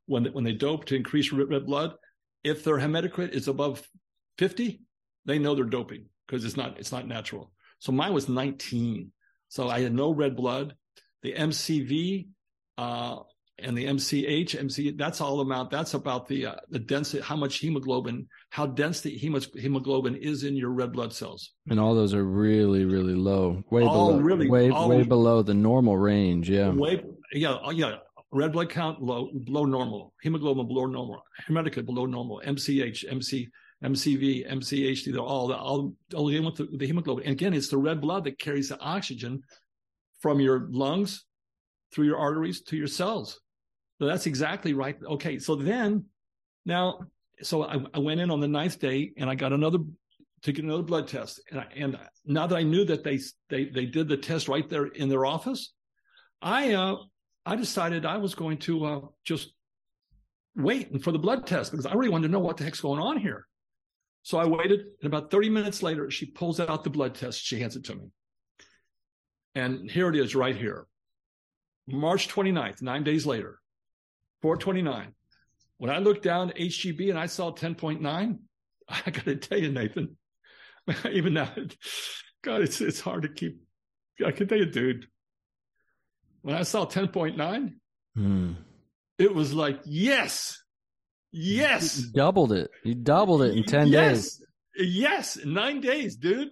When, 0.06 0.24
when 0.26 0.44
they 0.44 0.52
dope 0.52 0.84
to 0.86 0.96
increase 0.96 1.32
red 1.32 1.66
blood, 1.66 1.92
if 2.44 2.64
their 2.64 2.76
hematocrit 2.76 3.30
is 3.30 3.48
above 3.48 3.86
50, 4.38 4.80
they 5.24 5.38
know 5.38 5.54
they're 5.54 5.64
doping 5.64 6.06
because 6.26 6.44
it's 6.44 6.56
not, 6.56 6.78
it's 6.78 6.92
not 6.92 7.08
natural. 7.08 7.50
So 7.80 7.92
mine 7.92 8.12
was 8.12 8.28
19. 8.28 9.10
So 9.48 9.68
I 9.68 9.80
had 9.80 9.92
no 9.92 10.12
red 10.12 10.36
blood. 10.36 10.74
The 11.22 11.32
MCV, 11.32 12.28
uh, 12.78 13.18
and 13.58 13.76
the 13.76 13.86
MCH, 13.86 14.54
MC, 14.54 14.90
that's 14.92 15.20
all 15.20 15.40
about, 15.40 15.70
that's 15.70 15.94
about 15.94 16.28
the, 16.28 16.46
uh, 16.46 16.54
the 16.68 16.78
density, 16.78 17.22
how 17.22 17.36
much 17.36 17.58
hemoglobin, 17.58 18.28
how 18.50 18.66
dense 18.66 19.00
the 19.00 19.10
hemoglobin 19.16 20.14
is 20.16 20.44
in 20.44 20.56
your 20.56 20.70
red 20.70 20.92
blood 20.92 21.12
cells. 21.12 21.52
And 21.70 21.80
all 21.80 21.94
those 21.94 22.12
are 22.12 22.24
really, 22.24 22.84
really 22.84 23.14
low, 23.14 23.62
way 23.70 23.82
all 23.82 24.12
below, 24.12 24.20
really, 24.20 24.50
way, 24.50 24.70
way 24.70 25.04
below 25.04 25.42
the 25.42 25.54
normal 25.54 25.96
range. 25.96 26.50
Yeah. 26.50 26.68
Way, 26.70 27.02
yeah. 27.32 27.54
Uh, 27.54 27.70
yeah. 27.70 27.96
Red 28.30 28.52
blood 28.52 28.68
count 28.68 29.00
low, 29.00 29.30
below 29.44 29.64
normal, 29.64 30.12
hemoglobin 30.20 30.66
below 30.66 30.84
normal, 30.86 31.22
hematocrit 31.48 31.86
below 31.86 32.04
normal, 32.04 32.42
MCH, 32.44 33.10
MC, 33.10 33.48
MCV, 33.82 34.50
MCHD, 34.50 35.12
they're 35.12 35.20
all, 35.20 35.52
all, 35.52 35.94
all 36.14 36.24
with 36.26 36.56
the, 36.56 36.68
the 36.76 36.86
hemoglobin. 36.86 37.24
And 37.24 37.32
again, 37.32 37.54
it's 37.54 37.68
the 37.68 37.78
red 37.78 38.00
blood 38.00 38.24
that 38.24 38.38
carries 38.38 38.68
the 38.68 38.78
oxygen 38.80 39.42
from 40.20 40.40
your 40.40 40.68
lungs 40.70 41.24
through 41.92 42.06
your 42.06 42.18
arteries 42.18 42.62
to 42.62 42.76
your 42.76 42.86
cells. 42.86 43.40
So 43.98 44.06
that's 44.06 44.26
exactly 44.26 44.74
right. 44.74 44.96
Okay. 45.04 45.38
So 45.38 45.54
then 45.56 46.04
now, 46.64 47.00
so 47.42 47.64
I, 47.64 47.78
I, 47.94 47.98
went 47.98 48.20
in 48.20 48.30
on 48.30 48.40
the 48.40 48.48
ninth 48.48 48.78
day 48.78 49.12
and 49.16 49.30
I 49.30 49.34
got 49.34 49.52
another, 49.52 49.78
to 50.42 50.52
get 50.52 50.64
another 50.64 50.82
blood 50.82 51.08
test. 51.08 51.40
And, 51.50 51.60
I, 51.60 51.66
and 51.76 51.98
now 52.24 52.46
that 52.46 52.56
I 52.56 52.62
knew 52.62 52.84
that 52.84 53.04
they, 53.04 53.20
they, 53.48 53.66
they 53.66 53.86
did 53.86 54.08
the 54.08 54.16
test 54.16 54.48
right 54.48 54.68
there 54.68 54.86
in 54.86 55.08
their 55.08 55.24
office, 55.24 55.72
I, 56.42 56.74
uh, 56.74 56.96
I 57.44 57.56
decided 57.56 58.04
I 58.04 58.18
was 58.18 58.34
going 58.34 58.58
to, 58.58 58.84
uh, 58.84 59.00
just 59.24 59.52
wait 60.56 61.02
for 61.02 61.12
the 61.12 61.18
blood 61.18 61.46
test 61.46 61.70
because 61.70 61.86
I 61.86 61.94
really 61.94 62.08
wanted 62.08 62.28
to 62.28 62.32
know 62.32 62.40
what 62.40 62.56
the 62.56 62.64
heck's 62.64 62.80
going 62.80 63.00
on 63.00 63.18
here. 63.18 63.46
So 64.22 64.38
I 64.38 64.46
waited 64.46 64.80
and 65.02 65.06
about 65.06 65.30
30 65.30 65.50
minutes 65.50 65.82
later, 65.82 66.10
she 66.10 66.26
pulls 66.26 66.58
out 66.58 66.82
the 66.82 66.90
blood 66.90 67.14
test. 67.14 67.40
She 67.40 67.60
hands 67.60 67.76
it 67.76 67.84
to 67.84 67.94
me. 67.94 68.10
And 69.56 69.90
here 69.90 70.10
it 70.10 70.16
is 70.16 70.36
right 70.36 70.54
here. 70.54 70.86
March 71.88 72.28
29th, 72.28 72.82
nine 72.82 73.04
days 73.04 73.24
later. 73.24 73.58
429. 74.42 75.14
When 75.78 75.90
I 75.90 75.98
looked 75.98 76.22
down 76.22 76.50
at 76.50 76.56
HGB 76.56 77.08
and 77.08 77.18
I 77.18 77.24
saw 77.24 77.52
10.9, 77.52 78.38
I 78.88 79.10
got 79.10 79.24
to 79.24 79.36
tell 79.36 79.58
you, 79.58 79.72
Nathan, 79.72 80.18
even 81.10 81.32
now, 81.32 81.48
God, 82.44 82.60
it's 82.60 82.82
it's 82.82 83.00
hard 83.00 83.22
to 83.22 83.30
keep. 83.30 83.62
I 84.24 84.30
can 84.30 84.46
tell 84.46 84.58
you, 84.58 84.66
dude, 84.66 85.06
when 86.42 86.54
I 86.54 86.62
saw 86.62 86.84
10.9, 86.84 87.72
mm. 88.16 88.56
it 89.18 89.34
was 89.34 89.54
like, 89.54 89.80
yes, 89.86 90.62
yes. 91.32 91.98
You 91.98 92.12
doubled 92.12 92.52
it. 92.52 92.70
You 92.84 92.94
doubled 92.94 93.42
it 93.42 93.56
in 93.56 93.64
10 93.64 93.88
yes. 93.88 94.12
days. 94.12 94.46
Yes, 94.78 95.38
nine 95.44 95.80
days, 95.80 96.16
dude. 96.16 96.50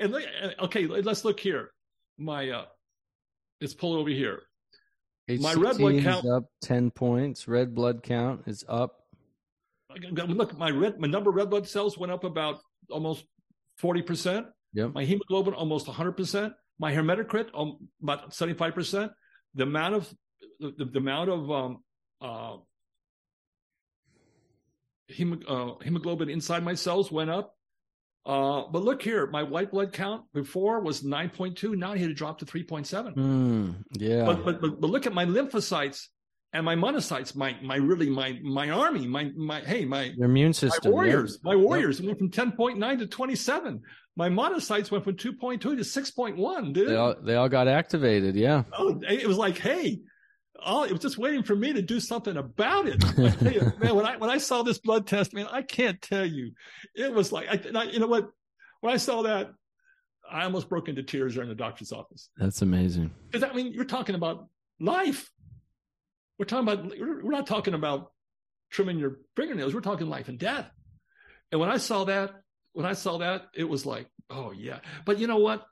And 0.00 0.12
look, 0.12 0.24
okay, 0.62 0.86
let's 0.86 1.24
look 1.24 1.38
here. 1.38 1.70
My, 2.18 2.48
uh, 2.50 2.64
let's 3.60 3.74
pull 3.74 3.96
it 3.96 4.00
over 4.00 4.10
here. 4.10 4.42
HCT 5.28 5.40
my 5.40 5.54
red 5.54 5.78
blood 5.78 6.02
count 6.02 6.24
is 6.24 6.30
up 6.30 6.44
ten 6.60 6.90
points. 6.90 7.48
Red 7.48 7.74
blood 7.74 8.02
count 8.02 8.42
is 8.46 8.64
up. 8.68 9.00
Look, 10.12 10.56
my 10.56 10.70
red 10.70 11.00
my 11.00 11.08
number 11.08 11.30
of 11.30 11.36
red 11.36 11.50
blood 11.50 11.66
cells 11.66 11.98
went 11.98 12.12
up 12.12 12.22
about 12.22 12.60
almost 12.90 13.24
forty 13.76 14.02
percent. 14.02 14.46
Yep. 14.74 14.94
My 14.94 15.04
hemoglobin 15.04 15.54
almost 15.54 15.86
hundred 15.88 16.12
percent. 16.12 16.52
My 16.78 16.92
hematocrit 16.92 17.48
um, 17.54 17.88
about 18.00 18.34
seventy 18.34 18.56
five 18.56 18.74
percent. 18.74 19.10
The 19.54 19.64
amount 19.64 19.94
of 19.96 20.14
the, 20.60 20.84
the 20.84 20.98
amount 20.98 21.30
of 21.30 21.50
um, 21.50 21.78
uh, 22.20 22.56
hem, 25.08 25.40
uh, 25.48 25.72
hemoglobin 25.82 26.28
inside 26.28 26.62
my 26.62 26.74
cells 26.74 27.10
went 27.10 27.30
up 27.30 27.56
uh, 28.26 28.64
but 28.70 28.82
look 28.82 29.02
here, 29.02 29.28
my 29.28 29.44
white 29.44 29.70
blood 29.70 29.92
count 29.92 30.24
before 30.34 30.80
was 30.80 31.02
9.2. 31.02 31.76
Now 31.76 31.94
he 31.94 32.00
had 32.00 32.08
to 32.08 32.14
drop 32.14 32.38
to 32.40 32.44
3.7. 32.44 33.14
Mm, 33.14 33.84
yeah. 33.92 34.24
But, 34.24 34.44
but, 34.44 34.60
but, 34.60 34.80
but 34.80 34.90
look 34.90 35.06
at 35.06 35.14
my 35.14 35.24
lymphocytes 35.24 36.08
and 36.52 36.64
my 36.64 36.74
monocytes, 36.74 37.36
my, 37.36 37.56
my 37.62 37.76
really, 37.76 38.10
my, 38.10 38.38
my 38.42 38.70
army, 38.70 39.06
my, 39.06 39.30
my, 39.36 39.60
hey, 39.60 39.84
my 39.84 40.12
Your 40.16 40.24
immune 40.24 40.52
system. 40.52 40.90
My 40.90 40.90
warriors, 40.90 41.38
yeah. 41.44 41.52
my 41.52 41.56
warriors 41.56 42.00
yep. 42.00 42.18
went 42.18 42.34
from 42.34 42.52
10.9 42.52 42.98
to 42.98 43.06
27. 43.06 43.80
My 44.16 44.28
monocytes 44.28 44.90
went 44.90 45.04
from 45.04 45.16
2.2 45.16 45.60
to 45.60 45.76
6.1, 45.76 46.72
dude. 46.72 46.88
They 46.88 46.96
all, 46.96 47.14
they 47.22 47.36
all 47.36 47.48
got 47.48 47.68
activated. 47.68 48.34
Yeah. 48.34 48.64
Oh, 48.76 49.00
it 49.08 49.28
was 49.28 49.38
like, 49.38 49.58
hey, 49.58 50.00
all 50.62 50.84
it 50.84 50.92
was 50.92 51.00
just 51.00 51.18
waiting 51.18 51.42
for 51.42 51.56
me 51.56 51.72
to 51.72 51.82
do 51.82 52.00
something 52.00 52.36
about 52.36 52.86
it. 52.86 53.02
you, 53.54 53.72
man, 53.78 53.94
when 53.94 54.06
I 54.06 54.16
when 54.16 54.30
I 54.30 54.38
saw 54.38 54.62
this 54.62 54.78
blood 54.78 55.06
test, 55.06 55.34
man, 55.34 55.46
I 55.50 55.62
can't 55.62 56.00
tell 56.00 56.24
you, 56.24 56.52
it 56.94 57.12
was 57.12 57.32
like, 57.32 57.48
I, 57.48 57.78
I, 57.78 57.84
you 57.84 57.98
know 57.98 58.06
what? 58.06 58.30
When 58.80 58.92
I 58.92 58.96
saw 58.96 59.22
that, 59.22 59.50
I 60.30 60.44
almost 60.44 60.68
broke 60.68 60.88
into 60.88 61.02
tears 61.02 61.36
in 61.36 61.48
the 61.48 61.54
doctor's 61.54 61.92
office. 61.92 62.30
That's 62.36 62.62
amazing. 62.62 63.10
Because 63.30 63.48
I 63.48 63.54
mean, 63.54 63.72
you're 63.72 63.84
talking 63.84 64.14
about 64.14 64.48
life. 64.80 65.30
We're 66.38 66.46
talking 66.46 66.68
about. 66.68 66.98
We're 66.98 67.30
not 67.30 67.46
talking 67.46 67.74
about 67.74 68.12
trimming 68.70 68.98
your 68.98 69.18
fingernails. 69.36 69.74
We're 69.74 69.80
talking 69.80 70.08
life 70.08 70.28
and 70.28 70.38
death. 70.38 70.70
And 71.52 71.60
when 71.60 71.70
I 71.70 71.76
saw 71.76 72.04
that, 72.04 72.34
when 72.72 72.86
I 72.86 72.92
saw 72.92 73.18
that, 73.18 73.46
it 73.54 73.64
was 73.64 73.86
like, 73.86 74.08
oh 74.30 74.52
yeah. 74.52 74.80
But 75.04 75.18
you 75.18 75.26
know 75.26 75.38
what? 75.38 75.64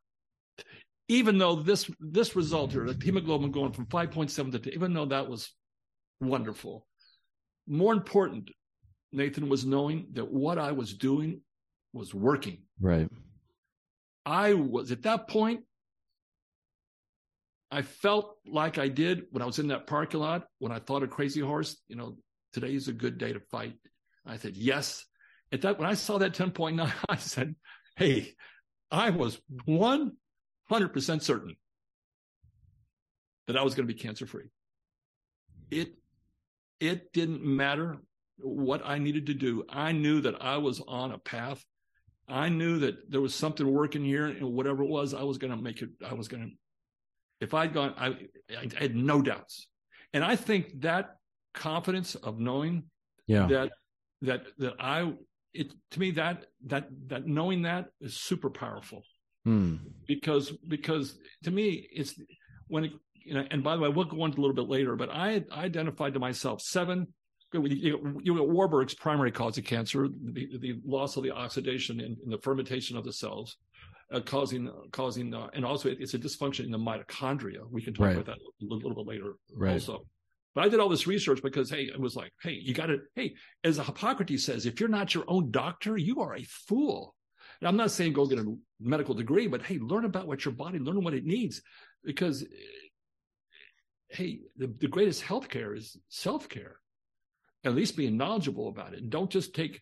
Even 1.08 1.38
though 1.38 1.56
this 1.56 1.90
this 2.00 2.34
result 2.34 2.72
here, 2.72 2.86
the 2.86 3.04
hemoglobin 3.04 3.50
going 3.50 3.72
from 3.72 3.86
5.7 3.86 4.52
to 4.52 4.58
10, 4.58 4.72
even 4.72 4.94
though 4.94 5.06
that 5.06 5.28
was 5.28 5.52
wonderful, 6.20 6.86
more 7.66 7.92
important, 7.92 8.50
Nathan 9.12 9.48
was 9.48 9.64
knowing 9.64 10.08
that 10.12 10.30
what 10.30 10.58
I 10.58 10.72
was 10.72 10.94
doing 10.94 11.40
was 11.92 12.14
working. 12.14 12.62
Right. 12.80 13.08
I 14.24 14.54
was 14.54 14.90
at 14.90 15.02
that 15.02 15.28
point, 15.28 15.60
I 17.70 17.82
felt 17.82 18.36
like 18.46 18.78
I 18.78 18.88
did 18.88 19.24
when 19.30 19.42
I 19.42 19.46
was 19.46 19.58
in 19.58 19.68
that 19.68 19.86
parking 19.86 20.20
lot 20.20 20.46
when 20.58 20.72
I 20.72 20.78
thought 20.78 21.02
of 21.02 21.10
Crazy 21.10 21.40
Horse, 21.40 21.76
you 21.88 21.96
know, 21.96 22.16
today 22.52 22.74
is 22.74 22.88
a 22.88 22.92
good 22.92 23.18
day 23.18 23.32
to 23.32 23.40
fight. 23.40 23.74
I 24.26 24.38
said, 24.38 24.56
yes. 24.56 25.04
At 25.52 25.62
that, 25.62 25.78
when 25.78 25.88
I 25.88 25.94
saw 25.94 26.18
that 26.18 26.32
10.9, 26.32 26.92
I 27.08 27.16
said, 27.16 27.54
hey, 27.96 28.32
I 28.90 29.10
was 29.10 29.40
one 29.66 30.12
100% 30.70 31.22
certain 31.22 31.56
that 33.46 33.56
I 33.56 33.62
was 33.62 33.74
going 33.74 33.86
to 33.86 33.92
be 33.92 33.98
cancer 33.98 34.26
free. 34.26 34.50
It, 35.70 35.94
it 36.80 37.12
didn't 37.12 37.44
matter 37.44 37.98
what 38.38 38.82
I 38.84 38.98
needed 38.98 39.26
to 39.26 39.34
do. 39.34 39.64
I 39.68 39.92
knew 39.92 40.20
that 40.22 40.42
I 40.42 40.56
was 40.56 40.80
on 40.86 41.12
a 41.12 41.18
path. 41.18 41.64
I 42.26 42.48
knew 42.48 42.78
that 42.80 43.10
there 43.10 43.20
was 43.20 43.34
something 43.34 43.70
working 43.70 44.04
here 44.04 44.26
and 44.26 44.52
whatever 44.54 44.82
it 44.82 44.88
was, 44.88 45.12
I 45.12 45.22
was 45.22 45.38
going 45.38 45.52
to 45.52 45.60
make 45.60 45.82
it. 45.82 45.90
I 46.08 46.14
was 46.14 46.28
going 46.28 46.42
to, 46.42 46.50
if 47.40 47.52
I'd 47.52 47.74
gone, 47.74 47.94
I, 47.98 48.16
I 48.56 48.70
had 48.78 48.96
no 48.96 49.20
doubts. 49.20 49.68
And 50.12 50.24
I 50.24 50.36
think 50.36 50.80
that 50.80 51.16
confidence 51.52 52.14
of 52.14 52.38
knowing 52.38 52.84
yeah. 53.26 53.46
that, 53.46 53.70
that, 54.22 54.46
that 54.58 54.74
I, 54.80 55.12
it, 55.52 55.72
to 55.90 56.00
me, 56.00 56.12
that, 56.12 56.46
that, 56.66 56.88
that 57.08 57.26
knowing 57.26 57.62
that 57.62 57.86
is 58.00 58.16
super 58.16 58.48
powerful. 58.48 59.02
Hmm. 59.44 59.76
Because 60.06 60.50
because 60.68 61.18
to 61.44 61.50
me 61.50 61.88
it's 61.92 62.14
when 62.68 62.84
it, 62.84 62.92
you 63.14 63.34
know, 63.34 63.44
and 63.50 63.62
by 63.62 63.74
the 63.74 63.82
way, 63.82 63.88
we'll 63.88 64.04
go 64.04 64.24
into 64.24 64.38
a 64.38 64.42
little 64.42 64.54
bit 64.54 64.68
later, 64.68 64.96
but 64.96 65.10
I, 65.10 65.44
I 65.50 65.64
identified 65.64 66.14
to 66.14 66.20
myself 66.20 66.60
seven. 66.60 67.08
You, 67.52 68.20
you 68.22 68.34
know, 68.34 68.42
Warburg's 68.42 68.94
primary 68.94 69.30
cause 69.30 69.56
of 69.58 69.64
cancer, 69.64 70.08
the, 70.08 70.58
the 70.58 70.80
loss 70.84 71.16
of 71.16 71.22
the 71.22 71.30
oxidation 71.30 72.00
in, 72.00 72.16
in 72.24 72.30
the 72.30 72.38
fermentation 72.38 72.96
of 72.96 73.04
the 73.04 73.12
cells, 73.12 73.56
uh, 74.12 74.20
causing 74.20 74.68
causing, 74.90 75.32
uh, 75.32 75.48
and 75.54 75.64
also 75.64 75.88
it's 75.88 76.14
a 76.14 76.18
dysfunction 76.18 76.64
in 76.64 76.72
the 76.72 76.78
mitochondria. 76.78 77.60
We 77.70 77.80
can 77.80 77.94
talk 77.94 78.06
right. 78.06 78.16
about 78.16 78.26
that 78.26 78.38
a 78.38 78.44
little, 78.60 78.88
little, 78.88 79.04
bit 79.04 79.08
later, 79.08 79.34
right. 79.54 79.74
also. 79.74 80.04
But 80.54 80.64
I 80.64 80.68
did 80.68 80.80
all 80.80 80.88
this 80.88 81.06
research 81.06 81.42
because, 81.42 81.70
hey, 81.70 81.84
it 81.84 82.00
was 82.00 82.14
like, 82.14 82.32
hey, 82.42 82.52
you 82.52 82.74
got 82.74 82.86
to, 82.86 82.98
hey, 83.16 83.34
as 83.64 83.76
Hippocrates 83.76 84.44
says, 84.44 84.66
if 84.66 84.78
you're 84.78 84.88
not 84.88 85.14
your 85.14 85.24
own 85.26 85.50
doctor, 85.50 85.96
you 85.96 86.20
are 86.20 86.34
a 86.36 86.44
fool. 86.44 87.14
And 87.64 87.70
I'm 87.70 87.78
not 87.78 87.92
saying 87.92 88.12
go 88.12 88.26
get 88.26 88.38
a 88.38 88.56
medical 88.78 89.14
degree, 89.14 89.46
but 89.46 89.62
hey, 89.62 89.78
learn 89.78 90.04
about 90.04 90.26
what 90.26 90.44
your 90.44 90.52
body, 90.52 90.78
learn 90.78 91.02
what 91.02 91.14
it 91.14 91.24
needs, 91.24 91.62
because 92.04 92.44
hey, 94.10 94.40
the, 94.58 94.66
the 94.80 94.86
greatest 94.86 95.24
healthcare 95.24 95.74
is 95.74 95.96
self 96.10 96.46
care. 96.46 96.76
At 97.64 97.74
least 97.74 97.96
being 97.96 98.18
knowledgeable 98.18 98.68
about 98.68 98.92
it, 98.92 99.00
and 99.00 99.08
don't 99.08 99.30
just 99.30 99.54
take 99.54 99.80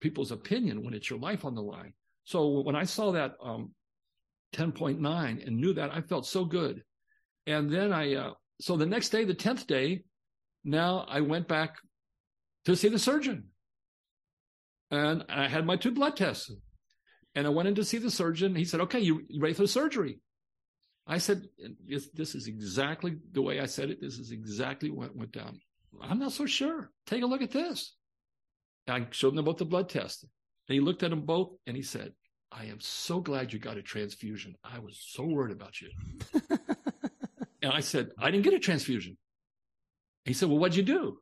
people's 0.00 0.32
opinion 0.32 0.82
when 0.82 0.94
it's 0.94 1.08
your 1.08 1.20
life 1.20 1.44
on 1.44 1.54
the 1.54 1.62
line. 1.62 1.92
So 2.24 2.48
when 2.62 2.74
I 2.74 2.82
saw 2.82 3.12
that 3.12 3.36
um, 3.40 3.70
10.9 4.56 5.46
and 5.46 5.60
knew 5.60 5.74
that, 5.74 5.94
I 5.94 6.00
felt 6.00 6.26
so 6.26 6.44
good. 6.44 6.82
And 7.46 7.72
then 7.72 7.92
I, 7.92 8.16
uh, 8.16 8.32
so 8.60 8.76
the 8.76 8.84
next 8.84 9.10
day, 9.10 9.24
the 9.24 9.32
10th 9.32 9.68
day, 9.68 10.02
now 10.64 11.06
I 11.08 11.20
went 11.20 11.46
back 11.46 11.76
to 12.64 12.74
see 12.74 12.88
the 12.88 12.98
surgeon. 12.98 13.44
And 14.90 15.24
I 15.28 15.48
had 15.48 15.66
my 15.66 15.76
two 15.76 15.90
blood 15.90 16.16
tests. 16.16 16.50
And 17.34 17.46
I 17.46 17.50
went 17.50 17.68
in 17.68 17.74
to 17.76 17.84
see 17.84 17.98
the 17.98 18.10
surgeon. 18.10 18.54
He 18.54 18.64
said, 18.64 18.80
okay, 18.80 19.00
you, 19.00 19.22
you 19.28 19.40
ready 19.40 19.54
for 19.54 19.66
surgery? 19.66 20.20
I 21.06 21.18
said, 21.18 21.48
this 22.14 22.34
is 22.34 22.46
exactly 22.46 23.16
the 23.32 23.42
way 23.42 23.60
I 23.60 23.66
said 23.66 23.90
it. 23.90 24.00
This 24.00 24.18
is 24.18 24.30
exactly 24.30 24.90
what 24.90 25.16
went 25.16 25.32
down. 25.32 25.60
I'm 26.02 26.18
not 26.18 26.32
so 26.32 26.46
sure. 26.46 26.90
Take 27.06 27.22
a 27.22 27.26
look 27.26 27.42
at 27.42 27.50
this. 27.50 27.94
I 28.86 29.06
showed 29.10 29.36
him 29.36 29.44
both 29.44 29.58
the 29.58 29.64
blood 29.64 29.88
test. 29.88 30.22
And 30.22 30.74
he 30.74 30.80
looked 30.80 31.02
at 31.02 31.10
them 31.10 31.22
both 31.22 31.52
and 31.66 31.76
he 31.76 31.82
said, 31.82 32.12
I 32.50 32.64
am 32.66 32.80
so 32.80 33.20
glad 33.20 33.52
you 33.52 33.58
got 33.58 33.76
a 33.76 33.82
transfusion. 33.82 34.54
I 34.64 34.78
was 34.78 34.98
so 35.00 35.24
worried 35.24 35.52
about 35.52 35.80
you. 35.80 35.90
and 37.62 37.72
I 37.72 37.80
said, 37.80 38.10
I 38.18 38.30
didn't 38.30 38.44
get 38.44 38.54
a 38.54 38.58
transfusion. 38.58 39.16
He 40.24 40.32
said, 40.32 40.48
Well, 40.48 40.58
what'd 40.58 40.76
you 40.76 40.82
do? 40.82 41.18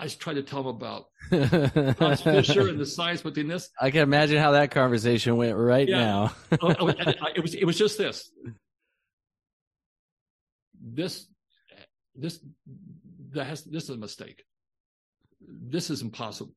I 0.00 0.08
tried 0.08 0.34
to 0.34 0.42
tell 0.42 0.60
him 0.60 0.66
about 0.68 1.08
Hans 1.30 2.22
Fischer 2.22 2.68
and 2.68 2.80
the 2.80 2.86
science 2.86 3.20
between 3.20 3.48
this. 3.48 3.68
I 3.78 3.90
can 3.90 4.00
imagine 4.00 4.38
how 4.38 4.52
that 4.52 4.70
conversation 4.70 5.36
went 5.36 5.54
right 5.58 5.86
yeah. 5.86 5.98
now. 5.98 6.34
Oh, 6.62 6.74
oh, 6.80 6.88
uh, 6.88 7.12
it 7.36 7.42
was 7.42 7.54
it 7.54 7.64
was 7.66 7.76
just 7.76 7.98
this. 7.98 8.30
This 10.82 11.26
this 12.14 12.40
that 13.32 13.44
has 13.44 13.62
this 13.64 13.84
is 13.84 13.90
a 13.90 13.96
mistake. 13.98 14.42
This 15.42 15.90
is 15.90 16.00
impossible. 16.00 16.54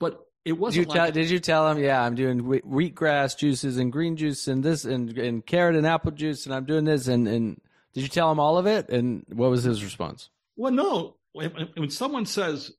But 0.00 0.18
it 0.46 0.52
wasn't. 0.52 0.88
Did 0.88 0.94
you, 0.94 0.98
like, 0.98 1.12
tell, 1.12 1.22
did 1.22 1.30
you 1.30 1.38
tell 1.38 1.70
him? 1.70 1.78
Yeah, 1.78 2.02
I'm 2.02 2.14
doing 2.14 2.44
wheatgrass 2.44 3.36
juices 3.36 3.76
and 3.76 3.92
green 3.92 4.16
juice 4.16 4.48
and 4.48 4.64
this 4.64 4.86
and, 4.86 5.18
and 5.18 5.44
carrot 5.44 5.76
and 5.76 5.86
apple 5.86 6.12
juice 6.12 6.46
and 6.46 6.54
I'm 6.54 6.64
doing 6.64 6.84
this 6.84 7.08
and 7.08 7.28
and 7.28 7.60
did 7.92 8.02
you 8.02 8.08
tell 8.08 8.32
him 8.32 8.40
all 8.40 8.56
of 8.56 8.66
it? 8.66 8.88
And 8.88 9.24
what 9.28 9.50
was 9.50 9.64
his 9.64 9.84
response? 9.84 10.30
Well, 10.56 10.72
no. 10.72 11.15
When, 11.36 11.68
when 11.76 11.90
someone 11.90 12.24
says 12.24 12.72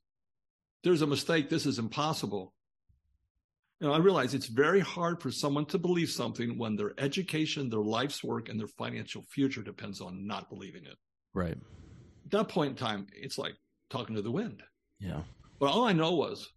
there's 0.84 1.04
a 1.04 1.08
mistake, 1.08 1.48
this 1.50 1.68
is 1.68 1.78
impossible. 1.78 2.54
You 3.80 3.88
know, 3.88 3.94
I 3.94 4.00
realize 4.00 4.34
it's 4.34 4.48
very 4.48 4.80
hard 4.80 5.22
for 5.22 5.30
someone 5.30 5.66
to 5.68 5.78
believe 5.78 6.10
something 6.10 6.58
when 6.58 6.76
their 6.76 6.94
education, 6.98 7.70
their 7.70 7.82
life's 7.82 8.24
work, 8.24 8.50
and 8.50 8.60
their 8.60 8.68
financial 8.68 9.24
future 9.30 9.62
depends 9.62 10.02
on 10.02 10.26
not 10.26 10.50
believing 10.50 10.86
it. 10.86 10.96
Right. 11.36 11.58
At 12.26 12.32
that 12.32 12.50
point 12.50 12.72
in 12.72 12.76
time, 12.78 13.06
it's 13.14 13.38
like 13.38 13.54
talking 13.92 14.16
to 14.16 14.24
the 14.24 14.32
wind. 14.32 14.64
Yeah. 15.00 15.22
But 15.60 15.68
all 15.68 15.84
I 15.84 15.94
know 15.94 16.14
was 16.14 16.50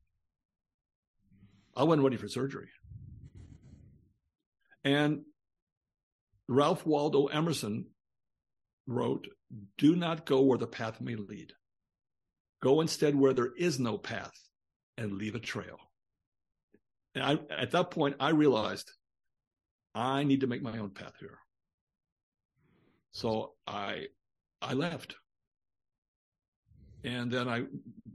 I 1.76 1.84
wasn't 1.84 2.04
ready 2.04 2.16
for 2.16 2.28
surgery. 2.28 2.68
And 4.82 5.24
Ralph 6.48 6.86
Waldo 6.86 7.26
Emerson 7.26 7.88
wrote, 8.86 9.28
Do 9.76 9.94
not 9.94 10.24
go 10.24 10.40
where 10.40 10.56
the 10.56 10.66
path 10.66 11.02
may 11.02 11.16
lead. 11.16 11.52
Go 12.62 12.80
instead 12.80 13.14
where 13.14 13.32
there 13.32 13.52
is 13.56 13.78
no 13.78 13.96
path 13.96 14.38
and 14.98 15.14
leave 15.14 15.34
a 15.34 15.40
trail. 15.40 15.78
And 17.14 17.24
I, 17.24 17.38
at 17.54 17.72
that 17.72 17.90
point, 17.90 18.16
I 18.20 18.30
realized 18.30 18.90
I 19.94 20.24
need 20.24 20.40
to 20.40 20.46
make 20.46 20.62
my 20.62 20.78
own 20.78 20.90
path 20.90 21.14
here. 21.18 21.38
So 23.12 23.54
I, 23.66 24.06
I 24.62 24.74
left. 24.74 25.16
And 27.02 27.30
then 27.30 27.48
I 27.48 27.64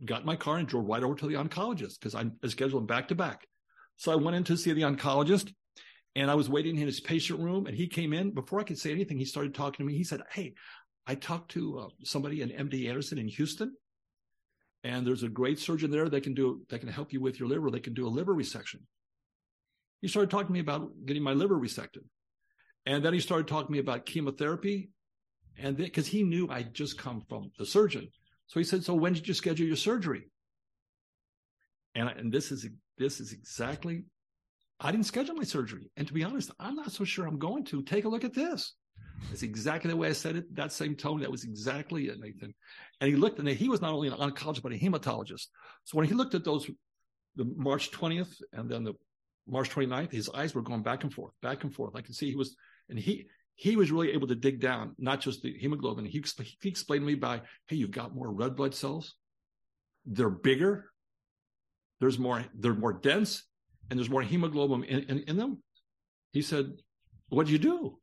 got 0.05 0.25
my 0.25 0.35
car 0.35 0.57
and 0.57 0.67
drove 0.67 0.85
right 0.85 1.03
over 1.03 1.15
to 1.15 1.27
the 1.27 1.33
oncologist 1.33 1.99
because 1.99 2.15
I 2.15 2.25
scheduled 2.47 2.81
them 2.81 2.87
back 2.87 3.07
to 3.07 3.15
back. 3.15 3.47
So 3.97 4.11
I 4.11 4.15
went 4.15 4.37
in 4.37 4.43
to 4.45 4.57
see 4.57 4.71
the 4.73 4.83
oncologist 4.83 5.51
and 6.15 6.29
I 6.29 6.35
was 6.35 6.49
waiting 6.49 6.77
in 6.77 6.85
his 6.85 6.99
patient 6.99 7.39
room 7.39 7.65
and 7.65 7.75
he 7.75 7.87
came 7.87 8.13
in. 8.13 8.31
Before 8.31 8.59
I 8.59 8.63
could 8.63 8.77
say 8.77 8.91
anything, 8.91 9.17
he 9.17 9.25
started 9.25 9.55
talking 9.55 9.85
to 9.85 9.91
me. 9.91 9.97
He 9.97 10.03
said, 10.03 10.21
Hey, 10.31 10.53
I 11.07 11.15
talked 11.15 11.51
to 11.51 11.79
uh, 11.79 11.87
somebody 12.03 12.41
in 12.41 12.49
MD 12.49 12.87
Anderson 12.87 13.17
in 13.17 13.27
Houston 13.27 13.73
and 14.85 15.05
there's 15.05 15.23
a 15.23 15.29
great 15.29 15.57
surgeon 15.57 15.89
there 15.89 16.07
that 16.07 16.21
can 16.21 16.35
do, 16.35 16.61
that 16.69 16.77
can 16.77 16.89
help 16.89 17.11
you 17.11 17.19
with 17.19 17.39
your 17.39 17.49
liver. 17.49 17.71
They 17.71 17.79
can 17.79 17.95
do 17.95 18.05
a 18.05 18.07
liver 18.07 18.35
resection. 18.35 18.81
He 20.01 20.07
started 20.07 20.29
talking 20.29 20.47
to 20.47 20.53
me 20.53 20.59
about 20.59 20.91
getting 21.07 21.23
my 21.23 21.33
liver 21.33 21.55
resected. 21.55 22.03
And 22.85 23.03
then 23.03 23.11
he 23.11 23.19
started 23.19 23.47
talking 23.47 23.65
to 23.65 23.71
me 23.73 23.79
about 23.79 24.05
chemotherapy. 24.05 24.91
And 25.57 25.75
because 25.75 26.05
he 26.05 26.21
knew 26.21 26.47
I'd 26.51 26.75
just 26.75 26.99
come 26.99 27.23
from 27.27 27.51
the 27.57 27.65
surgeon. 27.65 28.07
So 28.45 28.59
he 28.59 28.63
said, 28.63 28.83
So 28.83 28.93
when 28.93 29.13
did 29.13 29.27
you 29.27 29.33
schedule 29.33 29.65
your 29.65 29.75
surgery? 29.75 30.29
And, 31.95 32.07
I, 32.07 32.11
and 32.11 32.31
this 32.31 32.51
is 32.51 32.67
this 32.99 33.19
is 33.19 33.33
exactly 33.33 34.03
I 34.79 34.91
didn't 34.91 35.07
schedule 35.07 35.33
my 35.33 35.45
surgery. 35.45 35.89
And 35.97 36.05
to 36.05 36.13
be 36.13 36.23
honest, 36.23 36.51
I'm 36.59 36.75
not 36.75 36.91
so 36.91 37.05
sure 37.05 37.25
I'm 37.25 37.39
going 37.39 37.63
to. 37.65 37.81
Take 37.81 38.05
a 38.05 38.09
look 38.09 38.23
at 38.23 38.35
this. 38.35 38.75
It's 39.31 39.43
exactly 39.43 39.89
the 39.89 39.97
way 39.97 40.09
I 40.09 40.13
said 40.13 40.35
it. 40.35 40.55
That 40.55 40.71
same 40.71 40.95
tone. 40.95 41.21
That 41.21 41.31
was 41.31 41.43
exactly 41.43 42.07
it, 42.07 42.19
Nathan. 42.19 42.53
And 43.01 43.09
he 43.09 43.15
looked, 43.15 43.39
and 43.39 43.47
he 43.47 43.69
was 43.69 43.81
not 43.81 43.93
only 43.93 44.07
an 44.07 44.13
oncologist, 44.13 44.61
but 44.61 44.71
a 44.71 44.75
hematologist. 44.75 45.47
So 45.83 45.97
when 45.97 46.07
he 46.07 46.13
looked 46.13 46.35
at 46.35 46.43
those, 46.43 46.69
the 47.35 47.45
March 47.55 47.91
20th 47.91 48.41
and 48.53 48.69
then 48.69 48.83
the 48.83 48.93
March 49.47 49.69
29th, 49.69 50.11
his 50.11 50.29
eyes 50.29 50.55
were 50.55 50.61
going 50.61 50.83
back 50.83 51.03
and 51.03 51.13
forth, 51.13 51.33
back 51.41 51.63
and 51.63 51.73
forth. 51.73 51.95
I 51.95 52.01
could 52.01 52.15
see 52.15 52.29
he 52.29 52.35
was, 52.35 52.55
and 52.89 52.97
he, 52.97 53.27
he 53.55 53.75
was 53.75 53.91
really 53.91 54.11
able 54.11 54.27
to 54.27 54.35
dig 54.35 54.59
down, 54.59 54.95
not 54.97 55.21
just 55.21 55.41
the 55.41 55.57
hemoglobin. 55.57 56.05
He, 56.05 56.23
he 56.61 56.69
explained 56.69 57.01
to 57.01 57.07
me 57.07 57.15
by, 57.15 57.41
hey, 57.67 57.75
you've 57.75 57.91
got 57.91 58.15
more 58.15 58.31
red 58.31 58.55
blood 58.55 58.73
cells. 58.73 59.15
They're 60.05 60.29
bigger. 60.29 60.91
There's 61.99 62.19
more, 62.19 62.45
they're 62.53 62.73
more 62.73 62.93
dense 62.93 63.43
and 63.89 63.97
there's 63.97 64.09
more 64.09 64.21
hemoglobin 64.21 64.83
in, 64.83 65.03
in, 65.03 65.19
in 65.27 65.37
them. 65.37 65.61
He 66.31 66.41
said, 66.41 66.73
what'd 67.29 67.51
you 67.51 67.59
do? 67.59 67.99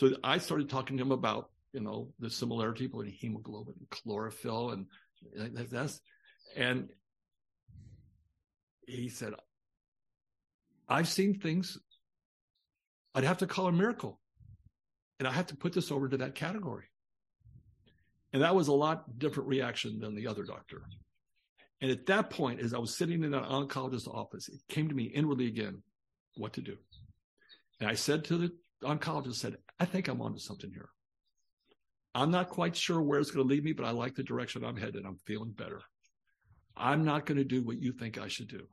So 0.00 0.12
I 0.24 0.38
started 0.38 0.70
talking 0.70 0.96
to 0.96 1.02
him 1.02 1.12
about, 1.12 1.50
you 1.74 1.80
know, 1.80 2.08
the 2.18 2.30
similarity 2.30 2.86
between 2.86 3.12
hemoglobin 3.12 3.74
and 3.78 3.90
chlorophyll 3.90 4.70
and 4.70 4.86
that's, 5.70 6.00
and 6.56 6.88
he 8.86 9.10
said, 9.10 9.34
I've 10.88 11.06
seen 11.06 11.38
things 11.38 11.76
I'd 13.14 13.24
have 13.24 13.36
to 13.38 13.46
call 13.46 13.66
a 13.66 13.72
miracle. 13.72 14.18
And 15.18 15.28
I 15.28 15.32
have 15.32 15.48
to 15.48 15.56
put 15.56 15.74
this 15.74 15.92
over 15.92 16.08
to 16.08 16.16
that 16.16 16.34
category. 16.34 16.86
And 18.32 18.40
that 18.40 18.54
was 18.54 18.68
a 18.68 18.72
lot 18.72 19.18
different 19.18 19.50
reaction 19.50 20.00
than 20.00 20.14
the 20.14 20.28
other 20.28 20.44
doctor. 20.44 20.80
And 21.82 21.90
at 21.90 22.06
that 22.06 22.30
point, 22.30 22.60
as 22.60 22.72
I 22.72 22.78
was 22.78 22.96
sitting 22.96 23.22
in 23.22 23.32
that 23.32 23.42
oncologist's 23.42 24.08
office, 24.08 24.48
it 24.48 24.62
came 24.70 24.88
to 24.88 24.94
me 24.94 25.04
inwardly 25.04 25.48
again 25.48 25.82
what 26.36 26.54
to 26.54 26.62
do. 26.62 26.78
And 27.80 27.90
I 27.90 27.94
said 27.94 28.24
to 28.24 28.38
the 28.38 28.52
oncologist, 28.82 29.34
said, 29.34 29.58
I 29.80 29.86
think 29.86 30.08
I'm 30.08 30.20
onto 30.20 30.38
something 30.38 30.70
here. 30.70 30.90
I'm 32.14 32.30
not 32.30 32.50
quite 32.50 32.76
sure 32.76 33.00
where 33.00 33.18
it's 33.18 33.30
going 33.30 33.46
to 33.46 33.52
lead 33.52 33.64
me, 33.64 33.72
but 33.72 33.86
I 33.86 33.90
like 33.90 34.14
the 34.14 34.22
direction 34.22 34.64
I'm 34.64 34.76
headed. 34.76 35.06
I'm 35.06 35.18
feeling 35.26 35.52
better. 35.52 35.80
I'm 36.76 37.04
not 37.04 37.24
going 37.24 37.38
to 37.38 37.44
do 37.44 37.62
what 37.62 37.80
you 37.80 37.92
think 37.92 38.18
I 38.18 38.28
should 38.28 38.48
do. 38.48 38.66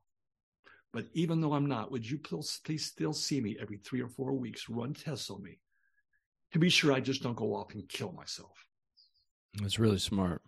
But 0.92 1.06
even 1.14 1.40
though 1.40 1.54
I'm 1.54 1.68
not, 1.68 1.92
would 1.92 2.10
you 2.10 2.18
please, 2.18 2.86
still 2.86 3.14
see 3.14 3.40
me 3.40 3.58
every 3.60 3.78
three 3.78 4.02
or 4.02 4.10
four 4.10 4.34
weeks, 4.34 4.70
run 4.70 4.94
tests 4.94 5.30
on 5.30 5.42
me 5.44 5.60
to 6.54 6.60
be 6.60 6.70
sure 6.70 6.94
I 6.94 7.00
just 7.00 7.24
don't 7.24 7.36
go 7.36 7.56
off 7.56 7.74
and 7.74 7.88
kill 7.88 8.12
myself? 8.12 8.66
That's 9.62 9.80
really 9.80 10.00
smart. 10.00 10.42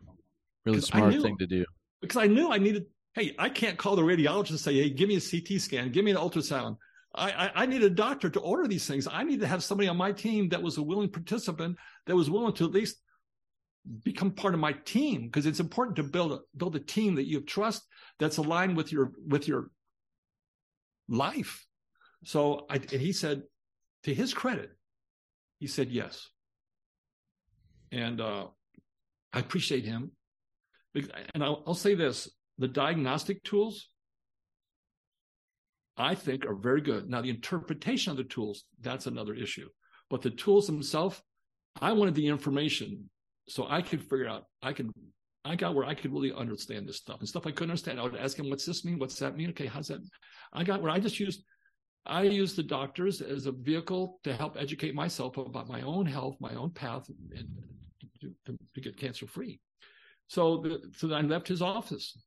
Really 0.65 0.81
smart 0.81 1.13
knew, 1.13 1.21
thing 1.21 1.37
to 1.37 1.47
do 1.47 1.65
because 2.01 2.17
I 2.17 2.27
knew 2.27 2.51
I 2.51 2.57
needed. 2.57 2.85
Hey, 3.13 3.33
I 3.39 3.49
can't 3.49 3.77
call 3.77 3.95
the 3.95 4.01
radiologist 4.01 4.51
and 4.51 4.59
say, 4.59 4.73
"Hey, 4.75 4.89
give 4.89 5.09
me 5.09 5.15
a 5.15 5.21
CT 5.21 5.59
scan, 5.59 5.91
give 5.91 6.05
me 6.05 6.11
an 6.11 6.17
ultrasound." 6.17 6.77
I, 7.15 7.31
I, 7.31 7.51
I 7.55 7.65
need 7.65 7.83
a 7.83 7.89
doctor 7.89 8.29
to 8.29 8.39
order 8.39 8.67
these 8.67 8.85
things. 8.85 9.07
I 9.11 9.23
need 9.23 9.39
to 9.39 9.47
have 9.47 9.63
somebody 9.63 9.87
on 9.87 9.97
my 9.97 10.11
team 10.11 10.49
that 10.49 10.61
was 10.61 10.77
a 10.77 10.83
willing 10.83 11.09
participant 11.09 11.77
that 12.05 12.15
was 12.15 12.29
willing 12.29 12.53
to 12.53 12.65
at 12.65 12.71
least 12.71 12.97
become 14.03 14.31
part 14.31 14.53
of 14.53 14.59
my 14.59 14.73
team 14.73 15.25
because 15.25 15.45
it's 15.45 15.59
important 15.59 15.95
to 15.95 16.03
build 16.03 16.31
a 16.33 16.39
build 16.55 16.75
a 16.75 16.79
team 16.79 17.15
that 17.15 17.27
you 17.27 17.41
trust 17.41 17.83
that's 18.19 18.37
aligned 18.37 18.77
with 18.77 18.91
your 18.91 19.11
with 19.27 19.47
your 19.47 19.71
life. 21.07 21.65
So 22.25 22.65
I, 22.69 22.75
and 22.75 23.01
he 23.01 23.13
said, 23.13 23.43
to 24.03 24.13
his 24.13 24.33
credit, 24.33 24.71
he 25.59 25.67
said 25.67 25.89
yes. 25.89 26.27
And 27.91 28.21
uh, 28.21 28.47
I 29.33 29.39
appreciate 29.39 29.85
him 29.85 30.11
and 31.33 31.43
I'll, 31.43 31.63
I'll 31.67 31.75
say 31.75 31.95
this 31.95 32.29
the 32.57 32.67
diagnostic 32.67 33.43
tools, 33.43 33.89
I 35.99 36.15
think, 36.15 36.45
are 36.45 36.55
very 36.55 36.79
good. 36.79 37.09
Now, 37.09 37.21
the 37.21 37.29
interpretation 37.29 38.11
of 38.11 38.17
the 38.17 38.23
tools, 38.23 38.63
that's 38.81 39.05
another 39.05 39.33
issue. 39.33 39.67
But 40.09 40.21
the 40.21 40.29
tools 40.29 40.65
themselves, 40.65 41.21
I 41.81 41.91
wanted 41.91 42.15
the 42.15 42.27
information 42.27 43.09
so 43.49 43.67
I 43.69 43.81
could 43.81 44.01
figure 44.01 44.27
out, 44.27 44.45
I 44.63 44.71
could, 44.71 44.91
I 45.43 45.55
got 45.55 45.75
where 45.75 45.85
I 45.85 45.93
could 45.93 46.13
really 46.13 46.31
understand 46.31 46.87
this 46.87 46.97
stuff 46.97 47.19
and 47.19 47.27
stuff 47.27 47.45
I 47.45 47.51
couldn't 47.51 47.71
understand. 47.71 47.99
I 47.99 48.03
would 48.03 48.15
ask 48.15 48.39
him, 48.39 48.49
what's 48.49 48.65
this 48.65 48.85
mean? 48.85 48.97
What's 48.97 49.19
that 49.19 49.35
mean? 49.35 49.49
Okay, 49.49 49.65
how's 49.65 49.89
that? 49.89 49.99
I 50.53 50.63
got 50.63 50.81
where 50.81 50.91
I 50.91 50.99
just 50.99 51.19
used, 51.19 51.43
I 52.05 52.23
used 52.23 52.55
the 52.55 52.63
doctors 52.63 53.21
as 53.21 53.45
a 53.45 53.51
vehicle 53.51 54.19
to 54.23 54.33
help 54.33 54.55
educate 54.57 54.95
myself 54.95 55.37
about 55.37 55.67
my 55.67 55.81
own 55.81 56.05
health, 56.05 56.37
my 56.39 56.53
own 56.55 56.71
path, 56.71 57.09
and 57.35 57.47
to, 58.21 58.31
to, 58.45 58.57
to 58.73 58.81
get 58.81 58.97
cancer 58.97 59.27
free. 59.27 59.59
So, 60.27 60.57
the, 60.57 60.81
so 60.97 61.13
I 61.13 61.21
left 61.21 61.47
his 61.47 61.61
office. 61.61 62.17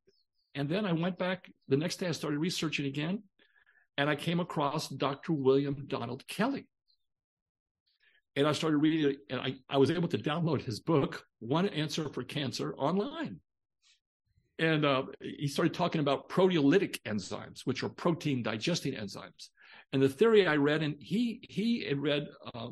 And 0.55 0.69
then 0.69 0.85
I 0.85 0.93
went 0.93 1.19
back 1.19 1.51
the 1.69 1.77
next 1.79 1.97
day, 1.97 2.09
I 2.09 2.13
started 2.13 2.39
researching 2.39 2.85
again, 2.85 3.23
and 3.99 4.09
I 4.09 4.17
came 4.17 4.41
across 4.41 4.89
Dr. 4.89 5.33
William 5.33 5.85
Donald 5.87 6.27
Kelley. 6.27 6.67
And 8.35 8.47
I 8.47 8.53
started 8.53 8.79
reading 8.79 9.11
it, 9.11 9.19
and 9.29 9.41
I, 9.41 9.57
I 9.69 9.77
was 9.77 9.91
able 9.91 10.09
to 10.09 10.19
download 10.19 10.63
his 10.63 10.81
book, 10.81 11.25
One 11.41 11.69
Answer 11.69 12.09
for 12.09 12.23
Cancer, 12.23 12.75
online. 12.77 13.41
And 14.59 14.87
uh, 14.87 15.05
he 15.21 15.47
started 15.47 15.75
talking 15.75 16.01
about 16.01 16.31
proteolytic 16.31 17.01
enzymes, 17.03 17.67
which 17.67 17.83
are 17.83 17.91
protein 17.91 18.43
digesting 18.43 18.95
enzymes. 18.95 19.49
And 19.93 20.01
the 20.01 20.09
theory 20.09 20.47
I 20.47 20.57
read, 20.57 20.83
and 20.83 20.95
he 20.99 21.47
he 21.51 21.85
had 21.85 21.99
read 21.99 22.27
uh, 22.55 22.69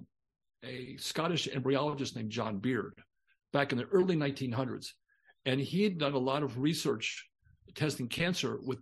a 0.64 0.96
Scottish 0.96 1.48
embryologist 1.48 2.16
named 2.16 2.30
John 2.30 2.58
Beard 2.58 2.94
back 3.52 3.72
in 3.72 3.78
the 3.78 3.84
early 3.84 4.16
1900s, 4.16 4.88
and 5.44 5.60
he 5.60 5.82
had 5.82 5.98
done 5.98 6.14
a 6.14 6.18
lot 6.18 6.42
of 6.42 6.58
research 6.58 7.28
testing 7.74 8.08
cancer 8.08 8.58
with 8.62 8.78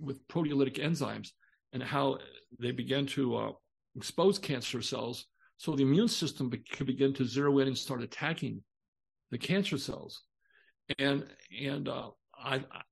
with 0.00 0.26
proteolytic 0.28 0.78
enzymes 0.78 1.30
and 1.72 1.82
how 1.82 2.18
they 2.58 2.70
began 2.70 3.06
to 3.06 3.36
uh, 3.36 3.52
expose 3.96 4.38
cancer 4.38 4.80
cells 4.82 5.26
so 5.56 5.74
the 5.74 5.82
immune 5.82 6.08
system 6.08 6.48
be- 6.48 6.58
could 6.58 6.86
begin 6.86 7.12
to 7.12 7.24
zero 7.24 7.58
in 7.58 7.68
and 7.68 7.76
start 7.76 8.02
attacking 8.02 8.62
the 9.30 9.38
cancer 9.38 9.78
cells 9.78 10.22
and 10.98 11.24
and 11.62 11.88
uh, 11.88 12.08
I, 12.34 12.56
I 12.56 12.82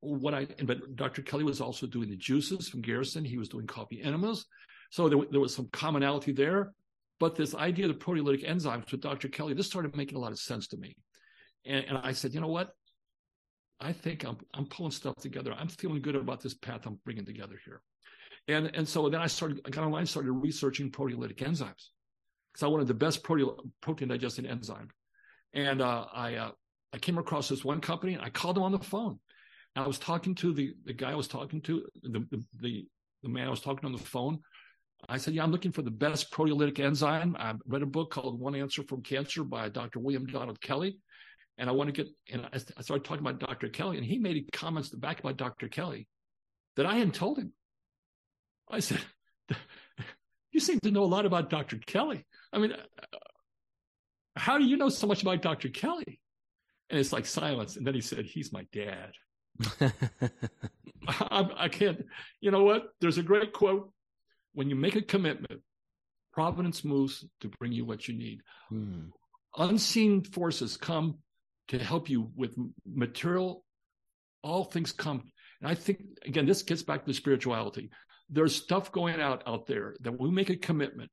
what 0.00 0.34
I 0.34 0.46
but 0.64 0.96
Dr. 0.96 1.22
Kelley 1.22 1.44
was 1.44 1.60
also 1.60 1.86
doing 1.86 2.10
the 2.10 2.16
juices 2.16 2.68
from 2.68 2.82
Gerson. 2.82 3.24
He 3.24 3.38
was 3.38 3.48
doing 3.48 3.66
coffee 3.66 4.02
enemas, 4.02 4.44
so 4.90 5.08
there, 5.08 5.18
there 5.30 5.40
was 5.40 5.54
some 5.54 5.68
commonality 5.72 6.32
there. 6.32 6.72
But 7.20 7.36
this 7.36 7.54
idea 7.54 7.88
of 7.88 7.98
the 7.98 8.04
proteolytic 8.04 8.46
enzymes 8.46 8.90
with 8.90 9.00
Dr. 9.00 9.28
Kelley, 9.28 9.54
this 9.54 9.66
started 9.66 9.96
making 9.96 10.16
a 10.16 10.20
lot 10.20 10.32
of 10.32 10.38
sense 10.38 10.66
to 10.68 10.76
me. 10.76 10.94
And, 11.64 11.84
and 11.88 11.98
I 11.98 12.12
said, 12.12 12.34
you 12.34 12.40
know 12.40 12.48
what? 12.48 12.70
I 13.80 13.92
think 13.92 14.24
I'm 14.24 14.38
I'm 14.54 14.66
pulling 14.66 14.92
stuff 14.92 15.16
together. 15.16 15.54
I'm 15.58 15.68
feeling 15.68 16.00
good 16.00 16.16
about 16.16 16.40
this 16.40 16.54
path 16.54 16.86
I'm 16.86 16.98
bringing 17.04 17.24
together 17.24 17.58
here. 17.64 17.82
And 18.48 18.70
and 18.74 18.88
so 18.88 19.08
then 19.08 19.20
I 19.20 19.26
started 19.26 19.60
I 19.66 19.70
got 19.70 19.84
online, 19.84 20.06
started 20.06 20.32
researching 20.32 20.90
proteolytic 20.90 21.38
enzymes 21.38 21.88
because 22.52 22.62
I 22.62 22.66
wanted 22.66 22.88
the 22.88 22.94
best 22.94 23.22
protein 23.22 23.48
protein 23.80 24.08
digesting 24.08 24.46
enzyme. 24.46 24.88
And 25.52 25.82
uh, 25.82 26.06
I 26.12 26.34
uh, 26.34 26.50
I 26.92 26.98
came 26.98 27.18
across 27.18 27.48
this 27.48 27.64
one 27.64 27.80
company 27.80 28.14
and 28.14 28.22
I 28.22 28.30
called 28.30 28.56
them 28.56 28.62
on 28.62 28.72
the 28.72 28.78
phone. 28.78 29.18
And 29.74 29.84
I 29.84 29.86
was 29.86 29.98
talking 29.98 30.34
to 30.36 30.52
the 30.52 30.74
the 30.84 30.92
guy 30.92 31.10
I 31.10 31.16
was 31.16 31.28
talking 31.28 31.60
to 31.62 31.84
the 32.02 32.26
the 32.30 32.86
the, 33.22 33.28
man 33.28 33.46
I 33.46 33.50
was 33.50 33.60
talking 33.60 33.84
on 33.84 33.92
the 33.92 33.98
phone. 33.98 34.38
I 35.08 35.18
said, 35.18 35.34
"Yeah, 35.34 35.42
I'm 35.42 35.50
looking 35.50 35.72
for 35.72 35.82
the 35.82 35.90
best 35.90 36.30
proteolytic 36.30 36.78
enzyme." 36.78 37.36
I 37.38 37.54
read 37.66 37.82
a 37.82 37.86
book 37.86 38.10
called 38.10 38.38
One 38.38 38.54
Answer 38.54 38.84
from 38.84 39.02
Cancer 39.02 39.42
by 39.42 39.68
Dr. 39.68 39.98
William 39.98 40.26
Donald 40.26 40.60
Kelley, 40.60 40.98
and 41.58 41.68
I 41.68 41.72
want 41.72 41.94
to 41.94 42.04
get. 42.04 42.12
And 42.32 42.46
I, 42.46 42.60
I 42.76 42.82
started 42.82 43.04
talking 43.04 43.26
about 43.26 43.40
Dr. 43.40 43.68
Kelley, 43.68 43.96
and 43.96 44.06
he 44.06 44.18
made 44.18 44.48
comments 44.52 44.88
back 44.90 45.20
about 45.20 45.36
Dr. 45.36 45.68
Kelley 45.68 46.08
that 46.76 46.86
I 46.86 46.94
hadn't 46.94 47.14
told 47.14 47.38
him. 47.38 47.52
I 48.70 48.80
said, 48.80 49.00
"You 50.52 50.60
seem 50.60 50.80
to 50.80 50.90
know 50.90 51.04
a 51.04 51.06
lot 51.06 51.26
about 51.26 51.50
Dr. 51.50 51.78
Kelley. 51.78 52.24
I 52.52 52.58
mean, 52.58 52.72
how 54.36 54.58
do 54.58 54.64
you 54.64 54.76
know 54.76 54.88
so 54.88 55.06
much 55.06 55.22
about 55.22 55.42
Dr. 55.42 55.68
Kelley? 55.68 56.20
And 56.90 56.98
it's 56.98 57.12
like 57.12 57.26
silence. 57.26 57.76
And 57.76 57.86
then 57.86 57.94
he 57.94 58.00
said, 58.00 58.24
He's 58.24 58.52
my 58.52 58.66
dad. 58.72 59.12
I, 61.08 61.50
I, 61.56 61.68
can't, 61.68 62.04
you 62.40 62.50
know 62.50 62.64
what? 62.64 62.88
There's 63.00 63.18
a 63.18 63.22
great 63.22 63.52
quote 63.52 63.92
when 64.52 64.68
you 64.68 64.76
make 64.76 64.96
a 64.96 65.02
commitment, 65.02 65.62
providence 66.32 66.84
moves 66.84 67.24
to 67.40 67.50
bring 67.58 67.72
you 67.72 67.84
what 67.84 68.08
you 68.08 68.16
need. 68.16 68.40
Hmm. 68.68 69.08
Unseen 69.56 70.24
forces 70.24 70.76
come 70.76 71.18
to 71.68 71.78
help 71.78 72.08
you 72.08 72.30
with 72.36 72.54
material, 72.86 73.64
all 74.42 74.64
things 74.64 74.92
come. 74.92 75.22
And 75.60 75.70
I 75.70 75.74
think, 75.74 76.00
again, 76.26 76.46
this 76.46 76.62
gets 76.62 76.82
back 76.82 77.04
to 77.06 77.14
spirituality. 77.14 77.90
There's 78.30 78.54
stuff 78.54 78.92
going 78.92 79.20
out 79.20 79.42
out 79.46 79.66
there 79.66 79.94
that 80.00 80.18
we 80.18 80.30
make 80.30 80.50
a 80.50 80.56
commitment 80.56 81.10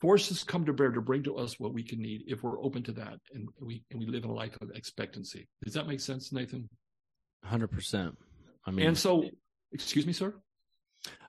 forces 0.00 0.44
come 0.44 0.64
to 0.64 0.72
bear 0.72 0.90
to 0.90 1.00
bring 1.00 1.22
to 1.24 1.36
us 1.36 1.58
what 1.58 1.74
we 1.74 1.82
can 1.82 2.00
need 2.00 2.22
if 2.26 2.42
we're 2.42 2.62
open 2.62 2.82
to 2.84 2.92
that 2.92 3.18
and 3.34 3.48
we 3.60 3.82
and 3.90 3.98
we 3.98 4.06
live 4.06 4.24
in 4.24 4.30
a 4.30 4.34
life 4.34 4.56
of 4.60 4.70
expectancy. 4.74 5.48
Does 5.64 5.74
that 5.74 5.86
make 5.86 6.00
sense, 6.00 6.32
Nathan? 6.32 6.68
Hundred 7.44 7.68
percent. 7.68 8.16
I 8.64 8.70
mean, 8.70 8.86
and 8.86 8.98
so, 8.98 9.24
excuse 9.72 10.06
me, 10.06 10.12
sir. 10.12 10.34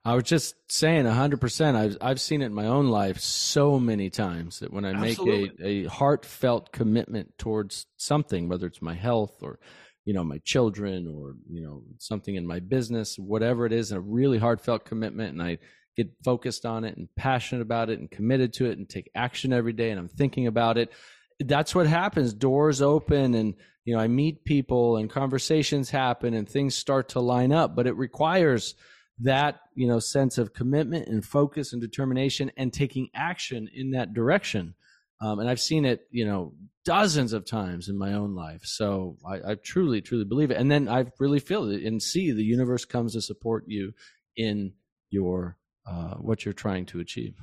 I 0.05 0.15
was 0.15 0.23
just 0.23 0.55
saying, 0.71 1.05
hundred 1.05 1.41
percent. 1.41 1.75
I've 1.75 1.97
I've 2.01 2.21
seen 2.21 2.41
it 2.41 2.47
in 2.47 2.53
my 2.53 2.67
own 2.67 2.87
life 2.87 3.19
so 3.19 3.79
many 3.79 4.09
times 4.09 4.59
that 4.59 4.71
when 4.71 4.85
I 4.85 4.93
Absolutely. 4.93 5.41
make 5.41 5.59
a, 5.59 5.65
a 5.65 5.89
heartfelt 5.89 6.71
commitment 6.71 7.37
towards 7.37 7.85
something, 7.97 8.47
whether 8.47 8.65
it's 8.67 8.81
my 8.81 8.95
health 8.95 9.43
or 9.43 9.59
you 10.05 10.13
know 10.13 10.23
my 10.23 10.39
children 10.45 11.05
or 11.07 11.35
you 11.49 11.61
know 11.61 11.83
something 11.97 12.35
in 12.35 12.47
my 12.47 12.59
business, 12.59 13.19
whatever 13.19 13.65
it 13.65 13.73
is, 13.73 13.91
a 13.91 13.99
really 13.99 14.37
heartfelt 14.37 14.85
commitment, 14.85 15.33
and 15.33 15.43
I 15.43 15.57
get 15.97 16.09
focused 16.23 16.65
on 16.65 16.85
it 16.85 16.95
and 16.95 17.09
passionate 17.17 17.61
about 17.61 17.89
it 17.89 17.99
and 17.99 18.09
committed 18.09 18.53
to 18.53 18.65
it 18.67 18.77
and 18.77 18.87
take 18.87 19.11
action 19.15 19.51
every 19.51 19.73
day 19.73 19.89
and 19.91 19.99
I'm 19.99 20.07
thinking 20.07 20.47
about 20.47 20.77
it. 20.77 20.93
That's 21.41 21.75
what 21.75 21.87
happens. 21.87 22.33
Doors 22.33 22.81
open 22.81 23.33
and 23.33 23.53
you 23.83 23.95
know 23.95 24.01
I 24.01 24.07
meet 24.07 24.45
people 24.45 24.95
and 24.95 25.09
conversations 25.09 25.89
happen 25.89 26.33
and 26.33 26.47
things 26.47 26.75
start 26.75 27.09
to 27.09 27.19
line 27.19 27.51
up, 27.51 27.75
but 27.75 27.85
it 27.85 27.97
requires 27.97 28.75
that 29.19 29.61
you 29.75 29.87
know 29.87 29.99
sense 29.99 30.37
of 30.37 30.53
commitment 30.53 31.07
and 31.07 31.25
focus 31.25 31.73
and 31.73 31.81
determination 31.81 32.51
and 32.57 32.71
taking 32.73 33.09
action 33.13 33.69
in 33.73 33.91
that 33.91 34.13
direction. 34.13 34.75
Um, 35.21 35.39
and 35.39 35.49
I've 35.49 35.59
seen 35.59 35.83
it, 35.83 36.07
you 36.11 36.25
know, 36.25 36.53
dozens 36.85 37.33
of 37.33 37.45
times 37.45 37.89
in 37.89 37.97
my 37.97 38.13
own 38.13 38.35
life. 38.35 38.61
So 38.63 39.17
I, 39.27 39.51
I 39.51 39.55
truly, 39.55 40.01
truly 40.01 40.23
believe 40.23 40.49
it. 40.49 40.57
And 40.57 40.71
then 40.71 40.87
I 40.87 41.07
really 41.19 41.41
feel 41.41 41.69
it 41.69 41.83
and 41.83 42.01
see 42.01 42.31
the 42.31 42.41
universe 42.43 42.85
comes 42.85 43.13
to 43.13 43.21
support 43.21 43.65
you 43.67 43.93
in 44.37 44.71
your 45.09 45.57
uh, 45.85 46.15
what 46.15 46.45
you're 46.45 46.53
trying 46.53 46.85
to 46.87 46.99
achieve. 46.99 47.35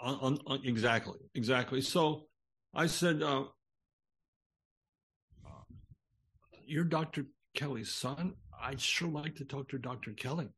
On, 0.00 0.38
on, 0.46 0.60
exactly, 0.64 1.18
exactly. 1.34 1.80
So 1.80 2.26
I 2.74 2.86
said, 2.86 3.22
uh, 3.22 3.44
"You're 6.64 6.84
Dr. 6.84 7.26
Kelley's 7.54 7.92
son. 7.92 8.34
I'd 8.60 8.80
sure 8.80 9.08
like 9.08 9.36
to 9.36 9.44
talk 9.44 9.68
to 9.68 9.78
Dr. 9.78 10.12
Kelley. 10.12 10.48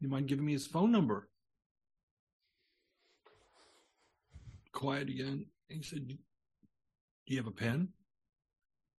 You 0.00 0.08
mind 0.08 0.28
giving 0.28 0.44
me 0.44 0.52
his 0.52 0.66
phone 0.66 0.90
number?" 0.90 1.28
Quiet 4.72 5.08
again. 5.08 5.46
he 5.68 5.82
said, 5.82 6.08
"Do 6.08 6.16
you 7.26 7.36
have 7.36 7.46
a 7.46 7.52
pen?" 7.52 7.92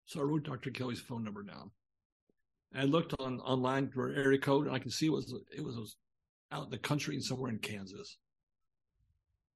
So 0.04 0.20
I 0.20 0.24
wrote 0.24 0.44
Dr. 0.44 0.70
Kelley's 0.70 1.00
phone 1.00 1.24
number 1.24 1.42
down. 1.42 1.70
I 2.74 2.84
looked 2.84 3.14
on 3.18 3.40
online 3.40 3.90
for 3.90 4.12
area 4.12 4.38
code, 4.38 4.66
and 4.66 4.74
I 4.74 4.78
could 4.78 4.92
see 4.92 5.06
it 5.06 5.12
was 5.12 5.34
it 5.56 5.64
was 5.64 5.96
out 6.52 6.64
in 6.64 6.70
the 6.70 6.78
country 6.78 7.14
and 7.14 7.24
somewhere 7.24 7.50
in 7.50 7.58
Kansas. 7.58 8.18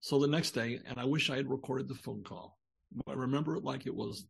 So 0.00 0.18
the 0.18 0.26
next 0.26 0.52
day, 0.52 0.80
and 0.86 0.98
I 0.98 1.04
wish 1.04 1.30
I 1.30 1.36
had 1.36 1.48
recorded 1.48 1.88
the 1.88 1.94
phone 1.94 2.22
call. 2.24 2.58
I 3.06 3.12
remember 3.12 3.56
it 3.56 3.64
like 3.64 3.86
it 3.86 3.94
was 3.94 4.26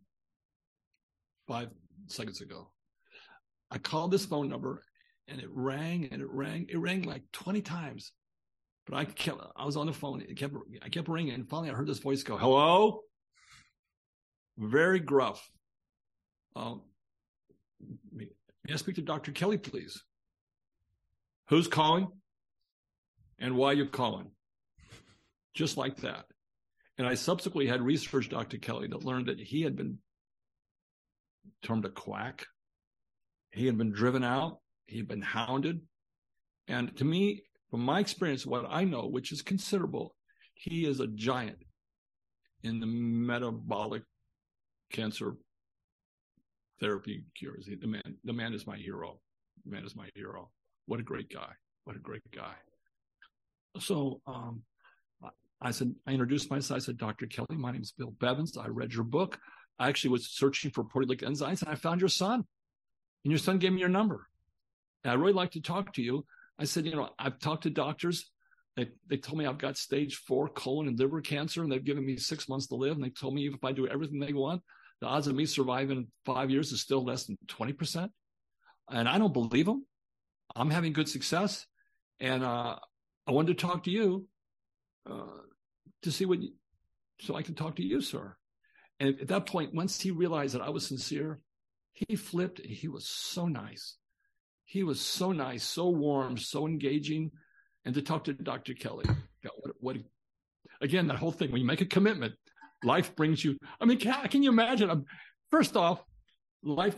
five 1.47 1.71
seconds 2.07 2.41
ago. 2.41 2.71
I 3.71 3.79
called 3.79 4.11
this 4.11 4.25
phone 4.25 4.49
number 4.49 4.83
and 5.29 5.41
it 5.41 5.49
rang 5.51 6.09
and 6.11 6.21
it 6.21 6.29
rang. 6.31 6.67
It 6.69 6.79
rang 6.79 7.03
like 7.03 7.23
20 7.33 7.63
times. 7.63 8.13
But 8.87 8.97
I 8.97 9.05
kept, 9.07 9.41
I 9.57 9.65
was 9.65 9.77
on 9.77 9.87
the 9.87 9.93
phone. 9.93 10.21
It 10.21 10.37
kept, 10.37 10.55
I 10.83 10.89
kept 10.89 11.09
ringing. 11.09 11.35
And 11.35 11.49
finally 11.49 11.71
I 11.71 11.75
heard 11.75 11.87
this 11.87 11.99
voice 12.01 12.23
go, 12.23 12.37
hello? 12.37 13.01
Very 14.59 15.01
gruff. 15.01 15.49
Um, 16.55 16.83
may 18.13 18.29
I 18.73 18.77
speak 18.77 18.97
to 18.97 19.03
Dr. 19.03 19.33
Kelley, 19.33 19.59
please? 19.59 20.03
Who's 21.49 21.69
calling? 21.69 22.09
and 23.39 23.57
why 23.57 23.73
you're 23.73 23.87
calling. 23.87 24.31
Just 25.55 25.77
like 25.77 25.97
that. 25.99 26.25
And 26.99 27.07
I 27.07 27.15
subsequently 27.15 27.67
had 27.67 27.83
researched 27.83 28.31
Dr. 28.31 28.59
Kelley 28.59 28.89
that 28.89 29.05
learned 29.05 29.27
that 29.27 29.41
he 29.41 29.63
had 29.63 29.77
been 29.77 29.99
termed 31.63 31.85
a 31.85 31.91
quack. 31.91 32.47
He 33.51 33.67
had 33.67 33.77
been 33.79 33.93
driven 33.93 34.25
out. 34.25 34.59
He 34.87 34.99
had 34.99 35.09
been 35.09 35.23
hounded. 35.23 35.81
And 36.69 36.97
to 36.97 37.05
me, 37.05 37.43
from 37.71 37.81
my 37.81 38.01
experience, 38.01 38.47
what 38.47 38.67
I 38.69 38.85
know, 38.85 39.07
which 39.07 39.33
is 39.33 39.43
considerable, 39.43 40.15
he 40.55 40.87
is 40.87 41.01
a 41.01 41.07
giant 41.09 41.59
in 42.63 42.81
the 42.81 42.87
metabolic 42.87 44.03
cancer 44.93 45.37
therapy 46.81 47.25
cures. 47.37 47.67
The 47.67 47.87
man, 47.87 48.17
the 48.25 48.33
man 48.33 48.55
is 48.55 48.67
my 48.67 48.77
hero. 48.77 49.19
The 49.65 49.73
man 49.73 49.85
is 49.85 49.97
my 49.97 50.09
hero. 50.15 50.51
What 50.87 51.01
a 51.01 51.03
great 51.03 51.33
guy. 51.33 51.51
What 51.85 51.97
a 51.97 52.01
great 52.01 52.23
guy. 52.35 52.55
So 53.81 54.21
um, 54.27 54.63
I 55.61 55.71
said, 55.71 55.95
I 56.07 56.13
introduced 56.13 56.51
myself. 56.51 56.77
I 56.77 56.81
said, 56.81 56.99
Dr. 56.99 57.27
Kelley, 57.27 57.57
my 57.57 57.73
name 57.73 57.83
is 57.83 57.93
Bill 57.93 58.13
Buvens. 58.19 58.59
I 58.59 58.69
read 58.69 58.93
your 58.93 59.05
book. 59.05 59.39
I 59.79 59.89
actually 59.89 60.11
was 60.11 60.29
searching 60.31 60.71
for 60.71 60.85
proteolytic 60.85 61.23
enzymes 61.23 61.63
and 61.63 61.71
I 61.71 61.75
found 61.75 62.01
your 62.01 62.09
son. 62.09 62.45
And 63.25 63.31
your 63.31 63.39
son 63.39 63.59
gave 63.59 63.73
me 63.73 63.81
your 63.81 63.89
number. 63.89 64.29
And 65.05 65.13
I 65.13 65.15
really 65.15 65.35
like 65.35 65.53
to 65.53 65.61
talk 65.61 65.93
to 65.95 66.03
you. 66.03 66.25
I 66.59 66.65
said, 66.65 66.87
you 66.87 66.97
know, 66.97 67.11
I've 67.19 67.39
talked 67.39 67.65
to 67.65 67.71
doctors. 67.71 68.31
They, 68.77 68.89
they 69.09 69.19
told 69.19 69.39
me 69.39 69.47
I've 69.47 69.59
got 69.59 69.77
stage 69.77 70.17
four 70.17 70.49
colon 70.49 70.89
and 70.89 70.99
liver 70.99 71.21
cancer, 71.21 71.63
and 71.63 71.71
they've 71.71 71.85
given 71.85 72.05
me 72.05 72.17
six 72.17 72.49
months 72.49 72.67
to 72.69 72.75
live. 72.75 72.97
And 72.97 73.05
they 73.05 73.11
told 73.11 73.35
me 73.35 73.47
if 73.47 73.63
I 73.63 73.73
do 73.73 73.87
everything 73.87 74.19
they 74.19 74.33
want, 74.33 74.63
the 75.01 75.07
odds 75.07 75.27
of 75.27 75.35
me 75.35 75.47
surviving 75.47 76.09
five 76.25 76.51
years 76.51 76.73
is 76.73 76.81
still 76.81 77.05
less 77.05 77.27
than 77.27 77.37
20%. 77.49 78.09
And 78.91 79.09
I 79.09 79.19
don't 79.19 79.33
believe 79.33 79.67
them. 79.67 79.87
I'm 80.57 80.71
having 80.71 80.93
good 80.93 81.09
success. 81.09 81.67
And 82.21 82.43
uh, 82.43 82.77
I 83.27 83.33
wanted 83.33 83.59
to 83.59 83.67
talk 83.67 83.85
to 83.85 83.91
you 83.91 84.27
uh, 85.11 85.43
to 86.03 86.13
see 86.13 86.25
what, 86.25 86.43
you, 86.43 86.51
so 87.21 87.35
I 87.35 87.43
can 87.43 87.55
talk 87.55 87.77
to 87.77 87.85
you, 87.85 88.01
sir. 88.01 88.37
And 89.01 89.21
at 89.21 89.29
that 89.29 89.47
point, 89.47 89.75
once 89.75 90.01
he 90.01 90.11
realized 90.11 90.55
that 90.55 90.63
I 90.63 90.71
was 90.71 90.87
sincere, 90.87 91.41
he 91.93 92.17
flipped. 92.17 92.61
He 92.65 92.89
was 92.89 93.07
so 93.07 93.47
nice. 93.47 93.97
He 94.75 94.83
was 94.83 95.01
so 95.01 95.31
nice, 95.31 95.63
so 95.63 95.89
warm, 95.89 96.37
so 96.37 96.67
engaging. 96.67 97.31
And 97.85 97.95
to 97.95 98.03
talk 98.03 98.25
to 98.25 98.33
Dr. 98.33 98.75
Kelley, 98.75 99.05
what, 99.61 99.75
what 99.79 99.97
again, 100.81 101.07
that 101.07 101.17
whole 101.17 101.31
thing, 101.31 101.53
when 101.53 101.61
you 101.61 101.67
make 101.67 101.81
a 101.81 101.87
commitment, 101.87 102.35
life 102.83 103.15
brings 103.15 103.45
you. 103.45 103.57
I 103.81 103.85
mean, 103.85 104.01
can, 104.01 104.27
can 104.27 104.43
you 104.43 104.51
imagine? 104.51 104.91
Um, 104.91 105.05
first 105.53 105.77
off, 105.77 106.03
life, 106.65 106.97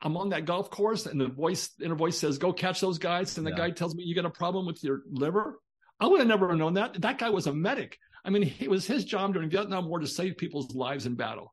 I'm 0.00 0.16
on 0.16 0.30
that 0.30 0.46
golf 0.46 0.70
course 0.70 1.04
and 1.04 1.20
the 1.20 1.28
voice, 1.28 1.68
inner 1.82 1.94
voice 1.94 2.16
says, 2.16 2.38
go 2.38 2.50
catch 2.50 2.80
those 2.80 2.98
guys. 2.98 3.36
And 3.36 3.46
the 3.46 3.50
yeah. 3.50 3.58
guy 3.58 3.70
tells 3.72 3.94
me, 3.94 4.04
you 4.04 4.14
got 4.14 4.24
a 4.24 4.30
problem 4.30 4.64
with 4.64 4.82
your 4.82 5.02
liver. 5.10 5.58
I 6.00 6.06
would 6.06 6.20
have 6.20 6.28
never 6.28 6.56
known 6.56 6.72
that. 6.74 6.98
That 7.02 7.18
guy 7.18 7.28
was 7.28 7.46
a 7.46 7.52
medic. 7.52 7.98
I 8.24 8.30
mean, 8.30 8.54
it 8.58 8.70
was 8.70 8.86
his 8.86 9.04
job 9.04 9.34
during 9.34 9.50
Vietnam 9.50 9.86
War 9.86 9.98
to 9.98 10.06
save 10.06 10.38
people's 10.38 10.74
lives 10.74 11.04
in 11.04 11.14
battle. 11.14 11.52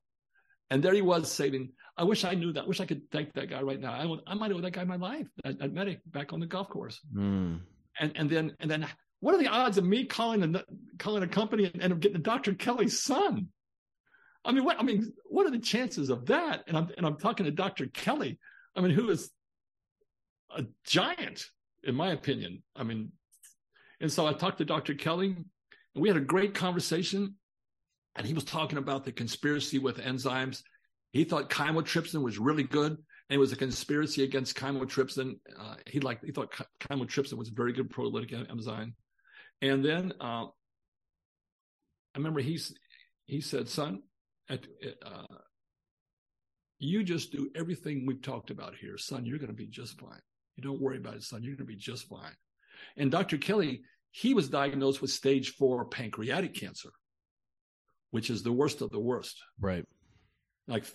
And 0.69 0.81
there 0.81 0.93
he 0.93 1.01
was 1.01 1.29
saving. 1.29 1.73
I 1.99 2.03
wish 2.03 2.23
I 2.23 2.33
knew 2.33 2.53
that. 2.53 2.63
I 2.63 2.67
wish 2.67 2.79
I 2.79 2.85
could 2.85 3.01
thank 3.11 3.33
that 3.33 3.49
guy 3.49 3.61
right 3.61 3.79
now. 3.79 3.91
I, 3.91 4.31
I 4.31 4.33
might 4.33 4.53
owe 4.53 4.61
that 4.61 4.71
guy 4.71 4.85
my 4.85 4.95
life. 4.95 5.27
That, 5.43 5.59
that 5.59 5.73
medic 5.73 5.99
back 6.05 6.31
on 6.31 6.39
the 6.39 6.45
golf 6.45 6.69
course. 6.69 6.97
Mm. 7.13 7.59
And 7.99 8.11
and 8.15 8.29
then 8.29 8.55
and 8.61 8.71
then 8.71 8.87
what 9.19 9.35
are 9.35 9.37
the 9.37 9.49
odds 9.49 9.77
of 9.77 9.83
me 9.83 10.05
calling 10.05 10.55
a 10.55 10.63
calling 10.97 11.23
a 11.23 11.27
company 11.27 11.65
and, 11.65 11.83
and 11.83 11.99
getting 11.99 12.21
Dr. 12.21 12.53
Kelley's 12.53 13.03
son? 13.03 13.49
I 14.45 14.53
mean, 14.53 14.63
what 14.63 14.79
I 14.79 14.83
mean, 14.83 15.11
what 15.25 15.45
are 15.45 15.51
the 15.51 15.59
chances 15.59 16.09
of 16.09 16.27
that? 16.27 16.63
And 16.67 16.77
I'm 16.77 16.87
and 16.95 17.05
I'm 17.05 17.17
talking 17.17 17.45
to 17.45 17.51
Dr. 17.51 17.87
Kelley. 17.87 18.39
I 18.77 18.79
mean, 18.79 18.91
who 18.91 19.09
is 19.09 19.29
a 20.55 20.63
giant, 20.85 21.47
in 21.83 21.95
my 21.95 22.11
opinion. 22.11 22.63
I 22.77 22.83
mean, 22.83 23.11
and 23.99 24.09
so 24.09 24.25
I 24.25 24.31
talked 24.31 24.59
to 24.59 24.65
Dr. 24.65 24.93
Kelley, 24.93 25.35
and 25.35 26.01
we 26.01 26.07
had 26.07 26.17
a 26.17 26.21
great 26.21 26.53
conversation. 26.53 27.35
And 28.15 28.25
he 28.25 28.33
was 28.33 28.45
talking 28.45 28.77
about 28.77 29.03
the 29.03 29.11
conspiracy 29.11 29.79
with 29.79 29.97
enzymes. 29.97 30.63
He 31.11 31.23
thought 31.23 31.49
chymotrypsin 31.49 32.21
was 32.21 32.37
really 32.37 32.63
good, 32.63 32.91
and 32.91 33.35
it 33.35 33.39
was 33.39 33.51
a 33.51 33.55
conspiracy 33.55 34.23
against 34.23 34.57
chymotrypsin. 34.57 35.39
Uh, 35.59 35.75
he 35.87 35.99
liked 35.99 36.25
he 36.25 36.31
thought 36.31 36.53
chymotrypsin 36.81 37.33
was 37.33 37.49
a 37.49 37.53
very 37.53 37.73
good 37.73 37.91
proteolytic 37.91 38.49
enzyme. 38.49 38.93
And 39.61 39.83
then 39.83 40.13
uh, 40.21 40.45
I 40.45 42.17
remember 42.17 42.41
he's 42.41 42.73
he 43.25 43.41
said, 43.41 43.67
"Son, 43.67 44.03
at, 44.49 44.65
uh, 45.05 45.35
you 46.77 47.03
just 47.03 47.31
do 47.31 47.49
everything 47.55 48.05
we've 48.05 48.21
talked 48.21 48.51
about 48.51 48.75
here, 48.75 48.97
son. 48.97 49.25
You're 49.25 49.39
going 49.39 49.49
to 49.49 49.53
be 49.53 49.67
just 49.67 49.99
fine. 49.99 50.21
You 50.55 50.63
don't 50.63 50.81
worry 50.81 50.97
about 50.97 51.15
it, 51.15 51.23
son. 51.23 51.43
You're 51.43 51.55
going 51.55 51.67
to 51.67 51.73
be 51.73 51.75
just 51.75 52.07
fine." 52.07 52.35
And 52.97 53.11
Dr. 53.11 53.37
Kelley, 53.37 53.81
he 54.11 54.33
was 54.33 54.49
diagnosed 54.49 55.01
with 55.01 55.11
stage 55.11 55.55
four 55.55 55.85
pancreatic 55.85 56.53
cancer, 56.53 56.91
which 58.11 58.29
is 58.29 58.43
the 58.43 58.53
worst 58.53 58.81
of 58.81 58.91
the 58.91 58.99
worst. 58.99 59.41
Right. 59.59 59.85
Like 60.69 60.85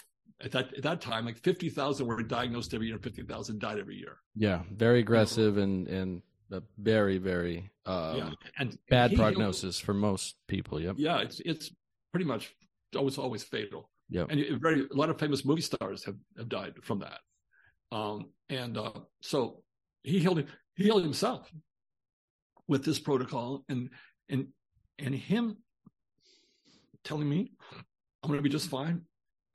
at 0.42 0.52
that 0.52 0.74
at 0.74 0.82
that 0.82 1.00
time, 1.00 1.26
like 1.26 1.38
fifty 1.38 1.68
thousand 1.68 2.06
were 2.06 2.22
diagnosed 2.22 2.72
every 2.74 2.86
year, 2.86 2.98
fifty 2.98 3.22
thousand 3.22 3.60
died 3.60 3.78
every 3.78 3.96
year. 3.96 4.18
Yeah, 4.34 4.62
very 4.72 5.00
aggressive 5.00 5.58
and 5.58 5.88
and 5.88 6.22
a 6.52 6.62
very 6.78 7.18
very 7.18 7.70
uh, 7.86 8.14
yeah. 8.16 8.30
and 8.58 8.78
bad 8.88 9.10
he, 9.10 9.16
prognosis 9.16 9.78
for 9.78 9.92
most 9.92 10.36
people. 10.48 10.80
Yep. 10.80 10.96
Yeah, 10.98 11.18
it's 11.18 11.40
it's 11.44 11.70
pretty 12.12 12.26
much 12.26 12.54
always 12.96 13.18
always 13.18 13.42
fatal. 13.42 13.90
Yeah, 14.08 14.26
and 14.28 14.60
very 14.60 14.86
a 14.90 14.94
lot 14.94 15.10
of 15.10 15.18
famous 15.18 15.44
movie 15.44 15.62
stars 15.62 16.04
have 16.04 16.16
have 16.38 16.48
died 16.48 16.74
from 16.82 17.00
that. 17.00 17.20
Um, 17.90 18.30
and 18.48 18.78
uh, 18.78 18.92
so 19.20 19.62
he 20.02 20.20
healed 20.20 20.44
he 20.76 20.84
healed 20.84 21.02
himself 21.02 21.50
with 22.68 22.84
this 22.84 22.98
protocol, 22.98 23.64
and 23.68 23.90
and 24.28 24.48
and 24.98 25.14
him 25.14 25.56
telling 27.02 27.28
me 27.28 27.52
I'm 28.22 28.28
going 28.28 28.38
to 28.38 28.42
be 28.42 28.48
just 28.48 28.70
fine. 28.70 29.02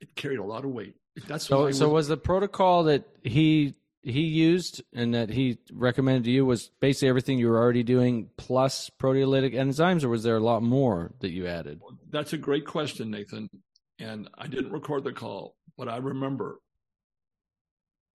It 0.00 0.14
carried 0.16 0.38
a 0.38 0.44
lot 0.44 0.64
of 0.64 0.70
weight. 0.70 0.94
That's 1.26 1.46
so. 1.46 1.70
So 1.70 1.88
was 1.88 2.08
the 2.08 2.16
protocol 2.16 2.84
that 2.84 3.04
he 3.22 3.74
he 4.02 4.22
used 4.22 4.82
and 4.94 5.14
that 5.14 5.28
he 5.28 5.58
recommended 5.72 6.24
to 6.24 6.30
you 6.30 6.46
was 6.46 6.70
basically 6.80 7.08
everything 7.08 7.38
you 7.38 7.48
were 7.48 7.58
already 7.58 7.82
doing 7.82 8.30
plus 8.36 8.90
proteolytic 8.98 9.54
enzymes, 9.54 10.04
or 10.04 10.08
was 10.08 10.22
there 10.22 10.36
a 10.36 10.40
lot 10.40 10.62
more 10.62 11.12
that 11.20 11.30
you 11.30 11.46
added? 11.46 11.80
That's 12.10 12.32
a 12.32 12.38
great 12.38 12.66
question, 12.66 13.10
Nathan. 13.10 13.48
And 13.98 14.28
I 14.38 14.46
didn't 14.46 14.72
record 14.72 15.04
the 15.04 15.12
call, 15.12 15.56
but 15.76 15.88
I 15.88 15.98
remember 15.98 16.58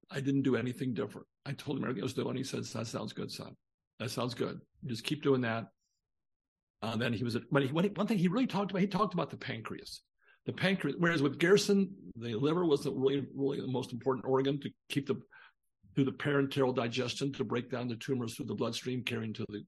I 0.10 0.20
didn't 0.20 0.41
do 0.41 0.56
anything 0.56 0.94
different. 0.94 1.28
I 1.45 1.52
told 1.52 1.78
him 1.78 1.84
everything 1.84 2.02
I 2.02 2.06
was 2.06 2.14
doing. 2.14 2.36
He 2.36 2.44
says, 2.44 2.74
"That 2.74 2.88
sounds 2.88 3.14
good, 3.14 3.32
son. 3.32 3.56
That 3.99 4.10
sounds 4.10 4.34
good. 4.34 4.60
Just 4.86 5.03
keep 5.03 5.22
doing 5.22 5.41
that." 5.41 5.68
Uh, 6.82 6.98
then 6.98 7.14
he 7.14 7.24
was, 7.24 7.38
but 7.52 7.64
he, 7.64 7.70
one 7.70 8.07
thing 8.07 8.18
he 8.18 8.28
really 8.28 8.48
talked 8.48 8.72
about, 8.72 8.82
he 8.82 8.88
talked 8.88 9.14
about 9.14 9.30
the 9.30 9.38
pancreas 9.38 10.02
the 10.46 10.54
pancreas. 10.54 10.96
Whereas 11.00 11.22
with 11.22 11.40
Gerson, 11.40 11.94
the 12.16 12.36
liver 12.36 12.66
was 12.66 12.84
the 12.84 12.92
really, 12.92 13.26
really 13.36 13.62
the 13.62 13.68
most 13.68 13.92
important 13.92 14.26
organ 14.26 14.60
to 14.62 14.70
keep 14.90 15.08
the 15.08 15.20
through 15.94 16.06
the 16.06 16.12
parenteral 16.12 16.76
digestion 16.76 17.32
to 17.32 17.46
break 17.46 17.72
down 17.72 17.88
the 17.88 17.96
tumors 17.96 18.36
through 18.36 18.46
the 18.48 18.54
bloodstream, 18.54 19.04
carrying 19.04 19.34
to 19.34 19.46
the 19.50 19.64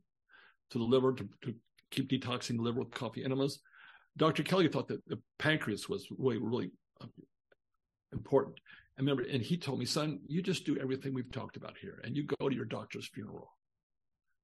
to 0.72 0.78
the 0.78 0.84
liver 0.84 1.14
to, 1.14 1.28
to 1.44 1.56
keep 1.92 2.10
detoxing 2.10 2.58
the 2.58 2.64
liver 2.64 2.80
with 2.80 2.92
coffee 2.92 3.24
enemas. 3.24 3.60
Dr. 4.18 4.44
Kelley 4.44 4.68
thought 4.68 4.88
that 4.88 5.06
the 5.08 5.20
pancreas 5.40 5.88
was 5.88 6.08
really, 6.18 6.40
really 6.40 6.72
uh, 7.02 7.08
important. 8.12 8.58
Remember, 8.98 9.24
and 9.24 9.44
he 9.44 9.58
told 9.58 9.78
me, 9.78 9.86
son, 9.86 10.20
you 10.28 10.42
just 10.42 10.66
do 10.66 10.78
everything 10.80 11.14
we've 11.14 11.32
talked 11.32 11.56
about 11.56 11.76
here, 11.80 12.02
and 12.04 12.18
you 12.18 12.24
go 12.40 12.50
to 12.50 12.56
your 12.56 12.66
doctor's 12.66 13.08
funeral. 13.08 13.48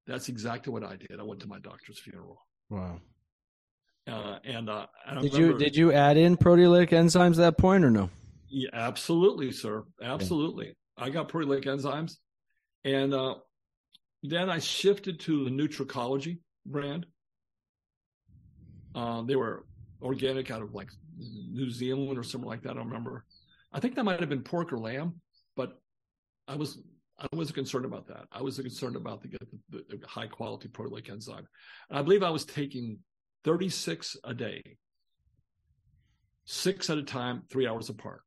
That's 0.06 0.30
exactly 0.30 0.72
what 0.72 0.84
I 0.84 0.96
did. 0.96 1.20
I 1.20 1.24
went 1.24 1.40
to 1.42 1.48
my 1.48 1.60
doctor's 1.60 2.00
funeral. 2.00 2.38
Wow. 2.70 3.00
Uh, 4.06 4.38
and, 4.44 4.70
uh, 4.70 4.86
did 5.22 5.34
remember, 5.34 5.38
you 5.38 5.58
did 5.58 5.76
you 5.76 5.94
add 5.94 6.18
in 6.18 6.36
proteolytic 6.36 6.90
enzymes 6.90 7.32
at 7.32 7.38
that 7.38 7.58
point 7.58 7.86
or 7.86 7.90
no? 7.90 8.10
Yeah, 8.50 8.70
absolutely, 8.74 9.52
sir. 9.52 9.84
Absolutely. 10.02 10.76
I 10.98 11.10
got 11.10 11.30
proteolytic 11.30 11.66
enzymes, 11.66 12.18
and 12.84 13.14
uh, 13.14 13.36
then 14.22 14.50
I 14.50 14.60
shifted 14.60 15.20
to 15.22 15.46
the 15.46 15.50
Nutricology 15.50 16.40
brand. 16.66 17.06
Uh, 18.94 19.22
they 19.24 19.36
were 19.36 19.66
organic 20.02 20.52
out 20.52 20.62
of 20.62 20.74
like 20.74 20.90
New 21.18 21.70
Zealand 21.70 22.18
or 22.18 22.24
something 22.24 22.50
like 22.50 22.62
that. 22.64 22.72
I 22.72 22.74
don't 22.74 22.88
remember. 22.88 23.26
I 23.72 23.80
think 23.80 23.96
that 23.96 24.04
might 24.04 24.20
have 24.20 24.30
been 24.30 24.44
pork 24.44 24.72
or 24.74 24.78
lamb, 24.78 25.16
but 25.56 25.80
I 26.48 26.56
was 26.56 26.80
I 27.20 27.28
wasn't 27.34 27.56
concerned 27.56 27.86
about 27.86 28.08
that. 28.08 28.26
I 28.32 28.42
was 28.42 28.58
concerned 28.58 28.96
about 28.96 29.22
the, 29.22 29.30
the, 29.70 29.86
the 29.90 30.08
high 30.08 30.28
quality 30.28 30.68
proteolytic 30.68 31.10
enzyme. 31.10 31.48
And 31.90 31.98
I 31.98 32.02
believe 32.02 32.24
I 32.24 32.30
was 32.30 32.44
taking 32.44 33.00
36 33.44 34.18
a 34.24 34.34
day, 34.34 34.78
six 36.45 36.90
at 36.90 36.98
a 36.98 37.03
time, 37.03 37.44
three 37.49 37.68
hours 37.68 37.90
apart. 37.90 38.22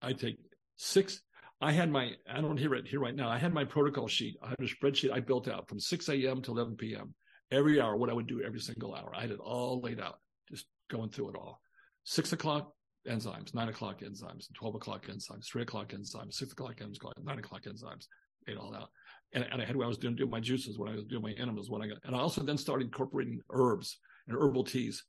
I 0.00 0.12
take 0.12 0.38
six. 0.76 1.20
I 1.60 1.72
had 1.72 1.90
my, 1.90 2.12
I 2.28 2.40
don't 2.40 2.56
hear 2.56 2.74
it 2.74 2.88
here 2.88 3.00
right 3.00 3.14
now. 3.14 3.28
I 3.28 3.38
had 3.38 3.54
my 3.54 3.64
protocol 3.64 4.08
sheet. 4.08 4.36
I 4.42 4.48
had 4.48 4.58
a 4.60 4.64
spreadsheet 4.64 5.12
I 5.12 5.20
built 5.20 5.46
out 5.46 5.68
from 5.68 5.78
6 5.78 6.08
a.m. 6.08 6.42
to 6.42 6.50
11 6.50 6.76
p.m. 6.76 7.14
every 7.52 7.80
hour, 7.80 7.96
what 7.96 8.10
I 8.10 8.14
would 8.14 8.26
do 8.26 8.42
every 8.42 8.60
single 8.60 8.94
hour. 8.94 9.12
I 9.14 9.20
had 9.20 9.30
it 9.30 9.38
all 9.38 9.80
laid 9.80 10.00
out, 10.00 10.18
just 10.48 10.66
going 10.90 11.10
through 11.10 11.30
it 11.30 11.36
all. 11.36 11.60
Six 12.04 12.32
o'clock 12.32 12.72
enzymes, 13.08 13.54
nine 13.54 13.68
o'clock 13.68 14.00
enzymes, 14.00 14.52
12 14.54 14.74
o'clock 14.74 15.06
enzymes, 15.06 15.46
three 15.46 15.62
o'clock 15.62 15.90
enzymes, 15.90 16.34
six 16.34 16.52
o'clock 16.52 16.76
enzymes, 16.76 16.98
nine 17.22 17.38
o'clock 17.38 17.62
enzymes, 17.62 18.06
ate 18.48 18.56
all 18.56 18.74
out 18.74 18.90
and, 19.34 19.46
and 19.50 19.62
I 19.62 19.64
had 19.64 19.76
when 19.76 19.84
I 19.84 19.88
was 19.88 19.98
doing, 19.98 20.16
doing 20.16 20.30
my 20.30 20.40
juices, 20.40 20.78
when 20.78 20.90
I 20.90 20.94
was 20.94 21.04
doing 21.04 21.22
my 21.22 21.32
enemas, 21.32 21.70
when 21.70 21.82
I 21.82 21.88
got, 21.88 21.98
and 22.04 22.14
I 22.14 22.18
also 22.18 22.42
then 22.42 22.58
started 22.58 22.86
incorporating 22.86 23.40
herbs 23.50 23.98
and 24.28 24.36
herbal 24.36 24.64
teas. 24.64 25.04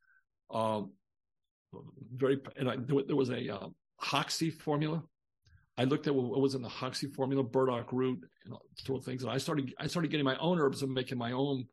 Um, 0.52 0.92
very, 2.16 2.40
and 2.58 2.70
I, 2.70 2.78
there 3.08 3.16
was 3.16 3.30
a 3.30 3.54
uh, 3.54 3.68
Hoxsey 4.02 4.54
formula. 4.54 5.04
I 5.78 5.86
looked 5.86 6.08
at 6.08 6.14
what 6.14 6.40
was 6.40 6.56
in 6.56 6.62
the 6.62 6.70
Hoxsey 6.70 7.14
formula, 7.14 7.44
burdock 7.44 7.92
root, 7.92 8.24
and 8.46 8.56
throw 8.86 9.00
things, 9.00 9.24
and 9.24 9.32
I 9.32 9.38
started, 9.38 9.74
I 9.80 9.88
started 9.88 10.12
getting 10.12 10.26
my 10.26 10.38
own 10.38 10.60
herbs 10.60 10.84
and 10.84 10.94
making 10.94 11.18
my 11.18 11.32
own 11.32 11.66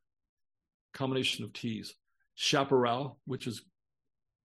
combination 0.95 1.45
of 1.45 1.53
teas. 1.53 1.95
Chaparral, 2.35 3.19
which 3.27 3.47
is 3.47 3.63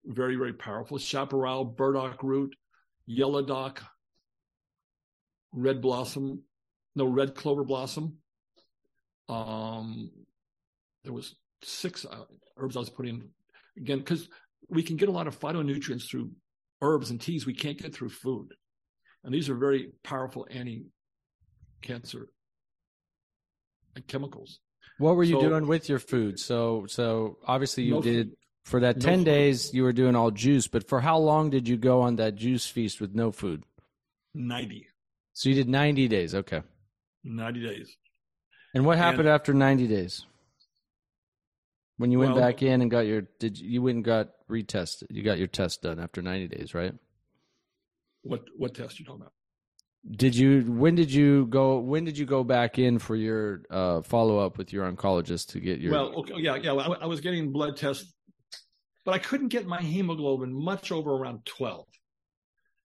very, 0.05 0.35
very 0.35 0.53
powerful. 0.53 0.97
Chaparral, 0.97 1.63
burdock 1.63 2.21
root, 2.21 2.53
yellow 3.05 3.41
dock, 3.41 3.81
red 5.53 5.81
blossom, 5.81 6.43
no 6.95 7.05
red 7.05 7.35
clover 7.35 7.63
blossom. 7.63 8.17
Um, 9.27 10.11
there 11.03 11.13
was 11.13 11.35
six 11.63 12.05
uh, 12.05 12.25
herbs 12.57 12.75
I 12.75 12.79
was 12.79 12.89
putting 12.89 13.29
again 13.77 13.99
because 13.99 14.29
we 14.69 14.83
can 14.83 14.95
get 14.97 15.09
a 15.09 15.11
lot 15.11 15.27
of 15.27 15.39
phytonutrients 15.39 16.09
through 16.09 16.31
herbs 16.81 17.09
and 17.09 17.19
teas 17.19 17.45
we 17.45 17.53
can't 17.53 17.77
get 17.77 17.93
through 17.93 18.09
food, 18.09 18.53
and 19.23 19.33
these 19.33 19.49
are 19.49 19.55
very 19.55 19.91
powerful 20.03 20.47
anti-cancer 20.49 22.29
chemicals. 24.07 24.59
What 24.97 25.15
were 25.15 25.23
you 25.23 25.39
so, 25.41 25.49
doing 25.49 25.67
with 25.67 25.89
your 25.89 25.99
food? 25.99 26.39
So, 26.39 26.85
so 26.87 27.37
obviously 27.45 27.83
you 27.83 27.95
no 27.95 28.01
did 28.01 28.27
food. 28.29 28.37
for 28.65 28.79
that 28.81 29.01
ten 29.01 29.19
no 29.19 29.25
days. 29.25 29.73
You 29.73 29.83
were 29.83 29.93
doing 29.93 30.15
all 30.15 30.31
juice, 30.31 30.67
but 30.67 30.87
for 30.87 31.01
how 31.01 31.17
long 31.17 31.49
did 31.49 31.67
you 31.67 31.77
go 31.77 32.01
on 32.01 32.17
that 32.17 32.35
juice 32.35 32.67
feast 32.67 33.01
with 33.01 33.15
no 33.15 33.31
food? 33.31 33.63
Ninety. 34.33 34.87
So 35.33 35.49
you 35.49 35.55
did 35.55 35.67
ninety 35.67 36.07
days. 36.07 36.35
Okay. 36.35 36.61
90 37.25 37.67
days. 37.67 37.97
And 38.73 38.85
what 38.85 38.97
happened 38.97 39.27
and 39.27 39.29
after 39.29 39.53
90 39.53 39.87
days? 39.87 40.25
when 41.97 42.11
you 42.11 42.19
went 42.19 42.33
Well- 42.33 42.41
back 42.41 42.61
in 42.61 42.81
and 42.81 42.91
got 42.91 43.05
your 43.05 43.21
did 43.39 43.57
you, 43.57 43.69
you 43.69 43.81
went 43.81 43.97
and 43.97 44.05
got 44.05 44.29
retested? 44.49 45.05
You 45.09 45.23
got 45.23 45.37
your 45.37 45.47
test 45.47 45.81
done 45.81 45.99
after 45.99 46.21
ninety 46.21 46.47
days, 46.47 46.73
right? 46.73 46.93
What 48.23 48.43
what 48.57 48.73
test 48.73 48.99
you 48.99 49.05
talking 49.05 49.21
about? 49.21 49.33
Did 50.09 50.35
you 50.35 50.61
when 50.63 50.95
did 50.95 51.11
you 51.11 51.47
go 51.47 51.79
when 51.79 52.03
did 52.03 52.17
you 52.17 52.25
go 52.25 52.43
back 52.43 52.77
in 52.77 52.99
for 52.99 53.15
your 53.15 53.63
uh, 53.69 54.01
follow 54.01 54.39
up 54.39 54.57
with 54.57 54.71
your 54.73 54.91
oncologist 54.91 55.47
to 55.49 55.59
get 55.59 55.79
your 55.79 55.93
Well, 55.93 56.15
okay, 56.19 56.35
yeah, 56.37 56.55
yeah. 56.55 56.73
I, 56.73 57.03
I 57.03 57.05
was 57.05 57.21
getting 57.21 57.51
blood 57.51 57.77
tests, 57.77 58.13
but 59.03 59.13
I 59.13 59.19
couldn't 59.19 59.47
get 59.47 59.65
my 59.65 59.81
hemoglobin 59.81 60.53
much 60.53 60.91
over 60.91 61.11
around 61.11 61.45
12. 61.45 61.87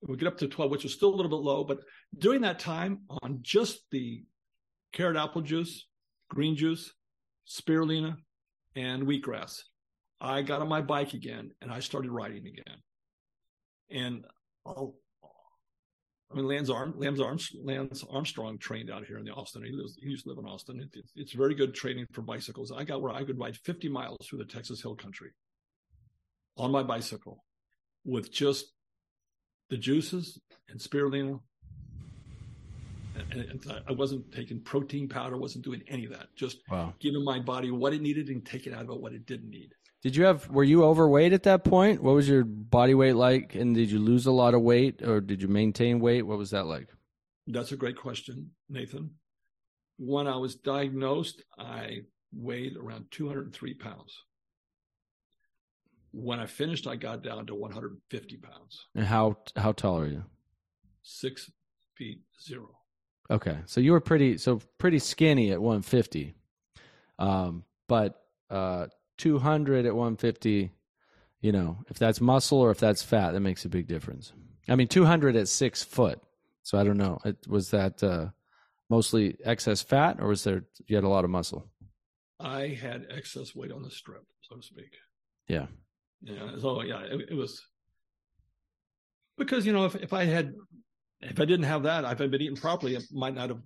We 0.03 0.17
get 0.17 0.29
up 0.29 0.39
to 0.39 0.49
12, 0.49 0.71
which 0.71 0.83
was 0.83 0.95
still 0.95 1.13
a 1.13 1.17
little 1.17 1.29
bit 1.29 1.45
low. 1.45 1.63
But 1.63 1.81
during 2.17 2.41
that 2.41 2.59
time, 2.59 3.03
on 3.23 3.41
just 3.43 3.81
the 3.91 4.25
carrot 4.93 5.17
apple 5.17 5.43
juice, 5.43 5.87
green 6.29 6.57
juice, 6.57 6.93
spirulina, 7.49 8.17
and 8.77 9.05
wheatgrass, 9.05 9.63
I 10.21 10.43
got 10.43 10.61
on 10.61 10.69
my 10.69 10.83
bike 10.83 11.15
again 11.15 11.51
and 11.63 11.71
I 11.73 11.81
started 11.81 12.11
riding 12.11 12.47
again. 12.47 12.77
And 13.91 14.25
I'll, 14.67 14.95
I 16.31 16.37
mean, 16.37 16.47
Lance, 16.47 16.71
Arm, 16.71 16.95
Lance, 16.97 17.19
Arms, 17.21 17.51
Lance 17.61 18.05
Armstrong 18.09 18.59
trained 18.59 18.91
out 18.91 19.05
here 19.05 19.19
in 19.19 19.25
the 19.25 19.33
Austin. 19.33 19.65
He, 19.65 19.73
lives, 19.73 19.97
he 20.01 20.09
used 20.09 20.25
to 20.25 20.29
live 20.29 20.39
in 20.39 20.45
Austin. 20.45 20.81
It, 20.81 20.97
it, 20.97 21.05
it's 21.17 21.33
very 21.33 21.55
good 21.55 21.75
training 21.75 22.07
for 22.13 22.23
bicycles. 22.23 22.71
I 22.71 22.85
got 22.85 23.03
where 23.03 23.13
I 23.13 23.25
could 23.25 23.39
ride 23.39 23.57
50 23.57 23.89
miles 23.89 24.19
through 24.29 24.39
the 24.39 24.45
Texas 24.45 24.83
Hill 24.83 24.95
Country 24.95 25.31
on 26.57 26.71
my 26.71 26.83
bicycle 26.83 27.45
with 28.05 28.31
just 28.31 28.67
the 29.71 29.77
juices 29.77 30.39
and 30.69 30.79
spirulina. 30.79 31.41
And, 33.35 33.83
I 33.89 33.93
wasn't 33.93 34.33
taking 34.33 34.61
protein 34.61 35.09
powder, 35.09 35.37
wasn't 35.37 35.65
doing 35.65 35.83
any 35.89 36.05
of 36.05 36.13
that. 36.13 36.29
Just 36.37 36.59
wow. 36.71 36.95
giving 37.01 37.25
my 37.25 37.39
body 37.39 37.71
what 37.71 37.93
it 37.93 38.03
needed 38.03 38.29
and 38.29 38.45
taking 38.45 38.75
out 38.75 38.83
it 38.83 39.01
what 39.01 39.13
it 39.13 39.27
didn't 39.27 39.51
need. 39.51 39.73
Did 40.03 40.17
you 40.17 40.25
have 40.25 40.49
were 40.49 40.65
you 40.65 40.85
overweight 40.85 41.33
at 41.35 41.43
that 41.43 41.63
point? 41.65 42.03
What 42.03 42.15
was 42.15 42.29
your 42.29 42.45
body 42.45 42.95
weight 42.95 43.17
like 43.17 43.55
and 43.55 43.75
did 43.75 43.91
you 43.91 43.99
lose 43.99 44.27
a 44.27 44.33
lot 44.33 44.55
of 44.55 44.63
weight 44.63 45.03
or 45.03 45.21
did 45.21 45.43
you 45.43 45.49
maintain 45.49 46.01
weight? 46.01 46.23
What 46.23 46.39
was 46.39 46.51
that 46.51 46.65
like? 46.67 46.89
That's 47.47 47.73
a 47.73 47.77
great 47.77 47.97
question, 47.97 48.51
Nathan. 48.69 49.11
When 49.99 50.27
I 50.27 50.37
was 50.37 50.55
diagnosed, 50.55 51.43
I 51.59 51.99
weighed 52.33 52.77
around 52.77 53.07
203 53.11 53.75
pounds. 53.75 54.17
When 56.13 56.41
I 56.41 56.47
finished, 56.47 56.87
I 56.87 56.97
got 56.97 57.23
down 57.23 57.47
to 57.47 57.55
150 57.55 58.37
pounds, 58.39 58.87
And 58.95 59.07
how 59.07 59.39
how 59.57 59.73
tall 59.73 59.99
are 59.99 60.07
you? 60.07 60.25
six 61.03 61.51
feet 61.97 62.21
zero. 62.43 62.80
Okay. 63.31 63.59
So 63.67 63.81
you 63.81 63.93
were 63.93 64.01
pretty 64.01 64.39
so 64.39 64.61
pretty 64.79 64.99
skinny 64.99 65.53
at 65.53 65.63
150. 65.63 66.35
Um 67.19 67.65
but 67.89 68.21
uh 68.51 68.87
200 69.19 69.87
at 69.87 69.95
150, 69.95 70.71
you 71.41 71.53
know, 71.53 71.79
if 71.89 71.99
that's 71.99 72.21
muscle 72.21 72.59
or 72.59 72.71
if 72.71 72.79
that's 72.79 73.03
fat, 73.03 73.33
that 73.33 73.41
makes 73.41 73.65
a 73.65 73.69
big 73.69 73.87
difference. 73.87 74.33
I 74.69 74.75
mean 74.75 74.89
200 74.89 75.37
at 75.37 75.49
6 75.49 75.83
foot. 75.85 76.21
So 76.63 76.79
I 76.79 76.85
don't 76.85 76.99
know. 76.99 77.19
It, 77.25 77.37
was 77.47 77.71
that 77.71 78.03
uh 78.03 78.29
mostly 78.89 79.37
excess 79.45 79.81
fat 79.81 80.17
or 80.19 80.29
was 80.29 80.45
there 80.45 80.65
you 80.87 80.97
had 80.97 81.05
a 81.05 81.09
lot 81.09 81.25
of 81.25 81.31
muscle? 81.31 81.67
I 82.41 82.69
had 82.69 83.07
excess 83.11 83.55
weight 83.55 83.71
on 83.71 83.83
the 83.83 83.91
strip, 83.91 84.25
so 84.41 84.57
to 84.57 84.63
speak. 84.63 84.97
Yeah. 85.47 85.67
Yeah. 86.23 86.53
So 86.59 86.83
yeah, 86.83 87.03
it, 87.03 87.31
it 87.31 87.35
was 87.35 87.63
because 89.37 89.67
you 89.67 89.73
know 89.73 89.85
if 89.85 89.95
if 89.97 90.13
I 90.13 90.25
had 90.25 90.55
if 91.23 91.41
I 91.41 91.45
didn't 91.45 91.67
have 91.67 91.83
that, 91.85 92.05
if 92.05 92.21
I'd 92.21 92.31
been 92.31 92.43
eating 92.43 92.57
properly, 92.57 92.95
it 92.95 93.05
might 93.13 93.35
not 93.35 93.51
have 93.51 93.61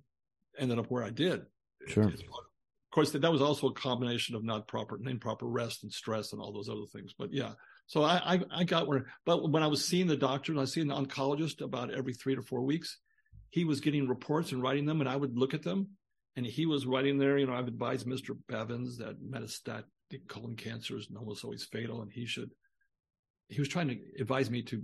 ended 0.57 0.79
up 0.79 0.89
where 0.89 1.03
I 1.03 1.09
did. 1.09 1.45
Sure. 1.87 2.03
It's- 2.07 2.21
Of 2.21 2.95
course, 2.95 3.11
that, 3.11 3.21
that 3.23 3.31
was 3.31 3.41
also 3.41 3.67
a 3.67 3.73
combination 3.73 4.35
of 4.35 4.43
not 4.45 4.67
proper, 4.69 4.95
and 4.95 5.07
improper 5.07 5.45
rest 5.47 5.83
and 5.83 5.91
stress 5.91 6.31
and 6.31 6.41
all 6.41 6.53
those 6.53 6.69
other 6.69 6.85
things. 6.93 7.13
But 7.17 7.33
yeah, 7.33 7.51
so 7.87 8.03
I, 8.03 8.35
I, 8.35 8.39
I 8.51 8.63
got 8.63 8.87
where, 8.87 9.05
but 9.25 9.51
when 9.51 9.63
I 9.63 9.67
was 9.67 9.83
seeing 9.83 10.07
the 10.07 10.15
doctor 10.15 10.53
and 10.53 10.61
I 10.61 10.65
seeing 10.65 10.87
the 10.87 10.95
oncologist 10.95 11.59
about 11.61 11.93
every 11.93 12.13
three 12.13 12.35
to 12.35 12.41
four 12.41 12.61
weeks, 12.61 12.97
he 13.49 13.65
was 13.65 13.81
getting 13.81 14.07
reports 14.07 14.53
and 14.53 14.61
writing 14.61 14.85
them 14.85 15.01
and 15.01 15.09
I 15.09 15.15
would 15.17 15.37
look 15.37 15.53
at 15.53 15.61
them 15.61 15.89
and 16.37 16.45
he 16.45 16.65
was 16.65 16.85
writing 16.85 17.17
there, 17.17 17.37
you 17.37 17.45
know, 17.47 17.53
I've 17.53 17.67
advised 17.67 18.07
Mr. 18.07 18.37
Buvens 18.49 18.97
that 18.99 19.21
metastatic 19.21 20.27
colon 20.27 20.55
cancer 20.55 20.97
is 20.97 21.09
almost 21.17 21.43
always 21.43 21.65
fatal 21.65 22.01
and 22.01 22.11
he 22.11 22.25
should, 22.25 22.51
he 23.49 23.59
was 23.59 23.67
trying 23.69 23.89
to 23.89 23.97
advise 24.19 24.49
me 24.49 24.61
to 24.63 24.83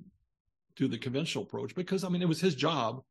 do 0.75 0.87
the 0.87 0.97
conventional 0.97 1.43
approach 1.43 1.75
because 1.75 2.03
I 2.03 2.09
mean, 2.09 2.21
it 2.21 2.27
was 2.27 2.41
his 2.41 2.55
job. 2.55 3.03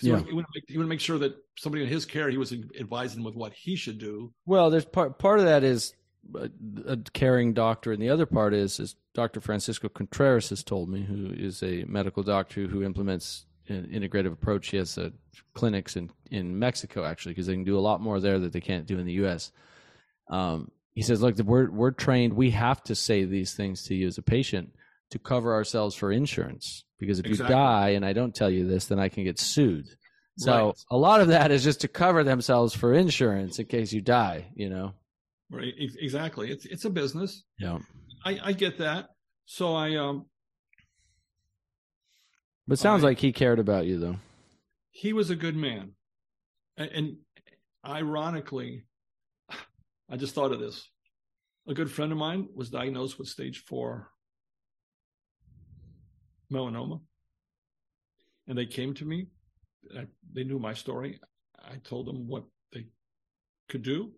Yeah. 0.00 0.18
he, 0.26 0.32
would 0.32 0.46
make, 0.52 0.64
he 0.66 0.76
would 0.76 0.88
make 0.88 1.00
sure 1.00 1.18
that 1.18 1.36
somebody 1.56 1.84
in 1.84 1.88
his 1.88 2.04
care, 2.04 2.28
he 2.28 2.36
was 2.36 2.52
advising 2.52 3.18
them 3.18 3.24
with 3.24 3.36
what 3.36 3.52
he 3.52 3.76
should 3.76 3.98
do. 3.98 4.32
Well, 4.44 4.68
there's 4.68 4.84
part 4.84 5.18
part 5.18 5.38
of 5.38 5.44
that 5.44 5.62
is 5.62 5.94
a, 6.34 6.50
a 6.86 6.96
caring 7.12 7.52
doctor, 7.52 7.92
and 7.92 8.02
the 8.02 8.10
other 8.10 8.26
part 8.26 8.54
is 8.54 8.80
is 8.80 8.96
Dr. 9.14 9.40
Francisco 9.40 9.88
Contreras 9.88 10.50
has 10.50 10.64
told 10.64 10.88
me, 10.88 11.02
who 11.02 11.32
is 11.32 11.62
a 11.62 11.84
medical 11.84 12.22
doctor 12.22 12.66
who 12.66 12.82
implements 12.82 13.46
an 13.68 13.88
integrative 13.92 14.32
approach. 14.32 14.68
He 14.68 14.76
has 14.78 14.98
uh, 14.98 15.10
clinics 15.54 15.96
in 15.96 16.10
in 16.30 16.58
Mexico 16.58 17.04
actually 17.04 17.32
because 17.32 17.46
they 17.46 17.54
can 17.54 17.64
do 17.64 17.78
a 17.78 17.80
lot 17.80 18.00
more 18.00 18.20
there 18.20 18.38
that 18.40 18.52
they 18.52 18.60
can't 18.60 18.86
do 18.86 18.98
in 18.98 19.06
the 19.06 19.12
U.S. 19.14 19.52
Um, 20.28 20.70
he 20.94 21.02
says, 21.02 21.22
"Look, 21.22 21.38
we're 21.38 21.70
we're 21.70 21.90
trained. 21.90 22.32
We 22.32 22.50
have 22.50 22.82
to 22.84 22.94
say 22.94 23.24
these 23.24 23.54
things 23.54 23.84
to 23.84 23.94
you 23.94 24.06
as 24.06 24.18
a 24.18 24.22
patient 24.22 24.74
to 25.10 25.18
cover 25.18 25.52
ourselves 25.52 25.94
for 25.94 26.10
insurance 26.10 26.84
because 27.04 27.18
if 27.20 27.26
Exactly. 27.26 27.54
you 27.54 27.60
die 27.60 27.88
and 27.90 28.04
I 28.04 28.12
don't 28.12 28.34
tell 28.34 28.50
you 28.50 28.66
this, 28.66 28.86
then 28.86 28.98
I 28.98 29.08
can 29.08 29.24
get 29.24 29.38
sued." 29.38 29.86
So 30.38 30.66
Right. 30.66 30.74
a 30.90 30.96
lot 30.96 31.20
of 31.20 31.28
that 31.28 31.50
is 31.52 31.62
just 31.62 31.82
to 31.82 31.88
cover 31.88 32.24
themselves 32.24 32.74
for 32.74 32.92
insurance 32.92 33.58
in 33.60 33.66
case 33.66 33.92
you 33.92 34.00
die, 34.00 34.50
you 34.56 34.68
know. 34.68 34.92
Right. 35.50 35.72
Exactly. 35.78 36.50
It's, 36.50 36.66
it's 36.66 36.84
a 36.84 36.90
business. 36.90 37.44
Yeah. 37.58 37.78
I, 38.24 38.40
I 38.42 38.52
get 38.52 38.78
that. 38.78 39.10
So 39.46 39.74
I, 39.74 39.94
um, 39.96 40.26
But 42.66 42.74
it 42.74 42.82
sounds 42.82 43.04
I- 43.04 43.08
like 43.08 43.18
he 43.20 43.32
cared 43.32 43.58
about 43.58 43.86
you 43.86 43.98
though. 43.98 44.16
he 44.90 45.12
was 45.12 45.30
a 45.30 45.36
good 45.36 45.56
man. 45.56 45.92
And, 46.76 46.90
and 46.90 47.16
ironically, 47.86 48.84
I 50.10 50.16
just 50.16 50.34
thought 50.34 50.52
of 50.52 50.60
this. 50.60 50.88
A 51.68 51.74
good 51.74 51.90
friend 51.90 52.10
of 52.12 52.18
mine 52.18 52.48
was 52.54 52.70
diagnosed 52.70 53.18
with 53.18 53.28
stage 53.28 53.58
four 53.66 54.10
melanoma. 56.54 57.00
And 58.46 58.56
they 58.56 58.66
came 58.66 58.94
to 58.94 59.04
me. 59.04 59.28
I, 59.98 60.06
they 60.32 60.44
knew 60.44 60.58
my 60.58 60.74
story. 60.74 61.20
I 61.58 61.76
told 61.76 62.06
them 62.06 62.28
what 62.28 62.44
they 62.72 62.86
could 63.68 63.82
do. 63.82 64.12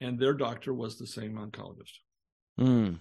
And 0.00 0.18
their 0.18 0.34
doctor 0.34 0.74
was 0.74 0.98
the 0.98 1.06
same 1.06 1.34
oncologist. 1.34 1.98
Mm. 2.58 2.98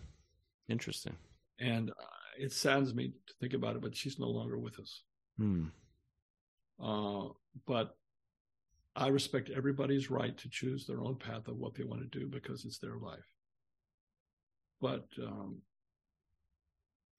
Interesting. 0.69 1.15
And 1.59 1.89
uh, 1.89 1.93
it 2.37 2.51
saddens 2.51 2.93
me 2.93 3.13
to 3.27 3.33
think 3.39 3.53
about 3.53 3.75
it, 3.75 3.81
but 3.81 3.95
she's 3.95 4.19
no 4.19 4.27
longer 4.27 4.57
with 4.57 4.79
us. 4.79 5.03
Mm. 5.39 5.69
Uh, 6.83 7.29
but 7.67 7.95
I 8.95 9.07
respect 9.07 9.49
everybody's 9.49 10.09
right 10.09 10.37
to 10.37 10.49
choose 10.49 10.85
their 10.85 11.01
own 11.01 11.15
path 11.15 11.47
of 11.47 11.57
what 11.57 11.75
they 11.75 11.83
want 11.83 12.01
to 12.01 12.19
do 12.19 12.27
because 12.27 12.65
it's 12.65 12.79
their 12.79 12.97
life. 12.97 13.27
But 14.81 15.05
um, 15.21 15.59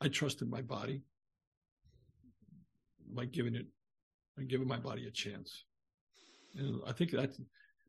I 0.01 0.09
trusted 0.09 0.49
my 0.51 0.63
body 0.63 1.03
by 3.13 3.27
giving 3.27 3.55
it, 3.55 3.67
by 4.37 4.45
giving 4.45 4.69
my 4.69 4.79
body 4.79 5.07
a 5.07 5.11
chance. 5.11 5.65
And 6.57 6.81
I 6.87 6.93
think 6.93 7.13
that 7.13 7.31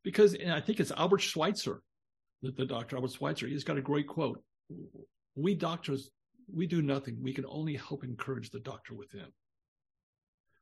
because 0.03 0.35
I 0.35 0.61
think 0.61 0.79
it's 0.79 0.91
Albert 0.91 1.21
Schweitzer, 1.21 1.81
the, 2.41 2.51
the 2.51 2.65
doctor 2.65 2.95
Albert 2.95 3.13
Schweitzer. 3.13 3.47
He's 3.47 3.63
got 3.63 3.77
a 3.77 3.81
great 3.81 4.07
quote: 4.07 4.41
"We 5.35 5.55
doctors, 5.55 6.09
we 6.53 6.67
do 6.67 6.81
nothing. 6.81 7.17
We 7.21 7.33
can 7.33 7.45
only 7.47 7.75
help 7.75 8.03
encourage 8.03 8.51
the 8.51 8.59
doctor 8.59 8.93
within." 8.93 9.27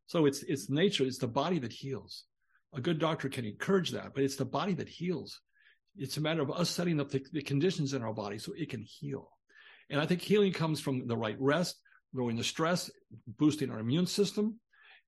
So 0.08 0.26
it's 0.26 0.44
it's 0.44 0.70
nature, 0.70 1.06
it's 1.06 1.18
the 1.18 1.28
body 1.28 1.60
that 1.60 1.74
heals. 1.74 2.24
A 2.74 2.82
good 2.82 3.00
doctor 3.00 3.30
can 3.30 3.46
encourage 3.46 3.92
that, 3.92 4.14
but 4.16 4.24
it's 4.24 4.36
the 4.36 4.46
body 4.46 4.74
that 4.76 4.90
heals. 4.90 5.40
It's 5.96 6.18
a 6.18 6.22
matter 6.22 6.42
of 6.42 6.52
us 6.52 6.70
setting 6.72 7.00
up 7.00 7.10
the, 7.10 7.24
the 7.32 7.42
conditions 7.42 7.94
in 7.94 8.02
our 8.02 8.14
body 8.14 8.40
so 8.40 8.54
it 8.58 8.70
can 8.70 8.82
heal. 8.82 9.30
And 9.90 10.00
I 10.00 10.06
think 10.06 10.22
healing 10.22 10.54
comes 10.54 10.80
from 10.80 11.08
the 11.08 11.18
right 11.18 11.38
rest, 11.40 11.80
lowering 12.14 12.38
the 12.38 12.44
stress, 12.44 12.90
boosting 13.40 13.70
our 13.70 13.80
immune 13.80 14.08
system, 14.08 14.60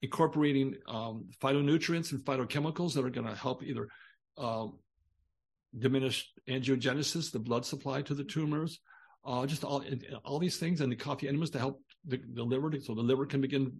incorporating 0.01 0.75
um, 0.87 1.27
phytonutrients 1.41 2.11
and 2.11 2.21
phytochemicals 2.21 2.93
that 2.93 3.05
are 3.05 3.09
going 3.09 3.27
to 3.27 3.35
help 3.35 3.63
either 3.63 3.87
um, 4.37 4.77
diminish 5.77 6.31
angiogenesis, 6.47 7.31
the 7.31 7.39
blood 7.39 7.65
supply 7.65 8.01
to 8.01 8.13
the 8.13 8.23
tumors, 8.23 8.79
uh, 9.25 9.45
just 9.45 9.63
all 9.63 9.83
all 10.23 10.39
these 10.39 10.57
things, 10.57 10.81
and 10.81 10.91
the 10.91 10.95
coffee 10.95 11.27
enemas 11.27 11.49
to 11.49 11.59
help 11.59 11.81
the, 12.05 12.21
the 12.33 12.43
liver, 12.43 12.71
so 12.79 12.93
the 12.93 13.01
liver 13.01 13.25
can 13.25 13.41
begin 13.41 13.75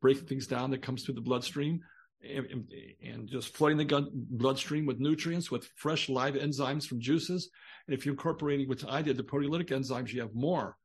breaking 0.00 0.26
things 0.26 0.46
down 0.46 0.70
that 0.70 0.82
comes 0.82 1.02
through 1.02 1.14
the 1.14 1.20
bloodstream 1.20 1.80
and, 2.22 2.46
and- 2.46 2.72
and 3.02 3.28
just 3.28 3.56
flooding 3.56 3.78
the 3.78 3.84
gun, 3.84 4.08
bloodstream 4.12 4.86
with 4.86 4.98
nutrients, 4.98 5.50
with 5.50 5.68
fresh 5.76 6.08
live 6.08 6.34
enzymes 6.34 6.86
from 6.86 7.00
juices. 7.00 7.50
And 7.86 7.96
if 7.96 8.04
you're 8.04 8.14
incorporating, 8.14 8.68
which 8.68 8.84
I 8.86 9.02
did, 9.02 9.16
the 9.16 9.22
proteolytic 9.22 9.68
enzymes, 9.68 10.12
you 10.12 10.20
have 10.20 10.34
more 10.34 10.76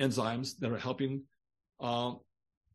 enzymes 0.00 0.58
that 0.60 0.72
are 0.72 0.78
helping 0.78 1.24
uh, 1.80 2.14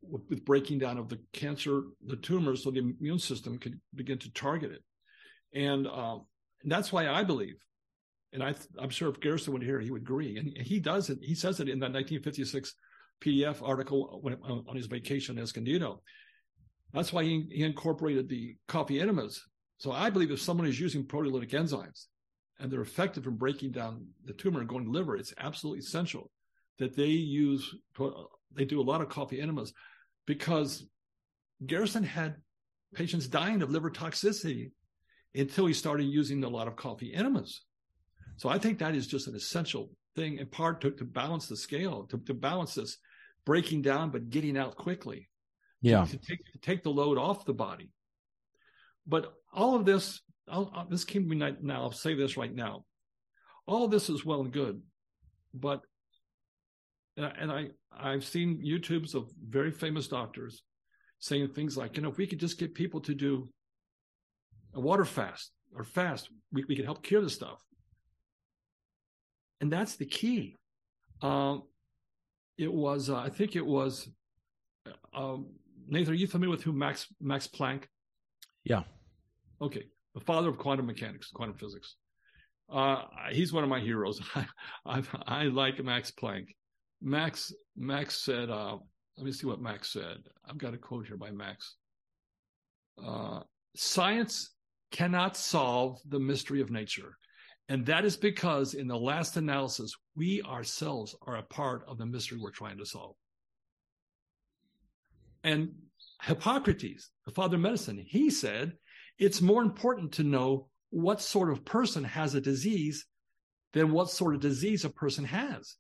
with, 0.02 0.46
breaking 0.46 0.80
down 0.80 0.98
of 0.98 1.10
the 1.10 1.20
cancer, 1.34 1.84
the 2.06 2.18
tumors, 2.18 2.64
so 2.64 2.72
the 2.72 2.80
immune 2.80 3.20
system 3.20 3.58
can 3.58 3.82
begin 3.96 4.20
to 4.20 4.32
target 4.32 4.72
it. 4.72 4.84
And 5.54 5.88
uh, 5.88 6.20
that's 6.64 6.92
why 6.92 7.10
I 7.10 7.24
believe 7.24 7.56
and 8.34 8.44
I, 8.44 8.54
am 8.82 8.90
sure 8.90 9.10
if 9.10 9.20
Gerson 9.20 9.54
would 9.54 9.64
hear, 9.64 9.80
he 9.80 9.92
would 9.92 10.02
agree. 10.02 10.38
And 10.38 10.56
he 10.58 10.80
does 10.80 11.10
it. 11.10 11.20
He 11.22 11.36
says 11.36 11.60
it 11.60 11.70
in 11.70 11.80
that 11.80 11.94
1956 11.94 12.74
PDF 13.24 13.68
article 13.68 14.20
when, 14.22 14.36
on 14.44 14.76
his 14.76 14.88
vacation 14.88 15.38
in 15.38 15.44
Escondido. 15.44 16.02
That's 16.94 17.12
why 17.12 17.24
he, 17.24 17.48
he 17.52 17.64
incorporated 17.64 18.30
the 18.30 18.56
coffee 18.68 19.00
enemas. 19.00 19.42
So 19.78 19.92
I 19.92 20.10
believe 20.10 20.32
if 20.32 20.42
someone 20.42 20.68
is 20.68 20.80
using 20.80 21.06
proteolytic 21.06 21.52
enzymes 21.52 22.06
and 22.60 22.72
they're 22.72 22.82
effective 22.82 23.28
in 23.28 23.36
breaking 23.36 23.72
down 23.72 24.08
the 24.26 24.34
tumor 24.34 24.60
and 24.60 24.70
going 24.70 24.86
to 24.86 24.92
liver, 24.92 25.16
it's 25.16 25.34
absolutely 25.38 25.80
essential 25.80 26.32
that 26.80 26.96
they 26.96 27.06
use, 27.06 27.76
they 28.54 28.66
do 28.66 28.82
a 28.82 28.84
lot 28.84 29.02
of 29.02 29.10
coffee 29.10 29.42
enemas 29.42 29.74
because 30.26 30.86
Gerson 31.66 32.04
had 32.04 32.36
patients 32.94 33.28
dying 33.28 33.62
of 33.62 33.70
liver 33.70 33.92
toxicity 33.92 34.72
until 35.36 35.66
he 35.66 35.74
started 35.74 36.06
using 36.06 36.44
a 36.44 36.50
lot 36.50 36.68
of 36.68 36.76
coffee 36.76 37.14
enemas. 37.14 37.62
So 38.38 38.50
I 38.50 38.58
think 38.58 38.80
that 38.80 38.96
is 38.96 39.08
just 39.08 39.28
an 39.28 39.36
essential 39.36 39.90
thing 40.16 40.38
in 40.38 40.48
part 40.48 40.82
to, 40.82 40.92
to 40.92 41.06
balance 41.06 41.48
the 41.48 41.58
scale, 41.58 42.04
to, 42.10 42.18
to 42.20 42.34
balance 42.34 42.76
this 42.76 42.98
breaking 43.46 43.82
down, 43.82 44.10
but 44.10 44.30
getting 44.30 44.58
out 44.58 44.76
quickly. 44.76 45.30
Yeah. 45.82 46.06
To, 46.06 46.12
to 46.12 46.18
take, 46.18 46.46
to 46.52 46.60
take 46.60 46.84
the 46.84 46.90
load 46.90 47.18
off 47.18 47.46
the 47.46 47.54
body. 47.54 47.92
But 49.06 49.34
all 49.54 49.76
of 49.76 49.86
this, 49.86 50.22
I'll, 50.50 50.88
this 50.90 51.06
came 51.06 51.24
to 51.24 51.36
me 51.36 51.56
now. 51.62 51.82
I'll 51.82 51.92
say 51.92 52.14
this 52.14 52.38
right 52.38 52.54
now. 52.54 52.84
All 53.66 53.86
of 53.86 53.92
this 53.92 54.10
is 54.10 54.26
well 54.26 54.42
and 54.42 54.52
good, 54.52 54.82
but 55.54 55.82
and 57.18 57.52
I 57.52 57.70
I've 57.92 58.24
seen 58.24 58.64
YouTubes 58.66 59.16
of 59.16 59.30
very 59.50 59.72
famous 59.72 60.08
doctors 60.08 60.64
saying 61.20 61.50
things 61.50 61.76
like, 61.76 61.98
you 61.98 62.04
know, 62.04 62.10
if 62.10 62.18
we 62.18 62.28
could 62.28 62.40
just 62.40 62.60
get 62.60 62.76
people 62.76 63.02
to 63.02 63.16
do 63.16 63.50
a 64.74 64.80
water 64.80 65.06
fast 65.06 65.52
or 65.76 65.84
fast, 65.84 66.30
we, 66.52 66.64
we 66.68 66.76
could 66.76 66.86
help 66.86 67.02
cure 67.02 67.22
this 67.22 67.34
stuff. 67.34 67.60
And 69.60 69.72
that's 69.72 69.96
the 69.96 70.06
key. 70.06 70.56
Um, 71.22 71.64
it 72.58 72.72
was, 72.72 73.10
uh, 73.10 73.18
I 73.18 73.30
think 73.30 73.56
it 73.56 73.66
was, 73.66 74.08
um, 75.14 75.48
Nathan, 75.88 76.14
are 76.14 76.18
you 76.18 76.28
familiar 76.28 76.52
with 76.52 76.64
who 76.64 76.74
Max 76.74 77.08
Max 77.22 77.48
Planck? 77.48 77.84
Yeah. 78.64 78.84
Okay, 79.62 79.86
the 80.14 80.20
father 80.22 80.50
of 80.50 80.58
quantum 80.58 80.86
mechanics, 80.86 81.32
quantum 81.32 81.58
physics. 81.58 81.96
Uh, 82.70 83.04
he's 83.32 83.54
one 83.54 83.64
of 83.64 83.70
my 83.70 83.80
heroes. 83.80 84.20
I, 84.36 84.46
I, 84.86 85.04
I 85.26 85.44
like 85.44 85.84
Max 85.84 86.12
Planck. 86.12 86.48
Max 87.02 87.54
Max 87.76 88.18
said, 88.18 88.50
uh, 88.50 88.78
let 89.18 89.26
me 89.26 89.32
see 89.32 89.48
what 89.48 89.62
Max 89.62 89.94
said. 89.94 90.18
I've 90.48 90.58
got 90.58 90.74
a 90.74 90.78
quote 90.78 91.08
here 91.08 91.18
by 91.18 91.32
Max. 91.32 91.76
Uh, 93.04 93.42
science 93.76 94.52
cannot 94.92 95.38
solve 95.38 96.00
the 96.08 96.20
mystery 96.20 96.62
of 96.62 96.72
nature. 96.72 97.18
And 97.70 97.86
that 97.86 98.06
is 98.06 98.16
because 98.16 98.74
in 98.74 98.88
the 98.88 98.98
last 98.98 99.36
analysis, 99.36 99.94
we 100.16 100.42
ourselves 100.44 101.16
are 101.24 101.38
a 101.38 101.44
part 101.44 101.84
of 101.88 101.98
the 101.98 102.06
mystery 102.06 102.38
we're 102.40 102.52
trying 102.52 102.78
to 102.78 102.86
solve. 102.86 103.16
And 105.48 105.70
Hippocrates, 106.22 107.10
the 107.26 107.32
father 107.32 107.56
of 107.56 107.62
medicine, 107.62 108.04
he 108.06 108.30
said, 108.30 108.74
it's 109.18 109.42
more 109.42 109.64
important 109.64 110.14
to 110.14 110.24
know 110.24 110.68
what 110.90 111.22
sort 111.22 111.50
of 111.50 111.66
person 111.66 112.04
has 112.04 112.36
a 112.36 112.42
disease 112.42 113.06
than 113.74 113.92
what 113.92 114.10
sort 114.10 114.36
of 114.36 114.42
disease 114.42 114.86
a 114.86 114.90
person 114.90 115.26
has 115.26 115.76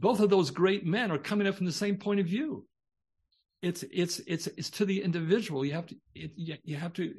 both 0.00 0.20
of 0.20 0.30
those 0.30 0.50
great 0.50 0.84
men 0.84 1.10
are 1.10 1.18
coming 1.18 1.46
up 1.46 1.54
from 1.54 1.66
the 1.66 1.72
same 1.72 1.96
point 1.96 2.20
of 2.20 2.26
view. 2.26 2.66
It's 3.62 3.84
it's 3.92 4.18
it's 4.20 4.46
it's 4.46 4.70
to 4.70 4.86
the 4.86 5.02
individual. 5.02 5.64
You 5.64 5.74
have 5.74 5.86
to 5.88 5.96
it, 6.14 6.32
you 6.36 6.76
have 6.76 6.94
to. 6.94 7.14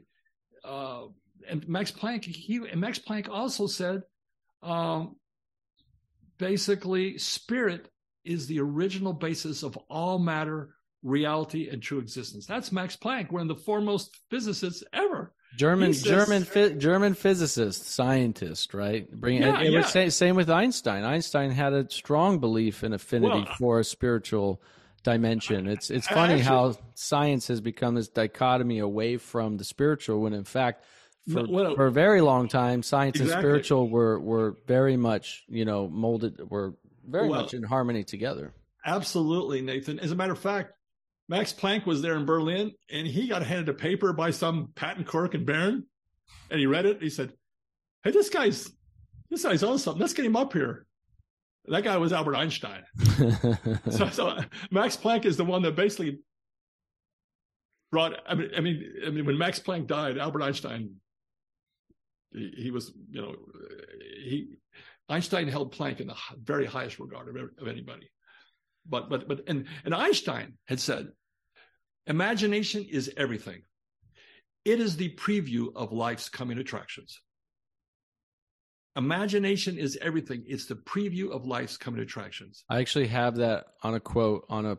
Uh, 0.66 1.04
and 1.48 1.68
Max 1.68 1.92
Planck, 1.92 2.26
he 2.26 2.58
and 2.70 2.82
Max 2.82 2.98
Planck 2.98 3.30
also 3.30 3.68
said, 3.68 4.02
um, 4.64 5.16
basically, 6.40 7.20
spirit 7.20 7.88
is 8.24 8.48
the 8.48 8.60
original 8.60 9.14
basis 9.14 9.62
of 9.62 9.78
all 9.90 10.18
matter, 10.18 10.76
reality, 11.04 11.70
and 11.70 11.82
true 11.82 12.00
existence. 12.00 12.46
That's 12.46 12.72
Max 12.72 12.96
Planck, 12.96 13.32
one 13.32 13.42
of 13.44 13.48
the 13.48 13.56
foremost 13.56 14.16
physicists 14.30 14.84
ever. 14.94 15.34
German 15.58 15.94
says, 15.94 16.04
German 16.04 16.80
German 16.80 17.14
physicist, 17.14 17.86
scientist, 17.88 18.74
right? 18.74 19.12
Bring 19.12 19.42
yeah, 19.42 19.60
it, 19.60 19.68
it 19.68 19.74
yeah. 19.74 19.82
say, 19.82 20.10
same 20.10 20.36
with 20.36 20.50
Einstein. 20.50 21.04
Einstein 21.04 21.52
had 21.52 21.74
a 21.74 21.90
strong 21.90 22.40
belief 22.40 22.84
in 22.84 22.94
affinity 22.94 23.34
Well, 23.34 23.48
uh, 23.50 23.56
for 23.58 23.80
a 23.80 23.84
spiritual 23.84 24.62
dimension. 25.04 25.68
It's 25.68 25.90
it's 25.90 26.08
funny 26.08 26.36
actually- 26.36 26.46
how 26.46 26.76
science 26.96 27.48
has 27.50 27.60
become 27.60 27.96
this 27.96 28.08
dichotomy 28.08 28.80
away 28.80 29.18
from 29.18 29.58
the 29.58 29.66
spiritual 29.66 30.22
when 30.22 30.34
in 30.34 30.46
fact 30.46 30.86
for, 31.32 31.46
well- 31.48 31.76
for 31.76 31.88
a 31.88 31.92
very 31.92 32.22
long 32.22 32.48
time 32.48 32.82
science 32.82 33.20
and 33.20 33.30
spiritual 33.30 33.90
were 33.90 34.20
were 34.20 34.56
very 34.68 34.96
much, 34.96 35.44
you 35.50 35.66
know, 35.66 35.88
molded 35.90 36.50
were 36.50 36.76
very 37.06 37.28
Well- 37.28 37.42
much 37.42 37.54
in 37.54 37.64
harmony 37.64 38.04
together. 38.06 38.54
Absolutely, 38.86 39.62
Nathan. 39.62 40.00
As 40.00 40.12
a 40.12 40.16
matter 40.16 40.34
of 40.34 40.40
fact, 40.40 40.74
Max 41.32 41.54
Planck 41.54 41.86
was 41.86 42.02
there 42.02 42.18
in 42.18 42.26
Berlin 42.26 42.74
and 42.90 43.08
he 43.08 43.30
got 43.30 43.42
handed 43.42 43.70
a 43.70 43.74
paper 43.74 44.12
by 44.12 44.32
some 44.32 44.74
patent 44.76 45.08
clerk 45.08 45.34
in 45.34 45.46
Bern 45.46 45.86
and 46.50 46.60
he 46.60 46.66
read 46.66 46.86
it. 46.86 46.96
And 46.96 47.04
He 47.04 47.10
said, 47.10 47.32
Hey, 48.04 48.12
this 48.12 48.30
guy's, 48.30 48.70
this 49.30 49.44
guy's 49.44 49.64
on 49.64 49.80
something. 49.80 50.02
Let's 50.02 50.12
get 50.12 50.26
him 50.26 50.36
up 50.36 50.52
here. 50.52 50.86
That 51.68 51.86
guy 51.86 51.96
was 51.96 52.12
Albert 52.12 52.36
Einstein. 52.36 52.84
So, 53.92 54.10
so 54.10 54.40
Max 54.72 54.98
Planck 54.98 55.24
is 55.24 55.38
the 55.38 55.46
one 55.46 55.62
that 55.62 55.74
basically 55.74 56.20
brought, 57.94 58.14
I 58.28 58.36
mean, 58.36 58.50
I 58.58 58.60
mean, 58.60 58.94
I 59.08 59.10
mean, 59.12 59.26
when 59.26 59.38
Max 59.38 59.58
Planck 59.58 59.88
died, 59.88 60.18
Albert 60.18 60.42
Einstein, 60.42 60.96
he, 62.34 62.52
he 62.58 62.72
was, 62.72 62.92
you 63.10 63.22
know, 63.22 63.36
he, 64.22 64.58
Einstein 65.08 65.48
held 65.48 65.74
Planck 65.74 66.02
in 66.02 66.08
the 66.08 66.16
very 66.44 66.66
highest 66.66 67.00
regard 67.00 67.30
of, 67.30 67.36
of 67.58 67.68
anybody 67.70 68.10
but 68.86 69.10
but 69.10 69.28
but 69.28 69.42
and 69.48 69.66
and 69.86 69.94
Einstein 69.94 70.58
had 70.66 70.80
said, 70.80 71.10
imagination 72.08 72.86
is 72.90 73.12
everything. 73.18 73.62
It 74.66 74.80
is 74.80 74.96
the 74.96 75.10
preview 75.16 75.68
of 75.76 75.92
life's 75.92 76.30
coming 76.30 76.58
attractions. 76.60 77.20
Imagination 78.96 79.78
is 79.78 79.98
everything. 80.02 80.44
It's 80.46 80.66
the 80.66 80.76
preview 80.76 81.32
of 81.32 81.46
life's 81.46 81.78
coming 81.78 82.02
attractions. 82.02 82.64
I 82.70 82.80
actually 82.80 83.08
have 83.08 83.38
that 83.38 83.68
on 83.84 83.96
a 83.96 84.00
quote 84.00 84.46
on 84.50 84.66
a 84.66 84.78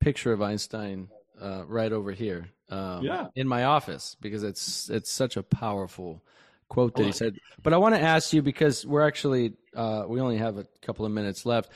picture 0.00 0.32
of 0.32 0.42
Einstein 0.42 1.08
uh, 1.40 1.64
right 1.66 1.92
over 1.92 2.12
here. 2.12 2.50
Um, 2.70 3.04
Yeah. 3.04 3.26
in 3.36 3.46
my 3.46 3.64
office 3.64 4.16
because 4.20 4.42
it's 4.42 4.88
it's 4.88 5.10
such 5.10 5.36
a 5.36 5.42
powerful 5.42 6.24
quote 6.68 6.94
that 6.96 7.04
he 7.04 7.12
said. 7.12 7.36
But 7.62 7.74
I 7.74 7.76
want 7.76 7.94
to 7.94 8.00
ask 8.00 8.32
you 8.32 8.42
because 8.42 8.86
we're 8.86 9.06
actually 9.06 9.54
uh, 9.74 10.04
we 10.08 10.20
only 10.20 10.38
have 10.38 10.56
a 10.56 10.66
couple 10.82 11.04
of 11.04 11.12
minutes 11.12 11.44
left. 11.44 11.70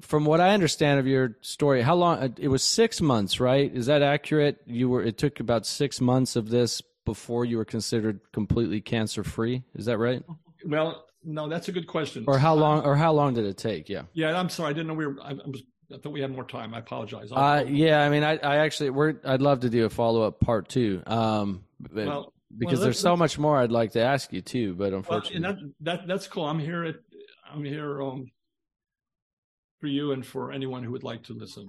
From 0.00 0.24
what 0.24 0.40
I 0.40 0.54
understand 0.54 1.00
of 1.00 1.06
your 1.06 1.36
story, 1.40 1.82
how 1.82 1.94
long? 1.94 2.34
It 2.38 2.48
was 2.48 2.62
six 2.62 3.00
months, 3.00 3.40
right? 3.40 3.74
Is 3.74 3.86
that 3.86 4.02
accurate? 4.02 4.60
You 4.66 4.88
were. 4.88 5.02
It 5.02 5.18
took 5.18 5.40
about 5.40 5.66
six 5.66 6.00
months 6.00 6.36
of 6.36 6.48
this 6.48 6.82
before 7.04 7.44
you 7.44 7.56
were 7.56 7.64
considered 7.64 8.20
completely 8.32 8.80
cancer 8.80 9.24
free. 9.24 9.62
Is 9.74 9.86
that 9.86 9.98
right? 9.98 10.22
Well, 10.64 11.04
no, 11.24 11.48
that's 11.48 11.68
a 11.68 11.72
good 11.72 11.86
question. 11.86 12.24
Or 12.26 12.38
how 12.38 12.54
long? 12.54 12.84
Or 12.84 12.96
how 12.96 13.12
long 13.12 13.34
did 13.34 13.44
it 13.44 13.56
take? 13.56 13.88
Yeah. 13.88 14.02
Yeah, 14.12 14.38
I'm 14.38 14.48
sorry. 14.48 14.70
I 14.70 14.72
didn't 14.72 14.88
know 14.88 14.94
we 14.94 15.06
were. 15.06 15.16
I, 15.22 15.30
I, 15.30 15.34
was, 15.34 15.62
I 15.92 15.98
thought 15.98 16.12
we 16.12 16.20
had 16.20 16.30
more 16.32 16.44
time. 16.44 16.74
I 16.74 16.78
apologize. 16.78 17.30
Uh, 17.32 17.64
yeah, 17.68 18.02
I 18.02 18.08
mean, 18.08 18.22
I, 18.22 18.38
I 18.38 18.56
actually, 18.58 18.90
we're, 18.90 19.14
I'd 19.24 19.42
love 19.42 19.60
to 19.60 19.70
do 19.70 19.84
a 19.84 19.90
follow 19.90 20.22
up 20.22 20.40
part 20.40 20.68
two, 20.68 21.02
um, 21.06 21.64
well, 21.92 22.32
because 22.56 22.78
well, 22.78 22.84
there's 22.84 22.98
so 22.98 23.16
much 23.16 23.38
more 23.38 23.58
I'd 23.58 23.70
like 23.70 23.92
to 23.92 24.00
ask 24.00 24.32
you 24.32 24.40
too, 24.40 24.74
but 24.74 24.90
Well, 24.90 24.98
unfortunately, 24.98 25.36
and 25.36 25.44
that, 25.44 25.74
that 25.80 26.06
that's 26.06 26.26
cool. 26.26 26.44
I'm 26.44 26.58
here 26.58 26.84
at 26.84 26.96
I'm 27.52 27.64
here 27.64 28.02
um, 28.02 28.30
for 29.82 29.88
you 29.88 30.12
and 30.12 30.24
for 30.24 30.52
anyone 30.52 30.84
who 30.84 30.92
would 30.92 31.02
like 31.02 31.24
to 31.24 31.34
listen. 31.34 31.66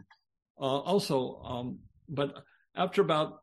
Uh, 0.61 0.79
also, 0.81 1.41
um, 1.43 1.79
but 2.07 2.43
after 2.75 3.01
about 3.01 3.39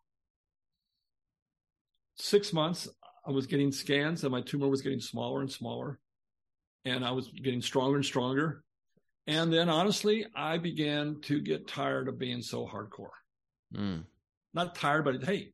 six 2.15 2.53
months, 2.53 2.89
I 3.27 3.33
was 3.33 3.49
getting 3.49 3.73
scans 3.73 4.23
and 4.23 4.31
my 4.31 4.43
tumor 4.43 4.69
was 4.69 4.81
getting 4.81 5.01
smaller 5.01 5.41
and 5.41 5.51
smaller, 5.51 5.99
and 6.85 7.05
I 7.05 7.11
was 7.11 7.27
getting 7.29 7.61
stronger 7.61 7.97
and 7.97 8.05
stronger. 8.05 8.63
And 9.27 9.53
then, 9.53 9.69
honestly, 9.69 10.25
I 10.37 10.59
began 10.59 11.21
to 11.23 11.41
get 11.41 11.67
tired 11.67 12.07
of 12.09 12.19
being 12.19 12.41
so 12.41 12.65
hardcore 12.65 13.11
Mm. 13.75 14.05
not 14.55 14.75
tired, 14.75 15.05
but 15.05 15.23
hey, 15.25 15.53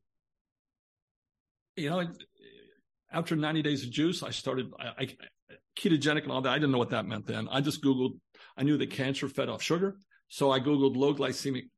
you 1.75 1.89
know, 1.89 2.07
after 3.11 3.35
90 3.35 3.61
days 3.63 3.83
of 3.83 3.91
juice, 3.91 4.21
I 4.23 4.29
started 4.29 4.71
I, 4.79 5.03
I, 5.03 5.07
ketogenic 5.77 6.23
and 6.23 6.31
all 6.31 6.41
that. 6.41 6.49
I 6.51 6.55
didn't 6.55 6.71
know 6.71 6.79
what 6.79 6.89
that 6.91 7.05
meant 7.05 7.27
then. 7.27 7.47
I 7.51 7.61
just 7.61 7.83
Googled, 7.83 8.19
I 8.57 8.63
knew 8.63 8.77
that 8.77 8.91
cancer 8.91 9.27
fed 9.29 9.49
off 9.49 9.61
sugar. 9.61 9.97
So 10.29 10.51
I 10.51 10.59
Googled 10.59 10.95
low 10.95 11.13
glycemic 11.13 11.69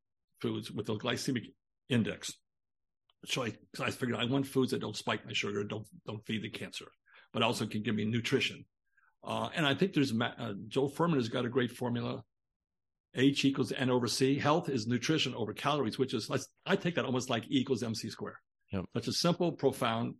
foods 0.41 0.71
with 0.71 0.89
a 0.89 0.93
glycemic 0.93 1.53
index. 1.89 2.33
So 3.25 3.43
I, 3.43 3.53
so 3.75 3.83
I 3.83 3.91
figured 3.91 4.17
I 4.17 4.25
want 4.25 4.47
foods 4.47 4.71
that 4.71 4.79
don't 4.79 4.95
spike 4.95 5.25
my 5.25 5.33
sugar, 5.33 5.63
don't, 5.63 5.85
don't 6.07 6.25
feed 6.25 6.43
the 6.43 6.49
cancer, 6.49 6.85
but 7.33 7.43
also 7.43 7.65
can 7.65 7.83
give 7.83 7.95
me 7.95 8.05
nutrition. 8.05 8.65
Uh, 9.23 9.49
and 9.53 9.65
I 9.65 9.75
think 9.75 9.93
there's, 9.93 10.13
uh, 10.13 10.53
Joel 10.67 10.89
Fuhrman 10.89 11.15
has 11.15 11.27
got 11.27 11.45
a 11.45 11.49
great 11.49 11.71
formula. 11.71 12.23
H 13.15 13.43
equals 13.43 13.73
N 13.73 13.89
over 13.89 14.07
C. 14.07 14.37
Health 14.37 14.69
is 14.69 14.87
nutrition 14.87 15.33
over 15.35 15.51
calories, 15.53 15.97
which 15.97 16.13
is, 16.13 16.31
I 16.65 16.75
take 16.75 16.95
that 16.95 17.05
almost 17.05 17.29
like 17.29 17.43
E 17.45 17.59
equals 17.59 17.83
MC 17.83 18.09
square. 18.09 18.39
Yep. 18.71 18.85
Such 18.93 19.07
a 19.07 19.11
simple, 19.11 19.51
profound 19.51 20.13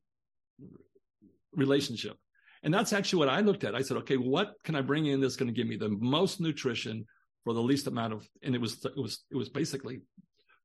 relationship. 1.56 2.18
And 2.64 2.74
that's 2.74 2.92
actually 2.92 3.20
what 3.20 3.30
I 3.30 3.40
looked 3.40 3.64
at. 3.64 3.74
I 3.74 3.82
said, 3.82 3.98
okay, 3.98 4.18
what 4.18 4.54
can 4.66 4.76
I 4.76 4.82
bring 4.82 5.06
in 5.06 5.22
that's 5.22 5.38
going 5.38 5.48
to 5.48 5.54
give 5.54 5.68
me 5.68 5.78
the 5.78 5.90
most 5.90 6.42
nutrition 6.42 7.06
for 7.44 7.54
the 7.54 7.62
least 7.62 7.88
amount 7.88 8.14
of, 8.14 8.28
and 8.44 8.54
it 8.54 8.60
was, 8.60 8.84
it 8.84 8.98
was, 8.98 9.24
it 9.32 9.38
was 9.38 9.48
basically 9.48 10.02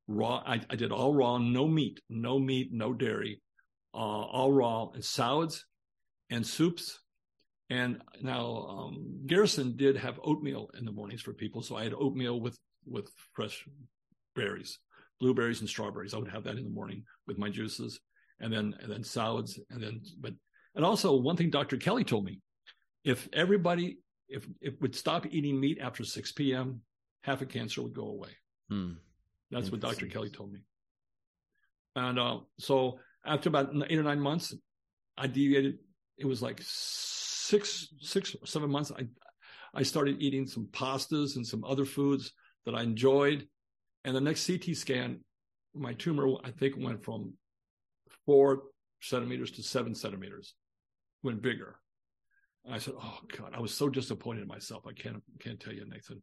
raw. 0.08 0.42
I, 0.44 0.60
I 0.68 0.74
did 0.74 0.90
all 0.90 1.14
raw, 1.14 1.38
no 1.38 1.68
meat, 1.68 2.00
no 2.08 2.38
meat, 2.38 2.70
no 2.72 2.92
dairy, 2.92 3.40
uh, 3.94 3.98
all 3.98 4.52
raw 4.52 4.90
and 4.92 5.04
salads 5.04 5.64
and 6.30 6.44
soups. 6.44 6.98
And 7.70 8.02
now, 8.20 8.66
um, 8.68 9.20
Gerson 9.26 9.76
did 9.76 9.96
have 9.96 10.18
oatmeal 10.24 10.70
in 10.76 10.84
the 10.84 10.92
mornings 10.92 11.22
for 11.22 11.32
people. 11.32 11.62
So 11.62 11.76
I 11.76 11.84
had 11.84 11.94
oatmeal 11.94 12.40
with, 12.40 12.58
with 12.84 13.08
fresh 13.34 13.64
berries, 14.34 14.80
blueberries 15.20 15.60
and 15.60 15.68
strawberries. 15.68 16.12
I 16.12 16.18
would 16.18 16.32
have 16.32 16.44
that 16.44 16.56
in 16.56 16.64
the 16.64 16.70
morning 16.70 17.04
with 17.28 17.38
my 17.38 17.50
juices 17.50 18.00
and 18.40 18.52
then, 18.52 18.74
and 18.82 18.90
then 18.90 19.04
salads. 19.04 19.60
And 19.70 19.80
then, 19.80 20.02
but, 20.20 20.34
and 20.74 20.84
also 20.84 21.14
one 21.16 21.36
thing 21.36 21.50
Dr. 21.50 21.76
Kelley 21.76 22.04
told 22.04 22.24
me, 22.24 22.40
if 23.04 23.28
everybody, 23.32 23.98
if, 24.28 24.46
if 24.60 24.80
would 24.80 24.94
stop 24.94 25.26
eating 25.26 25.60
meat 25.60 25.78
after 25.80 26.04
6 26.04 26.32
p.m., 26.32 26.80
half 27.22 27.42
of 27.42 27.48
cancer 27.48 27.82
would 27.82 27.94
go 27.94 28.08
away. 28.08 28.30
Hmm. 28.68 28.92
That's 29.50 29.70
what 29.70 29.80
Dr. 29.80 30.06
Kelley 30.06 30.30
told 30.30 30.52
me. 30.52 30.60
And 31.94 32.18
uh, 32.18 32.40
so 32.58 32.98
after 33.24 33.48
about 33.48 33.70
eight 33.88 33.98
or 33.98 34.02
nine 34.02 34.20
months, 34.20 34.54
I 35.16 35.26
deviated. 35.26 35.78
It 36.18 36.26
was 36.26 36.42
like 36.42 36.60
six, 36.60 37.88
six, 38.00 38.34
seven 38.44 38.70
months. 38.70 38.90
I, 38.90 39.06
I 39.74 39.82
started 39.82 40.20
eating 40.20 40.46
some 40.46 40.66
pastas 40.72 41.36
and 41.36 41.46
some 41.46 41.64
other 41.64 41.84
foods 41.84 42.32
that 42.66 42.74
I 42.74 42.82
enjoyed. 42.82 43.46
And 44.04 44.14
the 44.14 44.20
next 44.20 44.46
CT 44.46 44.76
scan, 44.76 45.20
my 45.74 45.92
tumor, 45.94 46.26
I 46.42 46.50
think, 46.50 46.74
went 46.76 47.04
from 47.04 47.34
four 48.26 48.62
centimeters 49.00 49.50
to 49.52 49.62
seven 49.62 49.94
centimeters, 49.94 50.54
went 51.24 51.42
bigger. 51.42 51.76
And 52.64 52.74
I 52.74 52.78
said, 52.78 52.94
"Oh 53.00 53.18
God!" 53.36 53.52
I 53.54 53.60
was 53.60 53.74
so 53.74 53.88
disappointed 53.88 54.42
in 54.42 54.48
myself. 54.48 54.84
I 54.86 54.92
can't 54.92 55.22
can't 55.40 55.60
tell 55.60 55.72
you, 55.72 55.84
Nathan. 55.88 56.22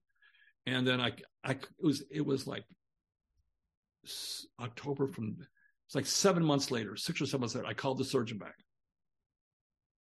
And 0.66 0.88
then 0.88 1.02
I, 1.02 1.12
I 1.44 1.52
it 1.52 1.68
was 1.80 2.04
it 2.12 2.26
was 2.26 2.48
like 2.48 2.64
October 4.60 5.08
from 5.08 5.38
it's 5.92 5.96
like 5.96 6.06
seven 6.06 6.44
months 6.44 6.72
later, 6.72 6.96
six 6.96 7.22
or 7.22 7.26
seven 7.26 7.42
months 7.42 7.56
later, 7.56 7.68
I 7.68 7.74
called 7.74 7.98
the 7.98 8.06
surgeon 8.06 8.38
back. 8.38 8.56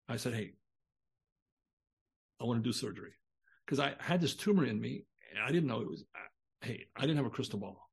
I 0.08 0.16
said, 0.16 0.34
Hey, 0.34 0.52
I 2.40 2.44
want 2.44 2.62
to 2.62 2.68
do 2.68 2.72
surgery 2.72 3.12
because 3.64 3.80
I 3.80 3.94
had 3.98 4.20
this 4.20 4.34
tumor 4.34 4.64
in 4.64 4.80
me 4.80 5.04
and 5.30 5.42
I 5.44 5.50
didn't 5.50 5.68
know 5.68 5.80
it 5.80 5.90
was, 5.90 6.04
hey, 6.60 6.86
I 6.96 7.02
didn't 7.02 7.16
have 7.16 7.26
a 7.26 7.30
crystal 7.30 7.58
ball. 7.58 7.88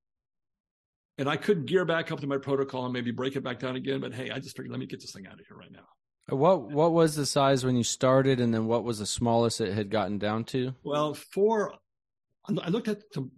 And 1.18 1.30
I 1.30 1.38
could 1.38 1.65
gear 1.65 1.86
back 1.86 2.11
up 2.11 2.19
to 2.22 2.28
my 2.28 2.38
protocol 2.38 2.86
and 2.86 2.94
maybe 2.94 3.11
break 3.11 3.36
it 3.36 3.44
back 3.44 3.60
down 3.60 3.76
again. 3.76 3.99
But 3.99 4.14
hey, 4.14 4.30
I 4.30 4.40
just 4.40 4.56
figured, 4.56 4.72
let 4.72 4.80
me 4.80 4.88
get 4.88 5.02
this 5.02 5.11
thing 5.11 5.28
out 5.28 5.34
of 5.40 5.45
here 5.48 5.57
right 5.57 5.72
now. 5.72 5.88
What 6.27 6.72
what 6.72 6.93
was 6.93 7.15
the 7.15 7.26
size 7.26 7.65
when 7.65 7.76
you 7.76 7.84
started, 7.84 8.39
and 8.39 8.53
then 8.53 8.65
what 8.68 8.84
was 8.84 8.99
the 8.99 9.06
smallest 9.06 9.60
it 9.60 9.73
had 9.73 9.89
gotten 9.89 10.18
down 10.18 10.45
to? 10.45 10.73
Well, 10.84 11.14
for 11.14 11.73
I 12.45 12.69
looked 12.69 12.88
at 12.88 13.02
the 13.14 13.30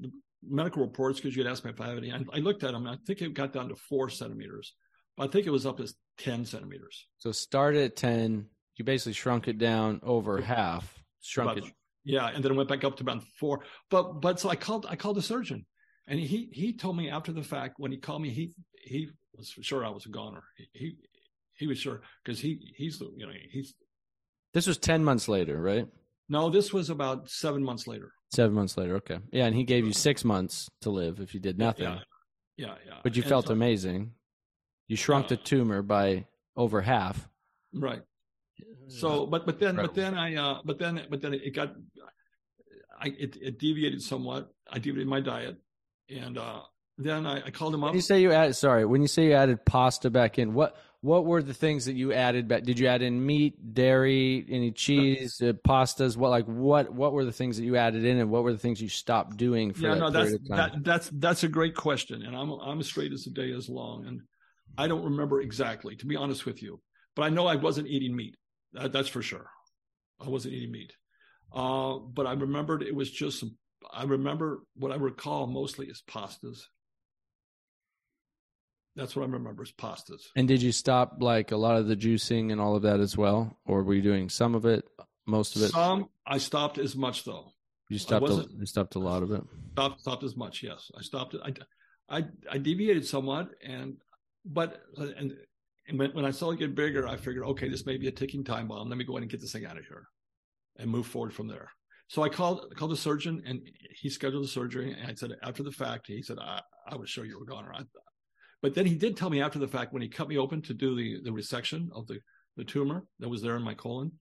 medical 0.48 0.82
reports 0.82 1.20
because 1.20 1.36
you 1.36 1.44
had 1.44 1.52
asked 1.52 1.66
me 1.66 1.72
if 1.72 1.82
I 1.82 1.88
have 1.88 1.98
any. 1.98 2.12
I, 2.12 2.24
I, 2.34 2.38
looked 2.38 2.64
at 2.64 2.72
them. 2.72 2.88
I 2.88 2.98
think 3.06 3.22
it 3.22 3.34
got 3.34 3.54
down 3.54 3.70
to 3.70 3.76
four 3.76 4.10
centimeters, 4.10 4.74
but 5.18 5.30
I 5.30 5.32
think 5.32 5.48
it 5.48 5.52
was 5.52 5.66
up 5.66 5.80
as 5.80 5.96
ten 6.18 6.46
centimeters. 6.46 7.08
So 7.18 7.32
started 7.32 7.84
at 7.84 7.96
ten. 7.96 8.48
You 8.76 8.86
basically 8.86 9.14
shrunk 9.14 9.48
it 9.48 9.58
down 9.58 10.00
over 10.04 10.42
half. 10.42 11.00
Shrunk 11.22 11.58
about, 11.58 11.68
it. 11.68 11.74
Yeah, 12.04 12.28
and 12.28 12.44
then 12.44 12.52
it 12.52 12.56
went 12.56 12.70
back 12.70 12.84
up 12.84 12.98
to 12.98 13.04
about 13.04 13.24
four. 13.40 13.62
But 13.90 14.22
but 14.22 14.40
so 14.40 14.50
I 14.50 14.56
called 14.56 14.86
I 14.90 14.96
called 14.96 15.18
the 15.18 15.22
surgeon, 15.22 15.66
and 16.08 16.20
he 16.20 16.50
he 16.52 16.74
told 16.74 16.98
me 16.98 17.10
after 17.10 17.32
the 17.32 17.44
fact 17.44 17.76
when 17.78 17.92
he 17.92 17.98
called 17.98 18.22
me 18.22 18.30
he 18.30 18.54
he 18.84 19.10
was 19.36 19.50
sure 19.62 19.86
I 19.86 19.90
was 19.90 20.06
a 20.06 20.10
goner. 20.10 20.44
He 20.74 20.96
he, 21.56 21.68
was 21.68 21.78
sure 21.78 22.02
because 22.24 22.40
he 22.40 22.74
he's 22.76 23.00
the 23.00 23.12
you 23.16 23.26
know 23.26 23.34
he's. 23.52 23.74
This 24.54 24.68
was 24.68 24.78
ten 24.78 25.04
months 25.04 25.28
later, 25.28 25.62
right? 25.62 25.88
No, 26.30 26.50
this 26.50 26.72
was 26.72 26.90
about 26.90 27.30
seven 27.30 27.64
months 27.64 27.88
later. 27.88 28.12
Seven 28.32 28.56
months 28.56 28.78
later, 28.78 28.96
okay. 28.98 29.20
Yeah, 29.32 29.46
and 29.46 29.56
he 29.56 29.64
gave 29.64 29.86
you 29.86 29.94
six 29.94 30.24
months 30.24 30.70
to 30.82 30.90
live 30.90 31.20
if 31.20 31.34
you 31.34 31.40
did 31.40 31.58
nothing. 31.58 31.86
Yeah, 31.86 32.00
yeah. 32.58 32.76
yeah. 32.88 33.00
But 33.04 33.16
you 33.16 33.24
and 33.24 33.30
felt 33.30 33.48
so, 33.48 33.54
amazing. 33.54 34.14
You 34.88 34.96
shrunk 34.96 35.28
the 35.28 35.38
tumor 35.38 35.82
by 35.82 36.26
over 36.56 36.82
half. 36.82 37.30
Right. 37.74 38.02
So, 38.88 39.26
but 39.26 39.46
but 39.46 39.60
then 39.60 39.76
but 39.76 39.96
then 39.96 40.16
I 40.16 40.36
uh 40.36 40.60
but 40.64 40.78
then 40.78 41.02
but 41.10 41.22
then 41.22 41.34
it 41.34 41.56
got 41.56 41.74
I 43.00 43.08
it, 43.08 43.38
it 43.42 43.60
deviated 43.60 44.02
somewhat. 44.02 44.52
I 44.70 44.80
deviated 44.80 45.08
my 45.08 45.20
diet, 45.20 45.58
and 46.10 46.38
uh 46.38 46.62
then 46.98 47.26
I, 47.26 47.46
I 47.46 47.50
called 47.50 47.74
him 47.74 47.84
up. 47.84 47.90
When 47.90 47.96
you 47.96 48.02
say 48.02 48.22
you 48.22 48.32
added 48.32 48.56
sorry, 48.56 48.86
when 48.86 49.02
you 49.02 49.08
say 49.08 49.26
you 49.26 49.34
added 49.34 49.66
pasta 49.66 50.10
back 50.10 50.38
in, 50.38 50.54
what 50.54 50.78
what 51.04 51.26
were 51.26 51.44
the 51.44 51.54
things 51.54 51.84
that 51.86 51.96
you 51.96 52.14
added 52.14 52.48
back? 52.48 52.64
Did 52.64 52.80
you 52.80 52.88
add 52.88 53.02
in 53.02 53.26
meat, 53.26 53.74
dairy, 53.74 54.46
any 54.50 54.72
cheese, 54.72 55.42
uh, 55.42 55.52
pastas? 55.52 56.16
What 56.16 56.30
like 56.30 56.46
what 56.46 56.94
what 56.94 57.12
were 57.12 57.26
the 57.26 57.34
things 57.34 57.58
that 57.58 57.66
you 57.66 57.76
added 57.76 58.06
in, 58.06 58.20
and 58.20 58.30
what 58.32 58.44
were 58.44 58.54
the 58.54 58.58
things 58.58 58.82
you 58.82 58.88
stopped 58.88 59.36
doing 59.36 59.74
for 59.74 59.82
yeah, 59.82 59.96
that 59.96 60.00
no, 60.00 60.10
that's 60.10 60.38
that, 60.48 60.72
that's 60.82 61.10
that's 61.16 61.44
a 61.44 61.50
great 61.50 61.76
question, 61.76 62.22
and 62.24 62.34
I'm 62.34 62.52
I'm 62.52 62.80
as 62.80 62.88
straight 62.88 63.12
as 63.12 63.26
the 63.26 63.32
day 63.32 63.50
is 63.50 63.68
long, 63.68 64.06
and 64.08 64.22
I 64.78 64.88
don't 64.88 65.04
remember 65.04 65.42
exactly, 65.42 65.98
to 65.98 66.06
be 66.06 66.16
honest 66.16 66.46
with 66.46 66.64
you, 66.64 66.80
but 67.18 67.24
I 67.24 67.30
know 67.30 67.48
I 67.48 67.58
wasn't 67.58 67.90
eating 67.90 68.16
meat. 68.16 68.38
That, 68.72 68.94
that's 68.94 69.10
for 69.10 69.22
sure. 69.22 69.50
I 70.22 70.30
wasn't 70.30 70.54
eating 70.54 70.72
meat, 70.72 70.94
uh, 71.54 71.98
but 71.98 72.28
I 72.28 72.32
remembered 72.32 72.82
it 72.82 72.96
was 72.96 73.12
just. 73.12 73.44
I 73.92 74.06
remember 74.06 74.62
what 74.78 74.94
I 74.94 74.96
recall 74.96 75.48
mostly 75.48 75.88
is 75.88 76.02
pastas 76.10 76.62
that's 78.96 79.16
what 79.16 79.24
I 79.24 79.26
remember 79.26 79.64
is 79.64 79.72
pastas. 79.72 80.22
And 80.36 80.48
did 80.48 80.62
you 80.62 80.72
stop 80.72 81.18
like 81.20 81.52
a 81.52 81.58
lot 81.58 81.78
of 81.78 81.88
the 81.88 81.96
juicing 81.96 82.52
and 82.52 82.62
all 82.62 82.76
of 82.76 82.84
that 82.84 83.00
as 83.00 83.18
well, 83.18 83.58
or 83.66 83.84
were 83.84 83.94
you 83.94 84.02
doing 84.02 84.30
some 84.30 84.56
of 84.56 84.66
it, 84.66 84.86
most 85.26 85.56
of 85.56 85.64
it? 85.64 85.72
Some 85.72 86.10
I 86.26 86.38
stopped 86.38 86.78
as 86.78 86.96
much 86.96 87.24
though. 87.24 87.52
You 87.90 88.00
stopped. 88.00 88.30
A, 88.30 88.48
you 88.58 88.66
stopped 88.66 88.96
a 88.96 89.00
lot 89.00 89.24
of 89.24 89.32
it. 89.32 89.44
Stopped 89.74 90.02
stopped 90.02 90.24
as 90.24 90.36
much. 90.36 90.64
Yes, 90.64 90.90
I 90.98 91.02
stopped 91.02 91.34
it. 91.34 91.42
I 91.44 91.54
I, 92.10 92.26
I 92.52 92.58
deviated 92.58 93.06
somewhat, 93.06 93.50
and 93.66 93.98
but 94.46 94.82
and, 94.98 95.34
and 95.88 96.00
when 96.00 96.26
I 96.26 96.32
saw 96.32 96.52
it 96.52 96.60
get 96.60 96.76
bigger, 96.76 97.08
I 97.08 97.18
figured, 97.18 97.46
okay, 97.46 97.70
this 97.70 97.86
may 97.86 97.98
be 97.98 98.08
a 98.08 98.12
ticking 98.12 98.44
time 98.44 98.68
bomb. 98.68 98.90
Let 98.90 98.98
me 98.98 99.04
go 99.04 99.14
ahead 99.14 99.24
and 99.24 99.32
get 99.32 99.42
this 99.42 99.52
thing 99.52 99.66
out 99.66 99.78
of 99.78 99.86
here, 99.86 100.08
and 100.78 100.90
move 100.90 101.08
forward 101.08 101.34
from 101.34 101.48
there. 101.48 101.70
So 102.08 102.22
I 102.22 102.30
called 102.30 102.74
called 102.78 102.92
the 102.92 102.98
surgeon, 102.98 103.42
and 103.46 103.62
he 104.02 104.10
scheduled 104.10 104.44
the 104.44 104.50
surgery. 104.50 104.94
And 104.94 105.12
I 105.12 105.16
said 105.16 105.32
after 105.42 105.64
the 105.64 105.72
fact, 105.72 106.08
he 106.08 106.22
said, 106.22 106.38
I, 106.40 106.62
I 106.88 106.96
was 106.96 107.10
sure 107.10 107.26
you 107.26 107.40
were 107.40 107.46
goner. 107.46 107.74
I, 107.74 107.82
but 108.64 108.74
then 108.76 108.86
he 108.86 108.96
did 108.96 109.18
tell 109.18 109.30
me 109.30 109.42
after 109.42 109.60
the 109.60 109.68
fact 109.68 109.92
when 109.92 110.02
he 110.02 110.08
cut 110.08 110.30
me 110.30 110.38
open 110.38 110.62
to 110.64 110.74
do 110.74 110.96
the, 110.96 111.20
the 111.22 111.32
resection 111.32 111.90
of 111.94 112.08
the, 112.08 112.20
the 112.56 112.64
tumor 112.64 113.04
that 113.20 113.28
was 113.28 113.42
there 113.42 113.58
in 113.58 113.62
my 113.62 113.74
colon, 113.74 114.14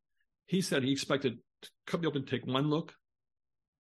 he 0.47 0.61
said 0.61 0.83
he 0.83 0.91
expected 0.91 1.39
to 1.63 1.71
cut 1.87 2.01
me 2.01 2.09
open, 2.09 2.27
take 2.27 2.45
one 2.45 2.69
look, 2.69 2.93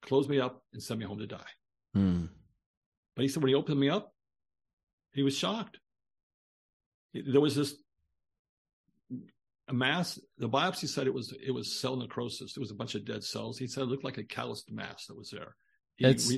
close 0.02 0.28
me 0.28 0.38
up, 0.38 0.62
and 0.72 0.80
send 0.80 1.00
me 1.00 1.04
home 1.04 1.18
to 1.18 1.26
die. 1.26 1.50
Mm. 1.96 2.28
But 3.16 3.22
he 3.22 3.28
said 3.28 3.42
when 3.42 3.48
he 3.48 3.56
opened 3.56 3.80
me 3.80 3.88
up, 3.88 4.14
he 5.12 5.24
was 5.24 5.36
shocked. 5.36 5.80
There 7.12 7.40
was 7.40 7.56
this 7.56 7.74
a 9.66 9.72
mass. 9.72 10.20
The 10.38 10.48
biopsy 10.48 10.88
said 10.88 11.08
it 11.08 11.12
was 11.12 11.34
it 11.44 11.50
was 11.50 11.80
cell 11.80 11.96
necrosis. 11.96 12.56
It 12.56 12.60
was 12.60 12.70
a 12.70 12.76
bunch 12.76 12.94
of 12.94 13.04
dead 13.04 13.24
cells. 13.24 13.58
He 13.58 13.66
said 13.66 13.82
it 13.82 13.86
looked 13.86 14.04
like 14.04 14.18
a 14.18 14.24
calloused 14.24 14.70
mass 14.70 15.06
that 15.06 15.18
was 15.18 15.30
there. 15.30 15.56
He 15.96 16.06
it's, 16.06 16.32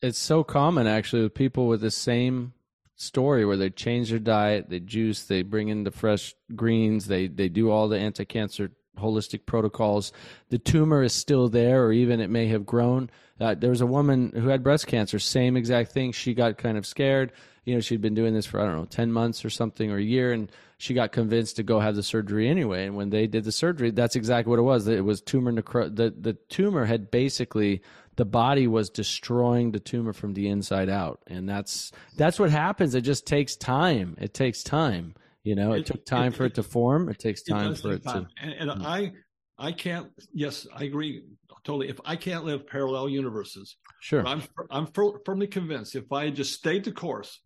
it's 0.00 0.18
so 0.18 0.44
common 0.44 0.86
actually 0.86 1.24
with 1.24 1.34
people 1.34 1.66
with 1.66 1.80
the 1.80 1.90
same 1.90 2.54
story 2.96 3.44
where 3.44 3.56
they 3.56 3.70
change 3.70 4.10
their 4.10 4.18
diet, 4.18 4.68
they 4.68 4.80
juice, 4.80 5.24
they 5.24 5.42
bring 5.42 5.68
in 5.68 5.84
the 5.84 5.90
fresh 5.90 6.34
greens, 6.54 7.06
they 7.06 7.28
they 7.28 7.48
do 7.48 7.70
all 7.70 7.88
the 7.88 7.98
anti-cancer 7.98 8.72
holistic 8.98 9.46
protocols. 9.46 10.12
The 10.48 10.58
tumor 10.58 11.02
is 11.02 11.12
still 11.12 11.48
there, 11.48 11.84
or 11.84 11.92
even 11.92 12.20
it 12.20 12.30
may 12.30 12.46
have 12.48 12.64
grown. 12.64 13.10
Uh, 13.38 13.54
there 13.54 13.70
was 13.70 13.82
a 13.82 13.86
woman 13.86 14.32
who 14.34 14.48
had 14.48 14.62
breast 14.62 14.86
cancer, 14.86 15.18
same 15.18 15.56
exact 15.56 15.92
thing. 15.92 16.12
She 16.12 16.32
got 16.32 16.56
kind 16.56 16.78
of 16.78 16.86
scared. 16.86 17.32
You 17.64 17.74
know, 17.74 17.80
she'd 17.80 18.00
been 18.00 18.14
doing 18.14 18.32
this 18.32 18.46
for 18.46 18.60
I 18.60 18.64
don't 18.64 18.76
know 18.76 18.84
ten 18.86 19.12
months 19.12 19.44
or 19.44 19.50
something 19.50 19.90
or 19.90 19.98
a 19.98 20.02
year, 20.02 20.32
and 20.32 20.50
she 20.78 20.94
got 20.94 21.12
convinced 21.12 21.56
to 21.56 21.62
go 21.62 21.80
have 21.80 21.96
the 21.96 22.02
surgery 22.02 22.48
anyway. 22.48 22.86
And 22.86 22.96
when 22.96 23.10
they 23.10 23.26
did 23.26 23.44
the 23.44 23.52
surgery, 23.52 23.90
that's 23.90 24.16
exactly 24.16 24.50
what 24.50 24.58
it 24.58 24.62
was. 24.62 24.86
It 24.86 25.04
was 25.04 25.20
tumor 25.20 25.52
necro. 25.52 25.94
The 25.94 26.14
the 26.18 26.34
tumor 26.48 26.86
had 26.86 27.10
basically 27.10 27.82
the 28.16 28.24
body 28.24 28.66
was 28.66 28.90
destroying 28.90 29.70
the 29.70 29.80
tumor 29.80 30.12
from 30.12 30.34
the 30.34 30.48
inside 30.48 30.88
out. 30.88 31.20
And 31.26 31.48
that's 31.48 31.92
that's 32.16 32.38
what 32.38 32.50
happens. 32.50 32.94
It 32.94 33.02
just 33.02 33.26
takes 33.26 33.56
time. 33.56 34.16
It 34.18 34.34
takes 34.34 34.62
time. 34.62 35.14
You 35.46 35.54
know 35.54 35.74
it, 35.74 35.80
it 35.80 35.86
took 35.86 36.04
time 36.04 36.32
it, 36.32 36.36
for 36.36 36.44
it, 36.44 36.52
it, 36.52 36.54
to 36.56 36.62
form. 36.64 37.08
It 37.08 37.18
takes 37.18 37.42
time 37.42 37.76
for 37.76 37.92
it 37.92 38.02
time. 38.02 38.26
to 38.26 38.42
and, 38.42 38.70
and 38.70 38.84
i 38.84 39.12
i 39.58 39.70
can't 39.70 40.08
yes 40.34 40.66
i 40.74 40.82
agree 40.82 41.22
totally. 41.64 41.88
If 41.88 42.00
i 42.04 42.16
can't 42.16 42.44
live 42.44 42.66
parallel 42.66 43.08
universes 43.08 43.76
sure. 44.00 44.26
i'm 44.26 44.42
i'm 44.70 44.88
firmly 45.24 45.46
convinced 45.46 45.94
if 45.94 46.10
i 46.12 46.24
had 46.24 46.34
just 46.34 46.52
stayed 46.52 46.84
the 46.84 46.90
course 46.90 47.40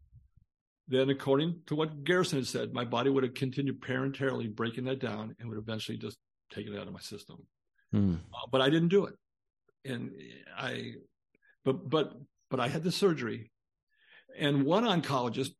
then 0.88 1.10
according 1.10 1.60
to 1.66 1.76
what 1.76 2.02
Gerson 2.02 2.38
had 2.38 2.46
said 2.46 2.72
my 2.72 2.84
body 2.84 3.10
would 3.10 3.22
have 3.22 3.34
continued 3.34 3.80
parenterally 3.80 4.52
breaking 4.52 4.84
that 4.84 4.98
down 4.98 5.36
and 5.38 5.48
would 5.50 5.58
eventually 5.58 5.98
just 5.98 6.16
take 6.52 6.66
it 6.66 6.76
out 6.76 6.88
of 6.88 6.92
my 6.92 7.00
system. 7.00 7.46
Mm. 7.94 8.14
uh, 8.16 8.46
but 8.50 8.60
i 8.62 8.70
didn't 8.70 8.88
do 8.88 9.04
it 9.04 9.14
and 9.84 10.12
I, 10.56 10.94
but 11.64 11.88
but 11.88 12.12
but 12.50 12.60
I 12.60 12.68
had 12.68 12.84
the 12.84 12.92
surgery, 12.92 13.50
and 14.38 14.64
one 14.64 14.84
oncologist, 14.84 15.50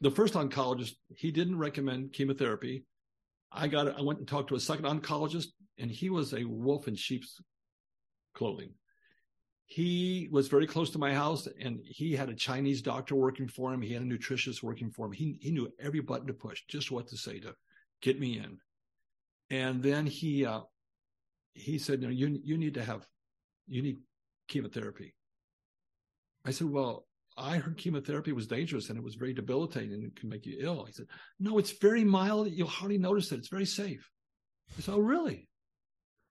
the 0.00 0.10
first 0.10 0.34
oncologist, 0.34 0.92
he 1.14 1.30
didn't 1.30 1.58
recommend 1.58 2.12
chemotherapy. 2.12 2.84
I 3.52 3.68
got 3.68 3.98
I 3.98 4.02
went 4.02 4.18
and 4.18 4.28
talked 4.28 4.48
to 4.48 4.56
a 4.56 4.60
second 4.60 4.84
oncologist, 4.84 5.48
and 5.78 5.90
he 5.90 6.10
was 6.10 6.34
a 6.34 6.44
wolf 6.44 6.88
in 6.88 6.94
sheep's 6.94 7.40
clothing. 8.34 8.72
He 9.68 10.28
was 10.30 10.46
very 10.46 10.66
close 10.66 10.90
to 10.90 10.98
my 10.98 11.12
house, 11.12 11.48
and 11.60 11.80
he 11.82 12.14
had 12.14 12.28
a 12.28 12.34
Chinese 12.34 12.82
doctor 12.82 13.16
working 13.16 13.48
for 13.48 13.72
him. 13.72 13.82
He 13.82 13.92
had 13.92 14.02
a 14.02 14.06
nutritionist 14.06 14.62
working 14.62 14.90
for 14.90 15.06
him. 15.06 15.12
He 15.12 15.38
he 15.40 15.50
knew 15.50 15.72
every 15.80 16.00
button 16.00 16.28
to 16.28 16.32
push, 16.32 16.62
just 16.68 16.92
what 16.92 17.08
to 17.08 17.16
say 17.16 17.40
to 17.40 17.54
get 18.00 18.20
me 18.20 18.38
in. 18.38 18.58
And 19.50 19.82
then 19.82 20.06
he 20.06 20.44
uh, 20.44 20.60
he 21.56 21.78
said, 21.78 22.00
"No, 22.00 22.08
you 22.08 22.38
you 22.44 22.58
need 22.58 22.74
to 22.74 22.84
have 22.84 23.06
you 23.66 23.82
need 23.82 23.98
chemotherapy." 24.48 25.14
I 26.44 26.50
said, 26.50 26.68
"Well, 26.68 27.06
I 27.36 27.58
heard 27.58 27.76
chemotherapy 27.76 28.32
was 28.32 28.46
dangerous 28.46 28.88
and 28.88 28.98
it 28.98 29.04
was 29.04 29.14
very 29.14 29.34
debilitating 29.34 29.94
and 29.94 30.04
it 30.04 30.16
can 30.16 30.28
make 30.28 30.46
you 30.46 30.56
ill." 30.60 30.84
He 30.84 30.92
said, 30.92 31.06
"No, 31.40 31.58
it's 31.58 31.72
very 31.72 32.04
mild. 32.04 32.50
You'll 32.50 32.68
hardly 32.68 32.98
notice 32.98 33.32
it. 33.32 33.38
It's 33.38 33.48
very 33.48 33.66
safe." 33.66 34.10
I 34.76 34.80
said, 34.80 34.94
"Oh, 34.94 35.00
really?" 35.00 35.48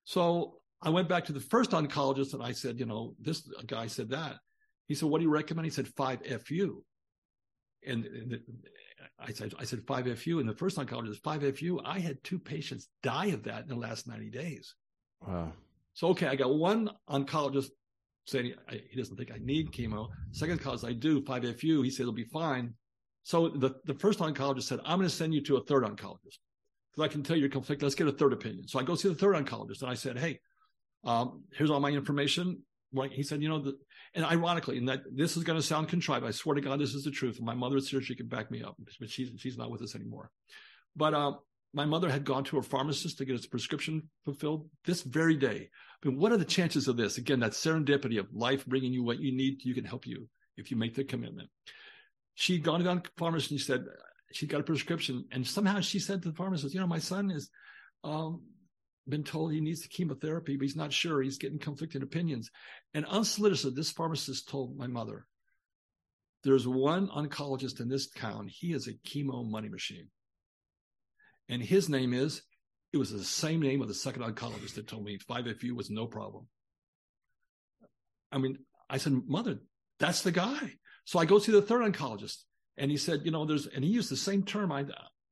So 0.04 0.62
I 0.82 0.90
went 0.90 1.10
back 1.10 1.26
to 1.26 1.34
the 1.34 1.40
first 1.40 1.72
oncologist 1.72 2.34
and 2.34 2.44
I 2.44 2.52
said, 2.52 2.80
"You 2.80 2.86
know, 2.86 3.16
this 3.20 3.42
guy 3.66 3.88
said 3.88 4.10
that." 4.10 4.38
He 4.88 4.96
said, 4.96 5.10
"What 5.10 5.18
do 5.20 5.24
you 5.24 5.32
recommend?" 5.32 5.66
He 5.66 5.72
said, 5.72 5.88
"5FU." 5.88 6.84
And, 7.88 8.06
and 8.06 8.40
I 9.20 9.32
said, 9.32 9.54
I 9.60 9.64
said 9.64 9.86
5FU. 9.86 10.40
And 10.40 10.50
the 10.50 10.56
first 10.56 10.78
oncologist, 10.78 11.22
5FU. 11.22 11.82
I 11.86 12.00
had 12.00 12.24
two 12.24 12.40
patients 12.40 12.88
die 13.04 13.28
of 13.28 13.44
that 13.44 13.64
in 13.64 13.70
the 13.70 13.76
last 13.76 14.08
90 14.08 14.30
days. 14.32 14.74
Wow. 15.28 15.52
So, 15.94 16.10
okay, 16.10 16.28
I 16.28 16.36
got 16.36 16.54
one 16.54 16.90
oncologist 17.10 17.70
saying 18.26 18.54
he 18.90 18.98
doesn't 18.98 19.16
think 19.16 19.32
I 19.32 19.38
need 19.40 19.72
chemo. 19.72 20.10
Second 20.32 20.60
oncologist, 20.60 20.88
I 20.88 20.94
do 20.94 21.22
5FU. 21.22 21.84
He 21.84 21.90
said 21.90 22.02
it'll 22.04 22.14
be 22.14 22.26
fine. 22.26 22.74
So 23.24 23.50
the, 23.50 23.76
the 23.86 23.94
first 23.94 24.20
oncologist 24.20 24.64
said, 24.64 24.80
I'm 24.86 24.98
going 24.98 25.10
to 25.10 25.16
send 25.16 25.34
you 25.34 25.42
to 25.44 25.58
a 25.58 25.64
third 25.64 25.84
oncologist 25.84 26.38
because 26.92 27.04
I 27.04 27.08
can 27.08 27.24
tell 27.24 27.36
you're 27.36 27.50
conflicted. 27.50 27.84
Let's 27.84 27.96
get 27.96 28.08
a 28.08 28.12
third 28.12 28.34
opinion. 28.34 28.68
So 28.68 28.80
I 28.80 28.84
go 28.84 28.96
see 28.96 29.10
the 29.10 29.16
third 29.16 29.36
oncologist 29.36 29.82
and 29.82 29.90
I 29.90 29.96
said, 29.96 30.18
Hey, 30.18 30.40
um, 31.04 31.44
here's 31.54 31.70
all 31.70 31.80
my 31.80 31.90
information. 31.90 32.64
He 33.12 33.24
said, 33.24 33.42
you 33.42 33.50
know, 33.50 33.60
the, 33.60 33.78
and 34.14 34.24
ironically, 34.24 34.78
and 34.78 34.88
that 34.88 35.02
this 35.12 35.36
is 35.36 35.44
going 35.44 35.60
to 35.60 35.66
sound 35.66 35.90
contrived. 35.90 36.26
I 36.26 36.32
swear 36.32 36.56
to 36.56 36.62
God, 36.62 36.80
this 36.80 36.94
is 36.94 37.04
the 37.04 37.12
truth. 37.12 37.42
My 37.42 37.54
mother 37.54 37.76
is 37.76 37.90
here; 37.90 38.02
she 38.02 38.16
can 38.16 38.28
back 38.28 38.50
me 38.50 38.64
up, 38.64 38.78
but 39.00 39.10
she's 39.10 39.32
she's 39.38 39.58
not 39.58 39.70
with 39.70 39.82
us 39.82 39.96
anymore. 39.96 40.32
But 40.96 41.14
um, 41.14 41.40
my 41.76 41.86
mother 41.86 42.10
had 42.10 42.24
gone 42.24 42.44
to 42.46 42.58
a 42.58 42.64
pharmacist 42.64 43.18
to 43.18 43.26
get 43.26 43.34
his 43.34 43.46
prescription 43.46 44.10
fulfilled 44.24 44.70
this 44.86 45.02
very 45.02 45.36
day. 45.36 45.70
I 46.04 46.08
mean, 46.08 46.18
what 46.18 46.32
are 46.32 46.38
the 46.38 46.46
chances 46.46 46.88
of 46.88 46.98
this? 46.98 47.18
Again, 47.18 47.42
that 47.42 47.52
serendipity 47.52 48.20
of 48.20 48.34
life 48.34 48.66
bringing 48.66 48.94
you 48.94 49.04
what 49.04 49.20
you 49.20 49.36
need, 49.36 49.64
you 49.64 49.74
can 49.74 49.86
help 49.86 50.08
you 50.08 50.28
if 50.58 50.72
you 50.72 50.78
make 50.78 50.96
the 50.96 51.04
commitment. 51.04 51.50
She'd 52.36 52.64
gone 52.64 52.80
to 52.80 52.84
the 52.84 53.04
pharmacist 53.18 53.52
and 53.52 53.60
she 53.60 53.66
said 53.66 53.86
she 54.32 54.48
got 54.48 54.62
a 54.62 54.64
prescription, 54.64 55.26
and 55.32 55.46
somehow 55.46 55.80
she 55.82 56.00
said 56.00 56.22
to 56.24 56.30
the 56.30 56.36
pharmacist, 56.36 56.74
"You 56.74 56.80
know, 56.80 56.88
my 56.88 57.00
son 57.00 57.32
is." 57.32 57.50
Um, 58.04 58.42
been 59.08 59.24
told 59.24 59.52
he 59.52 59.62
needs 59.62 59.82
the 59.82 59.88
chemotherapy, 59.88 60.58
but 60.58 60.64
he's 60.64 60.76
not 60.76 60.92
sure. 60.92 61.22
He's 61.22 61.38
getting 61.38 61.60
conflicting 61.60 62.02
opinions. 62.02 62.50
And 62.94 63.06
unsolicited, 63.06 63.76
this 63.76 63.92
pharmacist 63.92 64.50
told 64.50 64.78
my 64.78 64.88
mother, 64.88 65.28
there's 66.44 66.68
one 66.68 67.08
oncologist 67.10 67.80
in 67.82 67.90
this 67.90 68.10
town. 68.10 68.48
He 68.48 68.74
is 68.74 68.88
a 68.88 68.94
chemo 69.08 69.48
money 69.48 69.70
machine. 69.70 70.08
And 71.50 71.62
his 71.62 71.90
name 71.90 72.14
is, 72.14 72.42
it 72.94 72.98
was 72.98 73.12
the 73.12 73.24
same 73.24 73.62
name 73.62 73.82
of 73.82 73.88
the 73.88 73.94
second 73.94 74.24
oncologist 74.24 74.76
that 74.76 74.88
told 74.88 75.04
me 75.04 75.18
5FU 75.30 75.72
was 75.74 75.90
no 75.90 76.08
problem. 76.08 76.48
I 78.32 78.38
mean, 78.38 78.58
I 78.90 78.98
said, 78.98 79.14
Mother, 79.28 79.60
that's 80.00 80.22
the 80.22 80.32
guy. 80.32 80.74
So 81.06 81.20
I 81.20 81.26
go 81.26 81.40
see 81.40 81.52
the 81.52 81.62
third 81.62 81.82
oncologist. 81.82 82.38
And 82.78 82.92
he 82.92 82.98
said, 82.98 83.22
you 83.24 83.32
know, 83.32 83.46
there's, 83.46 83.68
and 83.68 83.84
he 83.84 83.90
used 83.90 84.10
the 84.10 84.18
same 84.18 84.44
term 84.44 84.72
I, 84.72 84.86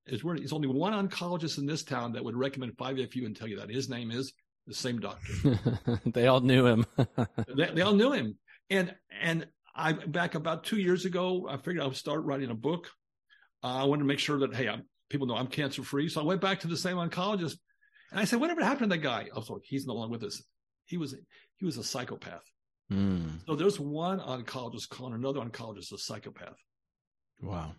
is 0.05 0.23
where 0.23 0.37
there's 0.37 0.53
only 0.53 0.67
one 0.67 0.93
oncologist 0.93 1.57
in 1.57 1.65
this 1.65 1.83
town 1.83 2.13
that 2.13 2.23
would 2.23 2.35
recommend 2.35 2.77
5FU 2.77 3.25
and 3.25 3.35
tell 3.35 3.47
you 3.47 3.59
that. 3.59 3.69
His 3.69 3.89
name 3.89 4.11
is 4.11 4.33
the 4.67 4.73
same 4.73 4.99
doctor. 4.99 5.59
they 6.05 6.27
all 6.27 6.41
knew 6.41 6.65
him. 6.65 6.85
they, 7.55 7.71
they, 7.73 7.81
all 7.81 7.93
knew 7.93 8.13
him. 8.13 8.37
And 8.69 8.95
and 9.21 9.47
I 9.75 9.93
back 9.93 10.35
about 10.35 10.63
two 10.63 10.77
years 10.77 11.05
ago, 11.05 11.47
I 11.49 11.57
figured 11.57 11.81
I 11.81 11.87
would 11.87 11.97
start 11.97 12.23
writing 12.23 12.49
a 12.49 12.55
book. 12.55 12.89
Uh, 13.63 13.81
I 13.81 13.83
wanted 13.85 14.01
to 14.01 14.07
make 14.07 14.19
sure 14.19 14.39
that 14.39 14.55
hey, 14.55 14.69
I'm, 14.69 14.83
people 15.13 15.27
know 15.27 15.35
I'm 15.35 15.47
cancer 15.47 15.83
free. 15.83 16.09
So 16.09 16.19
I 16.19 16.25
went 16.25 16.41
back 16.41 16.59
to 16.61 16.67
the 16.67 16.75
same 16.75 16.97
oncologist, 16.97 17.57
and 18.11 18.19
I 18.19 18.25
said, 18.25 18.39
"Whatever 18.41 18.63
happened 18.63 18.91
to 18.91 18.97
that 18.97 19.03
guy?" 19.03 19.29
Oh, 19.33 19.41
sorry, 19.41 19.61
he's 19.63 19.85
no 19.85 19.93
longer 19.93 20.11
with 20.11 20.23
us. 20.23 20.43
He 20.85 20.97
was 20.97 21.15
he 21.55 21.65
was 21.65 21.77
a 21.77 21.83
psychopath. 21.83 22.43
Mm. 22.91 23.45
So 23.45 23.55
there's 23.55 23.79
one 23.79 24.19
oncologist 24.19 24.89
calling 24.89 25.13
another 25.13 25.39
oncologist 25.39 25.93
a 25.93 25.97
psychopath. 25.97 26.57
Wow. 27.41 27.73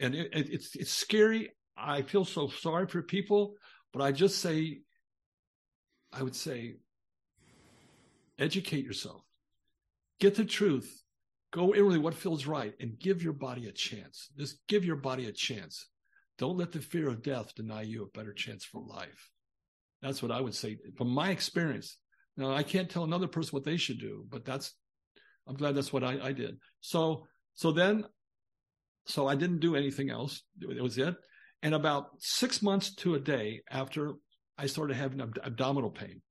And 0.00 0.14
it, 0.14 0.30
it, 0.34 0.50
it's 0.50 0.74
it's 0.74 0.90
scary 0.90 1.50
I 1.76 2.02
feel 2.02 2.24
so 2.24 2.48
sorry 2.48 2.86
for 2.86 3.02
people, 3.02 3.54
but 3.92 4.02
I 4.02 4.12
just 4.12 4.38
say, 4.38 4.80
I 6.12 6.22
would 6.22 6.36
say, 6.36 6.76
educate 8.38 8.84
yourself, 8.84 9.22
get 10.18 10.34
the 10.34 10.44
truth, 10.44 11.02
go 11.52 11.74
inwardly 11.74 11.98
what 11.98 12.14
feels 12.14 12.46
right, 12.46 12.74
and 12.80 12.98
give 12.98 13.22
your 13.22 13.32
body 13.32 13.68
a 13.68 13.72
chance. 13.72 14.28
Just 14.36 14.58
give 14.68 14.84
your 14.84 14.96
body 14.96 15.26
a 15.26 15.32
chance. 15.32 15.86
Don't 16.40 16.56
let 16.56 16.72
the 16.72 16.80
fear 16.80 17.06
of 17.06 17.22
death 17.22 17.54
deny 17.54 17.82
you 17.82 18.02
a 18.02 18.18
better 18.18 18.32
chance 18.32 18.64
for 18.64 18.80
life. 18.80 19.28
That's 20.00 20.22
what 20.22 20.32
I 20.32 20.40
would 20.40 20.54
say 20.54 20.78
from 20.96 21.08
my 21.08 21.28
experience. 21.28 21.98
Now, 22.34 22.54
I 22.54 22.62
can't 22.62 22.88
tell 22.88 23.04
another 23.04 23.28
person 23.28 23.50
what 23.52 23.64
they 23.64 23.76
should 23.76 24.00
do, 24.00 24.24
but 24.26 24.46
that's, 24.46 24.74
I'm 25.46 25.56
glad 25.56 25.74
that's 25.74 25.92
what 25.92 26.02
I, 26.02 26.18
I 26.18 26.32
did. 26.32 26.56
So, 26.80 27.26
so 27.52 27.72
then, 27.72 28.06
so 29.04 29.28
I 29.28 29.34
didn't 29.34 29.60
do 29.60 29.76
anything 29.76 30.08
else. 30.08 30.42
It 30.62 30.82
was 30.82 30.96
it. 30.96 31.14
And 31.62 31.74
about 31.74 32.06
six 32.20 32.62
months 32.62 32.94
to 32.96 33.16
a 33.16 33.20
day 33.20 33.60
after 33.70 34.14
I 34.56 34.64
started 34.64 34.96
having 34.96 35.20
ab- 35.20 35.40
abdominal 35.44 35.90
pain. 35.90 36.22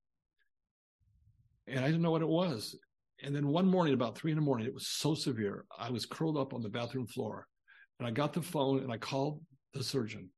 And 1.68 1.82
I 1.82 1.86
didn't 1.86 2.02
know 2.02 2.10
what 2.10 2.24
it 2.24 2.28
was. 2.28 2.76
And 3.22 3.36
then 3.36 3.48
one 3.48 3.68
morning, 3.68 3.94
about 3.94 4.18
three 4.18 4.32
in 4.32 4.38
the 4.38 4.44
morning, 4.44 4.66
it 4.66 4.74
was 4.74 4.88
so 4.90 5.14
severe. 5.14 5.66
I 5.78 5.92
was 5.92 6.08
curled 6.08 6.36
up 6.36 6.56
on 6.56 6.64
the 6.64 6.70
bathroom 6.70 7.06
floor 7.06 7.46
and 8.00 8.08
I 8.08 8.12
got 8.12 8.34
the 8.34 8.42
phone 8.42 8.80
and 8.80 8.92
I 8.92 8.98
called 8.98 9.42
the 9.74 9.84
surgeon. 9.84 10.30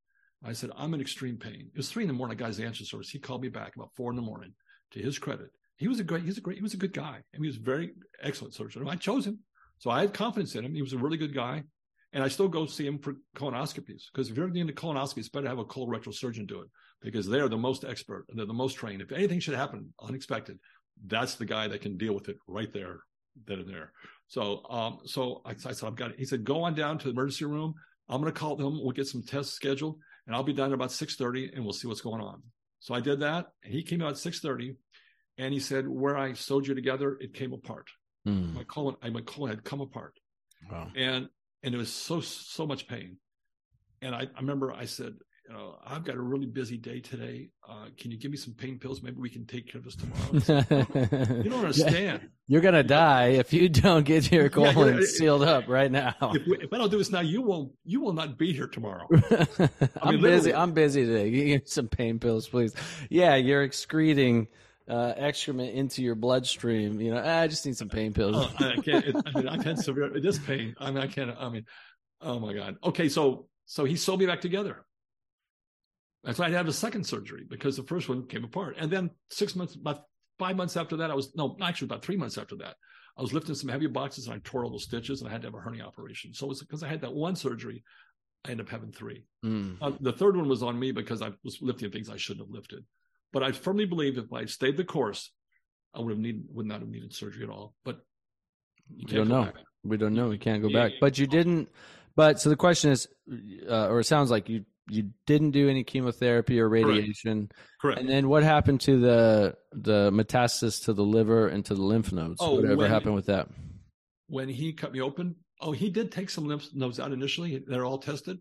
I 0.44 0.54
said, 0.54 0.72
I'm 0.76 0.94
in 0.94 1.02
extreme 1.02 1.38
pain. 1.38 1.70
It 1.74 1.78
was 1.78 1.90
three 1.90 2.04
in 2.04 2.08
the 2.08 2.14
morning. 2.14 2.38
guy's 2.38 2.60
answer 2.60 2.84
service. 2.84 3.10
He 3.10 3.20
called 3.20 3.42
me 3.42 3.50
back 3.50 3.76
about 3.76 3.94
four 3.96 4.10
in 4.10 4.16
the 4.16 4.22
morning. 4.22 4.54
To 4.94 5.00
his 5.00 5.18
credit, 5.20 5.52
he 5.78 5.88
was 5.88 6.00
a 6.00 6.04
great, 6.04 6.24
he's 6.24 6.38
a 6.38 6.42
great, 6.42 6.58
he 6.58 6.64
was 6.64 6.74
a 6.74 6.78
good 6.78 6.94
guy. 6.94 7.22
and 7.34 7.44
he 7.44 7.48
was 7.48 7.58
a 7.58 7.62
very 7.62 7.94
excellent 8.22 8.54
surgeon. 8.54 8.88
I 8.90 8.96
chose 8.96 9.26
him. 9.26 9.40
So 9.78 9.90
I 9.90 10.02
had 10.02 10.14
confidence 10.14 10.56
in 10.56 10.66
him. 10.66 10.76
He 10.76 10.82
was 10.82 10.94
a 10.94 10.98
really 10.98 11.18
good 11.18 11.34
guy. 11.34 11.64
And 12.14 12.24
I 12.24 12.28
still 12.28 12.50
go 12.50 12.66
see 12.66 12.86
him 12.86 13.00
for 13.00 13.16
colonoscopies 13.38 14.04
because 14.12 14.30
if 14.30 14.36
you're 14.36 14.50
the 14.50 14.64
colonoscopy, 14.74 15.20
it's 15.20 15.30
better 15.30 15.46
to 15.46 15.50
have 15.50 15.60
a 15.60 15.66
colorectal 15.66 16.14
surgeon 16.14 16.46
do 16.46 16.62
it 16.62 16.68
because 17.02 17.26
they're 17.26 17.48
the 17.48 17.58
most 17.58 17.86
expert 17.86 18.26
and 18.30 18.38
they're 18.38 18.46
the 18.46 18.54
most 18.54 18.74
trained. 18.74 19.02
If 19.02 19.14
anything 19.14 19.40
should 19.40 19.56
happen 19.56 19.94
unexpected, 20.02 20.60
that's 21.08 21.36
the 21.36 21.46
guy 21.46 21.68
that 21.70 21.82
can 21.82 21.98
deal 21.98 22.14
with 22.14 22.28
it 22.28 22.38
right 22.48 22.72
there, 22.72 23.00
then 23.48 23.60
and 23.60 23.70
there. 23.70 23.94
So, 24.28 24.64
um, 24.70 25.00
so 25.06 25.42
I, 25.46 25.52
I 25.52 25.72
said, 25.72 25.84
I've 25.84 25.96
got 25.96 26.12
it. 26.12 26.20
He 26.20 26.26
said, 26.26 26.44
go 26.44 26.64
on 26.64 26.76
down 26.76 26.98
to 26.98 27.06
the 27.06 27.12
emergency 27.12 27.46
room. 27.46 27.74
I'm 28.10 28.22
going 28.22 28.32
to 28.32 28.40
call 28.40 28.56
them. 28.56 28.80
We'll 28.82 28.92
get 28.92 29.08
some 29.08 29.24
tests 29.24 29.54
scheduled 29.54 29.98
and 30.28 30.36
I'll 30.36 30.44
be 30.44 30.54
done 30.54 30.72
at 30.72 30.74
about 30.74 30.92
630 30.92 31.56
and 31.56 31.64
we'll 31.64 31.74
see 31.74 31.88
what's 31.88 32.02
going 32.02 32.22
on. 32.22 32.42
So 32.80 32.94
I 32.94 33.00
did 33.00 33.20
that 33.22 33.48
and 33.64 33.74
he 33.74 33.84
came 33.84 34.02
out 34.02 34.12
at 34.12 34.18
630 34.18 34.76
and 35.38 35.54
he 35.54 35.60
said, 35.60 35.88
where 35.88 36.18
I 36.18 36.34
sewed 36.34 36.68
you 36.68 36.76
together, 36.76 37.18
it 37.20 37.34
came 37.34 37.54
apart. 37.54 37.88
Mm. 38.28 38.54
My 38.54 38.64
colon, 38.64 38.96
my 39.12 39.22
colon 39.22 39.52
had 39.52 39.64
come 39.64 39.82
apart. 39.82 40.14
Wow. 40.70 40.90
And 40.96 41.28
and 41.64 41.76
it 41.76 41.78
was 41.78 41.92
so 41.92 42.22
so 42.22 42.68
much 42.68 42.88
pain. 42.88 43.18
And 44.02 44.16
I, 44.16 44.22
I 44.22 44.40
remember 44.40 44.74
I 44.74 44.86
said, 44.86 45.14
know, 45.52 45.78
I've 45.86 46.04
got 46.04 46.16
a 46.16 46.22
really 46.22 46.46
busy 46.46 46.78
day 46.78 47.00
today. 47.00 47.50
Uh, 47.68 47.88
can 47.98 48.12
you 48.12 48.18
give 48.18 48.32
me 48.32 48.38
some 48.38 48.54
pain 48.54 48.78
pills? 48.78 49.02
Maybe 49.02 49.18
we 49.18 49.30
can 49.30 49.46
take 49.46 49.72
care 49.72 49.80
of 49.80 49.86
this 49.86 49.96
tomorrow. 49.96 50.40
Said, 50.40 51.44
you 51.44 51.50
don't 51.50 51.60
understand. 51.60 52.30
You're 52.48 52.62
gonna 52.62 52.84
die 52.84 53.30
if 53.30 53.54
you 53.54 53.70
don't 53.70 54.04
get 54.04 54.32
your 54.32 54.50
colon 54.50 55.00
yeah, 55.00 55.06
sealed 55.06 55.44
up 55.44 55.68
right 55.68 55.92
now. 55.92 56.16
If, 56.34 56.46
we, 56.48 56.58
if, 56.60 56.74
I 56.74 56.78
don't 56.78 56.92
do 56.92 56.98
this 56.98 57.12
now, 57.12 57.22
you 57.22 57.42
won't. 57.42 57.72
You 57.84 58.02
will 58.02 58.14
not 58.14 58.38
be 58.38 58.54
here 58.54 58.68
tomorrow. 58.68 59.08
I 60.02 60.14
am 60.14 60.22
busy. 60.22 60.54
I'm 60.54 60.74
busy 60.74 61.06
today. 61.06 61.32
Give 61.32 61.46
me 61.46 61.62
some 61.66 61.88
pain 61.88 62.20
pills, 62.20 62.48
please. 62.48 62.74
Yeah, 63.10 63.36
you're 63.36 63.64
excreting 63.64 64.48
uh, 64.88 65.14
excrement 65.16 65.74
into 65.74 66.04
your 66.04 66.16
bloodstream. 66.16 67.00
You 67.02 67.14
know, 67.14 67.24
ah, 67.24 67.40
I 67.40 67.48
just 67.48 67.66
need 67.66 67.78
some 67.78 67.90
pain 67.90 68.14
pills. 68.14 68.36
oh, 68.38 68.54
I 68.60 68.76
can't. 68.78 69.06
It, 69.06 69.16
I 69.26 69.40
mean, 69.40 69.48
I've 69.48 69.64
had 69.64 69.80
severe 69.80 70.10
this 70.20 70.40
pain. 70.40 70.76
I 70.80 70.92
mean, 70.92 71.04
I 71.04 71.08
can't. 71.08 71.36
I 71.38 71.50
mean, 71.50 71.66
oh 72.22 72.40
my 72.40 72.54
god. 72.54 72.78
Okay, 72.84 73.10
so 73.10 73.48
so 73.66 73.86
he 73.86 73.96
sewed 73.96 74.20
me 74.20 74.26
back 74.26 74.42
together. 74.42 74.86
That's 76.24 76.38
why 76.38 76.48
I 76.48 76.52
had 76.52 76.68
a 76.68 76.74
second 76.74 77.06
surgery 77.06 77.46
because 77.50 77.78
the 77.78 77.84
first 77.84 78.08
one 78.08 78.28
came 78.28 78.44
apart. 78.44 78.76
And 78.78 78.92
then 78.92 79.10
six 79.30 79.56
months, 79.56 79.76
about 79.76 80.04
five 80.38 80.56
months 80.56 80.78
after 80.78 80.98
that, 80.98 81.10
I 81.10 81.16
was 81.16 81.36
no, 81.36 81.58
actually 81.62 81.88
about 81.88 82.04
three 82.04 82.18
months 82.18 82.38
after 82.38 82.56
that, 82.58 82.76
I 83.18 83.22
was 83.22 83.34
lifting 83.34 83.56
some 83.56 83.70
heavy 83.70 83.88
boxes 83.88 84.28
and 84.28 84.36
I 84.36 84.40
tore 84.44 84.64
all 84.64 84.72
those 84.72 84.84
stitches 84.84 85.22
and 85.22 85.30
I 85.30 85.32
had 85.32 85.42
to 85.42 85.48
have 85.48 85.56
a 85.56 85.60
hernia 85.60 85.84
operation. 85.84 86.34
So 86.34 86.46
it 86.46 86.50
was 86.50 86.62
because 86.62 86.84
I 86.84 86.88
had 86.88 87.02
that 87.02 87.14
one 87.14 87.36
surgery, 87.36 87.84
I 88.46 88.52
ended 88.52 88.68
up 88.68 88.72
having 88.72 88.92
three. 88.92 89.26
Mm. 89.44 89.78
Uh, 89.82 89.92
the 90.00 90.14
third 90.14 90.38
one 90.38 90.48
was 90.48 90.64
on 90.64 90.80
me 90.80 90.92
because 90.92 91.22
I 91.22 91.32
was 91.44 91.60
lifting 91.62 91.92
things 91.92 92.10
I 92.10 92.18
shouldn't 92.18 92.46
have 92.48 92.54
lifted. 92.54 92.86
But 93.34 93.44
I 93.44 93.52
firmly 93.52 93.86
believe 93.86 94.18
if 94.18 94.32
I 94.32 94.46
stayed 94.46 94.78
the 94.78 94.84
course, 94.84 95.32
I 95.94 96.00
would 96.00 96.12
have 96.12 96.20
need 96.20 96.44
would 96.50 96.66
not 96.66 96.80
have 96.80 96.90
needed 96.90 97.14
surgery 97.14 97.44
at 97.44 97.50
all. 97.50 97.76
But 97.84 98.00
we 98.96 99.06
don't 99.06 99.28
know. 99.28 99.46
Back. 99.46 99.56
We 99.84 99.98
don't 99.98 100.14
know. 100.14 100.30
We 100.30 100.38
can't 100.38 100.62
go 100.62 100.70
yeah, 100.70 100.84
back. 100.84 100.92
Yeah. 100.94 100.98
But 101.02 101.18
you 101.18 101.28
didn't. 101.28 101.70
But 102.16 102.40
so 102.40 102.50
the 102.50 102.56
question 102.56 102.92
is, 102.92 103.08
uh, 103.70 103.88
or 103.88 104.02
it 104.02 104.06
sounds 104.06 104.30
like 104.30 104.50
you 104.50 104.66
you 104.90 105.12
didn't 105.26 105.52
do 105.52 105.70
any 105.70 105.84
chemotherapy 105.84 106.60
or 106.60 106.68
radiation. 106.70 107.48
Correct. 107.48 107.56
Correct. 107.82 108.00
And 108.02 108.10
then 108.10 108.28
what 108.30 108.44
happened 108.44 108.82
to 108.82 109.00
the 109.00 109.56
the 109.72 110.12
metastasis 110.12 110.84
to 110.86 110.94
the 110.94 111.04
liver 111.04 111.48
and 111.48 111.64
to 111.66 111.76
the 111.76 111.82
lymph 111.82 112.12
nodes? 112.12 112.38
Oh, 112.40 112.56
Whatever 112.56 112.76
when- 112.78 112.90
happened 112.92 113.16
with 113.16 113.26
that? 113.28 113.48
when 114.28 114.48
he 114.48 114.72
cut 114.72 114.94
me 114.94 115.02
open, 115.02 115.36
oh, 115.60 115.74
he 115.74 115.90
did 115.90 116.10
take 116.12 116.30
some 116.30 116.46
lymph 116.46 116.66
nodes 116.74 117.00
out 117.02 117.12
initially. 117.12 117.62
They're 117.68 117.86
all 117.86 117.98
tested. 117.98 118.40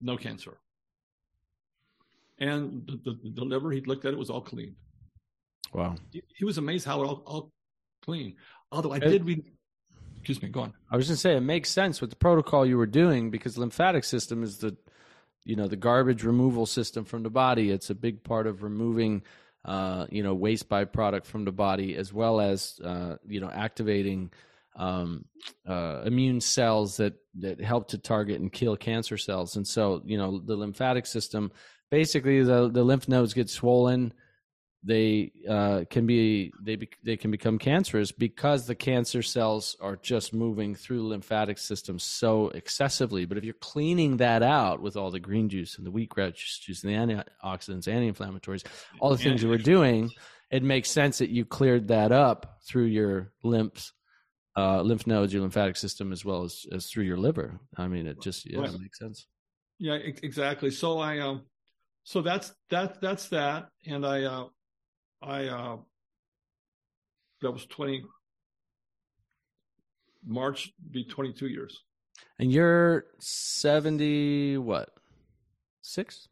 No 0.00 0.16
cancer. 0.16 0.56
And 2.38 2.86
the, 2.86 2.96
the, 3.04 3.30
the 3.34 3.44
liver, 3.44 3.70
he 3.72 3.80
looked 3.82 4.04
at 4.04 4.12
it, 4.12 4.18
was 4.18 4.30
all 4.30 4.40
clean. 4.40 4.74
Wow. 5.72 5.94
He, 6.10 6.22
he 6.36 6.44
was 6.44 6.58
amazed 6.58 6.84
how 6.86 7.02
it 7.02 7.06
all, 7.06 7.22
all 7.26 7.52
clean. 8.02 8.36
Although 8.72 8.92
I 8.92 8.96
It- 8.96 9.00
did 9.10 9.24
read, 9.26 9.44
excuse 10.18 10.42
me, 10.42 10.48
go 10.48 10.60
on. 10.60 10.72
I 10.90 10.96
was 10.96 11.06
going 11.08 11.14
to 11.16 11.20
say 11.20 11.36
it 11.36 11.40
makes 11.40 11.70
sense 11.70 12.00
with 12.00 12.10
the 12.10 12.16
protocol 12.16 12.64
you 12.66 12.76
were 12.78 12.86
doing 12.86 13.30
because 13.30 13.56
lymphatic 13.58 14.04
system 14.04 14.42
is 14.42 14.58
the, 14.58 14.76
you 15.44 15.56
know, 15.56 15.68
the 15.68 15.76
garbage 15.76 16.24
removal 16.24 16.66
system 16.66 17.04
from 17.04 17.22
the 17.22 17.30
body. 17.30 17.70
It's 17.70 17.90
a 17.90 17.94
big 17.94 18.24
part 18.24 18.46
of 18.46 18.62
removing, 18.62 19.22
uh, 19.64 20.06
you 20.10 20.22
know, 20.22 20.34
waste 20.34 20.68
byproduct 20.68 21.26
from 21.26 21.44
the 21.44 21.52
body 21.52 21.96
as 21.96 22.12
well 22.12 22.40
as, 22.40 22.80
uh, 22.82 23.16
you 23.26 23.40
know, 23.40 23.50
activating 23.50 24.30
um, 24.76 25.24
uh, 25.66 26.02
immune 26.04 26.40
cells 26.40 26.96
that 26.96 27.14
that 27.38 27.60
help 27.60 27.88
to 27.88 27.98
target 27.98 28.40
and 28.40 28.52
kill 28.52 28.76
cancer 28.76 29.16
cells. 29.16 29.56
And 29.56 29.66
so, 29.66 30.02
you 30.04 30.18
know, 30.18 30.38
the 30.38 30.56
lymphatic 30.56 31.06
system, 31.06 31.52
basically, 31.90 32.42
the 32.42 32.70
the 32.70 32.82
lymph 32.82 33.08
nodes 33.08 33.34
get 33.34 33.50
swollen. 33.50 34.12
They 34.86 35.32
uh, 35.48 35.84
can 35.88 36.06
be 36.06 36.52
they 36.62 36.76
be, 36.76 36.90
they 37.02 37.16
can 37.16 37.30
become 37.30 37.58
cancerous 37.58 38.12
because 38.12 38.66
the 38.66 38.74
cancer 38.74 39.22
cells 39.22 39.76
are 39.80 39.96
just 39.96 40.34
moving 40.34 40.74
through 40.74 40.98
the 40.98 41.04
lymphatic 41.04 41.56
system 41.56 41.98
so 41.98 42.48
excessively. 42.48 43.24
But 43.24 43.38
if 43.38 43.44
you're 43.44 43.54
cleaning 43.54 44.18
that 44.18 44.42
out 44.42 44.82
with 44.82 44.96
all 44.96 45.10
the 45.10 45.20
green 45.20 45.48
juice 45.48 45.78
and 45.78 45.86
the 45.86 45.90
wheatgrass 45.90 46.60
juice 46.60 46.84
and 46.84 46.92
the 46.92 47.24
antioxidants, 47.42 47.88
anti-inflammatories, 47.88 48.64
all 49.00 49.10
the 49.10 49.16
things 49.16 49.40
that 49.40 49.48
we're 49.48 49.56
doing, 49.56 50.10
it 50.50 50.62
makes 50.62 50.90
sense 50.90 51.18
that 51.18 51.30
you 51.30 51.46
cleared 51.46 51.88
that 51.88 52.12
up 52.12 52.58
through 52.66 52.84
your 52.84 53.32
lymphs 53.42 53.92
uh, 54.56 54.80
lymph 54.82 55.06
nodes, 55.06 55.32
your 55.32 55.42
lymphatic 55.42 55.76
system, 55.76 56.12
as 56.12 56.24
well 56.24 56.44
as, 56.44 56.66
as 56.72 56.86
through 56.86 57.04
your 57.04 57.16
liver. 57.16 57.58
I 57.76 57.88
mean, 57.88 58.06
it 58.06 58.20
just 58.20 58.48
yeah, 58.48 58.60
Right. 58.60 58.72
it 58.72 58.80
makes 58.80 58.98
sense. 58.98 59.26
Yeah, 59.78 59.94
exactly. 59.94 60.70
So 60.70 60.98
I, 60.98 61.18
um, 61.18 61.42
so 62.04 62.22
that's, 62.22 62.54
that, 62.70 63.00
that's 63.00 63.28
that. 63.30 63.68
And 63.86 64.06
I, 64.06 64.22
uh, 64.22 64.46
I, 65.24 65.46
uh, 65.46 65.76
that 67.40 67.50
was 67.50 67.66
20, 67.66 68.04
March 70.26 70.72
be 70.90 71.04
22 71.04 71.48
years. 71.48 71.82
And 72.38 72.52
you're 72.52 73.06
seventy 73.18 74.56
what? 74.56 74.90
Six? 75.82 76.28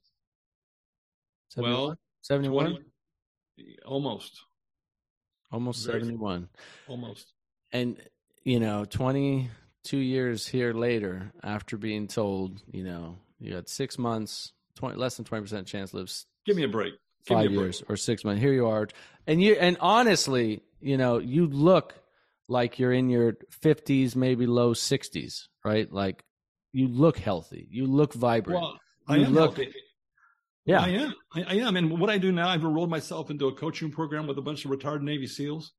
Well, 1.56 1.96
71? 2.22 2.78
almost, 3.84 4.44
almost 5.50 5.84
71. 5.84 6.48
almost. 6.88 7.32
And 7.72 8.00
you 8.44 8.58
know, 8.58 8.84
22 8.84 9.98
years 9.98 10.46
here 10.46 10.72
later, 10.72 11.32
after 11.42 11.76
being 11.76 12.08
told, 12.08 12.62
you 12.72 12.82
know, 12.82 13.18
you 13.38 13.54
had 13.54 13.68
six 13.68 13.98
months, 13.98 14.52
20, 14.76 14.96
less 14.96 15.16
than 15.16 15.24
20% 15.24 15.66
chance 15.66 15.94
lives 15.94 16.26
Give 16.44 16.56
me 16.56 16.64
a 16.64 16.68
break. 16.68 16.94
Five 17.26 17.46
a 17.46 17.48
break. 17.48 17.58
years 17.60 17.82
or 17.88 17.96
six 17.96 18.24
months. 18.24 18.40
Here 18.42 18.52
you 18.52 18.66
are, 18.66 18.88
and 19.26 19.40
you 19.42 19.54
and 19.54 19.76
honestly, 19.80 20.62
you 20.80 20.96
know, 20.96 21.18
you 21.18 21.46
look 21.46 21.94
like 22.48 22.78
you're 22.78 22.92
in 22.92 23.08
your 23.10 23.34
fifties, 23.50 24.16
maybe 24.16 24.46
low 24.46 24.74
sixties, 24.74 25.48
right? 25.64 25.90
Like 25.92 26.24
you 26.72 26.88
look 26.88 27.18
healthy, 27.18 27.68
you 27.70 27.86
look 27.86 28.12
vibrant. 28.14 28.60
Well, 28.60 28.78
I 29.08 29.16
You 29.16 29.26
am 29.26 29.32
look- 29.34 29.56
healthy. 29.56 29.72
yeah, 30.64 30.80
I 30.82 30.88
am. 30.88 31.14
I, 31.34 31.42
I 31.42 31.54
am. 31.66 31.76
And 31.76 31.98
what 32.00 32.10
I 32.10 32.18
do 32.18 32.32
now, 32.32 32.48
I've 32.48 32.62
enrolled 32.64 32.90
myself 32.90 33.30
into 33.30 33.46
a 33.48 33.54
coaching 33.54 33.90
program 33.90 34.26
with 34.26 34.38
a 34.38 34.42
bunch 34.42 34.64
of 34.64 34.70
retired 34.70 35.02
Navy 35.02 35.26
SEALs. 35.26 35.72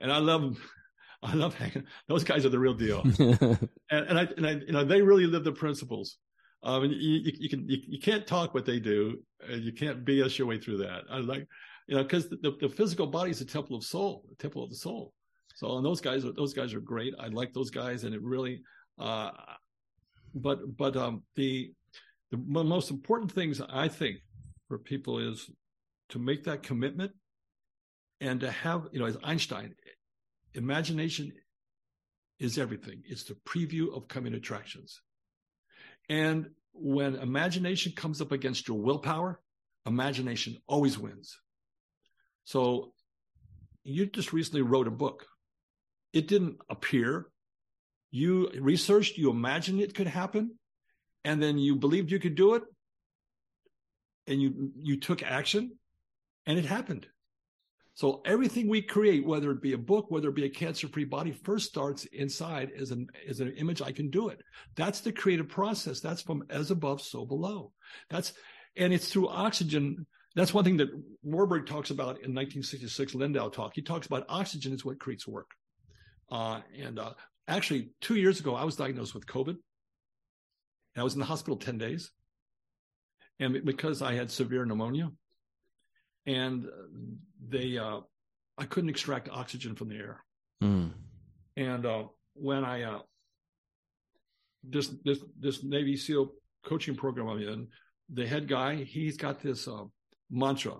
And 0.00 0.10
I 0.12 0.18
love, 0.18 0.58
I 1.22 1.34
love 1.34 1.54
hanging. 1.54 1.84
Those 2.08 2.24
guys 2.24 2.46
are 2.46 2.48
the 2.48 2.58
real 2.58 2.74
deal. 2.74 3.00
and, 3.18 3.68
and 3.90 4.18
I, 4.18 4.28
and 4.36 4.46
I, 4.46 4.50
you 4.52 4.72
know, 4.72 4.84
they 4.84 5.02
really 5.02 5.26
live 5.26 5.44
the 5.44 5.52
principles. 5.52 6.16
Um, 6.62 6.84
you, 6.84 6.90
you, 6.96 7.32
you 7.38 7.48
can, 7.48 7.68
you, 7.68 7.78
you 7.86 8.00
can't 8.00 8.26
talk 8.26 8.54
what 8.54 8.66
they 8.66 8.80
do 8.80 9.18
and 9.48 9.62
you 9.62 9.72
can't 9.72 10.04
BS 10.04 10.38
your 10.38 10.46
way 10.46 10.58
through 10.58 10.78
that. 10.78 11.02
I 11.10 11.18
like, 11.18 11.46
you 11.86 11.96
know, 11.96 12.04
cause 12.04 12.28
the, 12.28 12.56
the 12.60 12.68
physical 12.68 13.06
body 13.06 13.30
is 13.30 13.40
a 13.40 13.44
temple 13.44 13.76
of 13.76 13.84
soul, 13.84 14.24
temple 14.38 14.64
of 14.64 14.70
the 14.70 14.76
soul. 14.76 15.12
So, 15.54 15.76
and 15.76 15.84
those 15.84 16.00
guys 16.00 16.24
are, 16.24 16.32
those 16.32 16.52
guys 16.52 16.74
are 16.74 16.80
great. 16.80 17.14
I 17.18 17.28
like 17.28 17.52
those 17.52 17.70
guys 17.70 18.04
and 18.04 18.14
it 18.14 18.22
really, 18.22 18.62
uh, 18.98 19.30
but, 20.34 20.76
but, 20.76 20.96
um, 20.96 21.22
the, 21.36 21.72
the 22.30 22.36
most 22.36 22.90
important 22.90 23.32
things 23.32 23.60
I 23.70 23.88
think 23.88 24.18
for 24.68 24.78
people 24.78 25.18
is 25.18 25.50
to 26.10 26.18
make 26.18 26.44
that 26.44 26.62
commitment 26.62 27.12
and 28.20 28.40
to 28.40 28.50
have, 28.50 28.88
you 28.92 28.98
know, 28.98 29.06
as 29.06 29.16
Einstein, 29.22 29.74
imagination 30.54 31.32
is 32.38 32.58
everything. 32.58 33.02
It's 33.06 33.24
the 33.24 33.36
preview 33.46 33.96
of 33.96 34.08
coming 34.08 34.34
attractions. 34.34 35.00
And 36.08 36.50
when 36.72 37.16
imagination 37.16 37.92
comes 37.92 38.20
up 38.20 38.32
against 38.32 38.68
your 38.68 38.78
willpower, 38.78 39.40
imagination 39.86 40.56
always 40.66 40.98
wins. 40.98 41.38
So 42.44 42.92
you 43.84 44.06
just 44.06 44.32
recently 44.32 44.62
wrote 44.62 44.86
a 44.86 44.92
book. 44.92 45.26
It 46.12 46.28
didn't 46.28 46.58
appear. 46.70 47.26
You 48.10 48.50
researched, 48.58 49.18
you 49.18 49.30
imagined 49.30 49.80
it 49.80 49.94
could 49.94 50.06
happen, 50.06 50.58
and 51.24 51.42
then 51.42 51.58
you 51.58 51.76
believed 51.76 52.10
you 52.10 52.18
could 52.18 52.34
do 52.34 52.54
it, 52.54 52.62
and 54.26 54.40
you 54.40 54.72
you 54.76 54.98
took 54.98 55.22
action, 55.22 55.72
and 56.46 56.58
it 56.58 56.64
happened. 56.64 57.06
So 57.98 58.22
everything 58.24 58.68
we 58.68 58.80
create, 58.80 59.26
whether 59.26 59.50
it 59.50 59.60
be 59.60 59.72
a 59.72 59.78
book, 59.78 60.08
whether 60.08 60.28
it 60.28 60.36
be 60.36 60.44
a 60.44 60.48
cancer-free 60.48 61.06
body, 61.06 61.32
first 61.32 61.68
starts 61.68 62.04
inside 62.04 62.70
as 62.78 62.92
an 62.92 63.08
as 63.28 63.40
an 63.40 63.52
image. 63.54 63.82
I 63.82 63.90
can 63.90 64.08
do 64.08 64.28
it. 64.28 64.40
That's 64.76 65.00
the 65.00 65.10
creative 65.10 65.48
process. 65.48 65.98
That's 65.98 66.22
from 66.22 66.44
as 66.48 66.70
above, 66.70 67.02
so 67.02 67.26
below. 67.26 67.72
That's 68.08 68.34
and 68.76 68.92
it's 68.94 69.08
through 69.08 69.26
oxygen. 69.26 70.06
That's 70.36 70.54
one 70.54 70.62
thing 70.62 70.76
that 70.76 70.90
Warburg 71.24 71.66
talks 71.66 71.90
about 71.90 72.22
in 72.22 72.32
1966 72.36 73.16
Lindau 73.16 73.48
talk. 73.48 73.72
He 73.74 73.82
talks 73.82 74.06
about 74.06 74.26
oxygen 74.28 74.72
is 74.72 74.84
what 74.84 75.00
creates 75.00 75.26
work. 75.26 75.50
Uh, 76.30 76.60
and 76.80 77.00
uh, 77.00 77.14
actually, 77.48 77.90
two 78.00 78.14
years 78.14 78.38
ago, 78.38 78.54
I 78.54 78.62
was 78.62 78.76
diagnosed 78.76 79.12
with 79.12 79.26
COVID. 79.26 79.56
And 79.56 81.00
I 81.00 81.02
was 81.02 81.14
in 81.14 81.18
the 81.18 81.26
hospital 81.26 81.56
10 81.56 81.78
days. 81.78 82.12
And 83.40 83.64
because 83.64 84.02
I 84.02 84.14
had 84.14 84.30
severe 84.30 84.64
pneumonia, 84.64 85.10
and 86.28 86.68
they, 87.48 87.78
uh, 87.78 88.00
I 88.58 88.64
couldn't 88.66 88.90
extract 88.90 89.30
oxygen 89.30 89.74
from 89.74 89.88
the 89.88 89.96
air. 89.96 90.24
Mm. 90.62 90.92
And 91.56 91.86
uh, 91.86 92.04
when 92.34 92.64
I, 92.64 92.82
uh, 92.82 92.98
this 94.62 94.88
this 95.04 95.18
this 95.38 95.64
Navy 95.64 95.96
SEAL 95.96 96.32
coaching 96.66 96.96
program 96.96 97.28
I'm 97.28 97.40
in, 97.40 97.68
the 98.12 98.26
head 98.26 98.46
guy, 98.46 98.74
he's 98.76 99.16
got 99.16 99.40
this 99.40 99.66
uh, 99.66 99.84
mantra 100.30 100.74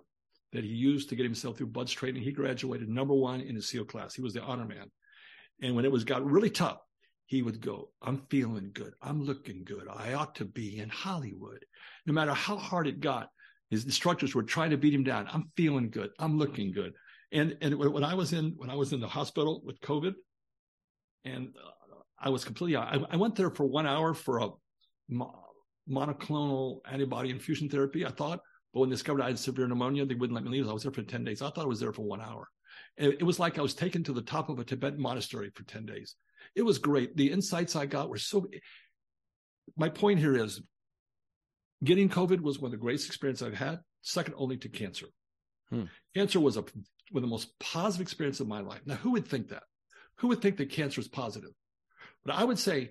that 0.53 0.65
he 0.65 0.71
used 0.71 1.09
to 1.09 1.17
get 1.17 1.25
himself 1.25 1.57
through 1.57 1.69
BUDS 1.69 1.93
training. 1.93 2.23
He 2.23 2.33
graduated 2.33 2.89
number 2.89 3.15
one 3.15 3.41
in 3.41 3.55
his 3.55 3.69
SEAL 3.69 3.85
class. 3.85 4.15
He 4.15 4.23
was 4.23 4.35
the 4.35 4.43
honor 4.43 4.67
man. 4.67 4.91
And 5.63 5.75
when 5.75 5.85
it 5.85 5.93
was 5.93 6.05
got 6.05 6.25
really 6.25 6.51
tough, 6.51 6.79
he 7.27 7.43
would 7.43 7.61
go, 7.61 7.91
I'm 8.03 8.23
feeling 8.31 8.71
good. 8.73 8.95
I'm 9.03 9.23
looking 9.23 9.65
good. 9.65 9.87
I 9.95 10.15
ought 10.15 10.35
to 10.37 10.45
be 10.45 10.79
in 10.79 10.89
Hollywood. 10.89 11.65
No 12.07 12.13
matter 12.15 12.33
how 12.33 12.57
hard 12.57 12.87
it 12.87 13.01
got, 13.01 13.29
his 13.71 13.85
instructors 13.85 14.35
were 14.35 14.43
trying 14.43 14.71
to 14.71 14.77
beat 14.79 14.95
him 14.95 15.05
down. 15.05 15.29
I'm 15.33 15.51
feeling 15.57 15.91
good. 15.91 16.11
I'm 16.19 16.39
looking 16.39 16.73
good. 16.73 16.95
And 17.33 17.57
and 17.61 17.75
when 17.77 18.05
I 18.05 18.15
was 18.15 18.33
in 18.33 18.55
when 18.57 18.71
I 18.71 18.75
was 18.75 18.93
in 18.93 19.01
the 19.01 19.09
hospital 19.09 19.63
with 19.65 19.81
COVID, 19.81 20.15
and 21.25 21.49
uh, 21.49 22.01
I 22.19 22.31
was 22.31 22.45
completely 22.45 22.77
I, 22.77 22.99
I 23.11 23.17
went 23.17 23.37
there 23.37 23.51
for 23.51 23.67
one 23.67 23.87
hour 23.87 24.15
for 24.15 24.39
a 24.39 24.49
monoclonal 25.89 26.81
antibody 26.91 27.31
infusion 27.31 27.69
therapy. 27.69 28.07
I 28.07 28.11
thought, 28.11 28.41
but 28.73 28.81
when 28.81 28.89
they 28.89 28.95
discovered 28.95 29.23
I 29.23 29.29
had 29.29 29.39
severe 29.39 29.69
pneumonia, 29.69 30.07
they 30.07 30.15
wouldn't 30.15 30.35
let 30.35 30.45
me 30.45 30.51
leave. 30.51 30.69
I 30.69 30.73
was 30.73 30.85
there 30.85 30.93
for 30.93 31.03
ten 31.03 31.25
days. 31.25 31.43
I 31.43 31.51
thought 31.51 31.65
I 31.65 31.69
was 31.69 31.81
there 31.81 31.93
for 31.93 32.03
one 32.03 32.23
hour. 32.23 32.49
It, 32.97 33.19
it 33.21 33.25
was 33.25 33.39
like 33.39 33.59
I 33.59 33.63
was 33.63 33.75
taken 33.75 34.03
to 34.05 34.13
the 34.13 34.23
top 34.23 34.49
of 34.49 34.59
a 34.59 34.65
Tibetan 34.65 35.01
monastery 35.01 35.51
for 35.55 35.65
ten 35.65 35.85
days. 35.85 36.17
It 36.55 36.63
was 36.63 36.79
great. 36.79 37.17
The 37.17 37.31
insights 37.31 37.77
I 37.77 37.87
got 37.87 38.09
were 38.09 38.19
so. 38.19 38.47
My 39.77 39.91
point 39.91 40.19
here 40.19 40.37
is, 40.37 40.63
getting 41.85 42.09
COVID 42.09 42.41
was 42.41 42.59
one 42.59 42.69
of 42.69 42.73
the 42.73 42.83
greatest 42.83 43.07
experiences 43.07 43.47
I've 43.47 43.55
had, 43.55 43.81
second 44.03 44.35
only 44.37 44.57
to 44.59 44.69
cancer. 44.69 45.07
Hmm. 45.71 45.85
Cancer 46.15 46.41
was 46.41 46.57
a 46.57 46.63
one 47.11 47.23
of 47.23 47.23
the 47.23 47.29
most 47.29 47.59
positive 47.59 48.03
experience 48.03 48.41
of 48.41 48.49
my 48.49 48.61
life. 48.61 48.81
Now, 48.85 48.97
who 48.97 49.13
would 49.13 49.27
think 49.27 49.49
that? 49.49 49.63
Who 50.17 50.29
would 50.29 50.43
think 50.43 50.57
that 50.59 50.71
cancer 50.71 51.01
is 51.01 51.09
positive? 51.09 51.51
But 52.25 52.35
I 52.35 52.45
would 52.45 52.59
say, 52.59 52.91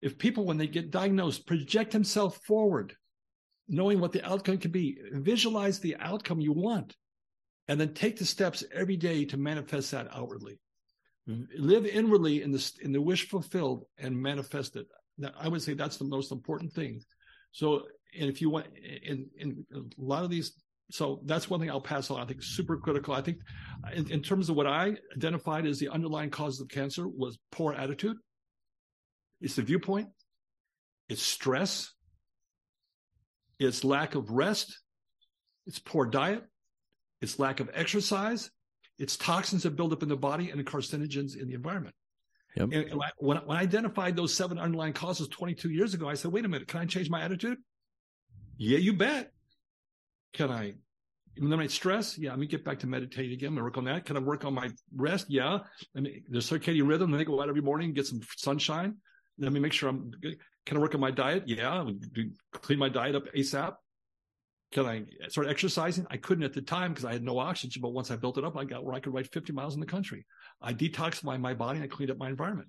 if 0.00 0.16
people, 0.16 0.44
when 0.44 0.56
they 0.56 0.66
get 0.68 0.90
diagnosed, 0.90 1.46
project 1.46 1.92
themselves 1.92 2.38
forward, 2.46 2.96
knowing 3.68 4.00
what 4.00 4.12
the 4.12 4.24
outcome 4.24 4.58
can 4.58 4.70
be, 4.70 4.98
visualize 5.12 5.80
the 5.80 5.96
outcome 5.96 6.40
you 6.40 6.52
want, 6.52 6.96
and 7.66 7.78
then 7.78 7.92
take 7.92 8.18
the 8.18 8.24
steps 8.24 8.64
every 8.72 8.96
day 8.96 9.24
to 9.26 9.36
manifest 9.36 9.90
that 9.90 10.08
outwardly. 10.14 10.58
Live 11.58 11.84
inwardly 11.84 12.42
in 12.42 12.52
the 12.52 12.72
in 12.80 12.92
the 12.92 13.02
wish 13.02 13.28
fulfilled 13.28 13.84
and 13.98 14.16
manifest 14.16 14.76
it. 14.76 14.86
Now, 15.18 15.32
I 15.38 15.48
would 15.48 15.60
say 15.60 15.74
that's 15.74 15.98
the 15.98 16.04
most 16.04 16.32
important 16.32 16.72
thing 16.72 17.02
So, 17.52 17.82
and 18.18 18.30
if 18.30 18.40
you 18.40 18.50
want, 18.50 18.66
in, 18.76 19.26
in 19.38 19.64
a 19.74 19.80
lot 19.98 20.24
of 20.24 20.30
these, 20.30 20.52
so 20.90 21.20
that's 21.24 21.50
one 21.50 21.60
thing 21.60 21.70
I'll 21.70 21.80
pass 21.80 22.10
on. 22.10 22.20
I 22.20 22.24
think 22.24 22.42
super 22.42 22.78
critical. 22.78 23.14
I 23.14 23.20
think 23.20 23.38
in, 23.92 24.10
in 24.10 24.22
terms 24.22 24.48
of 24.48 24.56
what 24.56 24.66
I 24.66 24.96
identified 25.14 25.66
as 25.66 25.78
the 25.78 25.88
underlying 25.88 26.30
causes 26.30 26.60
of 26.60 26.68
cancer 26.68 27.06
was 27.06 27.38
poor 27.52 27.74
attitude. 27.74 28.16
It's 29.40 29.56
the 29.56 29.62
viewpoint. 29.62 30.08
It's 31.08 31.22
stress. 31.22 31.92
It's 33.58 33.84
lack 33.84 34.14
of 34.14 34.30
rest. 34.30 34.78
It's 35.66 35.78
poor 35.78 36.06
diet. 36.06 36.44
It's 37.20 37.38
lack 37.38 37.60
of 37.60 37.70
exercise. 37.74 38.50
It's 38.98 39.16
toxins 39.16 39.62
that 39.62 39.76
build 39.76 39.92
up 39.92 40.02
in 40.02 40.08
the 40.08 40.16
body 40.16 40.50
and 40.50 40.64
carcinogens 40.66 41.36
in 41.36 41.48
the 41.48 41.54
environment. 41.54 41.94
Yep. 42.56 42.68
And 42.72 43.02
when, 43.18 43.38
when 43.38 43.56
I 43.56 43.60
identified 43.60 44.16
those 44.16 44.34
seven 44.34 44.58
underlying 44.58 44.92
causes 44.92 45.28
22 45.28 45.70
years 45.70 45.94
ago, 45.94 46.08
I 46.08 46.14
said, 46.14 46.32
wait 46.32 46.44
a 46.44 46.48
minute, 46.48 46.66
can 46.66 46.80
I 46.80 46.86
change 46.86 47.10
my 47.10 47.22
attitude? 47.22 47.58
Yeah, 48.58 48.78
you 48.78 48.92
bet. 48.92 49.32
Can 50.34 50.50
I 50.50 50.74
eliminate 51.36 51.70
stress? 51.70 52.18
Yeah, 52.18 52.30
let 52.30 52.40
me 52.40 52.46
get 52.46 52.64
back 52.64 52.80
to 52.80 52.86
meditating 52.86 53.32
again. 53.32 53.56
I 53.56 53.62
work 53.62 53.78
on 53.78 53.84
that. 53.84 54.04
Can 54.04 54.16
I 54.16 54.20
work 54.20 54.44
on 54.44 54.52
my 54.52 54.68
rest? 54.94 55.26
Yeah. 55.28 55.60
I 55.96 56.00
mean, 56.00 56.24
the 56.28 56.40
circadian 56.40 56.88
rhythm. 56.88 57.12
Let 57.12 57.18
me 57.18 57.24
go 57.24 57.40
out 57.40 57.48
every 57.48 57.62
morning 57.62 57.86
and 57.86 57.94
get 57.94 58.06
some 58.06 58.20
sunshine. 58.36 58.96
Let 59.38 59.52
me 59.52 59.60
make 59.60 59.72
sure 59.72 59.88
I'm 59.88 60.10
good. 60.10 60.36
Can 60.66 60.76
I 60.76 60.80
work 60.80 60.94
on 60.94 61.00
my 61.00 61.12
diet? 61.12 61.44
Yeah. 61.46 61.88
Clean 62.52 62.78
my 62.78 62.88
diet 62.88 63.14
up 63.14 63.32
ASAP. 63.34 63.74
Can 64.72 64.84
I 64.84 65.04
start 65.28 65.46
exercising? 65.46 66.04
I 66.10 66.16
couldn't 66.18 66.44
at 66.44 66.52
the 66.52 66.60
time 66.60 66.92
because 66.92 67.04
I 67.04 67.12
had 67.12 67.22
no 67.22 67.38
oxygen. 67.38 67.80
But 67.80 67.92
once 67.92 68.10
I 68.10 68.16
built 68.16 68.36
it 68.36 68.44
up, 68.44 68.56
I 68.56 68.64
got 68.64 68.84
where 68.84 68.94
I 68.94 69.00
could 69.00 69.14
ride 69.14 69.30
50 69.30 69.52
miles 69.52 69.74
in 69.74 69.80
the 69.80 69.86
country. 69.86 70.26
I 70.60 70.74
detoxified 70.74 71.24
my, 71.24 71.38
my 71.38 71.54
body 71.54 71.78
and 71.78 71.84
I 71.84 71.86
cleaned 71.86 72.10
up 72.10 72.18
my 72.18 72.28
environment. 72.28 72.68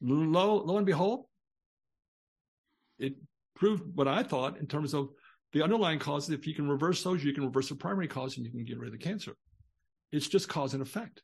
Lo, 0.00 0.56
lo 0.56 0.76
and 0.78 0.86
behold, 0.86 1.26
it 2.98 3.14
proved 3.58 3.82
what 3.94 4.08
I 4.08 4.22
thought 4.22 4.58
in 4.58 4.66
terms 4.66 4.94
of 4.94 5.10
the 5.52 5.62
underlying 5.62 5.98
causes. 5.98 6.30
If 6.30 6.46
you 6.46 6.54
can 6.54 6.68
reverse 6.68 7.02
those, 7.02 7.22
you 7.22 7.32
can 7.32 7.44
reverse 7.44 7.68
the 7.68 7.74
primary 7.74 8.08
cause 8.08 8.36
and 8.36 8.46
you 8.46 8.52
can 8.52 8.64
get 8.64 8.78
rid 8.78 8.92
of 8.92 8.98
the 8.98 9.04
cancer. 9.04 9.34
It's 10.12 10.28
just 10.28 10.48
cause 10.48 10.74
and 10.74 10.82
effect. 10.82 11.22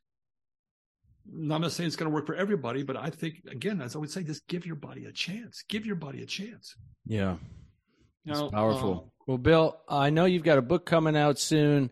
I'm 1.27 1.47
not 1.47 1.71
saying 1.71 1.87
it's 1.87 1.95
going 1.95 2.09
to 2.09 2.13
work 2.13 2.27
for 2.27 2.35
everybody, 2.35 2.83
but 2.83 2.97
I 2.97 3.09
think, 3.09 3.41
again, 3.49 3.81
as 3.81 3.95
I 3.95 3.99
would 3.99 4.11
say, 4.11 4.23
just 4.23 4.45
give 4.47 4.65
your 4.65 4.75
body 4.75 5.05
a 5.05 5.11
chance. 5.11 5.63
Give 5.67 5.85
your 5.85 5.95
body 5.95 6.21
a 6.21 6.25
chance. 6.25 6.75
Yeah. 7.05 7.37
It's 8.25 8.41
powerful. 8.51 9.05
Uh, 9.07 9.09
well, 9.27 9.37
Bill, 9.37 9.77
I 9.87 10.09
know 10.11 10.25
you've 10.25 10.43
got 10.43 10.57
a 10.57 10.61
book 10.61 10.85
coming 10.85 11.17
out 11.17 11.39
soon. 11.39 11.89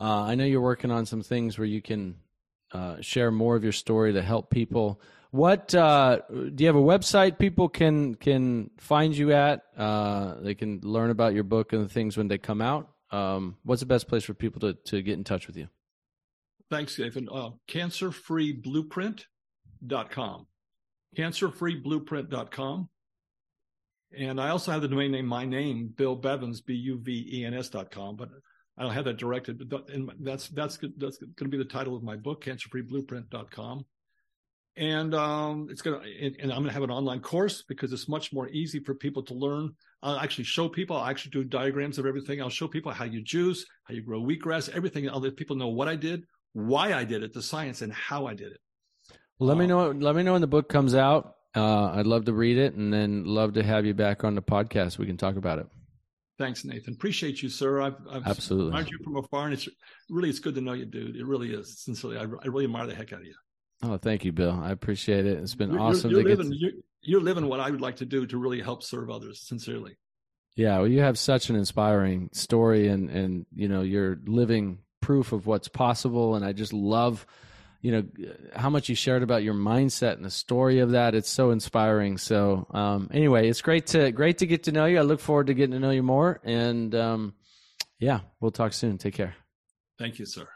Uh, 0.00 0.22
I 0.22 0.34
know 0.34 0.44
you're 0.44 0.60
working 0.62 0.90
on 0.90 1.04
some 1.04 1.22
things 1.22 1.58
where 1.58 1.66
you 1.66 1.82
can 1.82 2.16
uh, 2.72 2.96
share 3.00 3.30
more 3.30 3.56
of 3.56 3.62
your 3.62 3.72
story 3.72 4.14
to 4.14 4.22
help 4.22 4.50
people. 4.50 5.00
What 5.30 5.74
uh, 5.74 6.20
do 6.28 6.54
you 6.58 6.66
have 6.66 6.76
a 6.76 6.80
website 6.80 7.38
people 7.38 7.68
can 7.68 8.16
can 8.16 8.70
find 8.78 9.16
you 9.16 9.32
at? 9.32 9.62
Uh, 9.76 10.34
they 10.40 10.54
can 10.54 10.80
learn 10.82 11.10
about 11.10 11.34
your 11.34 11.44
book 11.44 11.72
and 11.72 11.84
the 11.84 11.88
things 11.88 12.16
when 12.16 12.26
they 12.28 12.38
come 12.38 12.60
out. 12.60 12.88
Um, 13.12 13.56
what's 13.62 13.80
the 13.80 13.86
best 13.86 14.08
place 14.08 14.24
for 14.24 14.34
people 14.34 14.60
to 14.60 14.74
to 14.86 15.02
get 15.02 15.14
in 15.14 15.22
touch 15.24 15.46
with 15.46 15.56
you? 15.56 15.68
Thanks, 16.68 16.98
Nathan. 16.98 17.28
Uh, 17.30 17.50
cancerfreeblueprint.com. 17.68 20.46
Cancerfreeblueprint.com. 21.16 22.88
And 24.16 24.40
I 24.40 24.48
also 24.48 24.72
have 24.72 24.82
the 24.82 24.88
domain 24.88 25.12
name, 25.12 25.26
my 25.26 25.44
name, 25.44 25.94
Bill 25.96 26.16
Buvens, 26.16 26.64
B 26.64 26.74
U 26.74 26.98
V 27.00 27.28
E 27.32 27.44
N 27.44 27.54
S 27.54 27.68
dot 27.68 27.92
com, 27.92 28.16
but 28.16 28.28
I 28.76 28.82
don't 28.82 28.92
have 28.92 29.04
that 29.04 29.18
directed. 29.18 29.68
But 29.68 29.86
that's 30.20 30.48
that's 30.48 30.78
that's 30.96 31.18
going 31.18 31.34
to 31.38 31.48
be 31.48 31.58
the 31.58 31.64
title 31.64 31.94
of 31.94 32.02
my 32.02 32.16
book, 32.16 32.44
cancerfreeblueprint.com. 32.44 33.84
And 34.80 35.14
um, 35.14 35.68
it's 35.70 35.82
to, 35.82 36.00
and 36.00 36.40
I'm 36.40 36.48
going 36.48 36.64
to 36.64 36.72
have 36.72 36.82
an 36.82 36.90
online 36.90 37.20
course 37.20 37.60
because 37.60 37.92
it's 37.92 38.08
much 38.08 38.32
more 38.32 38.48
easy 38.48 38.80
for 38.80 38.94
people 38.94 39.22
to 39.24 39.34
learn. 39.34 39.74
I'll 40.02 40.18
actually 40.18 40.44
show 40.44 40.70
people. 40.70 40.96
I'll 40.96 41.10
actually 41.10 41.32
do 41.32 41.44
diagrams 41.44 41.98
of 41.98 42.06
everything. 42.06 42.40
I'll 42.40 42.48
show 42.48 42.66
people 42.66 42.90
how 42.90 43.04
you 43.04 43.20
juice, 43.20 43.66
how 43.84 43.92
you 43.92 44.00
grow 44.00 44.22
wheatgrass, 44.22 44.70
everything. 44.70 45.06
I'll 45.10 45.20
let 45.20 45.36
people 45.36 45.54
know 45.54 45.68
what 45.68 45.86
I 45.86 45.96
did, 45.96 46.24
why 46.54 46.94
I 46.94 47.04
did 47.04 47.22
it, 47.22 47.34
the 47.34 47.42
science, 47.42 47.82
and 47.82 47.92
how 47.92 48.24
I 48.24 48.32
did 48.32 48.52
it. 48.52 48.60
Well, 49.38 49.48
let 49.48 49.52
um, 49.52 49.58
me 49.58 49.66
know. 49.66 49.90
Let 49.90 50.16
me 50.16 50.22
know 50.22 50.32
when 50.32 50.40
the 50.40 50.46
book 50.46 50.70
comes 50.70 50.94
out. 50.94 51.34
Uh, 51.54 51.90
I'd 51.90 52.06
love 52.06 52.24
to 52.24 52.32
read 52.32 52.56
it, 52.56 52.72
and 52.72 52.90
then 52.90 53.26
love 53.26 53.52
to 53.54 53.62
have 53.62 53.84
you 53.84 53.92
back 53.92 54.24
on 54.24 54.34
the 54.34 54.40
podcast. 54.42 54.96
We 54.96 55.04
can 55.04 55.18
talk 55.18 55.36
about 55.36 55.58
it. 55.58 55.66
Thanks, 56.38 56.64
Nathan. 56.64 56.94
Appreciate 56.94 57.42
you, 57.42 57.50
sir. 57.50 57.82
I've, 57.82 57.96
I've 58.10 58.26
absolutely 58.26 58.68
admired 58.68 58.88
you 58.88 58.98
from 59.04 59.16
afar, 59.16 59.44
and 59.44 59.52
it's 59.52 59.68
really 60.08 60.30
it's 60.30 60.38
good 60.38 60.54
to 60.54 60.62
know 60.62 60.72
you, 60.72 60.86
dude. 60.86 61.16
It 61.16 61.26
really 61.26 61.52
is. 61.52 61.80
Sincerely, 61.80 62.16
I, 62.16 62.22
I 62.22 62.46
really 62.46 62.64
admire 62.64 62.86
the 62.86 62.94
heck 62.94 63.12
out 63.12 63.20
of 63.20 63.26
you. 63.26 63.34
Oh, 63.82 63.96
thank 63.96 64.24
you, 64.24 64.32
Bill. 64.32 64.58
I 64.62 64.70
appreciate 64.70 65.26
it. 65.26 65.38
It's 65.38 65.54
been 65.54 65.72
you're, 65.72 65.80
awesome. 65.80 66.10
You're, 66.10 66.22
living, 66.22 66.52
you're, 66.52 66.72
you're 67.02 67.20
living 67.20 67.46
what 67.46 67.60
I 67.60 67.70
would 67.70 67.80
like 67.80 67.96
to 67.96 68.04
do 68.04 68.26
to 68.26 68.38
really 68.38 68.60
help 68.60 68.82
serve 68.82 69.10
others. 69.10 69.40
Sincerely. 69.40 69.96
Yeah, 70.56 70.78
well, 70.78 70.88
you 70.88 71.00
have 71.00 71.18
such 71.18 71.48
an 71.48 71.56
inspiring 71.56 72.28
story, 72.32 72.88
and 72.88 73.08
and 73.08 73.46
you 73.54 73.68
know 73.68 73.82
you're 73.82 74.18
living 74.26 74.80
proof 75.00 75.32
of 75.32 75.46
what's 75.46 75.68
possible, 75.68 76.34
and 76.34 76.44
I 76.44 76.52
just 76.52 76.72
love 76.72 77.26
you 77.82 77.92
know 77.92 78.04
how 78.54 78.68
much 78.68 78.88
you 78.88 78.94
shared 78.94 79.22
about 79.22 79.42
your 79.42 79.54
mindset 79.54 80.14
and 80.14 80.24
the 80.24 80.30
story 80.30 80.80
of 80.80 80.90
that 80.90 81.14
it's 81.14 81.30
so 81.30 81.50
inspiring 81.50 82.18
so 82.18 82.66
um, 82.70 83.08
anyway 83.12 83.48
it's 83.48 83.62
great 83.62 83.86
to 83.86 84.12
great 84.12 84.38
to 84.38 84.46
get 84.46 84.64
to 84.64 84.72
know 84.72 84.86
you 84.86 84.98
i 84.98 85.02
look 85.02 85.20
forward 85.20 85.46
to 85.46 85.54
getting 85.54 85.72
to 85.72 85.78
know 85.78 85.90
you 85.90 86.02
more 86.02 86.40
and 86.44 86.94
um, 86.94 87.34
yeah 87.98 88.20
we'll 88.40 88.50
talk 88.50 88.72
soon 88.72 88.98
take 88.98 89.14
care 89.14 89.34
thank 89.98 90.18
you 90.18 90.26
sir 90.26 90.46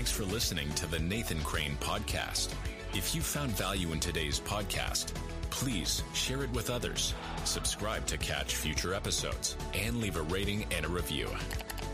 thanks 0.00 0.10
for 0.10 0.24
listening 0.32 0.72
to 0.72 0.86
the 0.86 0.98
nathan 0.98 1.42
crane 1.42 1.76
podcast 1.78 2.54
if 2.94 3.14
you 3.14 3.20
found 3.20 3.50
value 3.50 3.92
in 3.92 4.00
today's 4.00 4.40
podcast 4.40 5.12
please 5.50 6.02
share 6.14 6.42
it 6.42 6.50
with 6.52 6.70
others 6.70 7.12
subscribe 7.44 8.06
to 8.06 8.16
catch 8.16 8.56
future 8.56 8.94
episodes 8.94 9.58
and 9.74 10.00
leave 10.00 10.16
a 10.16 10.22
rating 10.22 10.64
and 10.70 10.86
a 10.86 10.88
review 10.88 11.28